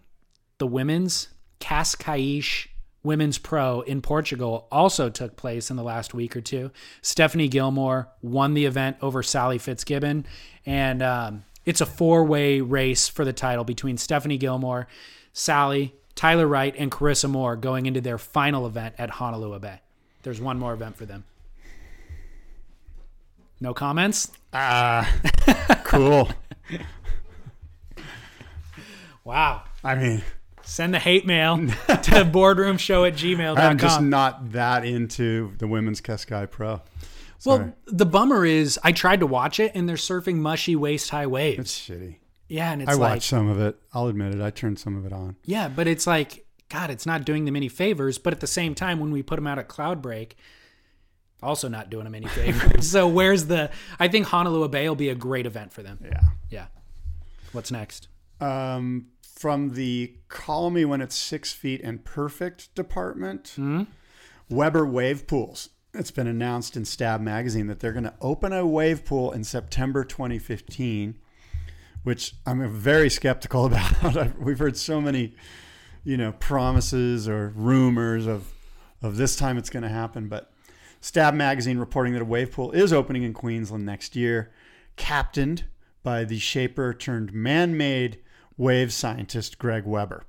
the 0.58 0.66
women's 0.66 1.28
Cascais 1.60 2.68
Women's 3.06 3.38
Pro 3.38 3.80
in 3.80 4.02
Portugal 4.02 4.68
also 4.70 5.08
took 5.08 5.36
place 5.36 5.70
in 5.70 5.76
the 5.76 5.82
last 5.82 6.12
week 6.12 6.36
or 6.36 6.42
two. 6.42 6.70
Stephanie 7.00 7.48
Gilmore 7.48 8.08
won 8.20 8.52
the 8.52 8.66
event 8.66 8.98
over 9.00 9.22
Sally 9.22 9.56
Fitzgibbon, 9.56 10.26
and 10.66 11.02
um, 11.02 11.44
it's 11.64 11.80
a 11.80 11.86
four 11.86 12.24
way 12.24 12.60
race 12.60 13.08
for 13.08 13.24
the 13.24 13.32
title 13.32 13.64
between 13.64 13.96
Stephanie 13.96 14.36
Gilmore, 14.36 14.88
Sally, 15.32 15.94
Tyler 16.14 16.46
Wright, 16.46 16.74
and 16.76 16.90
Carissa 16.90 17.30
Moore 17.30 17.56
going 17.56 17.86
into 17.86 18.02
their 18.02 18.18
final 18.18 18.66
event 18.66 18.94
at 18.98 19.08
Honolulu 19.08 19.60
Bay. 19.60 19.80
There's 20.22 20.40
one 20.40 20.58
more 20.58 20.74
event 20.74 20.96
for 20.96 21.06
them. 21.06 21.24
No 23.60 23.72
comments? 23.72 24.30
Ah, 24.52 25.10
cool. 25.84 26.28
Wow. 29.26 29.64
I 29.82 29.96
mean, 29.96 30.22
Send 30.66 30.92
the 30.92 30.98
hate 30.98 31.24
mail 31.24 31.56
to 31.58 31.64
boardroomshow 32.24 33.06
at 33.08 33.14
gmail.com. 33.14 33.58
I'm 33.58 33.78
just 33.78 34.00
not 34.02 34.52
that 34.52 34.84
into 34.84 35.54
the 35.58 35.66
women's 35.68 36.00
Cascai 36.00 36.50
Pro. 36.50 36.82
Sorry. 37.38 37.58
Well, 37.64 37.72
the 37.86 38.04
bummer 38.06 38.44
is 38.44 38.78
I 38.82 38.92
tried 38.92 39.20
to 39.20 39.26
watch 39.26 39.60
it 39.60 39.72
and 39.74 39.88
they're 39.88 39.96
surfing 39.96 40.36
mushy 40.36 40.74
waist 40.74 41.10
high 41.10 41.26
waves. 41.28 41.60
it's 41.60 41.78
shitty. 41.78 42.16
yeah, 42.48 42.72
and 42.72 42.82
it's 42.82 42.90
I 42.90 42.94
like 42.94 43.10
watched 43.12 43.28
some 43.28 43.48
of 43.48 43.60
it. 43.60 43.78
I'll 43.94 44.08
admit 44.08 44.34
it. 44.34 44.40
I 44.42 44.50
turned 44.50 44.78
some 44.78 44.96
of 44.96 45.06
it 45.06 45.12
on. 45.12 45.36
yeah, 45.44 45.68
but 45.68 45.86
it's 45.86 46.06
like 46.06 46.44
God, 46.68 46.90
it's 46.90 47.06
not 47.06 47.24
doing 47.24 47.44
them 47.44 47.54
any 47.54 47.68
favors. 47.68 48.18
But 48.18 48.32
at 48.32 48.40
the 48.40 48.46
same 48.48 48.74
time, 48.74 48.98
when 48.98 49.12
we 49.12 49.22
put 49.22 49.36
them 49.36 49.46
out 49.46 49.58
at 49.60 49.68
Cloud 49.68 50.02
Break, 50.02 50.36
also 51.42 51.68
not 51.68 51.90
doing 51.90 52.04
them 52.04 52.14
any 52.16 52.26
favors. 52.28 52.90
so 52.90 53.06
where's 53.06 53.46
the? 53.46 53.70
I 54.00 54.08
think 54.08 54.26
Honolulu 54.26 54.68
Bay 54.68 54.88
will 54.88 54.96
be 54.96 55.10
a 55.10 55.14
great 55.14 55.46
event 55.46 55.72
for 55.72 55.82
them. 55.84 56.00
Yeah. 56.02 56.20
Yeah. 56.50 56.66
What's 57.52 57.70
next? 57.70 58.08
Um, 58.40 59.06
from 59.36 59.74
the 59.74 60.14
call 60.28 60.70
me 60.70 60.84
when 60.84 61.02
it's 61.02 61.14
six 61.14 61.52
feet 61.52 61.82
and 61.84 62.04
perfect 62.04 62.74
department, 62.74 63.52
hmm? 63.56 63.82
Weber 64.48 64.86
Wave 64.86 65.26
Pools. 65.26 65.68
It's 65.92 66.10
been 66.10 66.26
announced 66.26 66.76
in 66.76 66.84
Stab 66.84 67.20
Magazine 67.20 67.66
that 67.68 67.80
they're 67.80 67.92
going 67.92 68.04
to 68.04 68.14
open 68.20 68.52
a 68.52 68.66
wave 68.66 69.04
pool 69.04 69.32
in 69.32 69.44
September 69.44 70.04
2015, 70.04 71.18
which 72.02 72.34
I'm 72.44 72.68
very 72.70 73.08
skeptical 73.08 73.64
about. 73.66 74.38
We've 74.38 74.58
heard 74.58 74.76
so 74.76 75.00
many, 75.00 75.34
you 76.02 76.16
know, 76.16 76.32
promises 76.32 77.28
or 77.28 77.52
rumors 77.54 78.26
of 78.26 78.52
of 79.02 79.18
this 79.18 79.36
time 79.36 79.58
it's 79.58 79.70
going 79.70 79.82
to 79.82 79.88
happen, 79.90 80.28
but 80.28 80.50
Stab 81.02 81.34
Magazine 81.34 81.78
reporting 81.78 82.14
that 82.14 82.22
a 82.22 82.26
wave 82.26 82.52
pool 82.52 82.72
is 82.72 82.92
opening 82.92 83.22
in 83.22 83.34
Queensland 83.34 83.84
next 83.84 84.16
year, 84.16 84.50
captained 84.96 85.64
by 86.02 86.24
the 86.24 86.38
shaper 86.38 86.94
turned 86.94 87.32
man-made 87.32 88.18
wave 88.56 88.92
scientist 88.92 89.58
Greg 89.58 89.84
Weber. 89.84 90.24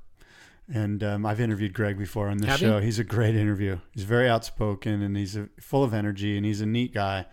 And 0.73 1.01
um, 1.03 1.25
I've 1.25 1.39
interviewed 1.39 1.73
Greg 1.73 1.97
before 1.97 2.27
on 2.27 2.37
this 2.39 2.49
Have 2.49 2.61
you? 2.61 2.67
show. 2.67 2.79
He's 2.81 2.99
a 2.99 3.03
great 3.05 3.35
interview. 3.35 3.79
He's 3.93 4.03
very 4.03 4.27
outspoken 4.29 5.01
and 5.01 5.15
he's 5.15 5.37
a, 5.37 5.47
full 5.61 5.83
of 5.83 5.93
energy 5.93 6.35
and 6.35 6.45
he's 6.45 6.59
a 6.59 6.65
neat 6.65 6.93
guy. 6.93 7.25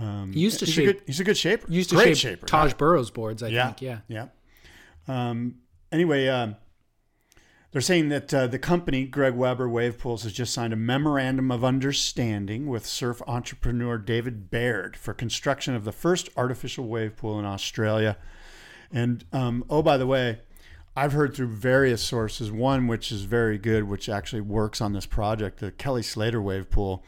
Um, 0.00 0.32
He 0.32 0.40
used 0.40 0.58
to 0.60 0.64
he's 0.64 0.74
shape- 0.74 0.88
A 0.88 0.92
good, 0.94 1.02
he's 1.06 1.20
a 1.20 1.24
good 1.24 1.36
shaper. 1.36 1.66
Used 1.70 1.90
to 1.90 1.96
great 1.96 2.16
shape 2.16 2.38
shaper. 2.38 2.46
Taj 2.46 2.72
Burrow's 2.72 3.10
boards, 3.10 3.42
I 3.42 3.48
Yeah. 3.48 3.66
think. 3.72 3.82
Yeah. 3.82 3.98
Yeah. 4.08 4.26
Um, 5.06 5.56
anyway, 5.90 6.28
um, 6.28 6.56
they're 7.72 7.82
saying 7.82 8.08
that 8.10 8.32
uh, 8.32 8.46
the 8.46 8.58
company, 8.58 9.04
Greg 9.06 9.34
Weber 9.34 9.68
Wave 9.68 9.98
Pools, 9.98 10.22
has 10.22 10.32
just 10.32 10.54
signed 10.54 10.72
a 10.72 10.76
memorandum 10.76 11.50
of 11.50 11.62
understanding 11.64 12.66
with 12.68 12.86
surf 12.86 13.20
entrepreneur 13.26 13.98
David 13.98 14.50
Baird 14.50 14.96
for 14.96 15.12
construction 15.12 15.74
of 15.74 15.84
the 15.84 15.92
first 15.92 16.30
artificial 16.38 16.86
wave 16.86 17.16
pool 17.16 17.38
in 17.38 17.44
Australia. 17.44 18.16
And 18.92 19.24
um, 19.32 19.64
oh, 19.70 19.82
by 19.82 19.96
the 19.96 20.06
way, 20.06 20.40
I've 20.94 21.12
heard 21.12 21.34
through 21.34 21.48
various 21.48 22.02
sources, 22.02 22.52
one 22.52 22.86
which 22.86 23.10
is 23.10 23.22
very 23.22 23.56
good, 23.56 23.84
which 23.84 24.08
actually 24.08 24.42
works 24.42 24.80
on 24.80 24.92
this 24.92 25.06
project, 25.06 25.60
the 25.60 25.72
Kelly 25.72 26.02
Slater 26.02 26.42
wave 26.42 26.70
pool 26.70 27.02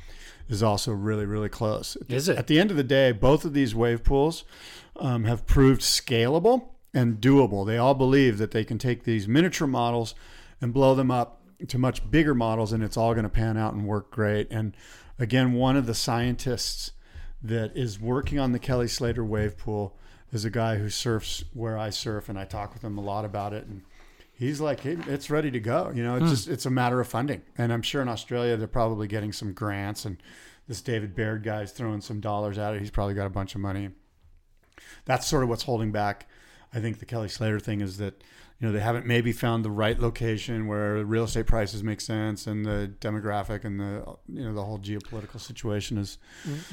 is 0.48 0.62
also 0.62 0.92
really, 0.92 1.26
really 1.26 1.48
close. 1.48 1.96
Is 2.08 2.28
it? 2.28 2.38
At 2.38 2.46
the 2.46 2.58
end 2.58 2.70
of 2.70 2.76
the 2.76 2.84
day, 2.84 3.12
both 3.12 3.44
of 3.44 3.52
these 3.52 3.74
wave 3.74 4.02
pools 4.02 4.44
um, 4.96 5.24
have 5.24 5.46
proved 5.46 5.82
scalable 5.82 6.68
and 6.94 7.20
doable. 7.20 7.66
They 7.66 7.76
all 7.76 7.94
believe 7.94 8.38
that 8.38 8.52
they 8.52 8.64
can 8.64 8.78
take 8.78 9.04
these 9.04 9.28
miniature 9.28 9.66
models 9.66 10.14
and 10.60 10.72
blow 10.72 10.94
them 10.94 11.10
up 11.10 11.42
to 11.68 11.78
much 11.78 12.10
bigger 12.10 12.34
models, 12.34 12.72
and 12.72 12.82
it's 12.82 12.96
all 12.96 13.12
going 13.12 13.24
to 13.24 13.30
pan 13.30 13.56
out 13.56 13.74
and 13.74 13.86
work 13.86 14.10
great. 14.10 14.50
And 14.50 14.74
again, 15.18 15.52
one 15.52 15.76
of 15.76 15.86
the 15.86 15.94
scientists 15.94 16.92
that 17.42 17.76
is 17.76 18.00
working 18.00 18.38
on 18.38 18.52
the 18.52 18.58
Kelly 18.58 18.88
Slater 18.88 19.24
wave 19.24 19.58
pool 19.58 19.96
is 20.34 20.44
a 20.44 20.50
guy 20.50 20.76
who 20.76 20.90
surfs 20.90 21.44
where 21.54 21.78
I 21.78 21.90
surf, 21.90 22.28
and 22.28 22.38
I 22.38 22.44
talk 22.44 22.74
with 22.74 22.82
him 22.82 22.98
a 22.98 23.00
lot 23.00 23.24
about 23.24 23.52
it. 23.52 23.66
And 23.66 23.82
he's 24.34 24.60
like, 24.60 24.80
hey, 24.80 24.96
it's 25.06 25.30
ready 25.30 25.50
to 25.50 25.60
go. 25.60 25.92
You 25.94 26.02
know, 26.02 26.16
it's 26.16 26.24
hmm. 26.24 26.30
just 26.30 26.48
it's 26.48 26.66
a 26.66 26.70
matter 26.70 27.00
of 27.00 27.08
funding. 27.08 27.42
And 27.56 27.72
I'm 27.72 27.82
sure 27.82 28.02
in 28.02 28.08
Australia 28.08 28.56
they're 28.56 28.66
probably 28.66 29.06
getting 29.06 29.32
some 29.32 29.52
grants, 29.52 30.04
and 30.04 30.18
this 30.66 30.82
David 30.82 31.14
Baird 31.14 31.44
guy's 31.44 31.72
throwing 31.72 32.00
some 32.00 32.20
dollars 32.20 32.58
at 32.58 32.74
it. 32.74 32.80
He's 32.80 32.90
probably 32.90 33.14
got 33.14 33.26
a 33.26 33.30
bunch 33.30 33.54
of 33.54 33.60
money. 33.60 33.90
That's 35.04 35.26
sort 35.26 35.44
of 35.44 35.48
what's 35.48 35.62
holding 35.62 35.92
back. 35.92 36.28
I 36.72 36.80
think 36.80 36.98
the 36.98 37.06
Kelly 37.06 37.28
Slater 37.28 37.60
thing 37.60 37.80
is 37.80 37.98
that 37.98 38.22
you 38.60 38.66
know 38.68 38.72
they 38.72 38.80
haven't 38.80 39.04
maybe 39.06 39.32
found 39.32 39.64
the 39.64 39.70
right 39.70 39.98
location 39.98 40.66
where 40.66 41.04
real 41.04 41.24
estate 41.24 41.46
prices 41.46 41.82
make 41.82 42.00
sense 42.00 42.46
and 42.46 42.64
the 42.64 42.92
demographic 43.00 43.64
and 43.64 43.80
the 43.80 44.04
you 44.28 44.44
know 44.44 44.54
the 44.54 44.64
whole 44.64 44.78
geopolitical 44.78 45.40
situation 45.40 45.98
is 45.98 46.18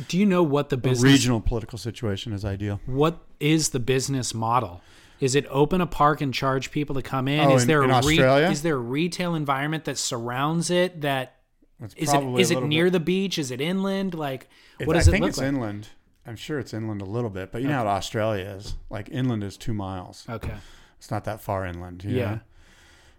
Do 0.08 0.18
you 0.18 0.26
know 0.26 0.44
what 0.44 0.70
the 0.70 0.78
business 0.78 1.04
regional 1.12 1.42
political 1.42 1.78
situation 1.80 2.34
is 2.34 2.46
ideal. 2.46 2.80
what 2.86 3.20
is 3.40 3.70
the 3.70 3.80
business 3.80 4.34
model? 4.34 4.82
Is 5.20 5.36
it 5.36 5.46
open 5.50 5.82
a 5.82 5.86
park 5.88 6.20
and 6.22 6.34
charge 6.34 6.72
people 6.72 6.96
to 6.96 7.02
come 7.04 7.28
in? 7.28 7.40
Oh, 7.42 7.56
is 7.56 7.64
in- 7.64 7.68
there 7.68 7.84
in 7.84 7.92
a 7.92 7.94
Australia? 7.96 8.50
is 8.50 8.62
there 8.64 8.76
a 8.76 8.80
retail 8.80 9.36
environment 9.36 9.86
that 9.86 9.98
surrounds 9.98 10.70
it 10.72 11.02
that 11.02 11.38
is 11.84 11.94
it 11.94 11.98
is 12.04 12.10
it 12.10 12.12
probably 12.12 12.42
is 12.42 12.50
a 12.50 12.54
it 12.54 12.56
little 12.58 12.70
near 12.70 12.86
bit- 12.86 12.94
the 12.94 13.00
beach? 13.02 13.38
Is 13.40 13.52
it 13.52 13.60
inland? 13.62 14.14
Like 14.14 14.50
It- 14.80 14.88
what 14.88 14.94
does 14.94 15.08
I 15.08 15.10
it 15.10 15.14
think 15.14 15.22
look 15.24 15.30
it's 15.30 15.38
like? 15.40 15.48
inland. 15.48 15.90
I'm 16.26 16.36
sure 16.36 16.60
it's 16.60 16.74
inland 16.74 17.02
a 17.02 17.06
little 17.06 17.32
bit, 17.32 17.52
but 17.52 17.62
you 17.64 17.68
know 17.68 17.74
how 17.74 17.88
Australia 17.88 18.46
is. 18.46 18.76
Like 18.92 19.10
inland 19.12 19.44
is 19.44 19.58
two 19.58 19.74
miles. 19.74 20.26
Okay. 20.30 20.54
It's 21.02 21.10
not 21.10 21.24
that 21.24 21.42
far 21.42 21.66
inland. 21.66 22.04
you 22.04 22.16
Yeah. 22.16 22.40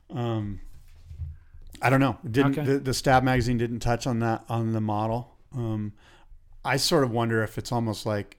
know? 0.08 0.16
Um, 0.20 0.60
I 1.80 1.90
don't 1.90 1.98
know. 1.98 2.16
Didn't 2.30 2.56
Okay. 2.56 2.64
the, 2.74 2.78
the 2.78 2.94
Stab 2.94 3.24
magazine 3.24 3.58
didn't 3.58 3.80
touch 3.80 4.06
on 4.06 4.20
that 4.20 4.44
on 4.48 4.72
the 4.72 4.80
model? 4.80 5.34
Um, 5.52 5.92
I 6.64 6.76
sort 6.76 7.02
of 7.02 7.10
wonder 7.10 7.42
if 7.42 7.58
it's 7.58 7.72
almost 7.72 8.06
like, 8.06 8.36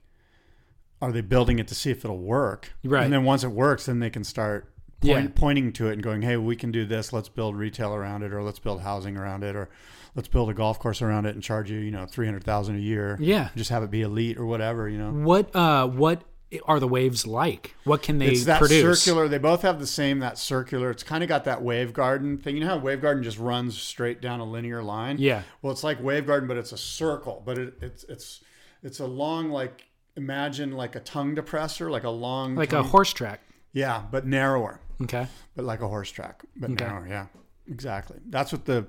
are 1.01 1.11
they 1.11 1.19
building 1.19 1.59
it 1.59 1.67
to 1.67 1.75
see 1.75 1.91
if 1.91 2.05
it'll 2.05 2.19
work? 2.19 2.71
Right. 2.85 3.03
And 3.03 3.11
then 3.11 3.25
once 3.25 3.43
it 3.43 3.49
works, 3.51 3.87
then 3.87 3.99
they 3.99 4.09
can 4.09 4.23
start 4.23 4.71
point, 5.01 5.25
Yeah. 5.25 5.31
pointing 5.35 5.73
to 5.73 5.89
it 5.89 5.93
and 5.93 6.01
going, 6.01 6.21
"Hey, 6.21 6.37
we 6.37 6.55
can 6.55 6.71
do 6.71 6.85
this. 6.85 7.11
Let's 7.11 7.27
build 7.27 7.57
retail 7.57 7.93
around 7.93 8.23
it, 8.23 8.31
or 8.31 8.41
let's 8.41 8.59
build 8.59 8.79
housing 8.79 9.17
around 9.17 9.43
it, 9.43 9.57
or 9.57 9.67
let's 10.15 10.29
build 10.29 10.49
a 10.49 10.53
golf 10.53 10.79
course 10.79 11.01
around 11.01 11.25
it 11.25 11.35
and 11.35 11.43
charge 11.43 11.69
you, 11.69 11.79
you 11.79 11.91
know, 11.91 12.05
three 12.05 12.25
hundred 12.27 12.45
thousand 12.45 12.77
a 12.77 12.79
year. 12.79 13.17
Yeah. 13.19 13.49
Just 13.57 13.69
have 13.71 13.83
it 13.83 13.91
be 13.91 14.03
elite 14.03 14.37
or 14.37 14.45
whatever. 14.45 14.87
You 14.87 14.99
know." 14.99 15.11
What 15.11 15.53
uh 15.53 15.85
what 15.89 16.23
are 16.65 16.79
the 16.79 16.87
waves 16.87 17.25
like? 17.27 17.75
What 17.83 18.01
can 18.03 18.17
they 18.19 18.25
produce? 18.25 18.39
it's 18.41 18.45
that 18.47 18.59
produce? 18.59 19.01
circular. 19.01 19.27
They 19.27 19.37
both 19.37 19.61
have 19.63 19.79
the 19.79 19.87
same 19.87 20.19
that 20.19 20.37
circular. 20.37 20.89
It's 20.91 21.03
kind 21.03 21.23
of 21.23 21.29
got 21.29 21.43
that 21.45 21.59
Wavegarden 21.61 22.41
thing. 22.41 22.55
You 22.57 22.61
know 22.65 22.67
how 22.67 22.79
Wavegarden 22.79 23.23
just 23.23 23.37
runs 23.39 23.77
straight 23.77 24.21
down 24.21 24.39
a 24.39 24.45
linear 24.45 24.81
line. 24.83 25.17
Yeah. 25.19 25.43
Well, 25.61 25.71
it's 25.73 25.83
like 25.83 26.01
Wavegarden, 26.01 26.47
but 26.47 26.57
it's 26.57 26.71
a 26.71 26.77
circle. 26.77 27.41
But 27.45 27.57
it, 27.57 27.73
it's 27.81 28.03
it's 28.05 28.41
it's 28.81 28.99
a 28.99 29.07
long 29.07 29.49
like 29.49 29.85
imagine 30.15 30.71
like 30.73 30.95
a 30.95 30.99
tongue 30.99 31.35
depressor, 31.35 31.89
like 31.89 32.03
a 32.03 32.09
long 32.09 32.55
Like 32.55 32.73
a 32.73 32.83
horse 32.83 33.13
track. 33.13 33.41
yeah, 33.71 34.03
but 34.11 34.25
narrower, 34.27 34.79
Okay. 35.01 35.27
but 35.55 35.65
like 35.65 35.81
a 35.81 35.87
horse 35.87 36.11
track, 36.11 36.43
but 36.55 36.71
Okay. 36.71 36.83
narrower. 36.85 37.07
Yeah, 37.07 37.25
exactly. 37.67 38.17
That's 38.29 38.51
what 38.51 38.65
the 38.65 38.85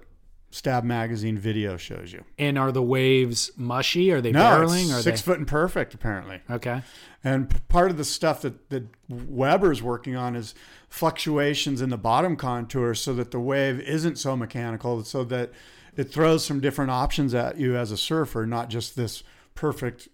Stab 0.55 0.84
magazine 0.84 1.36
video 1.36 1.76
shows 1.76 2.12
you. 2.12 2.22
And 2.38 2.57
are 2.57 2.70
the 2.70 2.80
waves 2.80 3.50
mushy? 3.57 4.12
Are 4.12 4.20
they 4.20 4.30
No, 4.30 4.38
barreling? 4.38 4.94
Are 4.94 5.02
six 5.02 5.20
they 5.20 5.24
foot 5.24 5.38
and 5.38 5.48
perfect 5.48 5.94
apparently. 5.94 6.42
Okay. 6.48 6.82
And 7.24 7.50
p- 7.50 7.57
part 7.66 7.90
of 7.90 7.96
the 7.96 8.05
stuff 8.05 8.42
that, 8.42 8.70
that 8.70 8.84
Webber's 9.09 9.82
working 9.82 10.14
on 10.14 10.36
is 10.36 10.55
fluctuations 10.88 11.80
in 11.80 11.90
the 11.90 11.98
bottom 11.98 12.36
contour 12.36 12.94
so 12.94 13.12
that 13.14 13.32
the 13.32 13.40
wave 13.40 13.80
isn't 13.80 14.16
so 14.16 14.36
mechanical, 14.36 15.02
so 15.02 15.24
that 15.24 15.50
it 15.96 16.05
throws 16.05 16.46
some 16.46 16.61
different 16.61 16.92
options 16.92 17.34
at 17.34 17.59
you 17.59 17.76
as 17.76 17.90
a 17.90 17.96
surfer, 17.96 18.46
not 18.46 18.70
just 18.70 18.94
this 18.94 19.24
perfect, 19.57 20.07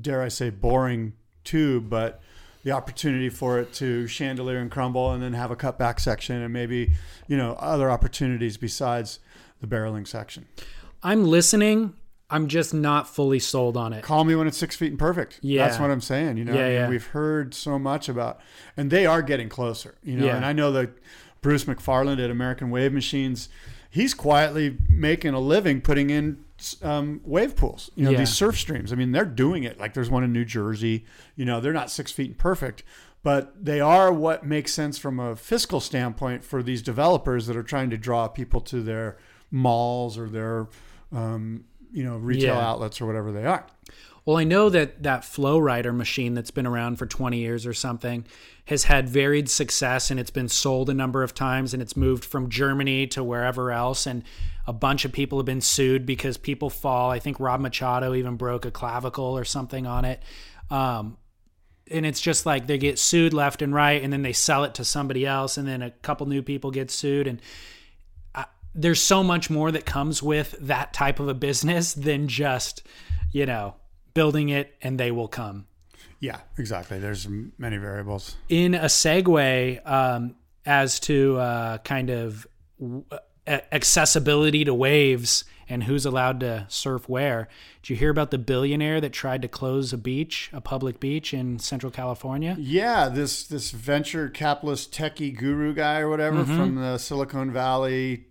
dare 0.00 0.22
I 0.22 0.28
say, 0.28 0.50
boring 0.50 1.14
tube, 1.42 1.90
but 1.90 2.22
the 2.62 2.70
opportunity 2.70 3.28
for 3.28 3.58
it 3.58 3.72
to 3.72 4.06
chandelier 4.06 4.58
and 4.58 4.70
crumble 4.70 5.10
and 5.10 5.20
then 5.20 5.32
have 5.32 5.50
a 5.50 5.56
cutback 5.56 5.98
section 5.98 6.40
and 6.42 6.52
maybe, 6.52 6.92
you 7.26 7.36
know, 7.36 7.54
other 7.54 7.90
opportunities 7.90 8.56
besides 8.56 9.18
the 9.60 9.66
barreling 9.66 10.06
section. 10.06 10.46
I'm 11.02 11.24
listening. 11.24 11.94
I'm 12.32 12.46
just 12.46 12.72
not 12.72 13.08
fully 13.08 13.40
sold 13.40 13.76
on 13.76 13.92
it. 13.92 14.04
Call 14.04 14.24
me 14.24 14.34
when 14.34 14.46
it's 14.46 14.56
six 14.56 14.76
feet 14.76 14.90
and 14.90 14.98
perfect. 14.98 15.40
Yeah. 15.42 15.66
That's 15.66 15.80
what 15.80 15.90
I'm 15.90 16.00
saying. 16.00 16.36
You 16.36 16.44
know, 16.44 16.54
Yeah, 16.54 16.68
yeah. 16.68 16.88
we've 16.88 17.06
heard 17.06 17.54
so 17.54 17.78
much 17.78 18.08
about, 18.08 18.38
and 18.76 18.90
they 18.90 19.04
are 19.04 19.20
getting 19.22 19.48
closer. 19.48 19.96
You 20.04 20.16
know, 20.16 20.26
Yeah. 20.26 20.36
and 20.36 20.44
I 20.44 20.52
know 20.52 20.70
that 20.72 20.90
Bruce 21.42 21.64
McFarland 21.64 22.22
at 22.22 22.30
American 22.30 22.70
Wave 22.70 22.92
Machines, 22.92 23.48
he's 23.90 24.14
quietly 24.14 24.76
making 24.88 25.34
a 25.34 25.40
living 25.40 25.80
putting 25.80 26.10
in 26.10 26.44
um, 26.82 27.20
wave 27.24 27.56
pools. 27.56 27.90
You 27.96 28.04
know, 28.04 28.16
these 28.16 28.32
surf 28.32 28.56
streams. 28.58 28.92
I 28.92 28.96
mean, 28.96 29.12
they're 29.12 29.24
doing 29.24 29.64
it. 29.64 29.80
Like 29.80 29.94
there's 29.94 30.10
one 30.10 30.22
in 30.22 30.32
New 30.32 30.44
Jersey. 30.44 31.04
You 31.34 31.44
know, 31.46 31.58
they're 31.60 31.72
not 31.72 31.90
six 31.90 32.12
feet 32.12 32.28
and 32.28 32.38
perfect. 32.38 32.84
But 33.22 33.52
they 33.64 33.80
are 33.80 34.12
what 34.12 34.46
makes 34.46 34.72
sense 34.72 34.98
from 34.98 35.18
a 35.18 35.36
fiscal 35.36 35.80
standpoint 35.80 36.44
for 36.44 36.62
these 36.62 36.80
developers 36.80 37.46
that 37.48 37.56
are 37.56 37.62
trying 37.62 37.90
to 37.90 37.98
draw 37.98 38.28
people 38.28 38.60
to 38.62 38.82
their 38.82 39.18
malls 39.50 40.18
or 40.18 40.28
their, 40.28 40.68
um, 41.12 41.64
you 41.92 42.04
know, 42.04 42.16
retail 42.16 42.54
Yeah. 42.54 42.68
outlets 42.68 43.00
or 43.00 43.06
whatever 43.06 43.32
they 43.32 43.44
are. 43.44 43.66
Well, 44.26 44.36
I 44.36 44.44
know 44.44 44.68
that 44.68 45.02
that 45.02 45.22
FlowRider 45.22 45.94
machine 45.94 46.34
that's 46.34 46.50
been 46.50 46.66
around 46.66 46.96
for 46.96 47.06
20 47.06 47.38
years 47.38 47.66
or 47.66 47.72
something 47.72 48.24
has 48.66 48.84
had 48.84 49.08
varied 49.08 49.48
success 49.48 50.10
and 50.10 50.20
it's 50.20 50.30
been 50.30 50.48
sold 50.48 50.90
a 50.90 50.94
number 50.94 51.22
of 51.22 51.34
times 51.34 51.72
and 51.72 51.82
it's 51.82 51.96
moved 51.96 52.24
from 52.24 52.48
Germany 52.50 53.06
to 53.08 53.24
wherever 53.24 53.72
else. 53.72 54.06
And 54.06 54.22
a 54.66 54.72
bunch 54.72 55.04
of 55.04 55.10
people 55.12 55.38
have 55.38 55.46
been 55.46 55.62
sued 55.62 56.04
because 56.06 56.36
people 56.36 56.70
fall. 56.70 57.10
I 57.10 57.18
think 57.18 57.40
Rob 57.40 57.60
Machado 57.60 58.14
even 58.14 58.36
broke 58.36 58.64
a 58.64 58.70
clavicle 58.70 59.24
or 59.36 59.44
something 59.44 59.86
on 59.86 60.04
it. 60.04 60.22
Um, 60.70 61.16
and 61.90 62.06
it's 62.06 62.20
just 62.20 62.46
like 62.46 62.68
they 62.68 62.78
get 62.78 62.98
sued 63.00 63.32
left 63.32 63.62
and 63.62 63.74
right 63.74 64.00
and 64.00 64.12
then 64.12 64.22
they 64.22 64.34
sell 64.34 64.62
it 64.62 64.74
to 64.74 64.84
somebody 64.84 65.26
else 65.26 65.56
and 65.56 65.66
then 65.66 65.82
a 65.82 65.90
couple 65.90 66.26
new 66.26 66.42
people 66.42 66.70
get 66.70 66.90
sued 66.90 67.26
and 67.26 67.40
there's 68.74 69.00
so 69.00 69.22
much 69.22 69.50
more 69.50 69.70
that 69.72 69.84
comes 69.86 70.22
with 70.22 70.54
that 70.60 70.92
type 70.92 71.18
of 71.20 71.28
a 71.28 71.34
business 71.34 71.92
than 71.94 72.28
just 72.28 72.82
you 73.32 73.46
know 73.46 73.74
building 74.14 74.48
it 74.48 74.74
and 74.82 74.98
they 74.98 75.10
will 75.10 75.28
come 75.28 75.66
Yeah, 76.20 76.40
exactly. 76.58 76.98
There's 76.98 77.26
many 77.58 77.76
variables. 77.78 78.36
in 78.48 78.74
a 78.74 78.86
segue 78.86 79.86
um, 79.88 80.34
as 80.66 81.00
to 81.00 81.38
uh, 81.38 81.78
kind 81.78 82.10
of 82.10 82.46
w- 82.78 83.04
accessibility 83.72 84.64
to 84.64 84.74
waves 84.74 85.44
and 85.68 85.84
who's 85.84 86.04
allowed 86.04 86.40
to 86.40 86.66
surf 86.68 87.08
where. 87.08 87.48
Did 87.82 87.90
you 87.90 87.96
hear 87.96 88.10
about 88.10 88.30
the 88.32 88.38
billionaire 88.38 89.00
that 89.00 89.12
tried 89.12 89.42
to 89.42 89.48
close 89.48 89.92
a 89.92 89.96
beach, 89.98 90.50
a 90.52 90.60
public 90.60 90.98
beach 90.98 91.32
in 91.32 91.58
Central 91.60 91.92
California? 91.92 92.56
Yeah, 92.58 93.08
this 93.08 93.46
this 93.46 93.70
venture 93.70 94.28
capitalist 94.28 94.92
techie 94.92 95.36
guru 95.36 95.72
guy 95.74 96.00
or 96.00 96.08
whatever 96.10 96.44
from 96.44 96.74
the 96.74 96.98
Silicon 96.98 97.52
Valley 97.52 98.26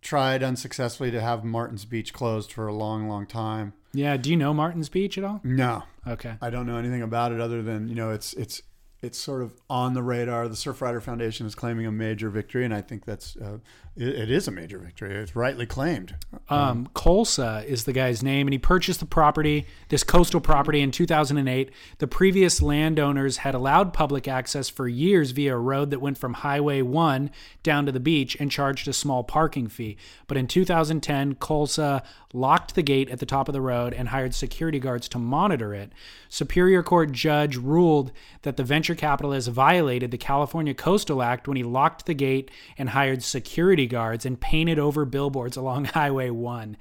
tried 0.00 0.42
unsuccessfully 0.42 1.10
to 1.10 1.20
have 1.20 1.44
Martin's 1.44 1.84
Beach 1.84 2.12
closed 2.12 2.52
for 2.52 2.66
a 2.66 2.74
long, 2.74 3.08
long 3.08 3.26
time. 3.26 3.72
Yeah. 3.92 4.16
Do 4.16 4.30
you 4.30 4.36
know 4.36 4.52
Martin's 4.54 4.88
Beach 4.88 5.18
at 5.18 5.24
all? 5.24 5.40
No, 5.42 5.82
Okay. 6.06 6.34
I 6.40 6.50
don't 6.50 6.66
know 6.66 6.76
anything 6.76 7.02
about 7.02 7.32
it 7.32 7.40
other 7.40 7.62
than 7.62 7.88
you 7.88 7.94
know 7.94 8.10
it's 8.10 8.32
it's 8.34 8.62
it's 9.00 9.18
sort 9.18 9.42
of 9.42 9.54
on 9.70 9.94
the 9.94 10.02
radar. 10.02 10.48
The 10.48 10.54
Surfrider 10.56 11.00
Foundation 11.02 11.46
is 11.46 11.54
claiming 11.54 11.86
a 11.86 11.92
major 11.92 12.30
victory, 12.30 12.64
and 12.64 12.74
I 12.74 12.80
think 12.80 13.04
that's 13.04 13.36
uh, 13.36 13.58
it, 13.98 14.08
it 14.08 14.30
is 14.30 14.46
a 14.46 14.50
major 14.50 14.78
victory. 14.78 15.14
It's 15.14 15.34
rightly 15.34 15.66
claimed. 15.66 16.14
Um, 16.48 16.88
Khosla 16.94 17.64
is 17.64 17.84
the 17.84 17.92
guy's 17.92 18.22
name, 18.22 18.46
and 18.46 18.54
he 18.54 18.58
purchased 18.58 19.00
the 19.00 19.06
property, 19.06 19.66
this 19.88 20.04
coastal 20.04 20.40
property, 20.40 20.80
in 20.80 20.90
2008. 20.90 21.70
The 21.98 22.06
previous 22.06 22.62
landowners 22.62 23.38
had 23.38 23.54
allowed 23.54 23.92
public 23.92 24.28
access 24.28 24.68
for 24.68 24.88
years 24.88 25.32
via 25.32 25.54
a 25.54 25.58
road 25.58 25.90
that 25.90 26.00
went 26.00 26.16
from 26.16 26.34
Highway 26.34 26.80
1 26.80 27.30
down 27.62 27.86
to 27.86 27.92
the 27.92 28.00
beach 28.00 28.36
and 28.38 28.50
charged 28.50 28.86
a 28.86 28.92
small 28.92 29.24
parking 29.24 29.68
fee. 29.68 29.96
But 30.26 30.36
in 30.36 30.46
2010, 30.46 31.34
Khosla 31.34 32.02
locked 32.32 32.74
the 32.74 32.82
gate 32.82 33.10
at 33.10 33.18
the 33.18 33.26
top 33.26 33.48
of 33.48 33.52
the 33.52 33.60
road 33.60 33.94
and 33.94 34.08
hired 34.08 34.34
security 34.34 34.78
guards 34.78 35.08
to 35.08 35.18
monitor 35.18 35.74
it. 35.74 35.92
Superior 36.28 36.82
Court 36.82 37.10
judge 37.10 37.56
ruled 37.56 38.12
that 38.42 38.56
the 38.56 38.64
venture 38.64 38.94
capitalist 38.94 39.48
violated 39.48 40.10
the 40.10 40.18
California 40.18 40.74
Coastal 40.74 41.22
Act 41.22 41.48
when 41.48 41.56
he 41.56 41.62
locked 41.62 42.06
the 42.06 42.14
gate 42.14 42.50
and 42.76 42.90
hired 42.90 43.22
security 43.22 43.87
guards 43.88 44.24
and 44.24 44.40
painted 44.40 44.78
over 44.78 45.04
billboards 45.04 45.56
along 45.56 45.84
Highway 45.86 46.30
1. 46.30 46.76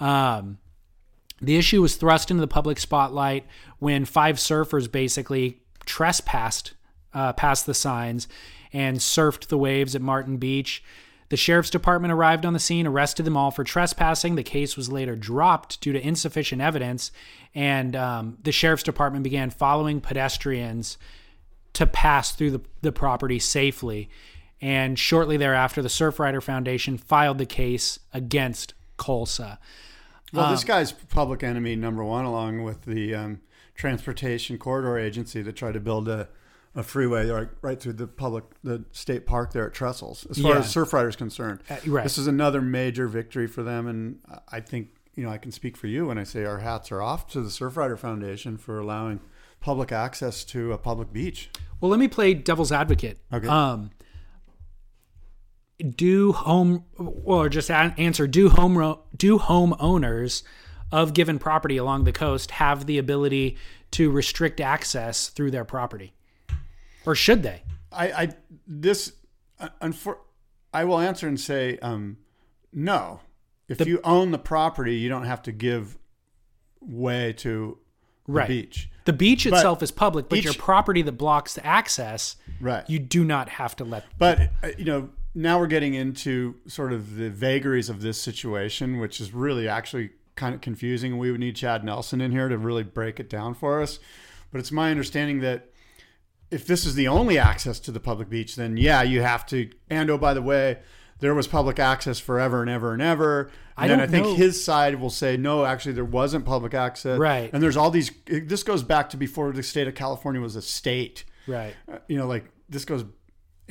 Um, 0.00 0.58
the 1.40 1.56
issue 1.56 1.82
was 1.82 1.96
thrust 1.96 2.30
into 2.30 2.40
the 2.40 2.46
public 2.46 2.78
spotlight 2.78 3.46
when 3.78 4.04
five 4.04 4.36
surfers 4.36 4.90
basically 4.90 5.60
trespassed 5.84 6.74
uh, 7.12 7.32
past 7.32 7.66
the 7.66 7.74
signs 7.74 8.28
and 8.72 8.98
surfed 8.98 9.48
the 9.48 9.58
waves 9.58 9.94
at 9.94 10.02
Martin 10.02 10.36
Beach. 10.36 10.82
The 11.28 11.36
sheriff's 11.36 11.70
department 11.70 12.12
arrived 12.12 12.44
on 12.44 12.52
the 12.52 12.58
scene, 12.58 12.86
arrested 12.86 13.24
them 13.24 13.36
all 13.36 13.50
for 13.50 13.64
trespassing. 13.64 14.34
The 14.34 14.42
case 14.42 14.76
was 14.76 14.92
later 14.92 15.16
dropped 15.16 15.80
due 15.80 15.92
to 15.92 16.06
insufficient 16.06 16.60
evidence, 16.60 17.10
and 17.54 17.96
um, 17.96 18.38
the 18.42 18.52
sheriff's 18.52 18.82
department 18.82 19.24
began 19.24 19.50
following 19.50 20.00
pedestrians 20.00 20.98
to 21.72 21.86
pass 21.86 22.32
through 22.32 22.50
the, 22.50 22.60
the 22.82 22.92
property 22.92 23.38
safely. 23.38 24.10
And 24.62 24.96
shortly 24.98 25.36
thereafter, 25.36 25.82
the 25.82 25.88
Surfrider 25.88 26.40
Foundation 26.42 26.96
filed 26.96 27.38
the 27.38 27.46
case 27.46 27.98
against 28.14 28.74
Khosla. 28.96 29.58
Well, 30.32 30.50
this 30.52 30.62
Um, 30.62 30.66
guy's 30.68 30.92
public 30.92 31.42
enemy 31.42 31.74
number 31.76 32.04
one, 32.04 32.24
along 32.24 32.62
with 32.62 32.82
the 32.84 33.14
um, 33.14 33.40
Transportation 33.74 34.56
Corridor 34.58 34.96
Agency 34.98 35.42
that 35.42 35.56
tried 35.56 35.72
to 35.74 35.80
build 35.80 36.08
a, 36.08 36.28
a 36.76 36.84
freeway 36.84 37.28
right, 37.28 37.48
right 37.60 37.78
through 37.80 37.94
the 37.94 38.06
public, 38.06 38.44
the 38.62 38.84
state 38.92 39.26
park 39.26 39.52
there 39.52 39.66
at 39.66 39.74
Trestles. 39.74 40.30
As 40.30 40.38
far 40.38 40.52
Yeah. 40.52 40.58
as 40.60 40.72
Surfrider 40.72 41.08
is 41.08 41.16
concerned, 41.16 41.60
Uh, 41.68 41.76
right. 41.88 42.04
this 42.04 42.16
is 42.16 42.28
another 42.28 42.62
major 42.62 43.08
victory 43.08 43.48
for 43.48 43.62
them, 43.64 43.88
and 43.88 44.20
I 44.50 44.60
think 44.60 44.90
you 45.16 45.24
know 45.24 45.30
I 45.30 45.38
can 45.38 45.50
speak 45.50 45.76
for 45.76 45.88
you 45.88 46.06
when 46.06 46.16
I 46.18 46.24
say 46.24 46.44
our 46.44 46.60
hats 46.60 46.90
are 46.92 47.02
off 47.02 47.26
to 47.32 47.42
the 47.42 47.50
Surfrider 47.50 47.98
Foundation 47.98 48.56
for 48.56 48.78
allowing 48.78 49.20
public 49.60 49.90
access 49.92 50.44
to 50.44 50.72
a 50.72 50.78
public 50.78 51.12
beach. 51.12 51.50
Well, 51.80 51.90
let 51.90 51.98
me 52.00 52.08
play 52.08 52.32
devil's 52.32 52.72
advocate. 52.72 53.18
Okay. 53.32 53.48
Um, 53.48 53.90
do 55.82 56.32
home 56.32 56.84
or 56.96 57.48
just 57.48 57.70
answer 57.70 58.26
do 58.26 58.48
home 58.48 58.96
do 59.16 59.38
homeowners 59.38 60.42
of 60.90 61.14
given 61.14 61.38
property 61.38 61.76
along 61.76 62.04
the 62.04 62.12
coast 62.12 62.52
have 62.52 62.86
the 62.86 62.98
ability 62.98 63.56
to 63.92 64.10
restrict 64.10 64.60
access 64.60 65.28
through 65.28 65.50
their 65.50 65.64
property, 65.64 66.12
or 67.06 67.14
should 67.14 67.42
they? 67.42 67.62
I, 67.90 68.12
I 68.12 68.28
this, 68.66 69.12
uh, 69.60 69.68
unfor- 69.80 70.18
I 70.72 70.84
will 70.84 70.98
answer 70.98 71.28
and 71.28 71.38
say 71.38 71.78
um, 71.78 72.16
no. 72.72 73.20
If 73.68 73.86
you 73.86 74.00
own 74.04 74.30
the 74.32 74.38
property, 74.38 74.96
you 74.96 75.08
don't 75.08 75.24
have 75.24 75.42
to 75.42 75.52
give 75.52 75.96
way 76.80 77.32
to 77.34 77.78
the 78.26 78.32
Right. 78.32 78.48
beach. 78.48 78.90
The 79.04 79.12
beach 79.12 79.46
itself 79.46 79.82
is 79.82 79.90
public, 79.90 80.28
but 80.28 80.38
each- 80.38 80.44
your 80.44 80.54
property 80.54 81.02
that 81.02 81.12
blocks 81.12 81.54
the 81.54 81.64
access, 81.66 82.36
Right. 82.60 82.88
you 82.88 82.98
do 82.98 83.24
not 83.24 83.48
have 83.48 83.74
to 83.76 83.84
let. 83.84 84.04
But 84.18 84.50
uh, 84.62 84.68
you 84.78 84.84
know, 84.84 85.10
now 85.34 85.58
we're 85.58 85.66
getting 85.66 85.94
into 85.94 86.56
sort 86.66 86.92
of 86.92 87.16
the 87.16 87.30
vagaries 87.30 87.88
of 87.88 88.02
this 88.02 88.20
situation, 88.20 88.98
which 88.98 89.20
is 89.20 89.32
really 89.32 89.68
actually 89.68 90.10
kind 90.34 90.54
of 90.54 90.60
confusing. 90.60 91.18
We 91.18 91.30
would 91.30 91.40
need 91.40 91.56
Chad 91.56 91.84
Nelson 91.84 92.20
in 92.20 92.32
here 92.32 92.48
to 92.48 92.58
really 92.58 92.82
break 92.82 93.18
it 93.20 93.28
down 93.30 93.54
for 93.54 93.80
us. 93.82 93.98
But 94.50 94.58
it's 94.58 94.72
my 94.72 94.90
understanding 94.90 95.40
that 95.40 95.70
if 96.50 96.66
this 96.66 96.84
is 96.84 96.94
the 96.94 97.08
only 97.08 97.38
access 97.38 97.80
to 97.80 97.90
the 97.92 98.00
public 98.00 98.28
beach, 98.28 98.56
then 98.56 98.76
yeah, 98.76 99.02
you 99.02 99.22
have 99.22 99.46
to. 99.46 99.70
And 99.88 100.10
oh, 100.10 100.18
by 100.18 100.34
the 100.34 100.42
way, 100.42 100.80
there 101.20 101.34
was 101.34 101.46
public 101.46 101.78
access 101.78 102.18
forever 102.18 102.60
and 102.60 102.68
ever 102.70 102.92
and 102.92 103.00
ever. 103.00 103.50
And 103.78 103.84
I 103.84 103.88
then 103.88 104.00
I 104.00 104.06
think 104.06 104.26
know. 104.26 104.34
his 104.34 104.62
side 104.62 105.00
will 105.00 105.08
say 105.08 105.38
no, 105.38 105.64
actually 105.64 105.92
there 105.92 106.04
wasn't 106.04 106.44
public 106.44 106.74
access. 106.74 107.18
Right. 107.18 107.48
And 107.52 107.62
there's 107.62 107.76
all 107.76 107.90
these. 107.90 108.10
This 108.26 108.62
goes 108.62 108.82
back 108.82 109.08
to 109.10 109.16
before 109.16 109.50
the 109.52 109.62
state 109.62 109.88
of 109.88 109.94
California 109.94 110.42
was 110.42 110.56
a 110.56 110.62
state 110.62 111.24
Right. 111.46 111.74
uh, 111.90 111.98
you 112.06 112.18
know, 112.18 112.26
like 112.26 112.44
this 112.68 112.84
goes 112.84 113.04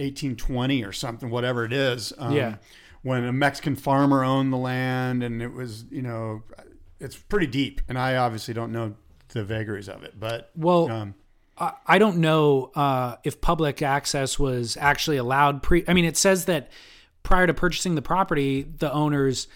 1820 0.01 0.83
or 0.83 0.91
something, 0.91 1.29
whatever 1.29 1.65
it 1.65 1.73
is. 1.73 2.13
Um, 2.17 2.33
Yeah. 2.33 2.55
When 3.03 3.23
a 3.23 3.33
Mexican 3.33 3.75
farmer 3.75 4.23
owned 4.23 4.53
the 4.53 4.57
land, 4.57 5.23
and 5.23 5.41
it 5.41 5.53
was, 5.53 5.85
you 5.89 6.03
know, 6.03 6.43
it's 6.99 7.15
pretty 7.15 7.47
deep. 7.47 7.81
And 7.89 7.97
I 7.97 8.15
obviously 8.17 8.53
don't 8.53 8.71
know 8.71 8.93
the 9.29 9.43
vagaries 9.43 9.89
of 9.89 10.03
it, 10.03 10.19
but 10.19 10.51
Well, 10.55 10.89
um, 10.91 11.15
I 11.57 11.73
I 11.87 11.97
don't 11.97 12.17
know 12.17 12.71
uh, 12.75 13.15
if 13.23 13.41
public 13.41 13.81
access 13.81 14.37
was 14.37 14.77
actually 14.77 15.17
allowed 15.17 15.63
pre. 15.63 15.83
I 15.87 15.93
mean, 15.93 16.05
it 16.05 16.17
says 16.17 16.45
that 16.45 16.69
prior 17.23 17.47
to 17.47 17.53
purchasing 17.53 17.95
the 17.95 18.01
property, 18.01 18.61
the 18.63 18.91
owners 18.93 19.47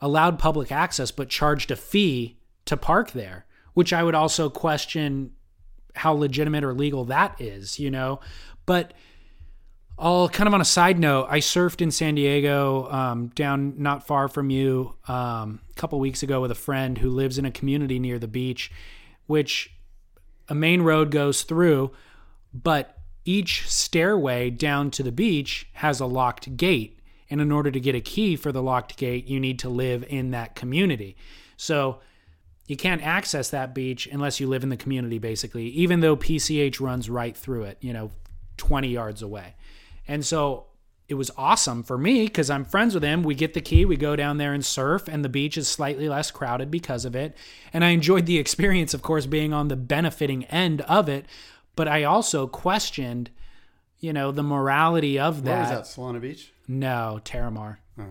allowed 0.00 0.38
public 0.38 0.70
access 0.72 1.10
but 1.10 1.28
charged 1.28 1.70
a 1.70 1.76
fee 1.76 2.36
to 2.66 2.76
park 2.76 3.12
there, 3.12 3.46
which 3.74 3.92
I 3.92 4.02
would 4.02 4.14
also 4.14 4.48
question 4.48 5.32
how 5.94 6.12
legitimate 6.12 6.64
or 6.64 6.72
legal 6.72 7.04
that 7.06 7.40
is, 7.40 7.78
you 7.78 7.90
know. 7.90 8.20
But 8.66 8.94
I'll 9.98 10.28
kind 10.28 10.48
of 10.48 10.54
on 10.54 10.60
a 10.60 10.64
side 10.64 10.98
note, 10.98 11.26
I 11.30 11.38
surfed 11.38 11.80
in 11.80 11.90
San 11.90 12.14
Diego, 12.14 12.90
um, 12.90 13.28
down 13.28 13.74
not 13.78 14.06
far 14.06 14.28
from 14.28 14.50
you, 14.50 14.94
um, 15.06 15.60
a 15.70 15.74
couple 15.74 16.00
weeks 16.00 16.22
ago 16.22 16.40
with 16.40 16.50
a 16.50 16.56
friend 16.56 16.98
who 16.98 17.10
lives 17.10 17.38
in 17.38 17.44
a 17.44 17.50
community 17.50 17.98
near 17.98 18.18
the 18.18 18.28
beach, 18.28 18.72
which 19.26 19.72
a 20.48 20.54
main 20.54 20.82
road 20.82 21.10
goes 21.10 21.42
through, 21.42 21.92
but 22.52 22.98
each 23.24 23.68
stairway 23.68 24.50
down 24.50 24.90
to 24.90 25.02
the 25.02 25.12
beach 25.12 25.68
has 25.74 26.00
a 26.00 26.06
locked 26.06 26.56
gate. 26.56 26.98
And 27.30 27.40
in 27.40 27.52
order 27.52 27.70
to 27.70 27.80
get 27.80 27.94
a 27.94 28.00
key 28.00 28.36
for 28.36 28.52
the 28.52 28.62
locked 28.62 28.96
gate, 28.96 29.26
you 29.26 29.40
need 29.40 29.58
to 29.60 29.68
live 29.68 30.04
in 30.08 30.32
that 30.32 30.54
community. 30.54 31.16
So 31.56 32.00
you 32.66 32.76
can't 32.76 33.02
access 33.02 33.50
that 33.50 33.74
beach 33.74 34.08
unless 34.10 34.40
you 34.40 34.48
live 34.48 34.62
in 34.62 34.68
the 34.68 34.76
community, 34.76 35.18
basically, 35.18 35.66
even 35.68 36.00
though 36.00 36.16
PCH 36.16 36.80
runs 36.80 37.08
right 37.08 37.36
through 37.36 37.64
it, 37.64 37.78
you 37.80 37.92
know, 37.92 38.10
20 38.56 38.88
yards 38.88 39.22
away. 39.22 39.54
And 40.08 40.24
so 40.24 40.66
it 41.08 41.14
was 41.14 41.30
awesome 41.36 41.82
for 41.82 41.98
me 41.98 42.24
because 42.24 42.48
I'm 42.50 42.64
friends 42.64 42.94
with 42.94 43.02
him. 43.02 43.22
We 43.22 43.34
get 43.34 43.54
the 43.54 43.60
key, 43.60 43.84
we 43.84 43.96
go 43.96 44.16
down 44.16 44.38
there 44.38 44.52
and 44.54 44.64
surf, 44.64 45.08
and 45.08 45.24
the 45.24 45.28
beach 45.28 45.56
is 45.58 45.68
slightly 45.68 46.08
less 46.08 46.30
crowded 46.30 46.70
because 46.70 47.04
of 47.04 47.14
it. 47.14 47.36
And 47.72 47.84
I 47.84 47.90
enjoyed 47.90 48.26
the 48.26 48.38
experience, 48.38 48.94
of 48.94 49.02
course, 49.02 49.26
being 49.26 49.52
on 49.52 49.68
the 49.68 49.76
benefiting 49.76 50.44
end 50.46 50.80
of 50.82 51.08
it. 51.08 51.26
But 51.76 51.88
I 51.88 52.04
also 52.04 52.46
questioned, 52.46 53.30
you 54.00 54.12
know, 54.12 54.30
the 54.32 54.42
morality 54.42 55.18
of 55.18 55.44
where 55.44 55.56
that. 55.56 55.78
was 55.80 55.96
that? 55.96 56.00
Solana 56.00 56.20
Beach? 56.20 56.52
No, 56.68 57.20
Terramar. 57.24 57.76
Oh. 57.98 58.04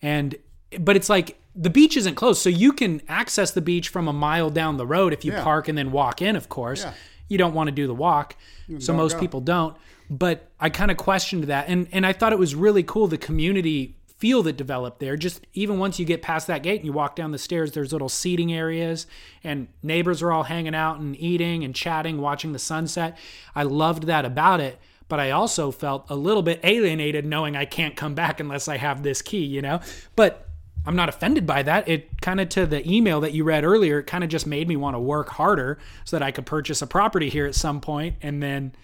And 0.00 0.34
but 0.80 0.96
it's 0.96 1.08
like 1.10 1.38
the 1.54 1.70
beach 1.70 1.96
isn't 1.96 2.14
closed, 2.14 2.40
so 2.40 2.48
you 2.48 2.72
can 2.72 3.02
access 3.08 3.50
the 3.50 3.60
beach 3.60 3.88
from 3.90 4.08
a 4.08 4.12
mile 4.12 4.50
down 4.50 4.78
the 4.78 4.86
road 4.86 5.12
if 5.12 5.24
you 5.24 5.32
Yeah. 5.32 5.44
park 5.44 5.68
and 5.68 5.76
then 5.76 5.92
walk 5.92 6.22
in. 6.22 6.34
Of 6.34 6.48
course, 6.48 6.82
Yeah. 6.84 6.94
you 7.28 7.38
don't 7.38 7.54
want 7.54 7.68
to 7.68 7.72
do 7.72 7.86
the 7.86 7.94
walk, 7.94 8.36
so 8.78 8.92
most 8.94 9.14
go. 9.14 9.20
people 9.20 9.40
don't. 9.42 9.76
But 10.10 10.50
I 10.60 10.70
kind 10.70 10.90
of 10.90 10.96
questioned 10.96 11.44
that, 11.44 11.68
and 11.68 11.88
and 11.92 12.06
I 12.06 12.12
thought 12.12 12.32
it 12.32 12.38
was 12.38 12.54
really 12.54 12.82
cool 12.82 13.06
the 13.06 13.18
community 13.18 13.96
feel 14.18 14.42
that 14.44 14.56
developed 14.56 15.00
there. 15.00 15.16
Just 15.16 15.44
even 15.52 15.78
once 15.78 15.98
you 15.98 16.04
get 16.04 16.22
past 16.22 16.46
that 16.46 16.62
gate 16.62 16.76
and 16.76 16.84
you 16.84 16.92
walk 16.92 17.16
down 17.16 17.32
the 17.32 17.38
stairs, 17.38 17.72
there's 17.72 17.92
little 17.92 18.08
seating 18.08 18.52
areas, 18.52 19.06
and 19.42 19.68
neighbors 19.82 20.22
are 20.22 20.30
all 20.30 20.44
hanging 20.44 20.74
out 20.74 20.98
and 20.98 21.16
eating 21.18 21.64
and 21.64 21.74
chatting, 21.74 22.20
watching 22.20 22.52
the 22.52 22.58
sunset. 22.58 23.18
I 23.54 23.64
loved 23.64 24.04
that 24.04 24.24
about 24.24 24.60
it 24.60 24.78
but 25.12 25.20
I 25.20 25.32
also 25.32 25.70
felt 25.70 26.06
a 26.08 26.16
little 26.16 26.42
bit 26.42 26.60
alienated 26.62 27.26
knowing 27.26 27.54
I 27.54 27.66
can't 27.66 27.94
come 27.94 28.14
back 28.14 28.40
unless 28.40 28.66
I 28.66 28.78
have 28.78 29.02
this 29.02 29.20
key, 29.20 29.44
you 29.44 29.60
know? 29.60 29.80
But 30.16 30.48
I'm 30.86 30.96
not 30.96 31.10
offended 31.10 31.46
by 31.46 31.62
that. 31.64 31.86
It 31.86 32.22
kind 32.22 32.40
of 32.40 32.48
to 32.50 32.64
the 32.64 32.90
email 32.90 33.20
that 33.20 33.32
you 33.32 33.44
read 33.44 33.62
earlier, 33.62 33.98
it 33.98 34.04
kind 34.04 34.24
of 34.24 34.30
just 34.30 34.46
made 34.46 34.68
me 34.68 34.74
want 34.74 34.96
to 34.96 35.00
work 35.00 35.28
harder 35.28 35.78
so 36.04 36.16
that 36.16 36.24
I 36.24 36.30
could 36.30 36.46
purchase 36.46 36.80
a 36.80 36.86
property 36.86 37.28
here 37.28 37.44
at 37.44 37.54
some 37.54 37.78
point 37.78 38.16
and 38.22 38.42
then 38.42 38.74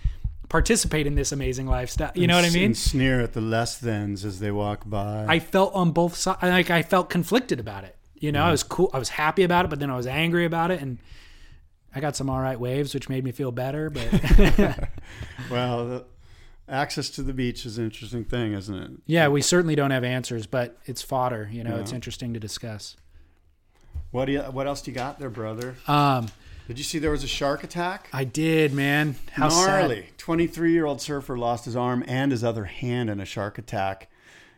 participate 0.48 1.06
in 1.06 1.14
this 1.14 1.32
amazing 1.32 1.66
lifestyle. 1.66 2.12
You 2.14 2.26
know 2.26 2.36
what 2.36 2.44
I 2.44 2.50
mean? 2.50 2.66
And 2.66 2.76
sneer 2.76 3.20
at 3.20 3.32
the 3.32 3.40
less 3.40 3.78
thans 3.78 4.24
as 4.24 4.40
they 4.40 4.50
walk 4.50 4.88
by. 4.88 5.26
I 5.28 5.38
felt 5.38 5.74
on 5.74 5.92
both 5.92 6.16
sides, 6.16 6.42
like 6.42 6.70
I 6.70 6.82
felt 6.82 7.10
conflicted 7.10 7.60
about 7.60 7.84
it. 7.84 7.96
You 8.14 8.32
know, 8.32 8.42
I 8.42 8.50
was 8.50 8.62
cool, 8.62 8.90
I 8.92 8.98
was 8.98 9.10
happy 9.10 9.44
about 9.44 9.64
it, 9.64 9.68
but 9.68 9.78
then 9.78 9.90
I 9.90 9.96
was 9.96 10.06
angry 10.06 10.44
about 10.44 10.70
it. 10.70 10.80
And 10.80 10.98
I 11.94 12.00
got 12.00 12.16
some 12.16 12.28
all 12.28 12.40
right 12.40 12.58
waves, 12.58 12.94
which 12.94 13.08
made 13.08 13.24
me 13.24 13.30
feel 13.30 13.52
better. 13.52 13.90
But 13.90 14.08
well, 15.50 15.88
the, 15.88 16.04
access 16.68 17.10
to 17.10 17.22
the 17.22 17.32
beach 17.32 17.64
is 17.64 17.78
an 17.78 17.84
interesting 17.84 18.24
thing, 18.24 18.54
isn't 18.54 18.74
it? 18.74 18.90
Yeah, 19.06 19.28
we 19.28 19.40
certainly 19.40 19.76
don't 19.76 19.90
have 19.90 20.04
answers, 20.04 20.46
but 20.46 20.78
it's 20.84 21.02
fodder. 21.02 21.48
You 21.52 21.62
know, 21.64 21.76
it's 21.76 21.92
interesting 21.92 22.34
to 22.34 22.40
discuss. 22.40 22.96
What 24.10 24.24
do 24.24 24.32
you? 24.32 24.40
What 24.40 24.66
else 24.66 24.82
do 24.82 24.90
you 24.90 24.94
got 24.94 25.18
there, 25.18 25.30
brother? 25.30 25.76
Um, 25.86 26.28
Did 26.68 26.76
you 26.76 26.84
see 26.84 26.98
there 26.98 27.10
was 27.10 27.24
a 27.24 27.28
shark 27.28 27.64
attack? 27.64 28.10
I 28.12 28.24
did, 28.24 28.74
man. 28.74 29.14
How 29.32 29.48
Gnarly. 29.48 30.10
23 30.18 30.70
year 30.70 30.84
old 30.84 31.00
surfer 31.00 31.38
lost 31.38 31.64
his 31.64 31.74
arm 31.74 32.04
and 32.06 32.30
his 32.30 32.44
other 32.44 32.66
hand 32.66 33.08
in 33.08 33.20
a 33.20 33.24
shark 33.24 33.56
attack 33.56 34.10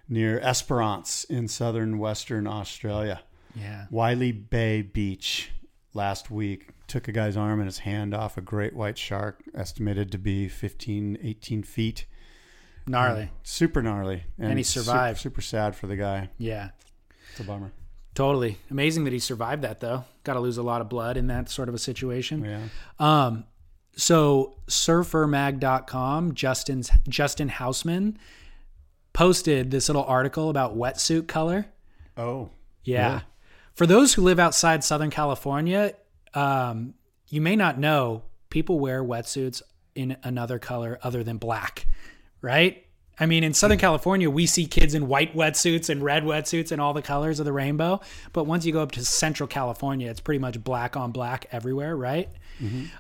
near 0.09 0.41
Esperance 0.41 1.23
in 1.23 1.47
southern 1.47 1.99
Western 2.01 2.49
Australia. 2.49 3.23
Yeah. 3.55 3.87
Wylie 3.93 4.33
Bay 4.33 4.83
Beach 4.83 5.53
last 5.95 6.33
week 6.33 6.71
took 6.89 7.07
a 7.07 7.13
guy's 7.13 7.37
arm 7.37 7.61
and 7.61 7.69
his 7.69 7.79
hand 7.79 8.13
off 8.13 8.37
a 8.37 8.41
great 8.41 8.75
white 8.75 8.99
shark, 8.99 9.45
estimated 9.55 10.11
to 10.11 10.19
be 10.19 10.49
15, 10.49 11.17
18 11.23 11.63
feet. 11.63 12.07
Gnarly. 12.89 13.31
Super 13.45 13.83
gnarly. 13.83 14.25
And 14.37 14.59
he 14.59 14.65
su- 14.65 14.81
survived. 14.81 15.21
Super, 15.21 15.41
sad 15.41 15.77
for 15.77 15.87
the 15.87 15.95
guy. 15.95 16.31
Yeah. 16.39 16.71
It's 17.31 17.39
a 17.39 17.45
bummer. 17.45 17.71
Totally. 18.21 18.59
Amazing 18.71 19.05
that 19.05 19.15
he 19.15 19.19
survived 19.19 19.63
that 19.63 19.81
though. 19.81 20.05
Got 20.25 20.35
to 20.35 20.41
lose 20.41 20.59
a 20.59 20.63
lot 20.63 20.83
of 20.83 20.91
blood 20.91 21.17
in 21.17 21.29
that 21.29 21.49
sort 21.49 21.71
of 21.71 21.75
a 21.75 21.79
situation. 21.79 22.45
Yeah. 22.45 22.61
Um 22.99 23.45
so 23.97 24.57
surfermag.com, 24.69 26.35
Justin's 26.35 26.91
Justin 27.09 27.49
Housman 27.49 28.17
posted 29.15 29.71
this 29.71 29.89
little 29.89 30.05
article 30.05 30.51
about 30.51 30.77
wetsuit 30.77 31.29
color. 31.29 31.65
Oh. 32.15 32.51
Yeah. 32.85 33.09
Yeah. 33.09 33.21
For 33.73 33.87
those 33.87 34.13
who 34.13 34.21
live 34.21 34.39
outside 34.39 34.85
Southern 34.85 35.11
California, 35.11 35.95
um, 36.35 36.93
you 37.29 37.41
may 37.41 37.57
not 37.57 37.79
know 37.79 38.25
people 38.51 38.79
wear 38.79 39.03
wetsuits 39.03 39.63
in 39.95 40.19
another 40.23 40.59
color 40.59 40.99
other 41.03 41.25
than 41.25 41.39
black, 41.39 41.87
right? 42.43 42.85
I 43.21 43.27
mean, 43.27 43.45
in 43.45 43.53
Southern 43.55 43.79
California, 43.79 44.31
we 44.31 44.47
see 44.47 44.65
kids 44.67 44.95
in 44.95 45.07
white 45.07 45.37
wetsuits 45.37 45.91
and 45.91 46.03
red 46.03 46.25
wetsuits 46.25 46.73
and 46.73 46.81
all 46.81 46.95
the 46.95 47.03
colors 47.03 47.39
of 47.39 47.45
the 47.45 47.53
rainbow. 47.53 48.01
But 48.33 48.45
once 48.45 48.65
you 48.65 48.73
go 48.73 48.81
up 48.83 48.93
to 48.93 49.05
Central 49.05 49.47
California, 49.47 50.09
it's 50.11 50.21
pretty 50.21 50.39
much 50.39 50.63
black 50.65 50.97
on 50.97 51.13
black 51.13 51.47
everywhere, 51.53 51.95
right? 51.97 52.29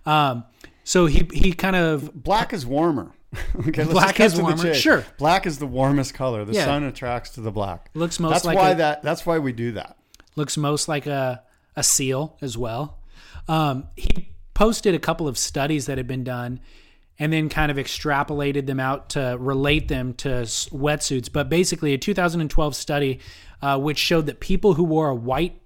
Um, 0.06 0.44
so 0.84 1.06
he 1.06 1.28
he 1.32 1.52
kind 1.52 1.76
of 1.76 2.12
Black 2.22 2.52
is 2.52 2.64
warmer. 2.66 3.12
okay, 3.68 3.82
let's 3.84 3.92
Black 3.92 4.20
is 4.20 4.40
warmer, 4.40 4.74
sure. 4.74 5.04
Black 5.18 5.46
is 5.46 5.58
the 5.58 5.66
warmest 5.66 6.14
color. 6.14 6.44
The 6.44 6.54
Yeah. 6.54 6.64
sun 6.64 6.82
attracts 6.84 7.30
to 7.30 7.40
the 7.40 7.52
black. 7.52 7.90
Looks 7.94 8.18
most 8.18 8.32
that's 8.32 8.44
like 8.44 8.56
why 8.58 8.70
a- 8.70 8.74
that. 8.76 9.02
That's 9.02 9.24
why 9.24 9.38
we 9.38 9.52
do 9.52 9.72
that. 9.72 9.96
looks 10.36 10.56
most 10.56 10.88
like 10.88 11.06
a 11.06 11.42
a 11.76 11.82
seal 11.82 12.36
as 12.40 12.58
well. 12.58 12.98
Um, 13.48 13.86
he 13.96 14.30
posted 14.54 14.94
a 14.94 14.98
couple 14.98 15.28
of 15.28 15.38
studies 15.38 15.86
that 15.86 15.96
had 15.98 16.06
been 16.08 16.24
done 16.24 16.60
and 17.20 17.32
then 17.32 17.50
kind 17.50 17.70
of 17.70 17.76
extrapolated 17.76 18.66
them 18.66 18.80
out 18.80 19.10
to 19.10 19.36
relate 19.38 19.88
them 19.88 20.14
to 20.14 20.28
wetsuits. 20.28 21.30
But 21.30 21.50
basically, 21.50 21.92
a 21.92 21.98
2012 21.98 22.74
study 22.74 23.20
uh, 23.62 23.78
which 23.78 23.98
showed 23.98 24.26
that 24.26 24.40
people 24.40 24.74
who 24.74 24.84
wore 24.84 25.10
a 25.10 25.14
white 25.14 25.59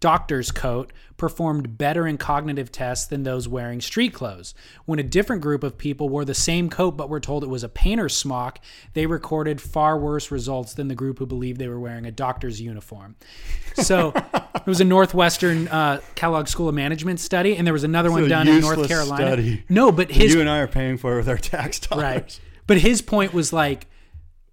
doctor's 0.00 0.50
coat 0.50 0.92
performed 1.16 1.76
better 1.76 2.06
in 2.06 2.16
cognitive 2.16 2.70
tests 2.70 3.06
than 3.06 3.24
those 3.24 3.48
wearing 3.48 3.80
street 3.80 4.14
clothes. 4.14 4.54
When 4.84 4.98
a 4.98 5.02
different 5.02 5.42
group 5.42 5.64
of 5.64 5.76
people 5.76 6.08
wore 6.08 6.24
the 6.24 6.34
same 6.34 6.70
coat 6.70 6.92
but 6.92 7.08
were 7.08 7.18
told 7.20 7.42
it 7.42 7.48
was 7.48 7.64
a 7.64 7.68
painter's 7.68 8.16
smock, 8.16 8.60
they 8.94 9.06
recorded 9.06 9.60
far 9.60 9.98
worse 9.98 10.30
results 10.30 10.74
than 10.74 10.88
the 10.88 10.94
group 10.94 11.18
who 11.18 11.26
believed 11.26 11.58
they 11.58 11.68
were 11.68 11.80
wearing 11.80 12.06
a 12.06 12.12
doctor's 12.12 12.60
uniform. 12.60 13.16
So 13.74 14.12
it 14.34 14.66
was 14.66 14.80
a 14.80 14.84
Northwestern 14.84 15.66
uh, 15.68 16.00
Kellogg 16.14 16.46
School 16.46 16.68
of 16.68 16.74
Management 16.74 17.18
study, 17.18 17.56
and 17.56 17.66
there 17.66 17.74
was 17.74 17.84
another 17.84 18.12
one 18.12 18.28
done 18.28 18.46
in 18.46 18.60
North 18.60 18.86
Carolina. 18.86 19.26
study. 19.26 19.64
No, 19.68 19.90
but 19.90 20.10
his 20.12 20.34
you 20.34 20.40
and 20.40 20.48
I 20.48 20.58
are 20.58 20.68
paying 20.68 20.98
for 20.98 21.14
it 21.14 21.16
with 21.16 21.28
our 21.28 21.36
tax 21.36 21.80
dollars. 21.80 22.02
right. 22.02 22.40
But 22.68 22.78
his 22.78 23.02
point 23.02 23.32
was 23.32 23.52
like, 23.52 23.86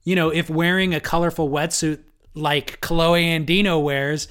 you 0.04 0.16
know, 0.16 0.30
if 0.30 0.50
wearing 0.50 0.96
a 0.96 1.00
colorful 1.00 1.50
wetsuit 1.50 2.00
like 2.34 2.80
Kolohe 2.82 3.46
Andino 3.46 3.82
wears, 3.84 4.28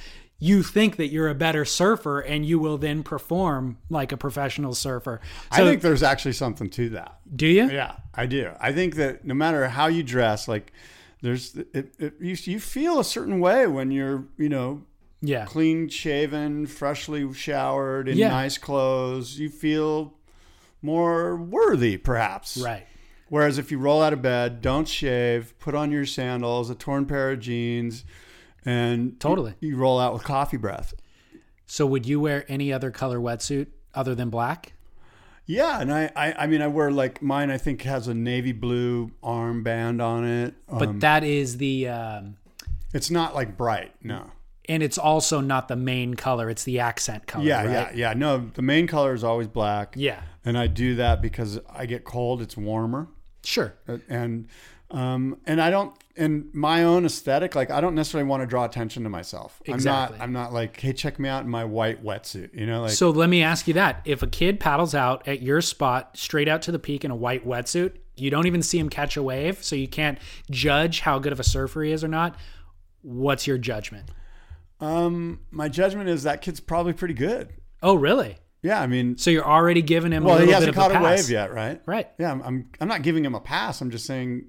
you 0.49 0.63
think 0.63 0.97
that 0.97 1.09
you're 1.09 1.29
a 1.31 1.35
better 1.35 1.65
surfer 1.65 2.21
and 2.21 2.45
you 2.45 2.59
will 2.59 2.77
then 2.79 3.03
perform 3.03 3.79
like 3.89 4.11
a 4.13 4.17
professional 4.17 4.75
surfer. 4.75 5.21
I 5.51 5.59
think 5.59 5.81
there's 5.81 6.03
actually 6.03 6.33
something 6.45 6.69
to 6.71 6.89
that. 6.91 7.19
do 7.35 7.47
you? 7.47 7.71
Yeah, 7.71 7.97
I 8.15 8.27
do. 8.27 8.51
I 8.61 8.73
think 8.73 8.97
that 8.97 9.25
no 9.25 9.35
matter 9.35 9.69
how 9.69 9.87
you 9.87 10.03
dress, 10.03 10.47
like 10.49 10.73
there's 11.23 11.55
it, 11.79 11.95
it, 11.99 12.15
you, 12.21 12.37
you 12.55 12.61
feel 12.61 13.01
a 13.01 13.05
certain 13.05 13.41
way 13.41 13.67
when 13.67 13.91
you're 13.91 14.25
you 14.37 14.49
know 14.51 14.83
Yeah. 15.23 15.47
clean 15.47 15.89
shaven, 15.89 16.67
freshly 16.67 17.33
showered, 17.33 18.09
in 18.09 18.19
Yeah. 18.19 18.29
nice 18.29 18.59
clothes. 18.59 19.39
You 19.39 19.49
feel 19.49 20.13
more 20.83 21.37
worthy, 21.37 21.97
perhaps. 21.97 22.57
Right. 22.59 22.87
Whereas 23.31 23.57
if 23.59 23.71
you 23.73 23.79
roll 23.79 24.03
out 24.03 24.13
of 24.13 24.21
bed, 24.21 24.61
don't 24.61 24.87
shave, 24.87 25.59
put 25.59 25.75
on 25.75 25.91
your 25.91 26.05
sandals, 26.05 26.69
a 26.71 26.75
torn 26.75 27.07
pair 27.07 27.31
of 27.33 27.41
jeans, 27.41 28.05
and 28.65 29.19
Totally. 29.21 29.55
you, 29.61 29.71
you 29.71 29.77
roll 29.77 29.99
out 30.01 30.13
with 30.13 30.25
coffee 30.25 30.57
breath. 30.57 30.95
So 31.67 31.87
would 31.87 32.07
you 32.07 32.21
wear 32.21 32.45
any 32.49 32.73
other 32.73 32.91
color 32.91 33.19
wetsuit 33.19 33.69
other 33.95 34.15
than 34.15 34.31
black? 34.31 34.73
Yeah, 35.47 35.81
and 35.81 35.93
I, 35.93 36.11
I, 36.17 36.33
I 36.45 36.47
mean, 36.47 36.63
I 36.63 36.69
wear 36.69 36.91
like 36.91 37.21
mine. 37.21 37.51
I 37.51 37.59
think 37.59 37.83
has 37.83 38.09
a 38.09 38.15
navy 38.15 38.53
blue 38.53 39.11
armband 39.23 40.03
on 40.03 40.25
it. 40.27 40.55
But 40.69 40.89
Um, 40.89 40.99
that 41.01 41.23
is 41.25 41.59
the 41.59 41.89
um 41.89 42.37
it's 42.95 43.11
not 43.11 43.35
like 43.35 43.57
bright. 43.57 43.93
No. 44.03 44.31
and 44.69 44.83
it's 44.83 44.97
also 44.99 45.41
not 45.41 45.69
the 45.69 45.77
main 45.77 46.15
color, 46.15 46.49
it's 46.49 46.65
the 46.65 46.81
accent 46.81 47.27
color, 47.27 47.45
Yeah, 47.45 47.63
right? 47.65 47.71
yeah, 47.71 47.91
yeah. 48.11 48.15
No, 48.15 48.51
the 48.55 48.63
main 48.63 48.87
color 48.87 49.13
is 49.13 49.23
always 49.25 49.49
black. 49.49 49.95
Yeah. 49.97 50.23
and 50.47 50.57
I 50.57 50.67
do 50.69 50.95
that 50.97 51.21
because 51.21 51.59
I 51.69 51.85
get 51.87 52.05
cold. 52.05 52.41
It's 52.41 52.57
warmer, 52.57 53.09
Sure. 53.43 53.75
and 54.09 54.49
um, 54.95 55.39
and 55.45 55.61
I 55.61 55.71
don't. 55.71 55.95
In 56.17 56.49
my 56.53 56.85
own 56.85 57.05
aesthetic, 57.05 57.57
like 57.57 57.73
I 57.73 57.81
don't 57.81 57.97
necessarily 57.97 58.29
want 58.29 58.43
to 58.43 58.47
draw 58.47 58.65
attention 58.65 59.03
to 59.03 59.11
myself. 59.11 59.61
Exactly. 59.65 60.15
I'm 60.21 60.21
not. 60.21 60.23
I'm 60.23 60.33
not 60.33 60.53
like, 60.53 60.79
hey, 60.79 60.93
check 60.93 61.19
me 61.19 61.29
out 61.29 61.43
in 61.43 61.51
my 61.51 61.65
white 61.65 62.05
wetsuit. 62.05 62.55
You 62.55 62.67
know, 62.67 62.83
like 62.83 62.93
So 62.93 63.11
let 63.11 63.29
me 63.29 63.43
ask 63.43 63.67
you 63.67 63.75
that. 63.75 64.01
If 64.05 64.23
a 64.23 64.29
kid 64.29 64.61
paddles 64.61 64.95
out 64.95 65.27
at 65.27 65.43
your 65.43 65.61
spot 65.61 66.17
straight 66.17 66.49
out 66.49 66.63
to 66.63 66.73
the 66.73 66.79
peak 66.79 67.05
in 67.05 67.11
a 67.11 67.17
white 67.17 67.45
wetsuit, 67.45 67.95
you 68.15 68.31
don't 68.31 68.47
even 68.47 68.63
see 68.63 68.79
him 68.79 68.89
catch 68.89 69.17
a 69.17 69.23
wave, 69.25 69.65
so 69.65 69.75
you 69.75 69.89
can't 69.89 70.19
judge 70.53 71.01
how 71.01 71.19
good 71.19 71.33
of 71.33 71.41
a 71.41 71.45
surfer 71.45 71.83
he 71.83 71.91
is 71.91 72.05
or 72.05 72.09
not. 72.09 72.37
What's 73.03 73.47
your 73.49 73.59
judgment? 73.59 74.11
um, 74.81 75.41
my 75.51 75.69
judgment 75.69 76.09
is 76.09 76.25
that 76.25 76.43
kid's 76.43 76.61
probably 76.61 76.93
pretty 76.93 77.15
good. 77.15 77.49
Oh, 77.83 77.95
really? 77.95 78.39
Yeah, 78.65 78.81
I 78.81 78.87
mean, 78.87 79.19
So 79.19 79.31
you're 79.31 79.45
already 79.45 79.83
giving 79.83 80.11
him 80.11 80.25
well, 80.25 80.37
a 80.37 80.41
little 80.41 80.47
he 80.47 80.53
bit 80.53 80.55
hasn't 80.55 80.71
of 80.71 80.75
caught 80.75 80.97
a 80.97 81.05
wave 81.05 81.29
yet, 81.29 81.53
right? 81.53 81.83
Right. 81.85 82.09
Yeah, 82.19 82.33
I'm, 82.33 82.41
I'm. 82.41 82.71
I'm 82.81 82.89
not 82.89 83.03
giving 83.03 83.23
him 83.23 83.35
a 83.35 83.41
pass. 83.41 83.83
I'm 83.83 83.91
just 83.91 84.07
saying, 84.07 84.47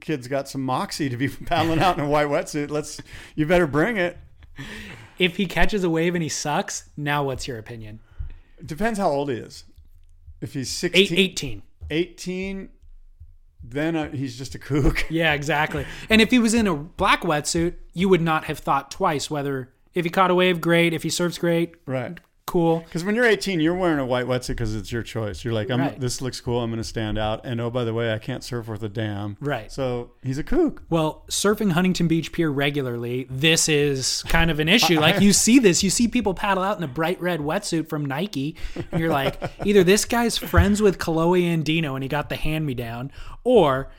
kid's 0.00 0.28
got 0.28 0.48
some 0.48 0.62
moxie 0.62 1.10
to 1.10 1.16
be 1.18 1.28
paddling 1.46 1.78
out 1.78 1.98
in 1.98 2.04
a 2.04 2.08
white 2.08 2.28
wetsuit. 2.28 2.70
Let's. 2.70 3.02
You 3.34 3.44
better 3.44 3.66
bring 3.66 3.98
it. 3.98 4.16
If 5.18 5.36
he 5.36 5.44
catches 5.44 5.84
a 5.84 5.90
wave 5.90 6.14
and 6.14 6.22
he 6.22 6.30
sucks, 6.30 6.88
now 6.96 7.22
what's 7.22 7.46
your 7.46 7.58
opinion? 7.58 8.00
It 8.58 8.66
depends 8.66 8.98
how 8.98 9.10
old 9.10 9.28
he 9.28 9.36
is. 9.36 9.64
If 10.40 10.54
he's 10.54 10.70
16, 10.70 11.02
Eight, 11.02 11.12
18. 11.12 11.62
18, 11.90 12.68
then 13.62 13.94
uh, 13.94 14.10
he's 14.10 14.38
just 14.38 14.54
a 14.54 14.58
kook. 14.58 15.04
Yeah, 15.10 15.34
exactly. 15.34 15.84
And 16.08 16.22
if 16.22 16.30
he 16.30 16.38
was 16.38 16.54
in 16.54 16.66
a 16.66 16.74
black 16.74 17.20
wetsuit, 17.22 17.74
you 17.92 18.08
would 18.08 18.22
not 18.22 18.44
have 18.44 18.58
thought 18.58 18.90
twice 18.90 19.30
whether 19.30 19.70
if 19.92 20.06
he 20.06 20.10
caught 20.10 20.30
a 20.30 20.34
wave, 20.34 20.62
great. 20.62 20.94
If 20.94 21.02
he 21.02 21.10
surfs, 21.10 21.36
great, 21.36 21.74
Right. 21.84 22.18
Cool. 22.50 22.80
Because 22.80 23.04
when 23.04 23.14
you're 23.14 23.26
18, 23.26 23.60
you're 23.60 23.76
wearing 23.76 24.00
a 24.00 24.04
white 24.04 24.26
wetsuit 24.26 24.48
because 24.48 24.74
it's 24.74 24.90
your 24.90 25.04
choice. 25.04 25.44
You're 25.44 25.54
like, 25.54 25.70
I'm, 25.70 25.78
Right. 25.80 26.00
this 26.00 26.20
looks 26.20 26.40
cool. 26.40 26.60
I'm 26.60 26.68
going 26.68 26.82
to 26.82 26.88
stand 26.88 27.16
out. 27.16 27.46
And 27.46 27.60
oh, 27.60 27.70
by 27.70 27.84
the 27.84 27.94
way, 27.94 28.12
I 28.12 28.18
can't 28.18 28.42
surf 28.42 28.66
worth 28.66 28.82
a 28.82 28.88
damn. 28.88 29.36
Right. 29.40 29.70
So 29.70 30.10
he's 30.24 30.36
a 30.36 30.42
kook. 30.42 30.82
Well, 30.90 31.24
surfing 31.30 31.70
Huntington 31.70 32.08
Beach 32.08 32.32
Pier 32.32 32.50
regularly, 32.50 33.28
this 33.30 33.68
is 33.68 34.24
kind 34.24 34.50
of 34.50 34.58
an 34.58 34.68
issue. 34.68 34.98
Like 34.98 35.20
you 35.20 35.32
see 35.32 35.60
this, 35.60 35.84
you 35.84 35.90
see 35.90 36.08
people 36.08 36.34
paddle 36.34 36.64
out 36.64 36.76
in 36.76 36.82
a 36.82 36.88
bright 36.88 37.20
red 37.20 37.38
wetsuit 37.38 37.88
from 37.88 38.04
Nike, 38.04 38.56
and 38.90 39.00
you're 39.00 39.10
like, 39.10 39.40
either 39.64 39.84
this 39.84 40.04
guy's 40.04 40.36
friends 40.36 40.82
with 40.82 40.98
Kolohe 40.98 41.44
Andino 41.56 41.94
and 41.94 42.02
he 42.02 42.08
got 42.08 42.30
the 42.30 42.36
hand 42.36 42.66
me 42.66 42.74
down, 42.74 43.12
or 43.44 43.92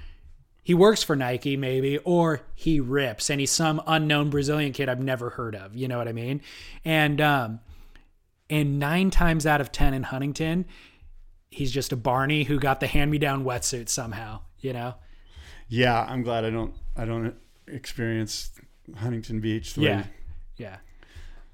he 0.61 0.73
works 0.73 1.03
for 1.03 1.15
Nike 1.15 1.55
maybe, 1.55 1.99
or 1.99 2.41
he 2.53 2.81
rips 2.81 3.29
and 3.29 3.39
he's 3.39 3.49
some 3.51 3.81
unknown 3.87 4.29
Brazilian 4.29 4.73
kid 4.73 4.89
I've 4.89 4.99
never 5.01 5.29
heard 5.31 5.55
of. 5.55 5.73
You 5.73 5.87
know 5.87 5.97
what 5.97 6.09
I 6.09 6.11
mean? 6.11 6.41
And 6.83 7.21
um, 7.21 7.59
and 8.51 8.77
nine 8.77 9.09
times 9.09 9.47
out 9.47 9.61
of 9.61 9.71
ten 9.71 9.95
in 9.95 10.03
Huntington, 10.03 10.65
he's 11.49 11.71
just 11.71 11.91
a 11.91 11.95
Barney 11.95 12.43
who 12.43 12.59
got 12.59 12.79
the 12.79 12.87
hand 12.87 13.09
me 13.09 13.17
down 13.17 13.43
wetsuit 13.43 13.89
somehow. 13.89 14.41
You 14.59 14.73
know? 14.73 14.95
Yeah, 15.67 16.05
I'm 16.07 16.21
glad 16.21 16.45
I 16.45 16.51
don't. 16.51 16.75
I 16.95 17.05
don't 17.05 17.33
experience 17.67 18.51
Huntington 18.97 19.39
Beach. 19.39 19.75
Yeah. 19.77 20.03
Yeah. 20.57 20.77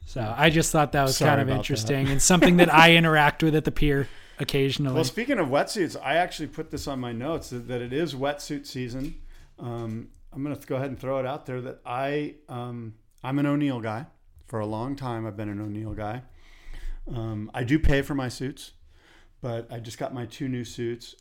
So 0.05 0.33
I 0.35 0.49
just 0.49 0.71
thought 0.71 0.93
that 0.93 1.03
was 1.03 1.17
Sorry 1.17 1.29
kind 1.29 1.41
of 1.41 1.49
interesting 1.49 2.07
and 2.07 2.21
something 2.21 2.57
that 2.57 2.73
I 2.73 2.95
interact 2.95 3.43
with 3.43 3.55
at 3.55 3.65
the 3.65 3.71
pier 3.71 4.07
occasionally. 4.39 4.95
Well, 4.95 5.03
speaking 5.03 5.37
of 5.37 5.49
wetsuits, 5.49 5.95
I 6.01 6.15
actually 6.15 6.47
put 6.47 6.71
this 6.71 6.87
on 6.87 6.99
my 6.99 7.11
notes 7.11 7.49
that, 7.49 7.67
that 7.67 7.81
it 7.81 7.93
is 7.93 8.15
wetsuit 8.15 8.65
season. 8.65 9.15
Um, 9.59 10.09
I'm 10.31 10.43
going 10.43 10.55
to 10.55 10.67
go 10.67 10.77
ahead 10.77 10.89
and 10.89 10.99
throw 10.99 11.19
it 11.19 11.25
out 11.25 11.45
there 11.45 11.61
that 11.61 11.81
I 11.85 12.35
um, 12.47 12.95
I'm 13.23 13.37
an 13.39 13.45
O'Neill 13.45 13.81
guy. 13.81 14.05
For 14.47 14.59
a 14.59 14.65
long 14.65 14.95
time, 14.95 15.27
I've 15.27 15.35
been 15.35 15.49
an 15.49 15.59
O'Neill 15.59 15.93
guy. 15.93 16.21
Um, 17.13 17.51
I 17.53 17.63
do 17.63 17.79
pay 17.79 18.01
for 18.01 18.15
my 18.15 18.29
suits, 18.29 18.71
but 19.41 19.71
I 19.71 19.79
just 19.79 19.97
got 19.97 20.13
my 20.13 20.25
two 20.25 20.47
new 20.47 20.65
suits. 20.65 21.15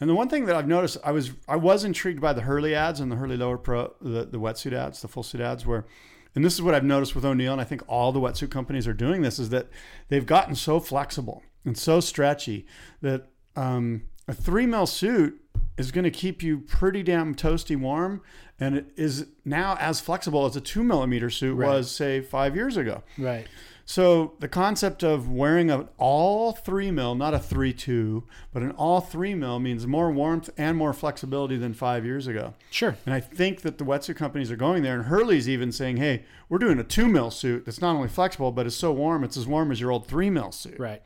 And 0.00 0.10
the 0.10 0.14
one 0.14 0.28
thing 0.28 0.46
that 0.46 0.56
I've 0.56 0.68
noticed, 0.68 0.98
I 1.04 1.12
was 1.12 1.32
I 1.48 1.56
was 1.56 1.84
intrigued 1.84 2.20
by 2.20 2.32
the 2.32 2.42
Hurley 2.42 2.74
ads 2.74 3.00
and 3.00 3.10
the 3.10 3.16
Hurley 3.16 3.36
Lower 3.36 3.58
Pro, 3.58 3.94
the, 4.00 4.24
the 4.24 4.38
wetsuit 4.38 4.72
ads, 4.72 5.00
the 5.02 5.08
full 5.08 5.22
suit 5.22 5.40
ads, 5.40 5.64
where, 5.64 5.86
and 6.34 6.44
this 6.44 6.54
is 6.54 6.62
what 6.62 6.74
I've 6.74 6.84
noticed 6.84 7.14
with 7.14 7.24
O'Neill, 7.24 7.52
and 7.52 7.60
I 7.60 7.64
think 7.64 7.82
all 7.86 8.10
the 8.12 8.20
wetsuit 8.20 8.50
companies 8.50 8.88
are 8.88 8.92
doing 8.92 9.22
this, 9.22 9.38
is 9.38 9.50
that 9.50 9.68
they've 10.08 10.26
gotten 10.26 10.56
so 10.56 10.80
flexible 10.80 11.42
and 11.64 11.78
so 11.78 12.00
stretchy 12.00 12.66
that 13.02 13.28
um, 13.56 14.02
a 14.26 14.34
three 14.34 14.66
mil 14.66 14.86
suit 14.86 15.40
is 15.78 15.90
going 15.90 16.04
to 16.04 16.10
keep 16.10 16.42
you 16.42 16.58
pretty 16.58 17.02
damn 17.02 17.34
toasty 17.34 17.76
warm, 17.76 18.20
and 18.58 18.76
it 18.76 18.86
is 18.96 19.28
now 19.44 19.76
as 19.80 20.00
flexible 20.00 20.44
as 20.44 20.56
a 20.56 20.60
two 20.60 20.84
millimeter 20.84 21.30
suit 21.30 21.56
was, 21.56 21.90
say, 21.90 22.20
five 22.20 22.54
years 22.54 22.76
ago. 22.76 23.02
right. 23.18 23.46
So 23.86 24.32
the 24.40 24.48
concept 24.48 25.02
of 25.02 25.30
wearing 25.30 25.70
an 25.70 25.88
all 25.98 26.52
three 26.52 26.90
mil, 26.90 27.14
not 27.14 27.34
a 27.34 27.38
three 27.38 27.72
two, 27.72 28.24
but 28.52 28.62
an 28.62 28.70
all 28.72 29.00
three 29.00 29.34
mil 29.34 29.58
means 29.60 29.86
more 29.86 30.10
warmth 30.10 30.48
and 30.56 30.76
more 30.76 30.94
flexibility 30.94 31.56
than 31.56 31.74
five 31.74 32.04
years 32.04 32.26
ago. 32.26 32.54
Sure. 32.70 32.96
And 33.04 33.14
I 33.14 33.20
think 33.20 33.60
that 33.60 33.76
the 33.76 33.84
wetsuit 33.84 34.16
companies 34.16 34.50
are 34.50 34.56
going 34.56 34.82
there, 34.82 34.94
and 34.94 35.04
Hurley's 35.06 35.48
even 35.48 35.70
saying, 35.70 35.98
"Hey, 35.98 36.24
we're 36.48 36.58
doing 36.58 36.78
a 36.78 36.84
two 36.84 37.08
mil 37.08 37.30
suit 37.30 37.66
that's 37.66 37.80
not 37.80 37.94
only 37.94 38.08
flexible, 38.08 38.52
but 38.52 38.66
it's 38.66 38.76
so 38.76 38.90
warm, 38.90 39.22
it's 39.22 39.36
as 39.36 39.46
warm 39.46 39.70
as 39.70 39.80
your 39.80 39.90
old 39.90 40.06
three 40.06 40.30
mil 40.30 40.50
suit." 40.50 40.78
Right. 40.78 41.02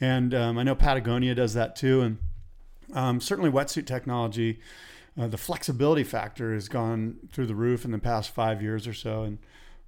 And 0.00 0.34
um, 0.34 0.58
I 0.58 0.62
know 0.62 0.74
Patagonia 0.74 1.34
does 1.34 1.52
that 1.54 1.76
too, 1.76 2.00
and 2.00 2.18
um, 2.94 3.20
certainly 3.20 3.50
wetsuit 3.50 3.86
technology, 3.86 4.60
uh, 5.18 5.26
the 5.26 5.38
flexibility 5.38 6.04
factor 6.04 6.54
has 6.54 6.68
gone 6.68 7.16
through 7.32 7.46
the 7.46 7.54
roof 7.54 7.84
in 7.84 7.90
the 7.90 7.98
past 7.98 8.30
five 8.30 8.62
years 8.62 8.86
or 8.86 8.94
so, 8.94 9.22
and 9.22 9.38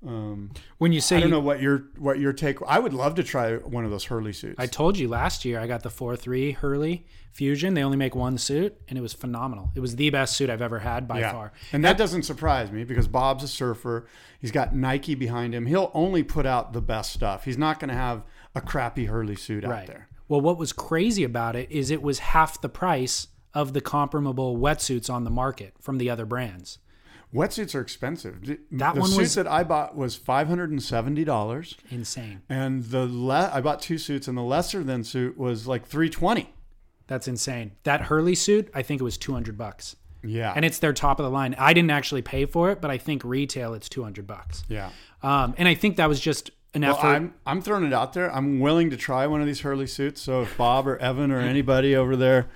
um, 0.07 0.51
When 0.79 0.93
you 0.93 1.01
say 1.01 1.17
I 1.17 1.21
don't 1.21 1.29
you- 1.31 1.35
know 1.35 1.41
what 1.41 1.61
your 1.61 1.85
what 1.99 2.19
your 2.19 2.33
take. 2.33 2.59
I 2.67 2.79
would 2.79 2.93
love 2.93 3.15
to 3.17 3.23
try 3.25 3.57
one 3.57 3.85
of 3.85 3.91
those 3.91 4.05
Hurley 4.05 4.33
suits. 4.33 4.57
I 4.59 4.67
told 4.67 4.97
you 4.99 5.09
last 5.09 5.45
year 5.45 5.59
I 5.61 5.67
got 5.67 5.83
the 5.83 5.89
4-3 5.91 6.55
Hurley 6.57 7.07
Fusion. 7.33 7.75
They 7.75 7.83
only 7.83 7.97
make 7.97 8.15
one 8.15 8.39
suit 8.39 8.77
and 8.89 8.97
it 8.99 9.03
was 9.03 9.13
phenomenal. 9.13 9.71
It 9.75 9.81
was 9.81 9.97
the 9.97 10.11
best 10.11 10.37
suit 10.37 10.51
I've 10.51 10.63
ever 10.63 10.79
had 10.81 11.09
by 11.09 11.23
far. 11.23 11.53
and 11.73 11.85
that 11.85 11.99
doesn't 11.99 12.23
surprise 12.25 12.71
me 12.71 12.85
because 12.85 13.09
Bob's 13.09 13.43
a 13.45 13.49
surfer. 13.49 14.07
He's 14.41 14.53
got 14.53 14.75
Nike 14.75 15.15
behind 15.17 15.55
him. 15.55 15.67
He'll 15.67 15.91
only 15.95 16.23
put 16.23 16.47
out 16.47 16.73
the 16.73 16.81
best 16.83 17.13
stuff. 17.13 17.45
He's 17.45 17.59
not 17.59 17.81
going 17.81 17.89
to 17.89 17.95
have 17.97 18.23
a 18.55 18.61
crappy 18.61 19.07
Hurley 19.07 19.37
suit 19.37 19.65
out 19.65 19.71
Right. 19.71 19.87
there. 19.87 20.09
Well, 20.29 20.41
what 20.41 20.59
was 20.59 20.73
crazy 20.73 21.25
about 21.25 21.57
it 21.57 21.71
is 21.73 21.91
it 21.91 22.03
was 22.03 22.19
half 22.21 22.61
the 22.61 22.69
price 22.69 23.29
of 23.55 23.73
the 23.73 23.81
comparable 23.81 24.59
wetsuits 24.59 25.09
on 25.13 25.25
the 25.25 25.31
market 25.31 25.73
from 25.81 25.99
the 25.99 26.09
other 26.11 26.27
brands. 26.27 26.79
Wetsuits 27.35 27.75
are 27.75 27.81
expensive. 27.81 28.47
The- 28.47 28.59
That 28.73 28.95
the 28.95 29.01
one 29.01 29.11
suit 29.11 29.19
was- 29.19 29.35
that 29.35 29.47
I 29.47 29.63
bought 29.65 29.97
was 29.97 30.17
five 30.17 30.49
hundred 30.49 30.71
and 30.71 30.83
seventy 30.83 31.25
dollars, 31.25 31.77
Insane. 31.91 32.41
and 32.49 32.85
the 32.85 33.07
le- 33.07 33.51
I 33.53 33.61
bought 33.61 33.83
two 33.83 33.99
suits, 33.99 34.29
and 34.29 34.37
the 34.39 34.43
lesser 34.43 34.83
than 34.83 35.05
suit 35.05 35.37
was 35.37 35.67
like 35.67 35.87
three 35.87 36.09
twenty. 36.09 36.51
That's 37.07 37.27
insane. 37.29 37.73
That 37.85 38.03
Hurley 38.03 38.35
suit, 38.35 38.71
I 38.75 38.83
think 38.83 39.01
it 39.01 39.05
was 39.05 39.17
200 39.17 39.57
bucks. 39.57 39.97
Yeah, 40.23 40.53
And 40.55 40.63
it's 40.65 40.79
their 40.79 40.93
top 40.93 41.19
of 41.21 41.25
the 41.25 41.31
line. 41.31 41.55
I 41.59 41.73
didn't 41.73 41.91
actually 41.93 42.21
pay 42.21 42.45
for 42.45 42.71
it, 42.71 42.83
but 42.83 42.91
I 42.91 42.99
think 42.99 43.23
retail 43.25 43.73
it's 43.73 43.89
200 43.89 44.27
bucks. 44.27 44.63
yeah. 44.69 44.91
Um, 45.23 45.55
and 45.57 45.67
I 45.69 45.75
think 45.75 45.97
that 45.97 46.07
was 46.09 46.21
just 46.21 46.51
an 46.75 46.83
Well, 46.83 46.97
effort. 46.99 47.07
I'm 47.07 47.35
I'm 47.47 47.63
throwing 47.63 47.85
it 47.85 47.93
out 47.95 48.13
there. 48.13 48.31
I'm 48.35 48.61
willing 48.61 48.91
to 48.91 48.97
try 48.99 49.27
one 49.27 49.41
of 49.41 49.47
these 49.47 49.61
Hurley 49.61 49.87
suits. 49.87 50.21
So 50.21 50.43
if 50.43 50.55
Bob 50.59 50.87
or 50.87 50.99
Evan 50.99 51.31
or 51.31 51.41
anybody 51.41 51.97
over 51.97 52.15
there 52.15 52.49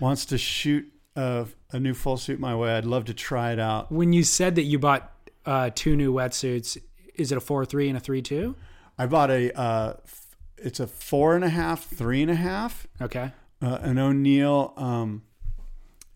wants 0.00 0.24
to 0.26 0.38
shoot 0.38 0.90
a, 1.18 1.46
a 1.72 1.80
new 1.80 1.94
full 1.94 2.16
suit 2.16 2.38
my 2.40 2.54
way, 2.54 2.76
I'd 2.76 2.84
love 2.84 3.04
to 3.06 3.14
try 3.14 3.52
it 3.52 3.58
out. 3.58 3.90
when 3.90 4.12
you 4.12 4.22
said 4.22 4.54
that 4.56 4.62
you 4.62 4.78
bought 4.78 5.12
uh, 5.46 5.70
two 5.74 5.96
new 5.96 6.12
wetsuits, 6.12 6.78
is 7.14 7.32
it 7.32 7.38
a 7.38 7.40
4 7.40 7.64
3 7.64 7.88
and 7.88 7.96
a 7.96 8.00
3 8.00 8.22
2? 8.22 8.54
I 8.98 9.06
bought 9.06 9.30
a 9.30 9.56
uh, 9.58 9.94
f- 10.04 10.36
it's 10.58 10.80
a 10.80 10.86
four 10.88 11.36
and 11.36 11.44
a 11.44 11.48
half, 11.48 11.84
three 11.84 12.20
and 12.20 12.30
a 12.30 12.34
half, 12.34 12.88
Okay. 13.00 13.30
uh, 13.62 13.78
an 13.80 13.96
O'Neill. 13.98 14.72
Um, 14.76 15.22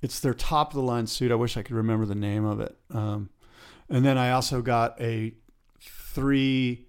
it's 0.01 0.19
their 0.19 0.35
top 0.35 0.71
of 0.71 0.75
the 0.75 0.83
line 0.83 1.07
suit. 1.07 1.31
I 1.31 1.37
wish 1.37 1.57
I 1.57 1.63
could 1.63 1.77
remember 1.77 2.07
the 2.07 2.17
name 2.17 2.45
of 2.45 2.59
it. 2.61 2.77
Um, 2.91 3.31
and 3.89 4.05
then 4.05 4.19
I 4.19 4.33
also 4.33 4.61
got 4.61 5.01
a 5.01 5.33
three 5.81 6.87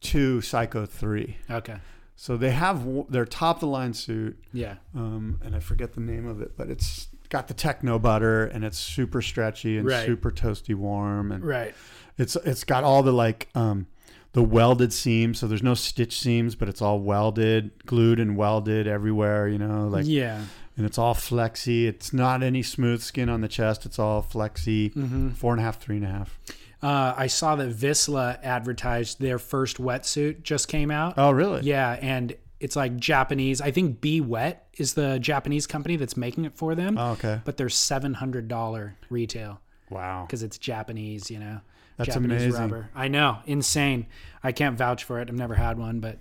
two 0.00 0.40
Psycho 0.42 0.84
three. 0.86 1.38
Okay. 1.50 1.76
So 2.18 2.36
they 2.38 2.50
have 2.50 2.84
their 3.10 3.26
top 3.26 3.56
of 3.56 3.60
the 3.60 3.66
line 3.66 3.92
suit. 3.94 4.42
Yeah. 4.52 4.76
um, 4.94 5.38
and 5.44 5.54
I 5.54 5.60
forget 5.60 5.92
the 5.92 6.00
name 6.00 6.26
of 6.26 6.40
it, 6.40 6.56
but 6.56 6.70
it's 6.70 7.08
got 7.28 7.46
the 7.48 7.54
techno 7.54 7.98
butter 7.98 8.46
and 8.46 8.64
it's 8.64 8.78
super 8.78 9.20
stretchy 9.20 9.76
and 9.78 9.86
Right. 9.86 10.06
super 10.06 10.30
toasty 10.30 10.74
warm 10.74 11.30
and 11.32 11.44
Right. 11.44 11.74
it's 12.16 12.36
it's 12.36 12.64
got 12.64 12.84
all 12.84 13.02
the 13.02 13.12
like 13.12 13.48
um, 13.54 13.86
the 14.32 14.42
welded 14.42 14.92
seams, 14.92 15.38
so 15.38 15.46
there's 15.46 15.62
no 15.62 15.74
stitch 15.74 16.18
seams, 16.18 16.54
but 16.54 16.68
it's 16.68 16.80
all 16.82 17.00
welded, 17.00 17.70
glued 17.86 18.20
and 18.20 18.36
welded 18.36 18.86
everywhere, 18.86 19.48
you 19.48 19.58
know, 19.58 19.88
like 19.88 20.04
yeah. 20.06 20.40
and 20.76 20.86
it's 20.86 20.98
all 20.98 21.14
flexy. 21.14 21.86
It's 21.86 22.12
not 22.12 22.42
any 22.42 22.62
smooth 22.62 23.00
skin 23.02 23.28
on 23.28 23.40
the 23.40 23.48
chest. 23.48 23.84
It's 23.86 23.98
all 23.98 24.22
flexy. 24.22 24.90
Mm-hmm. 24.90 25.30
Four 25.30 25.52
and 25.52 25.60
a 25.60 25.64
half, 25.64 25.80
three 25.80 25.96
and 25.96 26.04
a 26.06 26.08
half. 26.10 26.38
Uh, 26.82 27.14
I 27.16 27.26
saw 27.26 27.56
that 27.56 27.70
Vissla 27.70 28.38
advertised 28.42 29.20
their 29.20 29.38
first 29.38 29.78
wetsuit 29.78 30.42
just 30.42 30.68
came 30.68 30.90
out. 30.90 31.14
Oh, 31.16 31.30
really? 31.30 31.62
Yeah, 31.62 31.98
and 32.00 32.36
it's 32.60 32.76
like 32.76 32.96
Japanese. 32.96 33.60
I 33.60 33.70
think 33.70 34.00
Be 34.00 34.20
Wet 34.20 34.68
is 34.76 34.94
the 34.94 35.18
Japanese 35.18 35.66
company 35.66 35.96
that's 35.96 36.16
making 36.16 36.44
it 36.44 36.56
for 36.56 36.74
them. 36.74 36.96
Oh, 36.98 37.12
okay. 37.12 37.40
But 37.44 37.56
they're 37.56 37.68
seven 37.68 38.14
hundred 38.14 38.48
dollar 38.48 38.96
retail 39.10 39.60
Wow. 39.90 40.24
because 40.26 40.42
it's 40.42 40.58
Japanese. 40.58 41.30
You 41.30 41.38
know, 41.38 41.60
That's 41.96 42.08
Japanese 42.08 42.42
amazing. 42.42 42.60
rubber. 42.60 42.90
I 42.94 43.08
know, 43.08 43.38
insane. 43.46 44.06
I 44.42 44.52
can't 44.52 44.76
vouch 44.76 45.04
for 45.04 45.20
it. 45.20 45.28
I've 45.28 45.34
never 45.34 45.54
had 45.54 45.78
one, 45.78 46.00
but 46.00 46.18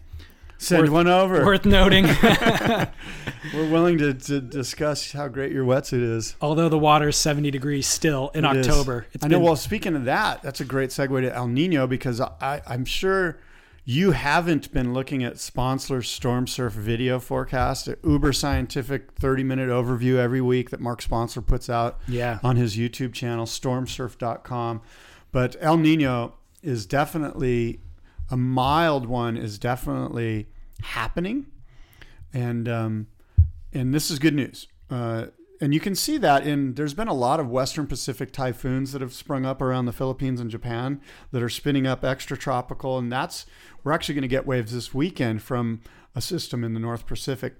Send 0.57 0.83
worth- 0.83 0.91
one 0.91 1.07
over. 1.07 1.45
worth 1.45 1.65
noting. 1.65 2.05
We're 3.53 3.69
willing 3.69 3.97
to, 3.99 4.13
to 4.13 4.41
discuss 4.41 5.11
how 5.11 5.27
great 5.27 5.51
your 5.51 5.65
wetsuit 5.65 6.01
is. 6.01 6.35
Although 6.41 6.69
the 6.69 6.79
water 6.79 7.09
is 7.09 7.15
seventy 7.15 7.51
degrees 7.51 7.85
still 7.87 8.29
in 8.33 8.45
It. 8.45 8.57
October. 8.57 9.05
It's 9.13 9.23
I 9.23 9.27
know. 9.27 9.37
been- 9.37 9.45
Well, 9.45 9.55
speaking 9.55 9.95
of 9.95 10.05
that, 10.05 10.41
that's 10.41 10.61
a 10.61 10.65
great 10.65 10.89
segue 10.89 11.21
to 11.21 11.33
El 11.35 11.47
Nino 11.47 11.85
because 11.87 12.19
I, 12.21 12.61
I'm 12.67 12.85
sure 12.85 13.37
you 13.87 14.11
haven't 14.11 14.73
been 14.73 14.93
looking 14.93 15.23
at 15.23 15.37
sponsor 15.39 16.01
Storm 16.01 16.47
Surf 16.47 16.73
video 16.73 17.19
forecast, 17.19 17.87
an 17.87 17.97
uber 18.03 18.33
scientific 18.33 19.11
30 19.13 19.43
minute 19.43 19.69
overview 19.69 20.15
every 20.17 20.41
week 20.41 20.71
that 20.71 20.79
Mark 20.79 21.01
Sponsler 21.03 21.43
puts 21.43 21.69
out 21.69 21.99
Yeah. 22.07 22.39
on 22.43 22.55
his 22.55 22.75
YouTube 22.77 23.13
channel, 23.13 23.45
stormsurf.com. 23.45 24.81
But 25.31 25.55
El 25.59 25.77
Nino 25.77 26.33
is 26.63 26.87
definitely 26.87 27.79
a 28.29 28.37
mild 28.37 29.05
one, 29.05 29.37
is 29.37 29.59
definitely 29.59 30.47
happening. 30.81 31.47
And, 32.33 32.67
um, 32.67 33.07
and 33.73 33.93
this 33.93 34.11
is 34.11 34.19
good 34.19 34.33
news. 34.33 34.67
Uh, 34.89 35.27
and 35.61 35.73
you 35.73 35.79
can 35.79 35.95
see 35.95 36.17
that 36.17 36.45
in 36.45 36.73
there's 36.73 36.93
been 36.93 37.07
a 37.07 37.13
lot 37.13 37.39
of 37.39 37.49
Western 37.49 37.87
Pacific 37.87 38.31
typhoons 38.31 38.91
that 38.91 39.01
have 39.01 39.13
sprung 39.13 39.45
up 39.45 39.61
around 39.61 39.85
the 39.85 39.93
Philippines 39.93 40.39
and 40.39 40.49
Japan 40.49 41.01
that 41.31 41.41
are 41.41 41.49
spinning 41.49 41.87
up 41.87 42.03
extra 42.03 42.37
tropical, 42.37 42.97
and 42.97 43.11
that's 43.11 43.45
we're 43.83 43.93
actually 43.93 44.15
going 44.15 44.23
to 44.23 44.27
get 44.27 44.45
waves 44.45 44.73
this 44.73 44.93
weekend 44.93 45.41
from 45.41 45.81
a 46.13 46.21
system 46.21 46.63
in 46.63 46.73
the 46.73 46.79
North 46.79 47.07
Pacific. 47.07 47.55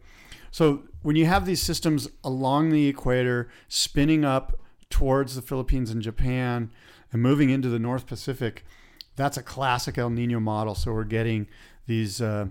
So 0.52 0.84
when 1.02 1.16
you 1.16 1.26
have 1.26 1.46
these 1.46 1.62
systems 1.62 2.10
along 2.24 2.70
the 2.70 2.88
equator 2.88 3.50
spinning 3.68 4.24
up 4.24 4.60
towards 4.90 5.36
the 5.36 5.42
Philippines 5.42 5.90
and 5.90 6.02
Japan 6.02 6.72
and 7.12 7.22
moving 7.22 7.50
into 7.50 7.70
the 7.70 7.80
North 7.80 8.08
Pacific, 8.08 8.66
that's 9.16 9.38
a 9.38 9.44
classic 9.44 9.98
El 9.98 10.10
Nino 10.10 10.40
model. 10.40 10.76
So 10.76 10.92
we're 10.94 11.04
getting 11.04 11.48
these 11.88 12.22
uh, 12.22 12.48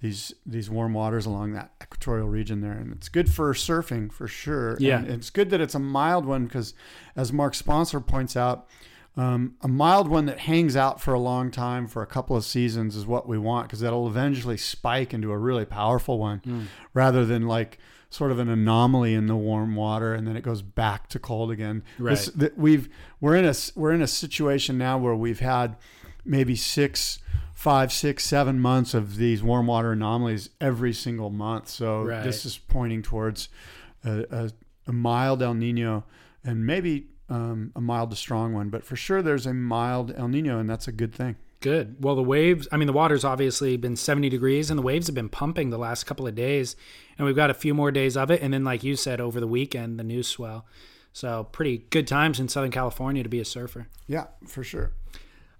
these 0.00 0.32
these 0.44 0.68
warm 0.70 0.92
waters 0.94 1.26
along 1.26 1.52
that 1.54 1.72
equatorial 1.82 2.28
region 2.28 2.60
there, 2.60 2.72
and 2.72 2.92
it's 2.92 3.08
good 3.08 3.30
for 3.32 3.52
surfing 3.54 4.12
for 4.12 4.28
sure. 4.28 4.76
Yeah. 4.78 4.98
and 4.98 5.08
it's 5.08 5.30
good 5.30 5.50
that 5.50 5.60
it's 5.60 5.74
a 5.74 5.78
mild 5.80 6.26
one 6.26 6.44
because, 6.44 6.74
as 7.16 7.32
Mark 7.32 7.54
Sponsler 7.54 8.00
points 8.00 8.36
out, 8.36 8.68
um, 9.16 9.54
a 9.62 9.68
mild 9.68 10.08
one 10.08 10.26
that 10.26 10.40
hangs 10.40 10.76
out 10.76 11.00
for 11.00 11.14
a 11.14 11.18
long 11.18 11.50
time 11.50 11.86
for 11.86 12.02
a 12.02 12.06
couple 12.06 12.36
of 12.36 12.44
seasons 12.44 12.94
is 12.94 13.06
what 13.06 13.26
we 13.26 13.38
want 13.38 13.66
because 13.68 13.80
that'll 13.80 14.06
eventually 14.06 14.58
spike 14.58 15.14
into 15.14 15.32
a 15.32 15.38
really 15.38 15.64
powerful 15.64 16.18
one, 16.18 16.68
rather 16.92 17.24
than 17.24 17.46
like 17.48 17.78
sort 18.10 18.30
of 18.30 18.38
an 18.38 18.48
anomaly 18.48 19.14
in 19.14 19.26
the 19.26 19.34
warm 19.34 19.74
water 19.74 20.14
and 20.14 20.28
then 20.28 20.36
it 20.36 20.42
goes 20.42 20.62
back 20.62 21.08
to 21.08 21.18
cold 21.18 21.50
again. 21.50 21.82
This- 21.98 22.28
Right. 22.28 22.38
that 22.38 22.58
we've 22.58 22.88
we're 23.20 23.34
in 23.34 23.44
a 23.46 23.54
we're 23.74 23.92
in 23.92 24.00
a 24.02 24.06
situation 24.06 24.78
now 24.78 24.96
where 24.98 25.14
we've 25.14 25.40
had 25.40 25.76
maybe 26.26 26.54
six 26.56 27.18
five 27.54 27.90
six 27.92 28.24
seven 28.24 28.60
months 28.60 28.92
of 28.94 29.16
these 29.16 29.42
warm 29.42 29.66
water 29.66 29.92
anomalies 29.92 30.50
every 30.60 30.92
single 30.92 31.30
month 31.30 31.68
so 31.68 32.02
Right. 32.02 32.22
this 32.22 32.44
is 32.44 32.58
pointing 32.58 33.02
towards 33.02 33.48
a, 34.04 34.24
a, 34.30 34.50
a 34.86 34.92
mild 34.92 35.42
el 35.42 35.54
nino 35.54 36.04
and 36.44 36.66
maybe 36.66 37.06
um, 37.30 37.72
a 37.74 37.80
mild 37.80 38.10
to 38.10 38.16
strong 38.16 38.52
one 38.52 38.68
but 38.68 38.84
for 38.84 38.94
sure 38.96 39.22
there's 39.22 39.46
a 39.46 39.54
mild 39.54 40.12
el 40.16 40.28
nino 40.28 40.58
and 40.58 40.68
that's 40.68 40.86
a 40.88 40.92
good 40.92 41.14
thing 41.14 41.36
Good. 41.60 41.96
Well, 42.04 42.14
the 42.14 42.22
waves, 42.22 42.68
I 42.70 42.76
mean, 42.76 42.86
the 42.86 42.92
water's 42.92 43.24
obviously 43.24 43.78
been 43.78 43.96
70 43.96 44.28
degrees 44.28 44.70
and 44.70 44.78
the 44.78 44.82
waves 44.82 45.06
have 45.06 45.14
been 45.16 45.30
pumping 45.30 45.70
the 45.70 45.78
last 45.78 46.04
couple 46.04 46.26
of 46.26 46.34
days. 46.34 46.76
And 47.16 47.26
we've 47.26 47.34
got 47.34 47.48
a 47.50 47.54
few 47.54 47.72
more 47.74 47.90
days 47.90 48.14
of 48.16 48.30
it. 48.30 48.42
And 48.42 48.52
then, 48.52 48.62
like 48.62 48.84
you 48.84 48.94
said, 48.94 49.20
over 49.22 49.40
the 49.40 49.48
weekend, 49.48 49.98
the 49.98 50.04
news 50.04 50.28
swell. 50.28 50.66
So, 51.14 51.44
pretty 51.50 51.78
good 51.90 52.06
times 52.06 52.38
in 52.38 52.48
Southern 52.48 52.70
California 52.70 53.22
to 53.22 53.28
be 53.30 53.40
a 53.40 53.44
surfer. 53.44 53.88
yeah 54.06 54.26
for 54.46 54.62
sure 54.62 54.92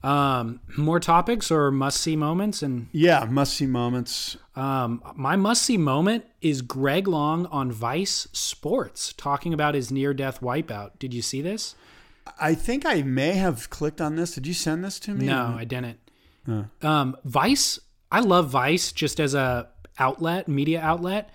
Um, 0.07 0.61
more 0.77 1.01
topics 1.01 1.51
or 1.51 1.71
must 1.71 2.01
see 2.01 2.15
moments? 2.17 2.63
And 2.63 2.89
yeah 2.93 3.25
must 3.29 3.55
see 3.55 3.67
moments 3.67 4.37
um, 4.55 5.03
my 5.17 5.37
must 5.37 5.63
see 5.63 5.77
moment 5.77 6.25
is 6.41 6.63
Greg 6.63 7.09
Long 7.09 7.47
on 7.47 7.73
Vice 7.73 8.29
Sports 8.33 9.13
talking 9.17 9.53
about 9.53 9.75
his 9.75 9.91
near 9.91 10.15
death 10.15 10.41
wipeout. 10.41 10.93
Did 10.99 11.13
you 11.13 11.23
see 11.23 11.43
this? 11.43 11.75
i 12.41 12.55
think 12.55 12.85
i 12.85 13.03
may 13.03 13.35
have 13.35 13.71
clicked 13.71 14.01
on 14.01 14.17
this 14.17 14.35
did 14.35 14.49
you 14.49 14.53
send 14.55 14.83
this 14.83 14.99
to 14.99 15.15
me 15.15 15.27
No, 15.27 15.55
I 15.57 15.65
didn't. 15.65 16.01
Um, 16.83 17.17
Vice, 17.25 17.79
I 18.11 18.21
love 18.21 18.51
Vice 18.51 18.93
just 18.93 19.19
as 19.21 19.35
a 19.35 19.69
outlet, 19.99 20.47
media 20.49 20.81
outlet, 20.81 21.31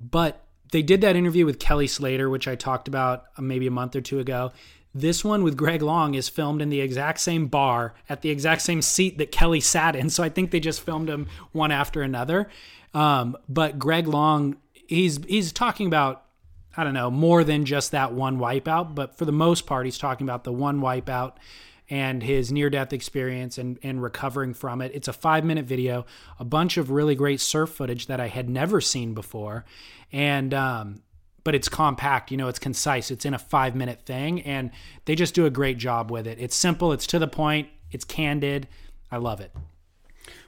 but 0.00 0.44
they 0.72 0.82
did 0.82 1.00
that 1.02 1.16
interview 1.16 1.46
with 1.46 1.58
Kelly 1.58 1.86
Slater, 1.86 2.28
which 2.30 2.46
I 2.48 2.54
talked 2.54 2.88
about 2.88 3.24
maybe 3.38 3.66
a 3.66 3.70
month 3.70 3.94
or 3.96 4.00
two 4.00 4.18
ago. 4.20 4.52
This 4.94 5.24
one 5.24 5.44
with 5.44 5.56
Greg 5.56 5.82
Long 5.82 6.14
is 6.14 6.28
filmed 6.28 6.60
in 6.60 6.68
the 6.68 6.80
exact 6.80 7.20
same 7.20 7.46
bar 7.46 7.94
at 8.08 8.22
the 8.22 8.30
exact 8.30 8.62
same 8.62 8.82
seat 8.82 9.18
that 9.18 9.30
Kelly 9.30 9.60
sat 9.60 9.96
in. 9.96 10.10
So 10.20 10.24
I 10.24 10.28
think 10.28 10.50
they 10.50 10.60
just 10.60 10.80
filmed 10.80 11.08
them 11.08 11.28
one 11.52 11.70
after 11.70 12.02
another. 12.02 12.48
Um, 12.94 13.36
but 13.48 13.78
Greg 13.78 14.08
Long, 14.08 14.56
he's 14.74 15.20
he's 15.28 15.52
talking 15.52 15.86
about 15.86 16.24
I 16.76 16.84
don't 16.84 16.94
know, 16.94 17.10
more 17.10 17.42
than 17.42 17.64
just 17.64 17.90
that 17.92 18.12
one 18.12 18.38
wipeout, 18.38 18.94
but 18.94 19.16
for 19.16 19.24
the 19.24 19.32
most 19.32 19.66
part, 19.66 19.86
he's 19.86 19.98
talking 19.98 20.26
about 20.26 20.44
the 20.44 20.52
one 20.52 20.80
wipeout 20.80 21.34
and 21.88 22.22
his 22.22 22.52
near 22.52 22.70
death 22.70 22.92
experience 22.92 23.58
and, 23.58 23.78
and 23.82 24.00
recovering 24.00 24.54
from 24.54 24.80
it. 24.80 24.92
It's 24.94 25.08
a 25.08 25.12
five 25.12 25.44
minute 25.44 25.66
video, 25.66 26.06
a 26.38 26.44
bunch 26.44 26.76
of 26.76 26.90
really 26.90 27.16
great 27.16 27.40
surf 27.40 27.70
footage 27.70 28.06
that 28.06 28.20
I 28.20 28.28
had 28.28 28.48
never 28.48 28.80
seen 28.80 29.12
before. 29.12 29.64
And, 30.12 30.54
um, 30.54 31.02
but 31.44 31.54
it's 31.54 31.68
compact, 31.68 32.30
you 32.30 32.36
know, 32.36 32.48
it's 32.48 32.58
concise, 32.58 33.10
it's 33.10 33.24
in 33.24 33.34
a 33.34 33.38
five 33.38 33.74
minute 33.74 34.02
thing, 34.02 34.42
and 34.42 34.70
they 35.04 35.14
just 35.14 35.34
do 35.34 35.46
a 35.46 35.50
great 35.50 35.78
job 35.78 36.10
with 36.10 36.26
it. 36.26 36.38
It's 36.40 36.56
simple, 36.56 36.92
it's 36.92 37.06
to 37.08 37.18
the 37.18 37.28
point, 37.28 37.68
it's 37.90 38.04
candid. 38.04 38.68
I 39.10 39.16
love 39.16 39.40
it. 39.40 39.52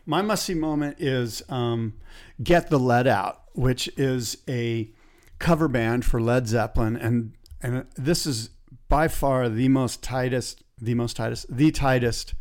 My 0.07 0.23
must 0.23 0.45
see 0.45 0.55
moment 0.55 0.97
is 1.01 1.43
um, 1.49 1.95
Get 2.43 2.71
the 2.71 2.79
Led 2.79 3.07
Out, 3.07 3.43
which 3.53 3.89
is 3.97 4.39
a 4.49 4.91
cover 5.39 5.69
band 5.69 6.05
for 6.05 6.21
Led 6.21 6.47
Zeppelin. 6.47 6.97
And, 6.97 7.33
and 7.61 7.87
this 7.97 8.27
is 8.27 8.51
by 8.89 9.09
far 9.09 9.49
the 9.49 9.69
most 9.69 10.03
tightest, 10.03 10.63
the 10.81 10.95
most 10.95 11.17
tightest, 11.17 11.55
the 11.55 11.71
tightest 11.71 12.35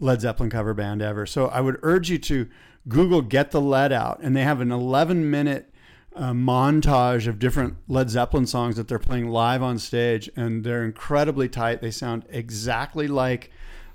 Led 0.00 0.20
Zeppelin 0.20 0.50
cover 0.50 0.74
band 0.74 1.02
ever. 1.02 1.26
So 1.26 1.46
I 1.48 1.60
would 1.60 1.78
urge 1.82 2.10
you 2.10 2.18
to 2.18 2.48
Google 2.88 3.22
Get 3.22 3.50
the 3.50 3.60
Led 3.60 3.92
Out. 3.92 4.20
And 4.22 4.36
they 4.36 4.42
have 4.42 4.60
an 4.60 4.72
11 4.72 5.30
minute 5.30 5.72
a 6.16 6.32
montage 6.32 7.26
of 7.26 7.38
different 7.38 7.76
Led 7.88 8.08
Zeppelin 8.10 8.46
songs 8.46 8.76
that 8.76 8.88
they're 8.88 8.98
playing 8.98 9.28
live 9.28 9.62
on 9.62 9.78
stage, 9.78 10.30
and 10.34 10.64
they're 10.64 10.84
incredibly 10.84 11.48
tight. 11.48 11.80
They 11.80 11.90
sound 11.90 12.24
exactly 12.30 13.06
like 13.06 13.50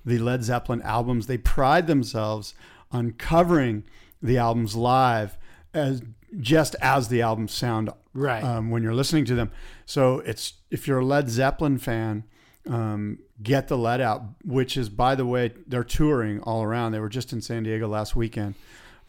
the 0.06 0.20
Led 0.20 0.44
Zeppelin 0.44 0.82
albums. 0.84 1.28
They 1.28 1.38
pride 1.38 1.88
themselves 1.88 2.54
on 2.92 3.12
covering 3.14 3.84
the 4.22 4.38
albums 4.38 4.76
live 4.76 5.38
as 5.74 6.02
just 6.40 6.76
as 6.82 7.08
the 7.08 7.22
albums 7.22 7.52
sound 7.54 7.90
Right. 8.14 8.44
um, 8.44 8.70
when 8.70 8.84
you're 8.84 8.94
listening 8.94 9.26
to 9.26 9.36
them. 9.36 9.52
So 9.86 10.20
it's 10.20 10.54
if 10.70 10.88
you're 10.88 11.00
a 11.00 11.06
Led 11.06 11.30
Zeppelin 11.30 11.78
fan, 11.78 12.24
um, 12.70 13.20
get 13.42 13.68
the 13.68 13.78
Led 13.78 14.00
Out, 14.02 14.24
which 14.46 14.78
is 14.78 14.90
by 14.90 15.16
the 15.16 15.26
way 15.26 15.54
they're 15.66 15.84
touring 15.84 16.40
all 16.42 16.62
around. 16.62 16.92
They 16.92 17.00
were 17.00 17.10
just 17.10 17.34
in 17.34 17.42
San 17.42 17.64
Diego 17.64 17.88
last 17.88 18.16
weekend. 18.16 18.56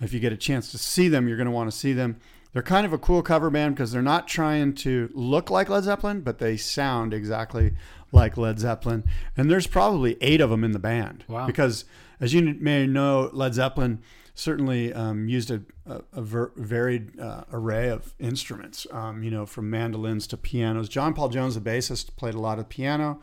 If 0.00 0.12
you 0.12 0.20
get 0.20 0.32
a 0.32 0.36
chance 0.36 0.70
to 0.72 0.78
see 0.78 1.08
them, 1.08 1.28
you're 1.28 1.36
going 1.36 1.46
to 1.46 1.52
want 1.52 1.70
to 1.70 1.76
see 1.76 1.92
them. 1.92 2.16
They're 2.52 2.62
kind 2.62 2.84
of 2.84 2.92
a 2.92 2.98
cool 2.98 3.22
cover 3.22 3.48
band 3.50 3.74
because 3.74 3.92
they're 3.92 4.02
not 4.02 4.28
trying 4.28 4.74
to 4.74 5.10
look 5.14 5.50
like 5.50 5.68
Led 5.68 5.84
Zeppelin, 5.84 6.20
but 6.20 6.38
they 6.38 6.56
sound 6.56 7.14
exactly 7.14 7.72
like 8.12 8.36
Led 8.36 8.58
Zeppelin. 8.58 9.04
And 9.36 9.50
there's 9.50 9.66
probably 9.66 10.18
eight 10.20 10.40
of 10.40 10.50
them 10.50 10.62
in 10.62 10.72
the 10.72 10.78
band. 10.78 11.24
Wow. 11.28 11.46
Because 11.46 11.86
as 12.20 12.34
you 12.34 12.56
may 12.60 12.86
know, 12.86 13.30
Led 13.32 13.54
Zeppelin 13.54 14.02
certainly 14.34 14.92
um, 14.92 15.28
used 15.28 15.50
a, 15.50 15.62
a, 15.86 16.02
a 16.12 16.22
ver- 16.22 16.52
varied 16.56 17.18
uh, 17.18 17.44
array 17.52 17.88
of 17.88 18.14
instruments, 18.18 18.86
um, 18.90 19.22
you 19.22 19.30
know, 19.30 19.46
from 19.46 19.70
mandolins 19.70 20.26
to 20.26 20.36
pianos. 20.36 20.88
John 20.88 21.14
Paul 21.14 21.28
Jones, 21.28 21.54
the 21.54 21.60
bassist, 21.60 22.16
played 22.16 22.34
a 22.34 22.40
lot 22.40 22.58
of 22.58 22.68
piano. 22.68 23.20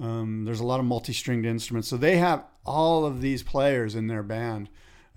Um, 0.00 0.44
there's 0.44 0.60
a 0.60 0.64
lot 0.64 0.80
of 0.80 0.86
multi-stringed 0.86 1.46
instruments. 1.46 1.88
So 1.88 1.96
they 1.96 2.16
have 2.16 2.44
all 2.64 3.04
of 3.04 3.20
these 3.20 3.42
players 3.42 3.94
in 3.94 4.06
their 4.06 4.22
band. 4.22 4.68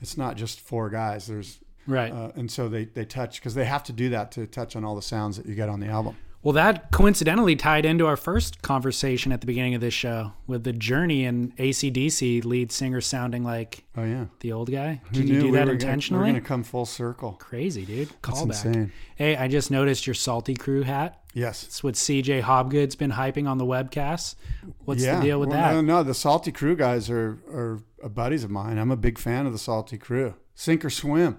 It's 0.01 0.17
not 0.17 0.35
just 0.35 0.59
four 0.59 0.89
guys. 0.89 1.27
There's 1.27 1.59
right. 1.88 2.11
uh, 2.11 2.31
and 2.35 2.49
so 2.51 2.69
they 2.69 2.85
they 2.85 3.05
touch 3.05 3.39
because 3.39 3.55
they 3.55 3.65
have 3.65 3.84
to 3.85 3.93
do 3.93 4.10
that 4.10 4.31
to 4.34 4.47
touch 4.47 4.76
on 4.76 4.84
all 4.85 4.95
the 4.95 5.01
sounds 5.01 5.38
that 5.38 5.45
you 5.45 5.55
get 5.55 5.69
on 5.69 5.80
the 5.80 5.88
album. 5.88 6.15
Well, 6.41 6.51
that 6.53 6.91
coincidentally 6.91 7.55
tied 7.55 7.85
into 7.85 8.05
our 8.05 8.18
first 8.18 8.61
conversation 8.61 9.31
at 9.31 9.39
the 9.39 9.47
beginning 9.47 9.76
of 9.76 9.80
this 9.81 9.93
show 9.93 10.34
with 10.45 10.65
the 10.65 10.73
Journey 10.73 11.23
and 11.23 11.55
ACDC 11.55 12.43
lead 12.43 12.69
singer 12.69 12.99
sounding 12.99 13.45
like 13.45 13.85
Oh 13.95 14.03
yeah, 14.03 14.26
the 14.41 14.51
old 14.51 14.69
guy. 14.69 14.99
Who 15.05 15.15
Did 15.15 15.30
you 15.30 15.39
do 15.39 15.45
we 15.45 15.51
that 15.51 15.60
were 15.60 15.65
gonna- 15.68 15.72
intentionally? 15.76 16.19
We're 16.23 16.31
going 16.34 16.41
to 16.43 16.47
come 16.47 16.64
full 16.64 16.85
circle. 16.85 17.38
Crazy, 17.39 17.85
dude. 17.85 18.10
That's 18.22 18.41
Callback. 18.41 18.65
insane. 18.65 18.91
Hey, 19.15 19.38
I 19.38 19.47
just 19.47 19.72
noticed 19.72 20.05
your 20.05 20.15
Salty 20.15 20.53
Crew 20.53 20.81
hat. 20.84 21.22
Yes. 21.34 21.64
It's 21.64 21.81
what 21.81 21.93
CJ 21.95 22.41
Hobgood's 22.41 22.97
been 22.97 23.11
hyping 23.11 23.47
on 23.47 23.57
the 23.57 23.65
webcast. 23.65 24.35
What's 24.84 25.01
yeah. 25.01 25.15
the 25.19 25.26
deal 25.26 25.39
with 25.39 25.47
Well, 25.47 25.57
that? 25.60 25.72
No, 25.76 25.80
no, 25.81 26.03
the 26.03 26.14
Salty 26.14 26.51
Crew 26.51 26.76
guys 26.76 27.10
are 27.10 27.39
are 27.53 28.10
buddies 28.10 28.43
of 28.43 28.51
mine. 28.51 28.77
I'm 28.80 28.91
a 28.91 28.97
big 28.97 29.18
fan 29.18 29.45
of 29.45 29.53
the 29.53 29.57
Salty 29.60 29.97
Crew. 29.97 30.34
Sink 30.55 30.84
or 30.84 30.89
swim. 30.89 31.38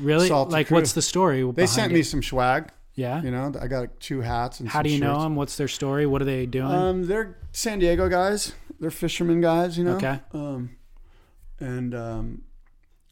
Really? 0.00 0.28
Salty 0.28 0.52
like, 0.52 0.66
Crew. 0.68 0.76
what's 0.76 0.92
the 0.92 1.02
story? 1.02 1.50
They 1.52 1.66
sent 1.66 1.92
it? 1.92 1.94
me 1.94 2.02
some 2.02 2.22
swag. 2.22 2.70
Yeah. 2.94 3.22
You 3.22 3.30
know, 3.30 3.52
I 3.60 3.66
got 3.66 4.00
two 4.00 4.20
hats 4.20 4.60
and. 4.60 4.68
How 4.68 4.82
do 4.82 4.90
you 4.90 4.98
know 4.98 5.22
them? 5.22 5.36
What's 5.36 5.56
their 5.56 5.68
story? 5.68 6.06
What 6.06 6.22
are 6.22 6.26
they 6.26 6.46
doing? 6.46 6.66
Um, 6.66 7.06
they're 7.06 7.38
San 7.52 7.78
Diego 7.78 8.08
guys. 8.08 8.52
They're 8.78 8.90
fishermen 8.90 9.40
guys, 9.40 9.78
you 9.78 9.84
know. 9.84 9.96
Okay. 9.96 10.20
Um, 10.32 10.76
and 11.58 11.94
um, 11.94 12.42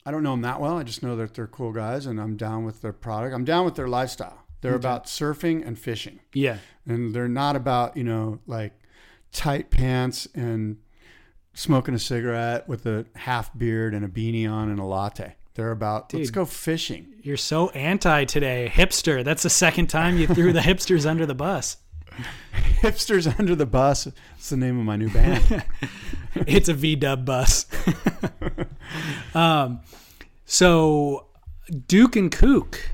I 0.05 0.10
don't 0.10 0.23
know 0.23 0.32
them 0.32 0.43
that 0.43 0.60
well. 0.60 0.78
I 0.78 0.82
just 0.82 1.02
know 1.02 1.16
that 1.16 1.35
they're 1.35 1.47
cool 1.47 1.73
guys, 1.73 2.06
and 2.06 2.20
I'm 2.20 2.36
down 2.36 2.65
with 2.65 2.81
their 2.81 2.93
product. 2.93 3.35
I'm 3.35 3.44
down 3.44 3.65
with 3.65 3.74
their 3.74 3.89
lifestyle. 3.89 4.44
They're 4.60 4.74
about 4.74 5.05
surfing 5.05 5.65
and 5.65 5.78
fishing, 5.78 6.19
yeah. 6.35 6.59
and 6.85 7.15
they're 7.15 7.28
not 7.28 7.55
about 7.55 7.97
you 7.97 8.02
know 8.02 8.40
like 8.47 8.73
tight 9.31 9.70
pants 9.70 10.27
and 10.35 10.78
smoking 11.55 11.94
a 11.94 11.98
cigarette 11.98 12.69
with 12.69 12.86
a 12.86 13.06
half 13.15 13.56
beard 13.56 13.94
and 13.94 14.05
a 14.05 14.09
beanie 14.09 14.51
on 14.51 14.69
and 14.69 14.81
a 14.81 14.85
latte. 14.85 15.36
They're 15.59 15.72
about 15.72 16.14
let's 16.14 16.30
go 16.30 16.44
fishing. 16.44 17.16
You're 17.20 17.36
so 17.36 17.70
anti 17.70 18.24
today. 18.26 18.70
Hipster. 18.72 19.24
That's 19.24 19.43
the 19.43 19.51
second 19.51 19.89
time 19.89 20.16
you 20.16 20.28
threw 20.28 20.52
the 20.52 20.60
hipsters 20.70 21.05
under 21.05 21.26
the 21.26 21.35
bus. 21.35 21.78
Hipsters 22.80 23.36
under 23.40 23.56
the 23.56 23.66
bus. 23.66 24.06
It's 24.36 24.51
the 24.51 24.56
name 24.56 24.78
of 24.78 24.85
my 24.86 24.94
new 24.94 25.10
band. 25.10 25.64
It's 26.47 26.68
a 26.68 26.74
V 26.74 26.94
dub 26.94 27.24
bus. 27.24 27.66
um, 29.35 29.80
so 30.44 31.26
Duke 31.89 32.14
and 32.14 32.30
Kook. 32.30 32.90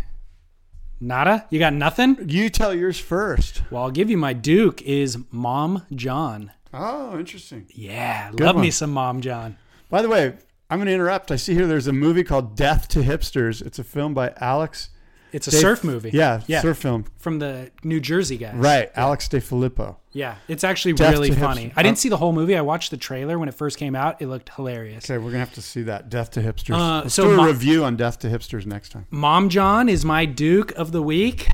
Nada? 1.01 1.47
You 1.51 1.59
got 1.59 1.75
nothing? 1.75 2.17
you 2.31 2.49
tell 2.49 2.73
yours 2.73 2.99
first. 2.99 3.63
Well, 3.71 3.83
I'll 3.83 3.91
give 3.91 4.09
you 4.09 4.17
my 4.17 4.33
Duke 4.33 4.81
is 4.81 5.19
Mom 5.31 5.83
John. 5.95 6.51
Oh, 6.73 7.19
interesting. 7.19 7.67
Yeah, 7.75 8.31
love 8.33 8.57
me 8.57 8.71
some 8.71 8.91
Mom 8.91 9.21
John. 9.21 9.59
By 9.91 10.01
the 10.01 10.09
way, 10.09 10.35
I'm 10.71 10.79
going 10.79 10.87
to 10.87 10.93
interrupt. 10.95 11.31
I 11.31 11.37
see 11.37 11.55
here 11.55 11.67
there's 11.67 11.87
a 11.87 11.93
movie 11.93 12.25
called 12.25 12.57
Death 12.57 12.89
to 12.89 13.01
Hipsters. 13.01 13.65
It's 13.65 13.79
a 13.79 13.85
film 13.85 14.15
by 14.15 14.33
Alex. 14.41 14.91
It's 15.33 15.49
a 15.49 15.51
De- 15.51 15.57
surf 15.57 15.83
movie. 15.83 16.11
Yeah, 16.13 16.43
yeah, 16.47 16.61
surf 16.63 16.79
film. 16.79 17.07
from 17.19 17.41
the 17.41 17.73
New 17.83 17.99
Jersey 18.01 18.37
guy. 18.39 18.53
Right, 18.55 18.91
Alex 18.95 19.29
De 19.29 19.41
Filippo. 19.41 19.99
Yeah, 20.13 20.37
it's 20.47 20.63
actually 20.63 20.93
Death 20.95 21.13
really 21.13 21.33
funny. 21.33 21.67
Hipster- 21.71 21.73
I 21.77 21.83
didn't 21.83 21.99
see 21.99 22.09
the 22.09 22.17
whole 22.17 22.33
movie. 22.33 22.57
I 22.57 22.61
watched 22.61 22.93
the 22.93 22.97
trailer 22.97 23.37
when 23.37 23.49
it 23.49 23.55
first 23.55 23.77
came 23.77 23.97
out. 23.97 24.23
It 24.23 24.29
looked 24.29 24.51
hilarious. 24.55 25.05
Okay, 25.11 25.19
we're 25.19 25.33
going 25.33 25.35
to 25.35 25.39
have 25.41 25.55
to 25.55 25.63
see 25.63 25.83
that. 25.83 26.09
Death 26.09 26.31
to 26.33 26.41
Hipsters. 26.41 26.75
Uh, 26.79 27.03
Let's 27.03 27.15
so 27.15 27.25
do 27.25 27.35
a 27.35 27.37
my- 27.37 27.47
review 27.49 27.85
on 27.85 27.97
Death 27.97 28.21
to 28.21 28.29
Hipsters 28.29 28.65
next 28.65 28.91
time. 28.91 29.07
Mom 29.11 29.49
John 29.49 29.89
is 29.89 30.05
my 30.05 30.25
Duke 30.25 30.71
of 30.73 30.93
the 30.93 31.03
week. 31.03 31.49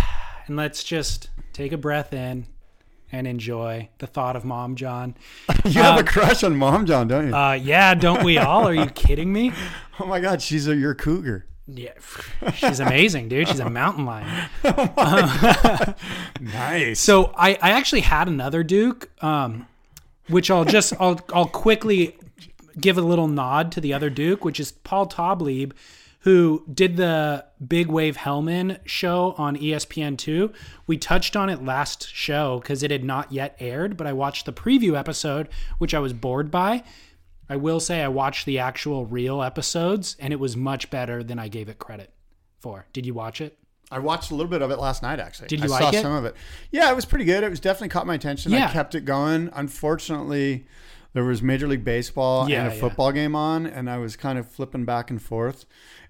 And 0.47 0.57
let's 0.59 0.85
just 0.85 1.31
take 1.55 1.73
a 1.73 1.79
breath 1.79 2.13
in 2.13 2.47
and 3.13 3.27
enjoy 3.27 3.89
the 3.99 4.07
thought 4.07 4.37
of 4.37 4.45
Mom 4.45 4.77
John. 4.77 5.15
You 5.65 5.83
have 5.83 6.01
a 6.01 6.05
crush 6.05 6.43
on 6.43 6.57
Mom 6.57 6.87
John, 6.87 7.07
don't 7.09 7.29
you? 7.29 7.35
Uh, 7.35 7.53
yeah, 7.53 7.95
don't 7.95 8.25
we 8.25 8.39
all? 8.39 8.67
Are 8.67 8.75
you 8.75 8.87
kidding 8.95 9.33
me? 9.33 9.53
oh 9.99 10.07
my 10.07 10.19
God, 10.21 10.41
she's 10.41 10.67
a 10.67 10.75
your 10.75 10.95
cougar. 10.95 11.47
Yeah, 11.67 11.93
she's 12.55 12.81
amazing, 12.81 13.29
dude. 13.29 13.47
She's 13.47 13.61
a 13.61 13.71
mountain 13.71 14.05
lion. 14.05 14.49
Nice. 16.41 16.99
So 17.01 17.33
I, 17.37 17.59
I 17.61 17.71
actually 17.73 18.01
had 18.01 18.27
another 18.29 18.63
Duke, 18.65 19.11
um, 19.23 19.67
which 20.29 20.51
I'll 20.51 20.65
just 20.65 20.93
I'll 20.99 21.21
I'll 21.33 21.47
quickly 21.47 22.17
give 22.81 22.97
a 22.99 23.03
little 23.03 23.29
nod 23.29 23.71
to 23.73 23.81
the 23.81 23.93
other 23.93 24.11
Duke, 24.11 24.45
which 24.45 24.59
is 24.59 24.73
Paul 24.73 25.07
Taublieb, 25.07 25.73
who 26.21 26.65
did 26.73 26.97
the 26.97 27.47
Big 27.67 27.87
Wave 27.89 28.17
Hellmen 28.17 28.79
show 28.85 29.35
on 29.39 29.57
E 29.57 29.71
ESPN 29.71 30.19
two. 30.19 30.53
We 30.87 30.97
touched 30.99 31.35
on 31.37 31.49
it 31.49 31.65
last 31.65 32.09
show 32.09 32.61
because 32.61 32.83
it 32.83 32.91
had 32.91 33.05
not 33.05 33.33
yet 33.33 33.57
aired, 33.59 33.97
but 33.97 34.07
I 34.07 34.13
watched 34.13 34.47
the 34.47 34.53
preview 34.53 34.99
episode, 34.99 35.49
which 35.79 35.95
I 35.95 35.99
was 35.99 36.13
bored 36.13 36.51
by. 36.51 36.83
I 37.49 37.57
will 37.57 37.81
say 37.81 38.03
I 38.03 38.09
watched 38.09 38.47
the 38.47 38.59
actual 38.59 39.07
real 39.07 39.43
episodes, 39.43 40.15
and 40.21 40.33
it 40.33 40.39
was 40.39 40.57
much 40.57 40.89
better 40.91 41.23
than 41.25 41.39
I 41.39 41.49
gave 41.49 41.69
it 41.69 41.79
credit 41.79 42.13
for. 42.61 42.87
Did 42.93 43.07
you 43.07 43.15
watch 43.15 43.41
it? 43.41 43.57
I 43.91 43.99
watched 43.99 44.31
a 44.31 44.37
little 44.37 44.51
bit 44.51 44.63
of 44.63 44.71
it 44.71 44.79
last 44.79 45.03
night, 45.03 45.19
actually. 45.19 45.49
Did 45.49 45.61
you 45.61 45.65
I 45.67 45.69
like 45.69 45.83
saw 45.83 45.99
it? 45.99 46.03
some 46.03 46.13
of 46.13 46.25
it. 46.25 46.37
Yeah, 46.71 46.89
it 46.93 46.95
was 46.95 47.05
pretty 47.07 47.25
good. 47.25 47.43
It 47.43 47.51
was 47.51 47.59
definitely 47.59 47.89
caught 47.89 48.07
my 48.07 48.15
attention. 48.15 48.53
Yeah. 48.53 48.69
I 48.69 48.73
kept 48.73 48.95
it 48.95 49.05
going. 49.05 49.51
Unfortunately, 49.53 50.65
there 51.13 51.25
was 51.25 51.43
Major 51.43 51.67
League 51.67 51.85
Baseball 51.85 52.49
Yeah, 52.49 52.63
and 52.63 52.73
a 52.73 52.75
yeah. 52.75 52.81
football 52.81 53.11
game 53.11 53.35
on, 53.35 53.67
and 53.67 53.91
I 53.91 53.99
was 53.99 54.15
kind 54.15 54.39
of 54.39 54.49
flipping 54.49 54.85
back 54.85 55.11
and 55.11 55.21
forth. 55.21 55.65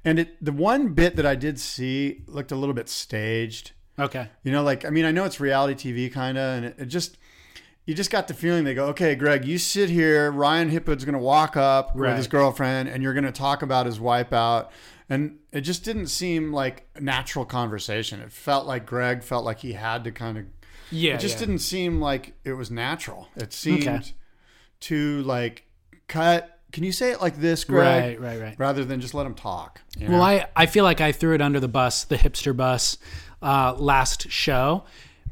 And 0.05 0.19
it, 0.21 0.45
the 0.45 0.53
one 0.53 0.95
bit 0.95 1.17
that 1.17 1.27
I 1.27 1.35
did 1.35 1.61
see 1.61 2.23
looked 2.27 2.53
a 2.53 2.57
little 2.57 2.75
bit 2.75 2.89
staged. 2.89 3.73
Okay. 3.99 4.29
You 4.43 4.53
know, 4.53 4.63
like 4.63 4.85
I 4.85 4.91
mean, 4.91 5.05
I 5.05 5.11
know 5.13 5.25
it's 5.25 5.41
reality 5.41 5.93
TV 5.93 6.13
kind 6.13 6.39
of, 6.39 6.57
and 6.57 6.67
it, 6.67 6.75
it 6.79 6.87
just 6.87 7.19
you 7.87 7.95
just 7.95 8.11
got 8.11 8.29
the 8.29 8.35
feeling 8.35 8.65
they 8.65 8.75
go, 8.75 8.87
okay, 8.87 9.15
Greg, 9.15 9.45
you 9.45 9.59
sit 9.59 9.91
here. 9.91 10.31
Ryan 10.31 10.71
Hipwood's 10.71 11.05
going 11.05 11.15
to 11.15 11.19
walk 11.19 11.57
up 11.57 11.97
with 11.97 12.17
his 12.17 12.29
girlfriend, 12.29 12.89
and 12.89 13.03
you're 13.03 13.15
going 13.15 13.25
to 13.25 13.33
talk 13.33 13.63
about 13.63 13.87
his 13.87 13.99
wipeout. 13.99 14.71
And 15.09 15.39
it 15.51 15.63
just 15.63 15.85
didn't 15.85 16.07
seem 16.07 16.53
like 16.53 16.89
natural 17.01 17.45
conversation. 17.45 18.21
It 18.21 18.31
felt 18.31 18.65
like 18.67 18.87
Greg 18.87 19.25
felt 19.25 19.45
like 19.45 19.59
he 19.59 19.73
had 19.73 20.05
to 20.05 20.13
kind 20.13 20.39
of. 20.39 20.45
Yeah. 20.93 21.15
It 21.15 21.21
just 21.21 21.35
yeah. 21.35 21.47
didn't 21.47 21.59
seem 21.59 22.01
like 22.01 22.35
it 22.45 22.53
was 22.53 22.71
natural. 22.71 23.29
It 23.35 23.53
seemed 23.53 23.89
Okay. 23.89 24.03
too 24.79 25.23
like 25.23 25.65
cut. 26.07 26.60
Can 26.73 26.85
you 26.85 26.93
say 26.93 27.11
it 27.11 27.21
like 27.21 27.37
this, 27.37 27.65
Greg? 27.65 28.19
Right, 28.19 28.21
right, 28.21 28.41
right. 28.41 28.59
Rather 28.59 28.85
than 28.85 29.01
just 29.01 29.15
let 29.15 29.27
him 29.27 29.35
talk. 29.35 29.81
you 29.99 30.09
Well. 30.09 30.23
I, 30.23 30.47
I 30.55 30.67
feel 30.67 30.85
like 30.85 31.01
I 31.01 31.13
threw 31.13 31.35
it 31.35 31.43
under 31.43 31.61
the 31.61 31.69
bus, 31.69 32.05
the 32.05 32.17
hipster 32.17 32.57
bus, 32.57 32.99
uh, 33.43 33.75
last 33.75 34.31
show. 34.31 34.85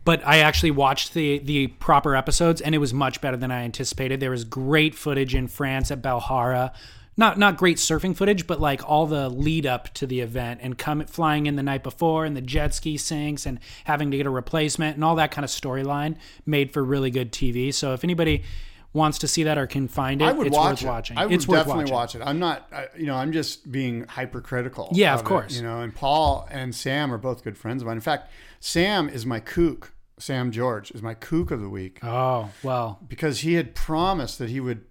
But 0.05 0.27
I 0.27 0.39
actually 0.39 0.71
watched 0.71 1.13
the 1.13 1.39
the 1.39 1.67
proper 1.67 2.17
episodes, 2.17 2.63
and 2.63 2.75
it 2.75 2.79
was 2.79 2.95
much 2.95 3.21
better 3.21 3.37
than 3.37 3.51
I 3.51 3.65
anticipated. 3.65 4.21
There 4.21 4.31
was 4.31 4.45
great 4.45 4.95
footage 4.95 5.35
in 5.35 5.49
France 5.49 5.91
at 5.91 6.01
Belhara, 6.01 6.73
not 7.19 7.37
not 7.37 7.59
great 7.59 7.77
surfing 7.77 8.17
footage, 8.17 8.47
but 8.47 8.59
like 8.59 8.89
all 8.89 9.07
the 9.07 9.29
lead 9.29 9.67
up 9.67 9.93
to 9.95 10.07
the 10.07 10.21
event 10.21 10.61
and 10.63 10.79
come 10.79 11.05
flying 11.05 11.45
in 11.45 11.57
the 11.57 11.63
night 11.63 11.83
before, 11.83 12.25
and 12.25 12.35
the 12.35 12.41
jet 12.41 12.75
ski 12.75 12.97
sinks, 12.97 13.45
and 13.45 13.59
having 13.85 14.11
to 14.11 14.17
get 14.17 14.25
a 14.25 14.31
replacement, 14.31 14.95
and 14.95 15.05
all 15.05 15.17
that 15.17 15.31
kind 15.31 15.45
of 15.45 15.51
storyline 15.51 16.17
made 16.47 16.73
for 16.73 16.83
really 16.83 17.11
good 17.11 17.31
TV. 17.31 17.75
So 17.75 17.93
if 17.93 18.03
anybody 18.03 18.45
wants 18.93 19.19
to 19.19 19.29
see 19.29 19.43
that 19.45 19.59
or 19.59 19.67
can 19.67 19.87
find 19.89 20.23
it, 20.23 20.25
I 20.25 20.33
would 20.33 20.47
it's 20.47 20.57
watch 20.57 20.71
worth 20.73 20.83
it. 20.83 20.87
watching. 20.87 21.19
I 21.19 21.27
would 21.27 21.35
it's 21.35 21.45
definitely 21.45 21.85
watching. 21.85 21.95
watch 21.95 22.15
it. 22.17 22.23
I'm 22.23 22.39
not, 22.39 22.67
I, 22.73 22.87
you 22.97 23.07
know, 23.07 23.15
I'm 23.17 23.33
just 23.33 23.71
being 23.71 24.05
hypercritical. 24.07 24.89
Yeah, 24.93 25.15
of 25.15 25.21
it, 25.21 25.25
course. 25.27 25.57
you 25.57 25.63
know, 25.63 25.81
and 25.81 25.95
Paul 25.95 26.49
and 26.51 26.75
Sam 26.75 27.13
are 27.13 27.19
both 27.19 27.45
good 27.45 27.59
friends 27.59 27.83
of 27.83 27.87
mine. 27.87 27.97
In 27.97 28.01
fact, 28.01 28.31
Sam 28.61 29.09
is 29.09 29.27
my 29.27 29.41
kook. 29.41 29.93
Sam 30.19 30.51
George 30.51 30.91
is 30.91 31.01
my 31.01 31.15
kook 31.15 31.53
of 31.53 31.61
the 31.61 31.69
week 31.69 32.01
Oh 32.03 32.51
well, 32.65 32.99
because 33.07 33.41
he 33.41 33.55
had 33.55 33.77
promised 33.77 34.41
that 34.41 34.51
he 34.51 34.59
would 34.59 34.85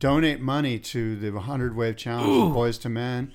donate 0.00 0.40
money 0.40 0.80
to 0.80 1.14
the 1.14 1.30
100 1.30 1.76
Wave 1.76 1.96
Challenge 1.96 2.48
of 2.48 2.52
Boys 2.52 2.78
to 2.78 2.88
Men. 2.88 3.30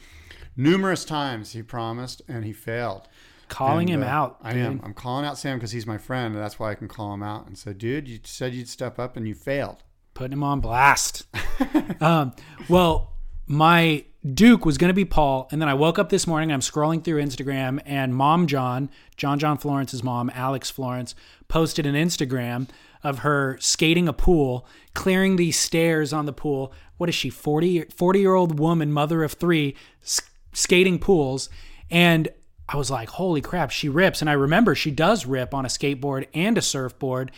Numerous 0.58 1.06
times 1.06 1.54
he 1.54 1.62
promised 1.64 2.22
and 2.28 2.44
he 2.44 2.52
failed. 2.52 3.08
Calling 3.48 3.90
And, 3.90 4.02
him 4.04 4.10
uh, 4.10 4.12
out. 4.12 4.38
I 4.42 4.56
am. 4.56 4.82
I'm 4.84 4.94
calling 4.94 5.26
out 5.26 5.38
Sam 5.38 5.58
because 5.58 5.72
he's 5.72 5.88
my 5.88 5.98
friend, 5.98 6.34
and 6.36 6.44
that's 6.44 6.60
why 6.60 6.72
I 6.72 6.76
can 6.76 6.90
call 6.90 7.14
him 7.14 7.24
out 7.24 7.48
and 7.48 7.58
say, 7.58 7.72
"Dude, 7.72 8.10
you 8.10 8.20
said 8.26 8.54
you'd 8.54 8.68
step 8.68 9.00
up, 9.00 9.16
and 9.16 9.26
you 9.26 9.34
failed." 9.34 9.84
Putting 10.18 10.34
him 10.34 10.44
on 10.44 10.60
blast. 10.60 11.28
um, 12.02 12.34
well, 12.68 13.14
my 13.46 14.04
Duke 14.34 14.66
was 14.66 14.80
going 14.80 14.90
to 14.90 14.96
be 14.96 15.06
Paul, 15.06 15.48
and 15.52 15.62
then 15.62 15.70
I 15.70 15.76
woke 15.76 16.00
up 16.00 16.10
this 16.10 16.26
morning. 16.26 16.52
I'm 16.52 16.60
scrolling 16.60 17.04
through 17.04 17.22
Instagram, 17.22 17.80
and 17.86 18.16
Mom 18.16 18.48
John, 18.48 18.90
John 19.16 19.38
John 19.38 19.60
Florence's 19.60 20.04
mom, 20.04 20.32
Alex 20.34 20.72
Florence, 20.72 21.14
posted 21.48 21.86
an 21.86 21.94
Instagram 21.94 22.68
of 23.04 23.20
her 23.20 23.58
skating 23.60 24.08
a 24.08 24.14
pool, 24.14 24.68
clearing 24.96 25.36
these 25.36 25.58
stairs 25.58 26.12
on 26.12 26.26
the 26.26 26.34
pool. 26.34 26.74
What 26.98 27.10
is 27.10 27.16
she, 27.16 27.30
40, 27.30 27.84
40 27.96 28.20
year 28.20 28.34
old 28.34 28.60
woman, 28.60 28.92
mother 28.92 29.24
of 29.24 29.34
three, 29.34 29.76
s- 30.04 30.20
skating 30.52 30.98
pools, 30.98 31.48
and 31.92 32.28
I 32.68 32.76
was 32.76 32.90
like, 32.90 33.10
holy 33.10 33.42
crap, 33.42 33.70
she 33.70 33.88
rips. 33.88 34.22
And 34.22 34.32
I 34.32 34.34
remember 34.34 34.74
she 34.74 34.90
does 34.90 35.28
rip 35.28 35.54
on 35.54 35.64
a 35.64 35.70
skateboard 35.70 36.26
and 36.34 36.58
a 36.58 36.62
surfboard. 36.62 37.32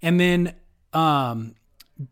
And 0.00 0.18
then 0.18 0.54
um, 0.92 1.54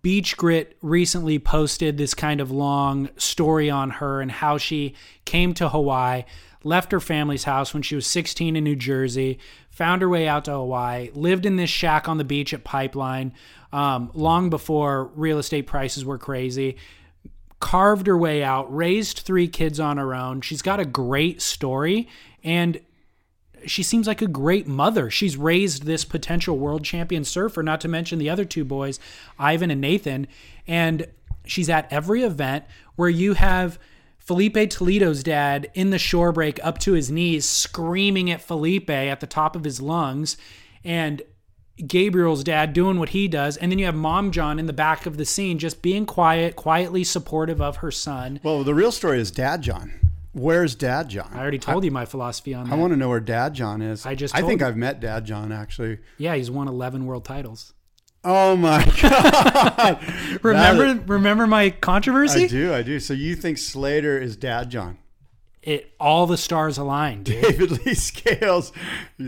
Beach 0.02 0.36
Grit 0.36 0.76
recently 0.82 1.38
posted 1.38 1.96
this 1.96 2.14
kind 2.14 2.40
of 2.40 2.50
long 2.50 3.08
story 3.16 3.70
on 3.70 3.90
her 3.90 4.20
and 4.20 4.30
how 4.30 4.58
she 4.58 4.94
came 5.24 5.54
to 5.54 5.68
Hawaii, 5.68 6.24
left 6.62 6.92
her 6.92 7.00
family's 7.00 7.44
house 7.44 7.72
when 7.72 7.82
she 7.82 7.94
was 7.94 8.06
16 8.06 8.56
in 8.56 8.64
New 8.64 8.76
Jersey, 8.76 9.38
found 9.70 10.02
her 10.02 10.08
way 10.08 10.28
out 10.28 10.44
to 10.44 10.52
Hawaii, 10.52 11.10
lived 11.14 11.46
in 11.46 11.56
this 11.56 11.70
shack 11.70 12.08
on 12.08 12.18
the 12.18 12.24
beach 12.24 12.52
at 12.52 12.64
Pipeline 12.64 13.32
um, 13.72 14.10
long 14.14 14.50
before 14.50 15.06
real 15.14 15.38
estate 15.38 15.66
prices 15.66 16.04
were 16.04 16.18
crazy 16.18 16.76
carved 17.60 18.06
her 18.06 18.16
way 18.16 18.42
out, 18.42 18.72
raised 18.74 19.18
three 19.18 19.48
kids 19.48 19.80
on 19.80 19.96
her 19.96 20.14
own. 20.14 20.40
She's 20.40 20.62
got 20.62 20.80
a 20.80 20.84
great 20.84 21.42
story 21.42 22.08
and 22.44 22.80
she 23.66 23.82
seems 23.82 24.06
like 24.06 24.22
a 24.22 24.26
great 24.26 24.66
mother. 24.66 25.10
She's 25.10 25.36
raised 25.36 25.84
this 25.84 26.04
potential 26.04 26.58
world 26.58 26.84
champion 26.84 27.24
surfer, 27.24 27.62
not 27.62 27.80
to 27.82 27.88
mention 27.88 28.18
the 28.18 28.30
other 28.30 28.44
two 28.44 28.64
boys, 28.64 29.00
Ivan 29.38 29.70
and 29.70 29.80
Nathan. 29.80 30.26
And 30.66 31.06
she's 31.44 31.68
at 31.68 31.92
every 31.92 32.22
event 32.22 32.64
where 32.96 33.08
you 33.08 33.34
have 33.34 33.78
Filipe 34.18 34.70
Toledo's 34.70 35.22
dad 35.22 35.70
in 35.74 35.90
the 35.90 35.98
shore 35.98 36.32
break 36.32 36.62
up 36.64 36.78
to 36.78 36.92
his 36.92 37.10
knees, 37.10 37.48
screaming 37.48 38.30
at 38.30 38.42
Filipe 38.42 38.90
at 38.90 39.20
the 39.20 39.26
top 39.26 39.56
of 39.56 39.64
his 39.64 39.80
lungs. 39.80 40.36
And 40.84 41.22
Gabriel's 41.86 42.42
dad 42.42 42.72
doing 42.72 42.98
what 42.98 43.10
he 43.10 43.28
does, 43.28 43.56
and 43.56 43.70
then 43.70 43.78
you 43.78 43.86
have 43.86 43.94
Mom 43.94 44.32
John 44.32 44.58
in 44.58 44.66
the 44.66 44.72
back 44.72 45.06
of 45.06 45.16
the 45.16 45.24
scene, 45.24 45.58
just 45.58 45.80
being 45.80 46.06
quiet, 46.06 46.56
quietly 46.56 47.04
supportive 47.04 47.60
of 47.60 47.76
her 47.76 47.90
son. 47.90 48.40
Well, 48.42 48.64
the 48.64 48.74
real 48.74 48.92
story 48.92 49.20
is 49.20 49.30
Dad 49.30 49.62
John. 49.62 50.07
Where's 50.38 50.74
Dad 50.74 51.08
John? 51.08 51.30
I 51.32 51.40
already 51.40 51.58
told 51.58 51.84
you 51.84 51.90
my 51.90 52.04
philosophy 52.04 52.54
on 52.54 52.68
that. 52.68 52.72
I 52.72 52.76
want 52.76 52.92
to 52.92 52.96
know 52.96 53.08
where 53.08 53.20
Dad 53.20 53.54
John 53.54 53.82
is. 53.82 54.06
I 54.06 54.14
just 54.14 54.34
I 54.34 54.42
think 54.42 54.60
you. 54.60 54.66
I've 54.66 54.76
met 54.76 55.00
Dad 55.00 55.24
John 55.24 55.52
actually. 55.52 55.98
yeah, 56.16 56.34
he's 56.34 56.50
won 56.50 56.68
eleven 56.68 57.06
world 57.06 57.24
titles. 57.24 57.72
Oh 58.24 58.56
my 58.56 58.84
god! 59.00 60.00
Remember, 60.42 60.92
That 60.94 61.08
remember 61.08 61.46
my 61.46 61.70
controversy? 61.70 62.44
I 62.44 62.48
do, 62.48 62.74
I 62.74 62.82
do. 62.82 62.98
So 63.00 63.14
you 63.14 63.34
think 63.36 63.58
Slater 63.58 64.18
is 64.18 64.36
Dad 64.36 64.70
John? 64.70 64.98
It 65.62 65.92
all 66.00 66.26
the 66.26 66.36
stars 66.36 66.78
aligned. 66.78 67.24
Dude. 67.26 67.42
David 67.42 67.84
Lee 67.86 67.94
Scales. 67.94 68.72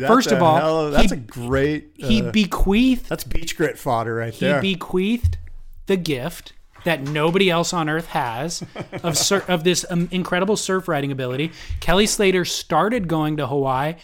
First 0.06 0.30
of 0.32 0.40
all, 0.42 0.86
of- 0.86 0.92
that's 0.92 1.12
he- 1.12 1.18
a 1.18 1.20
great. 1.20 1.92
He 1.96 2.22
uh, 2.22 2.30
bequeathed 2.30 3.08
that's 3.08 3.24
beach 3.24 3.56
grit 3.56 3.78
fodder 3.78 4.14
right 4.14 4.32
he 4.34 4.44
there. 4.46 4.60
He 4.60 4.74
bequeathed 4.74 5.38
the 5.86 5.96
gift 5.96 6.52
that 6.84 7.02
nobody 7.02 7.50
else 7.50 7.72
on 7.72 7.88
earth 7.88 8.06
has 8.08 8.64
of 9.02 9.16
sur- 9.16 9.44
of 9.48 9.64
this 9.64 9.84
um, 9.90 10.08
incredible 10.10 10.56
surf 10.56 10.88
riding 10.88 11.12
ability. 11.12 11.52
Kelly 11.80 12.06
Slater 12.06 12.44
started 12.44 13.08
going 13.08 13.36
to 13.38 13.46
Hawaii 13.46 13.94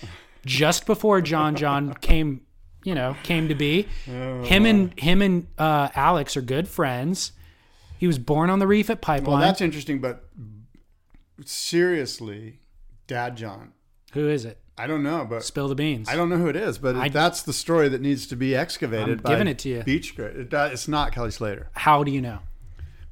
just 0.44 0.86
before 0.86 1.20
John 1.20 1.56
John 1.56 1.94
came, 1.94 2.42
you 2.84 2.94
know, 2.94 3.16
came 3.22 3.48
to 3.48 3.54
be. 3.54 3.88
Him 4.04 4.66
and 4.66 4.98
him 4.98 5.22
and 5.22 5.46
uh, 5.58 5.88
Alex 5.94 6.36
are 6.36 6.42
good 6.42 6.68
friends. 6.68 7.32
He 7.98 8.06
was 8.06 8.18
born 8.18 8.50
on 8.50 8.58
the 8.58 8.66
reef 8.66 8.90
at 8.90 8.98
well, 8.98 9.16
Pipeline. 9.16 9.40
that's 9.40 9.60
interesting, 9.60 10.00
but 10.00 10.28
seriously, 11.44 12.60
Dad 13.06 13.36
John. 13.36 13.72
Who 14.12 14.28
is 14.28 14.44
it? 14.44 14.60
I 14.78 14.86
don't 14.86 15.02
know, 15.02 15.26
but 15.28 15.42
Spill 15.42 15.68
the 15.68 15.74
beans. 15.74 16.08
I 16.08 16.16
don't 16.16 16.28
know 16.28 16.36
who 16.36 16.48
it 16.48 16.56
is, 16.56 16.78
but 16.78 16.96
I- 16.96 17.08
that's 17.08 17.42
the 17.42 17.52
story 17.52 17.88
that 17.88 18.00
needs 18.02 18.26
to 18.26 18.36
be 18.36 18.54
excavated. 18.54 19.18
I'm 19.18 19.22
by 19.22 19.30
giving 19.30 19.48
it 19.48 19.58
to 19.60 19.68
you. 19.70 19.82
Beach 19.82 20.14
grit. 20.14 20.52
It's 20.52 20.86
not 20.88 21.12
Kelly 21.12 21.30
Slater 21.30 21.70
How 21.72 22.04
do 22.04 22.10
you 22.10 22.20
know? 22.20 22.40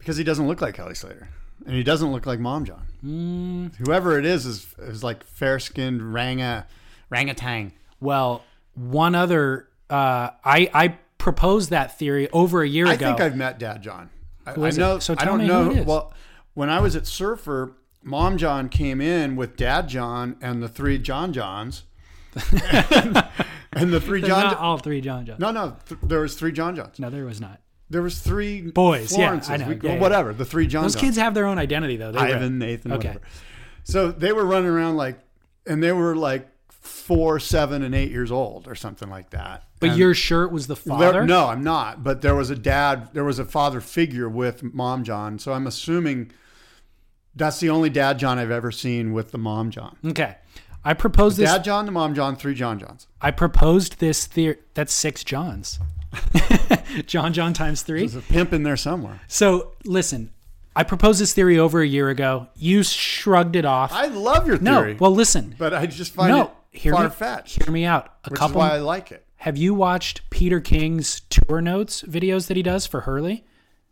Because 0.04 0.18
he 0.18 0.24
doesn't 0.24 0.46
look 0.46 0.60
like 0.60 0.74
Kelly 0.74 0.94
Slater, 0.94 1.28
and 1.64 1.74
he 1.74 1.82
doesn't 1.82 2.12
look 2.12 2.26
like 2.26 2.38
Mom 2.38 2.66
John. 2.66 2.86
Mm. 3.02 3.74
Whoever 3.76 4.18
it 4.18 4.26
is 4.26 4.44
is 4.44 4.66
is 4.78 5.02
like 5.02 5.24
fair 5.24 5.58
skinned 5.58 6.12
ranga 6.12 6.66
rangatang. 7.10 7.72
Well, 8.00 8.44
one 8.74 9.14
other. 9.14 9.68
Uh, 9.88 10.30
I 10.44 10.70
I 10.74 10.88
proposed 11.16 11.70
that 11.70 11.98
theory 11.98 12.28
over 12.32 12.62
a 12.62 12.68
year 12.68 12.86
I 12.86 12.94
ago. 12.94 13.06
I 13.06 13.08
think 13.08 13.20
I've 13.22 13.36
met 13.36 13.58
Dad 13.58 13.82
John. 13.82 14.10
I, 14.46 14.52
I 14.52 14.68
is 14.68 14.76
it? 14.76 14.80
know. 14.80 14.98
So 14.98 15.14
I 15.16 15.24
don't 15.24 15.38
me 15.38 15.46
know. 15.46 15.64
who 15.64 15.70
it 15.70 15.78
is. 15.78 15.86
Well, 15.86 16.12
when 16.52 16.68
I 16.68 16.80
was 16.80 16.94
at 16.96 17.06
Surfer, 17.06 17.72
Mom 18.02 18.36
John 18.36 18.68
came 18.68 19.00
in 19.00 19.36
with 19.36 19.56
Dad 19.56 19.88
John 19.88 20.36
and 20.42 20.62
the 20.62 20.68
three 20.68 20.98
John 20.98 21.32
Johns, 21.32 21.84
and 23.72 23.90
the 23.90 24.02
three 24.02 24.20
John. 24.20 24.44
not 24.44 24.58
all 24.58 24.76
three 24.76 25.00
John 25.00 25.24
Johns. 25.24 25.40
no, 25.40 25.50
no, 25.50 25.76
th- 25.88 26.00
there 26.02 26.20
was 26.20 26.34
three 26.34 26.52
John 26.52 26.76
Johns. 26.76 26.98
No, 26.98 27.08
there 27.08 27.24
was 27.24 27.40
not. 27.40 27.60
There 27.94 28.02
was 28.02 28.18
three 28.18 28.60
Boys, 28.60 29.16
yeah, 29.16 29.40
I 29.48 29.56
know. 29.56 29.68
We- 29.68 29.74
Yeah, 29.76 29.80
well, 29.84 29.92
yeah. 29.94 30.00
whatever. 30.00 30.32
The 30.34 30.44
three 30.44 30.66
John 30.66 30.82
Those 30.82 30.96
kids 30.96 31.16
have 31.16 31.32
their 31.32 31.46
own 31.46 31.58
identity, 31.58 31.96
though. 31.96 32.10
They 32.10 32.18
Ivan, 32.18 32.58
rip. 32.58 32.68
Nathan, 32.68 32.92
Okay. 32.92 33.08
whatever. 33.08 33.24
So 33.84 34.10
they 34.10 34.32
were 34.32 34.44
running 34.44 34.68
around 34.70 34.96
like, 34.96 35.20
and 35.64 35.80
they 35.80 35.92
were 35.92 36.16
like 36.16 36.48
four, 36.70 37.38
seven, 37.38 37.84
and 37.84 37.94
eight 37.94 38.10
years 38.10 38.32
old 38.32 38.66
or 38.66 38.74
something 38.74 39.08
like 39.08 39.30
that. 39.30 39.62
But 39.78 39.90
And 39.90 39.98
your 39.98 40.12
shirt 40.12 40.50
was 40.50 40.66
the 40.66 40.74
there- 40.74 40.82
father. 40.98 41.24
no, 41.24 41.46
I'm 41.46 41.62
not. 41.62 42.02
But 42.02 42.20
there 42.20 42.34
was 42.34 42.50
a 42.50 42.56
dad. 42.56 43.10
There 43.12 43.22
was 43.24 43.38
a 43.38 43.44
father 43.44 43.80
figure 43.80 44.28
with 44.28 44.62
Mom 44.74 45.04
John. 45.04 45.38
So 45.38 45.52
I'm 45.52 45.66
assuming 45.68 46.32
that's 47.36 47.60
the 47.60 47.70
only 47.70 47.90
Dad 47.90 48.18
John 48.18 48.38
I've 48.40 48.50
ever 48.50 48.72
seen 48.72 49.12
with 49.12 49.30
the 49.30 49.38
Mom 49.38 49.70
John. 49.70 49.96
Okay. 50.04 50.36
I 50.84 50.94
proposed 50.94 51.36
this. 51.38 51.48
Dad 51.50 51.64
John, 51.64 51.86
the 51.86 51.92
Mom 51.92 52.14
John, 52.14 52.36
three 52.36 52.54
John 52.54 52.78
Johns. 52.78 53.06
I 53.20 53.30
proposed 53.30 54.00
this 54.00 54.26
theory. 54.26 54.56
That's 54.74 54.92
six 54.92 55.22
Johns. 55.24 55.78
John 57.06 57.32
John 57.32 57.52
times 57.52 57.82
three. 57.82 58.00
There's 58.00 58.14
a 58.16 58.20
pimp 58.20 58.52
in 58.52 58.62
there 58.62 58.76
somewhere. 58.76 59.20
So 59.28 59.72
listen, 59.84 60.30
I 60.76 60.82
proposed 60.84 61.20
this 61.20 61.32
theory 61.34 61.58
over 61.58 61.80
a 61.82 61.86
year 61.86 62.08
ago. 62.08 62.48
You 62.56 62.82
shrugged 62.82 63.56
it 63.56 63.64
off. 63.64 63.92
I 63.92 64.06
love 64.06 64.46
your 64.46 64.56
theory. 64.56 64.92
no. 64.94 64.98
Well, 65.00 65.14
listen. 65.14 65.54
but 65.58 65.72
I 65.74 65.86
just 65.86 66.12
find 66.14 66.32
No. 66.34 66.52
it 66.72 66.90
far 66.90 67.08
fetched, 67.10 67.62
Hear 67.62 67.72
me 67.72 67.84
out. 67.84 68.06
A 68.24 68.30
which 68.30 68.38
couple. 68.38 68.56
is 68.62 68.68
why 68.68 68.74
I 68.74 68.78
like 68.78 69.12
it. 69.12 69.24
have 69.36 69.56
you 69.56 69.74
watched 69.74 70.28
Peter 70.30 70.60
King's 70.60 71.20
tour 71.30 71.60
notes 71.60 72.02
videos 72.02 72.48
that 72.48 72.56
he 72.56 72.62
does 72.62 72.86
for 72.86 73.02
Hurley? 73.02 73.44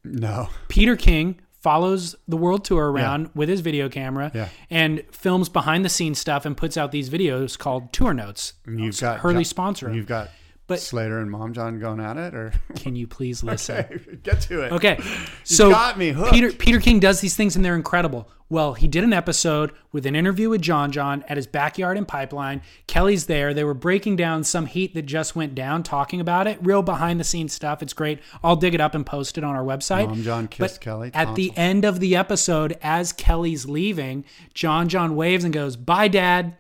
No. 0.05 0.49
Peter 0.69 0.97
King 0.97 1.39
follows 1.61 2.17
the 2.27 2.37
world 2.37 2.65
tour 2.65 2.91
around 2.91 3.31
with 3.37 3.49
his 3.49 3.61
video 3.61 3.89
camera 3.89 4.33
Yeah. 4.35 4.49
and 4.69 5.05
films 5.13 5.49
behind 5.49 5.85
the 5.85 5.89
scenes 5.89 6.19
stuff 6.19 6.45
and 6.45 6.57
puts 6.57 6.77
out 6.77 6.91
these 6.91 7.09
videos 7.09 7.57
called 7.57 7.93
tour 7.93 8.13
notes. 8.13 8.55
And 8.67 8.81
you've 8.81 8.99
got 9.01 9.21
Hurley 9.21 9.45
sponsor. 9.45 9.95
You've 9.95 10.09
got 10.09 10.31
But- 10.73 10.81
Slater 10.81 11.19
and 11.21 11.31
Mom 11.31 11.53
John 11.53 11.79
going 11.79 12.01
at 12.01 12.17
it, 12.17 12.35
or 12.35 12.53
Can 12.77 12.97
you 12.97 13.07
please 13.07 13.43
listen? 13.45 14.21
get 14.23 14.41
to 14.43 14.63
it. 14.63 14.73
Okay. 14.73 14.99
So 15.45 15.71
got 15.71 15.99
me 15.99 16.11
hooked. 16.11 16.33
Peter 16.33 16.53
Peter 16.53 16.81
King 16.81 17.01
does 17.01 17.21
these 17.21 17.37
things 17.37 17.57
and 17.57 17.65
they're 17.65 17.77
incredible. 17.77 18.29
Well, 18.49 18.75
he 18.75 18.87
did 18.87 19.03
an 19.03 19.15
episode 19.15 19.73
with 19.93 20.05
an 20.05 20.15
interview 20.15 20.51
with 20.51 20.61
John 20.61 20.93
John 20.93 21.25
at 21.27 21.39
his 21.39 21.47
backyard 21.47 21.97
in 21.97 22.05
Pipeline. 22.05 22.61
Kelly's 22.87 23.25
there. 23.25 23.55
They 23.55 23.65
were 23.65 23.73
breaking 23.73 24.17
down 24.17 24.45
some 24.45 24.67
heat 24.67 24.93
that 24.93 25.07
just 25.07 25.35
went 25.35 25.55
down, 25.55 25.83
talking 25.83 26.21
about 26.21 26.47
it. 26.47 26.59
Real 26.61 26.83
behind 26.83 27.19
the 27.19 27.25
scenes 27.25 27.55
stuff. 27.55 27.83
It's 27.83 27.95
great. 27.95 28.19
I'll 28.45 28.57
dig 28.57 28.75
it 28.75 28.81
up 28.81 28.95
and 28.95 29.07
post 29.07 29.39
it 29.39 29.45
on 29.45 29.57
our 29.57 29.65
website. 29.65 30.07
Mom 30.07 30.23
John 30.23 30.49
kissed 30.49 30.75
But 30.75 30.81
Kelly 30.83 31.11
At 31.15 31.35
the 31.35 31.51
end 31.57 31.87
of 31.87 31.99
the 31.99 32.15
episode, 32.15 32.77
as 32.83 33.15
Kelly's 33.15 33.65
leaving, 33.65 34.23
John 34.53 34.87
John 34.91 35.17
waves 35.17 35.45
and 35.45 35.55
goes, 35.55 35.77
Bye, 35.77 36.09
Dad. 36.09 36.55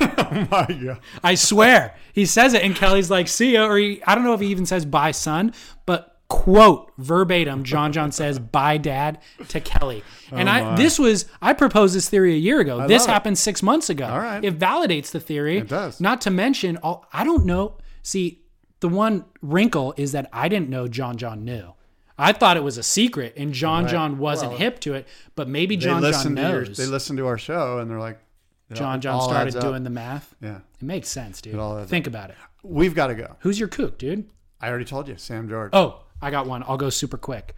Oh 0.00 0.46
my 0.50 0.66
God. 0.66 1.00
I 1.22 1.34
swear. 1.34 1.96
He 2.12 2.26
says 2.26 2.54
it, 2.54 2.62
and 2.62 2.74
Kelly's 2.74 3.10
like, 3.10 3.28
see 3.28 3.52
ya. 3.54 3.66
Or 3.66 3.78
he, 3.78 4.02
I 4.04 4.14
don't 4.14 4.24
know 4.24 4.34
if 4.34 4.40
he 4.40 4.48
even 4.48 4.66
says 4.66 4.84
bye, 4.84 5.10
son, 5.10 5.52
but 5.86 6.18
quote 6.28 6.92
verbatim, 6.96 7.64
John 7.64 7.92
John 7.92 8.12
says 8.12 8.38
bye, 8.38 8.76
dad 8.78 9.18
to 9.48 9.60
Kelly. 9.60 10.04
Oh, 10.32 10.36
and 10.36 10.48
I 10.48 10.76
this 10.76 10.98
was 10.98 11.26
I 11.42 11.52
proposed 11.52 11.94
this 11.94 12.08
theory 12.08 12.34
a 12.34 12.38
year 12.38 12.60
ago. 12.60 12.86
this 12.86 13.02
love 13.02 13.08
it. 13.08 13.12
happened 13.12 13.38
six 13.38 13.62
months 13.62 13.90
ago. 13.90 14.06
All 14.06 14.18
right. 14.20 14.44
It 14.44 14.58
validates 14.58 15.10
the 15.10 15.20
theory. 15.20 15.58
It 15.58 15.68
does. 15.68 16.00
Not 16.00 16.20
to 16.22 16.30
mention, 16.30 16.76
all, 16.78 17.06
I 17.12 17.24
don't 17.24 17.44
know. 17.44 17.78
See, 18.02 18.42
the 18.80 18.88
one 18.88 19.24
wrinkle 19.42 19.92
is 19.96 20.12
that 20.12 20.28
I 20.32 20.48
didn't 20.48 20.68
know 20.70 20.88
John 20.88 21.16
John 21.16 21.44
knew. 21.44 21.74
I 22.16 22.32
thought 22.32 22.58
it 22.58 22.62
was 22.62 22.76
a 22.76 22.82
secret, 22.82 23.32
and 23.38 23.52
John 23.54 23.88
John 23.88 24.18
wasn't 24.18 24.52
hip 24.52 24.78
to 24.80 24.92
it. 24.94 25.08
But 25.36 25.48
maybe 25.48 25.76
John 25.78 26.02
John 26.02 26.12
to 26.12 26.28
your, 26.28 26.64
knows. 26.64 26.76
they 26.76 26.84
listen 26.86 27.16
to 27.16 27.26
our 27.26 27.38
show 27.38 27.78
and 27.78 27.90
they're 27.90 27.98
like, 27.98 28.18
it 28.70 28.74
John 28.76 28.98
it 28.98 29.02
John 29.02 29.22
started 29.22 29.58
doing 29.60 29.84
the 29.84 29.90
math. 29.90 30.34
Yeah, 30.40 30.56
It 30.80 30.84
makes 30.84 31.08
sense, 31.08 31.40
dude. 31.40 31.54
all 31.56 31.78
adds 31.78 31.90
Think 31.90 32.06
about 32.06 32.30
it. 32.30 32.36
we've 32.62 32.94
got 32.94 33.08
to 33.08 33.14
go. 33.14 33.36
Who's 33.40 33.58
your 33.58 33.68
kook, 33.68 33.98
dude? 33.98 34.28
I 34.60 34.68
already 34.68 34.84
told 34.84 35.08
you, 35.08 35.16
Sam 35.16 35.48
George. 35.48 35.70
Oh, 35.72 36.00
I 36.22 36.30
got 36.30 36.46
one. 36.46 36.62
I'll 36.66 36.76
go 36.76 36.90
super 36.90 37.16
quick. 37.16 37.54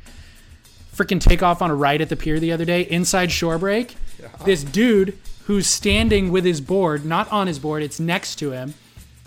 Freaking 0.95 1.21
take 1.21 1.43
off 1.43 1.63
on 1.63 1.71
a 1.71 1.75
ride 1.75 2.01
at 2.03 2.09
the 2.09 2.17
pier 2.17 2.39
the 2.39 2.53
other 2.53 2.65
day, 2.65 2.83
inside 2.83 3.33
shore 3.33 3.59
break. 3.59 3.97
This 4.45 4.63
dude 4.63 5.19
who's 5.47 5.67
standing 5.67 6.31
with 6.31 6.45
his 6.45 6.61
board, 6.61 7.05
not 7.05 7.31
on 7.33 7.47
his 7.49 7.59
board, 7.59 7.83
it's 7.83 7.99
next 7.99 8.37
to 8.37 8.53
him, 8.53 8.75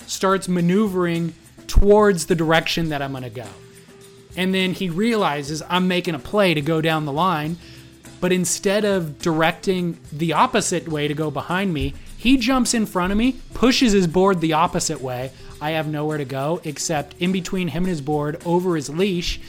starts 0.07 0.47
maneuvering 0.47 1.33
towards 1.67 2.27
the 2.27 2.35
direction 2.35 2.89
that 2.89 3.01
I'm 3.01 3.11
going 3.11 3.23
to 3.23 3.29
go. 3.29 3.47
And 4.37 4.53
then 4.53 4.73
he 4.73 4.89
realizes 4.89 5.63
I'm 5.67 5.87
making 5.87 6.13
a 6.15 6.19
play 6.19 6.53
to 6.53 6.61
go 6.61 6.79
down 6.81 7.05
the 7.05 7.11
line, 7.11 7.57
but 8.21 8.31
instead 8.31 8.85
of 8.85 9.19
directing 9.19 9.99
the 10.11 10.33
opposite 10.33 10.87
way 10.87 11.07
to 11.07 11.13
go 11.13 11.29
behind 11.29 11.73
me, 11.73 11.93
he 12.17 12.37
jumps 12.37 12.73
in 12.73 12.85
front 12.85 13.11
of 13.11 13.17
me, 13.17 13.33
pushes 13.53 13.91
his 13.91 14.07
board 14.07 14.41
the 14.41 14.53
opposite 14.53 15.01
way. 15.01 15.31
I 15.61 15.71
have 15.71 15.87
nowhere 15.87 16.17
to 16.17 16.25
go 16.25 16.61
except 16.63 17.15
in 17.19 17.31
between 17.31 17.67
him 17.67 17.83
and 17.83 17.89
his 17.89 18.01
board 18.01 18.41
over 18.45 18.75
his 18.75 18.89
leash. 18.89 19.39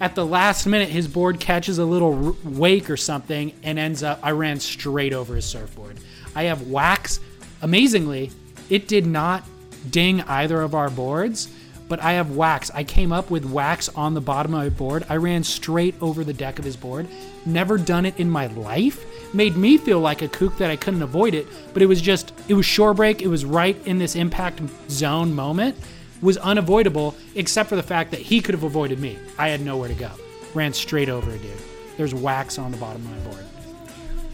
At 0.00 0.14
the 0.14 0.26
last 0.26 0.66
minute, 0.66 0.90
his 0.90 1.08
board 1.08 1.40
catches 1.40 1.78
a 1.78 1.84
little 1.84 2.36
wake 2.44 2.90
or 2.90 2.96
something 2.96 3.52
and 3.62 3.78
ends 3.78 4.02
up, 4.02 4.20
I 4.22 4.32
ran 4.32 4.60
straight 4.60 5.12
over 5.12 5.34
his 5.34 5.46
surfboard. 5.46 5.98
I 6.34 6.44
have 6.44 6.68
wax. 6.68 7.18
Amazingly, 7.62 8.30
it 8.68 8.88
did 8.88 9.06
not 9.06 9.44
ding 9.90 10.20
either 10.22 10.60
of 10.60 10.74
our 10.74 10.90
boards, 10.90 11.48
but 11.88 12.00
I 12.02 12.12
have 12.12 12.36
wax. 12.36 12.70
I 12.74 12.84
came 12.84 13.12
up 13.12 13.30
with 13.30 13.44
wax 13.44 13.88
on 13.90 14.14
the 14.14 14.20
bottom 14.20 14.54
of 14.54 14.60
my 14.60 14.68
board. 14.68 15.04
I 15.08 15.16
ran 15.16 15.44
straight 15.44 15.94
over 16.00 16.24
the 16.24 16.32
deck 16.32 16.58
of 16.58 16.64
his 16.64 16.76
board. 16.76 17.06
Never 17.44 17.78
done 17.78 18.06
it 18.06 18.18
in 18.18 18.30
my 18.30 18.46
life. 18.48 19.04
Made 19.34 19.56
me 19.56 19.76
feel 19.78 20.00
like 20.00 20.22
a 20.22 20.28
kook 20.28 20.56
that 20.58 20.70
I 20.70 20.76
couldn't 20.76 21.02
avoid 21.02 21.34
it, 21.34 21.46
but 21.72 21.82
it 21.82 21.86
was 21.86 22.00
just, 22.00 22.32
it 22.48 22.54
was 22.54 22.66
shore 22.66 22.94
break. 22.94 23.22
It 23.22 23.28
was 23.28 23.44
right 23.44 23.76
in 23.86 23.98
this 23.98 24.16
impact 24.16 24.60
zone 24.88 25.34
moment. 25.34 25.76
Was 26.22 26.38
unavoidable, 26.38 27.14
except 27.34 27.68
for 27.68 27.76
the 27.76 27.82
fact 27.82 28.10
that 28.12 28.20
he 28.20 28.40
could 28.40 28.54
have 28.54 28.64
avoided 28.64 28.98
me. 28.98 29.18
I 29.38 29.48
had 29.48 29.60
nowhere 29.60 29.88
to 29.88 29.94
go. 29.94 30.10
Ran 30.54 30.72
straight 30.72 31.10
over 31.10 31.30
a 31.30 31.38
dude. 31.38 31.50
There's 31.98 32.14
wax 32.14 32.58
on 32.58 32.70
the 32.70 32.78
bottom 32.78 33.04
of 33.04 33.10
my 33.10 33.30
board. 33.30 33.44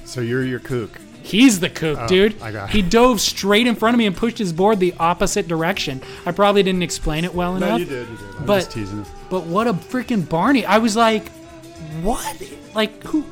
So 0.04 0.20
you're 0.20 0.44
your 0.44 0.60
kook. 0.60 0.90
He's 1.22 1.60
the 1.60 1.70
kook, 1.70 2.06
dude. 2.08 2.36
Oh, 2.40 2.44
I 2.44 2.52
got 2.52 2.68
it. 2.68 2.72
He 2.72 2.82
dove 2.82 3.20
straight 3.20 3.66
in 3.66 3.74
front 3.74 3.94
of 3.94 3.98
me 3.98 4.06
and 4.06 4.16
pushed 4.16 4.38
his 4.38 4.52
board 4.52 4.80
the 4.80 4.94
opposite 4.98 5.48
direction. 5.48 6.02
I 6.26 6.32
probably 6.32 6.62
didn't 6.62 6.82
explain 6.82 7.24
it 7.24 7.34
well 7.34 7.56
enough. 7.56 7.70
No, 7.70 7.76
you 7.76 7.84
did. 7.84 8.08
You 8.08 8.16
did. 8.16 8.26
I'm 8.38 8.44
But- 8.46 8.58
just 8.60 8.72
teasing. 8.72 9.06
But 9.30 9.44
what 9.44 9.66
a 9.66 9.72
freaking 9.72 10.28
Barney! 10.28 10.64
I 10.66 10.78
was 10.78 10.94
like, 10.96 11.28
what? 12.02 12.42
Like 12.74 13.02
who? 13.04 13.24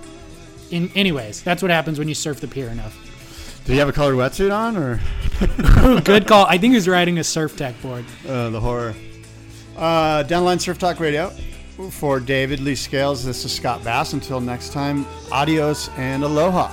In 0.70 0.90
anyways, 0.94 1.42
that's 1.42 1.62
what 1.62 1.70
happens 1.70 1.98
when 1.98 2.08
you 2.08 2.14
surf 2.14 2.40
the 2.40 2.48
pier 2.48 2.68
enough. 2.68 2.96
Did 3.64 3.72
he 3.72 3.78
have 3.78 3.88
a 3.88 3.92
colored 3.92 4.14
wetsuit 4.14 4.50
on, 4.56 4.76
or 4.76 5.00
Good 6.02 6.26
call. 6.26 6.46
I 6.46 6.58
think 6.58 6.72
he 6.72 6.76
was 6.76 6.88
riding 6.88 7.18
a 7.18 7.22
Surftech 7.22 7.80
board. 7.82 8.04
uh, 8.28 8.50
the 8.50 8.60
horror? 8.60 8.94
Uh, 9.76 10.24
Downline 10.24 10.60
Surf 10.60 10.78
Talk 10.78 11.00
Radio. 11.00 11.30
For 11.90 12.20
David 12.20 12.60
Lee 12.60 12.74
Scales, 12.74 13.24
this 13.24 13.42
is 13.44 13.52
Scott 13.52 13.82
Bass. 13.82 14.12
Until 14.12 14.38
next 14.40 14.72
time, 14.72 15.06
adios 15.32 15.88
and 15.96 16.22
aloha. 16.22 16.70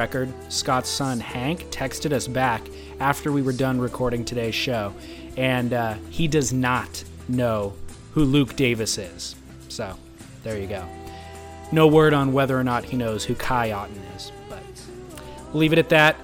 Record, 0.00 0.32
Scott's 0.50 0.88
son 0.88 1.20
Hank 1.20 1.70
texted 1.70 2.10
us 2.10 2.26
back 2.26 2.66
after 3.00 3.30
we 3.30 3.42
were 3.42 3.52
done 3.52 3.78
recording 3.78 4.24
today's 4.24 4.54
show, 4.54 4.94
and 5.36 5.74
uh, 5.74 5.92
he 6.08 6.26
does 6.26 6.54
not 6.54 7.04
know 7.28 7.74
who 8.14 8.24
Luke 8.24 8.56
Davis 8.56 8.96
is. 8.96 9.36
So, 9.68 9.94
there 10.42 10.58
you 10.58 10.66
go. 10.66 10.86
No 11.70 11.86
word 11.86 12.14
on 12.14 12.32
whether 12.32 12.58
or 12.58 12.64
not 12.64 12.84
he 12.84 12.96
knows 12.96 13.26
who 13.26 13.34
Kai 13.34 13.72
Otton 13.72 14.16
is, 14.16 14.32
but 14.48 14.62
we'll 15.52 15.60
leave 15.60 15.74
it 15.74 15.78
at 15.78 15.90
that. 15.90 16.16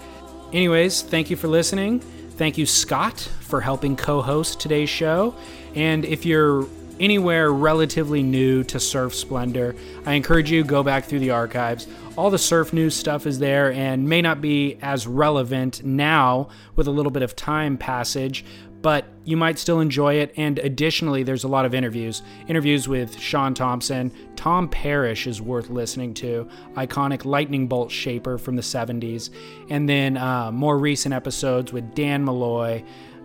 Anyways, 0.55 1.03
thank 1.03 1.29
you 1.29 1.37
for 1.37 1.49
listening. 1.49 2.01
Thank 2.01 2.57
you, 2.57 2.65
Scott, 2.65 3.21
for 3.43 3.61
helping 3.61 3.95
co 3.95 4.23
host 4.23 4.59
today's 4.59 4.89
show. 4.89 5.35
And 5.75 6.07
if 6.07 6.25
you're 6.25 6.67
anywhere 6.99 7.53
relatively 7.53 8.23
new 8.23 8.65
to 8.65 8.81
Surf 8.81 9.15
Splendor, 9.15 9.77
I 10.07 10.15
encourage 10.15 10.51
you 10.51 10.65
go 10.65 10.83
back 10.83 11.05
through 11.05 11.19
the 11.19 11.33
archives. 11.33 11.87
All 12.17 12.31
the 12.31 12.39
surf 12.39 12.73
news 12.73 12.95
stuff 12.95 13.27
is 13.27 13.39
there 13.39 13.71
and 13.73 14.09
may 14.09 14.23
not 14.23 14.41
be 14.41 14.79
as 14.81 15.07
relevant 15.07 15.85
now 15.85 16.49
with 16.75 16.87
a 16.87 16.91
little 16.91 17.13
bit 17.13 17.23
of 17.23 17.37
time 17.37 17.77
passage, 17.77 18.43
but 18.81 19.05
you 19.25 19.37
might 19.37 19.59
still 19.59 19.81
enjoy 19.81 20.15
it. 20.15 20.33
And 20.39 20.59
additionally, 20.61 21.25
there's 21.25 21.45
a 21.45 21.49
lot 21.49 21.67
of 21.67 21.75
interviews. 21.75 22.23
Interviews 22.49 22.89
with 22.89 23.19
Shaun 23.21 23.53
Tomson, 23.53 24.11
Tom 24.35 24.67
Parrish 24.67 25.27
is 25.27 25.43
worth 25.43 25.69
listening 25.69 26.15
to, 26.15 26.49
iconic 26.75 27.27
lightning 27.27 27.67
bolt 27.67 27.91
shaper 27.91 28.39
from 28.39 28.57
the 28.57 28.63
70s, 28.63 29.29
and 29.69 29.87
then 29.87 30.17
uh, 30.17 30.51
more 30.51 30.79
recent 30.79 31.13
episodes 31.13 31.71
with 31.71 31.95
Dan 31.95 32.25
Malloy, 32.25 32.83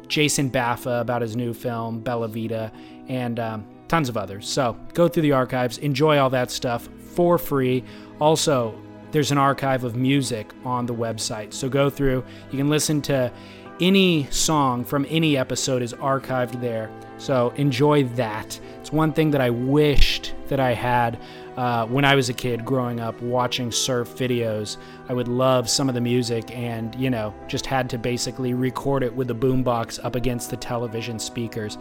Jason 0.09 0.51
Baffa 0.51 0.99
about 0.99 1.21
his 1.21 1.37
new 1.37 1.53
film, 1.53 2.01
Bella 2.01 2.27
Vita, 2.27 2.73
and 3.07 3.39
um, 3.39 3.65
tons 3.87 4.09
of 4.09 4.17
others. 4.17 4.49
So 4.49 4.77
go 4.93 5.07
through 5.07 5.23
the 5.23 5.31
archives, 5.31 5.77
enjoy 5.77 6.17
all 6.17 6.29
that 6.31 6.51
stuff 6.51 6.89
for 7.13 7.37
free. 7.37 7.83
Also, 8.21 8.73
there's 9.11 9.31
an 9.31 9.37
archive 9.39 9.83
of 9.83 9.95
music 9.95 10.53
on 10.63 10.85
the 10.85 10.93
website. 10.93 11.51
So 11.53 11.67
go 11.67 11.89
through, 11.89 12.23
you 12.51 12.57
can 12.57 12.69
listen 12.69 13.01
to 13.03 13.33
any 13.81 14.27
song 14.29 14.85
from 14.85 15.07
any 15.09 15.35
episode 15.35 15.81
is 15.81 15.93
archived 15.93 16.61
there. 16.61 16.91
So 17.17 17.51
enjoy 17.57 18.03
that. 18.03 18.59
It's 18.79 18.91
one 18.91 19.11
thing 19.11 19.31
that 19.31 19.41
I 19.41 19.49
wished 19.49 20.33
that 20.49 20.59
I 20.59 20.73
had 20.73 21.19
uh, 21.57 21.87
when 21.87 22.05
I 22.05 22.13
was 22.13 22.29
a 22.29 22.33
kid 22.33 22.63
growing 22.63 22.99
up 22.99 23.19
watching 23.23 23.71
surf 23.71 24.09
videos. 24.15 24.77
I 25.09 25.13
would 25.13 25.27
love 25.27 25.67
some 25.67 25.89
of 25.89 25.95
the 25.95 26.01
music 26.01 26.55
and, 26.55 26.93
you 26.93 27.09
know, 27.09 27.33
just 27.47 27.65
had 27.65 27.89
to 27.89 27.97
basically 27.97 28.53
record 28.53 29.01
it 29.01 29.15
with 29.15 29.29
the 29.29 29.35
boombox 29.35 30.03
up 30.05 30.15
against 30.15 30.51
the 30.51 30.57
television 30.57 31.17
speakers 31.17 31.79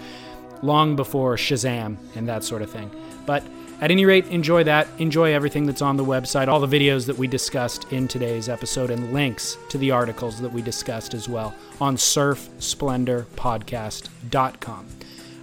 long 0.63 0.97
before 0.97 1.37
Shazam 1.37 1.99
and 2.17 2.27
that 2.29 2.45
sort 2.45 2.63
of 2.63 2.71
thing. 2.71 2.91
But 3.27 3.45
at 3.81 3.91
any 3.91 4.05
rate, 4.05 4.27
enjoy 4.29 4.63
that. 4.65 4.87
Enjoy 4.99 5.33
everything 5.33 5.67
that's 5.67 5.83
on 5.83 5.97
the 5.97 6.05
website, 6.05 6.49
all 6.49 6.61
the 6.61 6.67
videos 6.67 7.07
that 7.07 7.17
we 7.17 7.27
discussed 7.27 7.91
in 7.93 8.07
today's 8.07 8.49
episode, 8.49 8.91
and 8.91 9.13
links 9.13 9.57
to 9.71 9.79
the 9.79 9.91
articles 9.91 10.41
that 10.41 10.53
we 10.53 10.63
discussed 10.63 11.15
as 11.15 11.29
well 11.29 11.55
on 11.81 11.97
surfsplendorpodcast.com. 11.97 14.87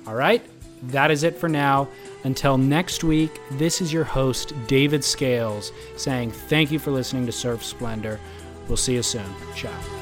All 0.06 0.16
right, 0.16 0.46
that 0.84 1.12
is 1.12 1.24
it 1.24 1.36
for 1.36 1.50
now. 1.50 1.90
Until 2.24 2.58
next 2.58 3.04
week, 3.04 3.40
this 3.54 3.82
is 3.82 3.92
your 3.92 4.04
host, 4.04 4.54
David 4.68 5.04
Scales, 5.04 5.72
saying 5.96 6.32
thank 6.32 6.72
you 6.72 6.80
for 6.80 6.92
listening 6.92 7.26
to 7.26 7.32
Surf 7.32 7.64
Splendor. 7.64 8.20
We'll 8.68 8.78
see 8.78 8.94
you 8.94 9.04
soon. 9.04 9.26
Ciao. 9.56 9.97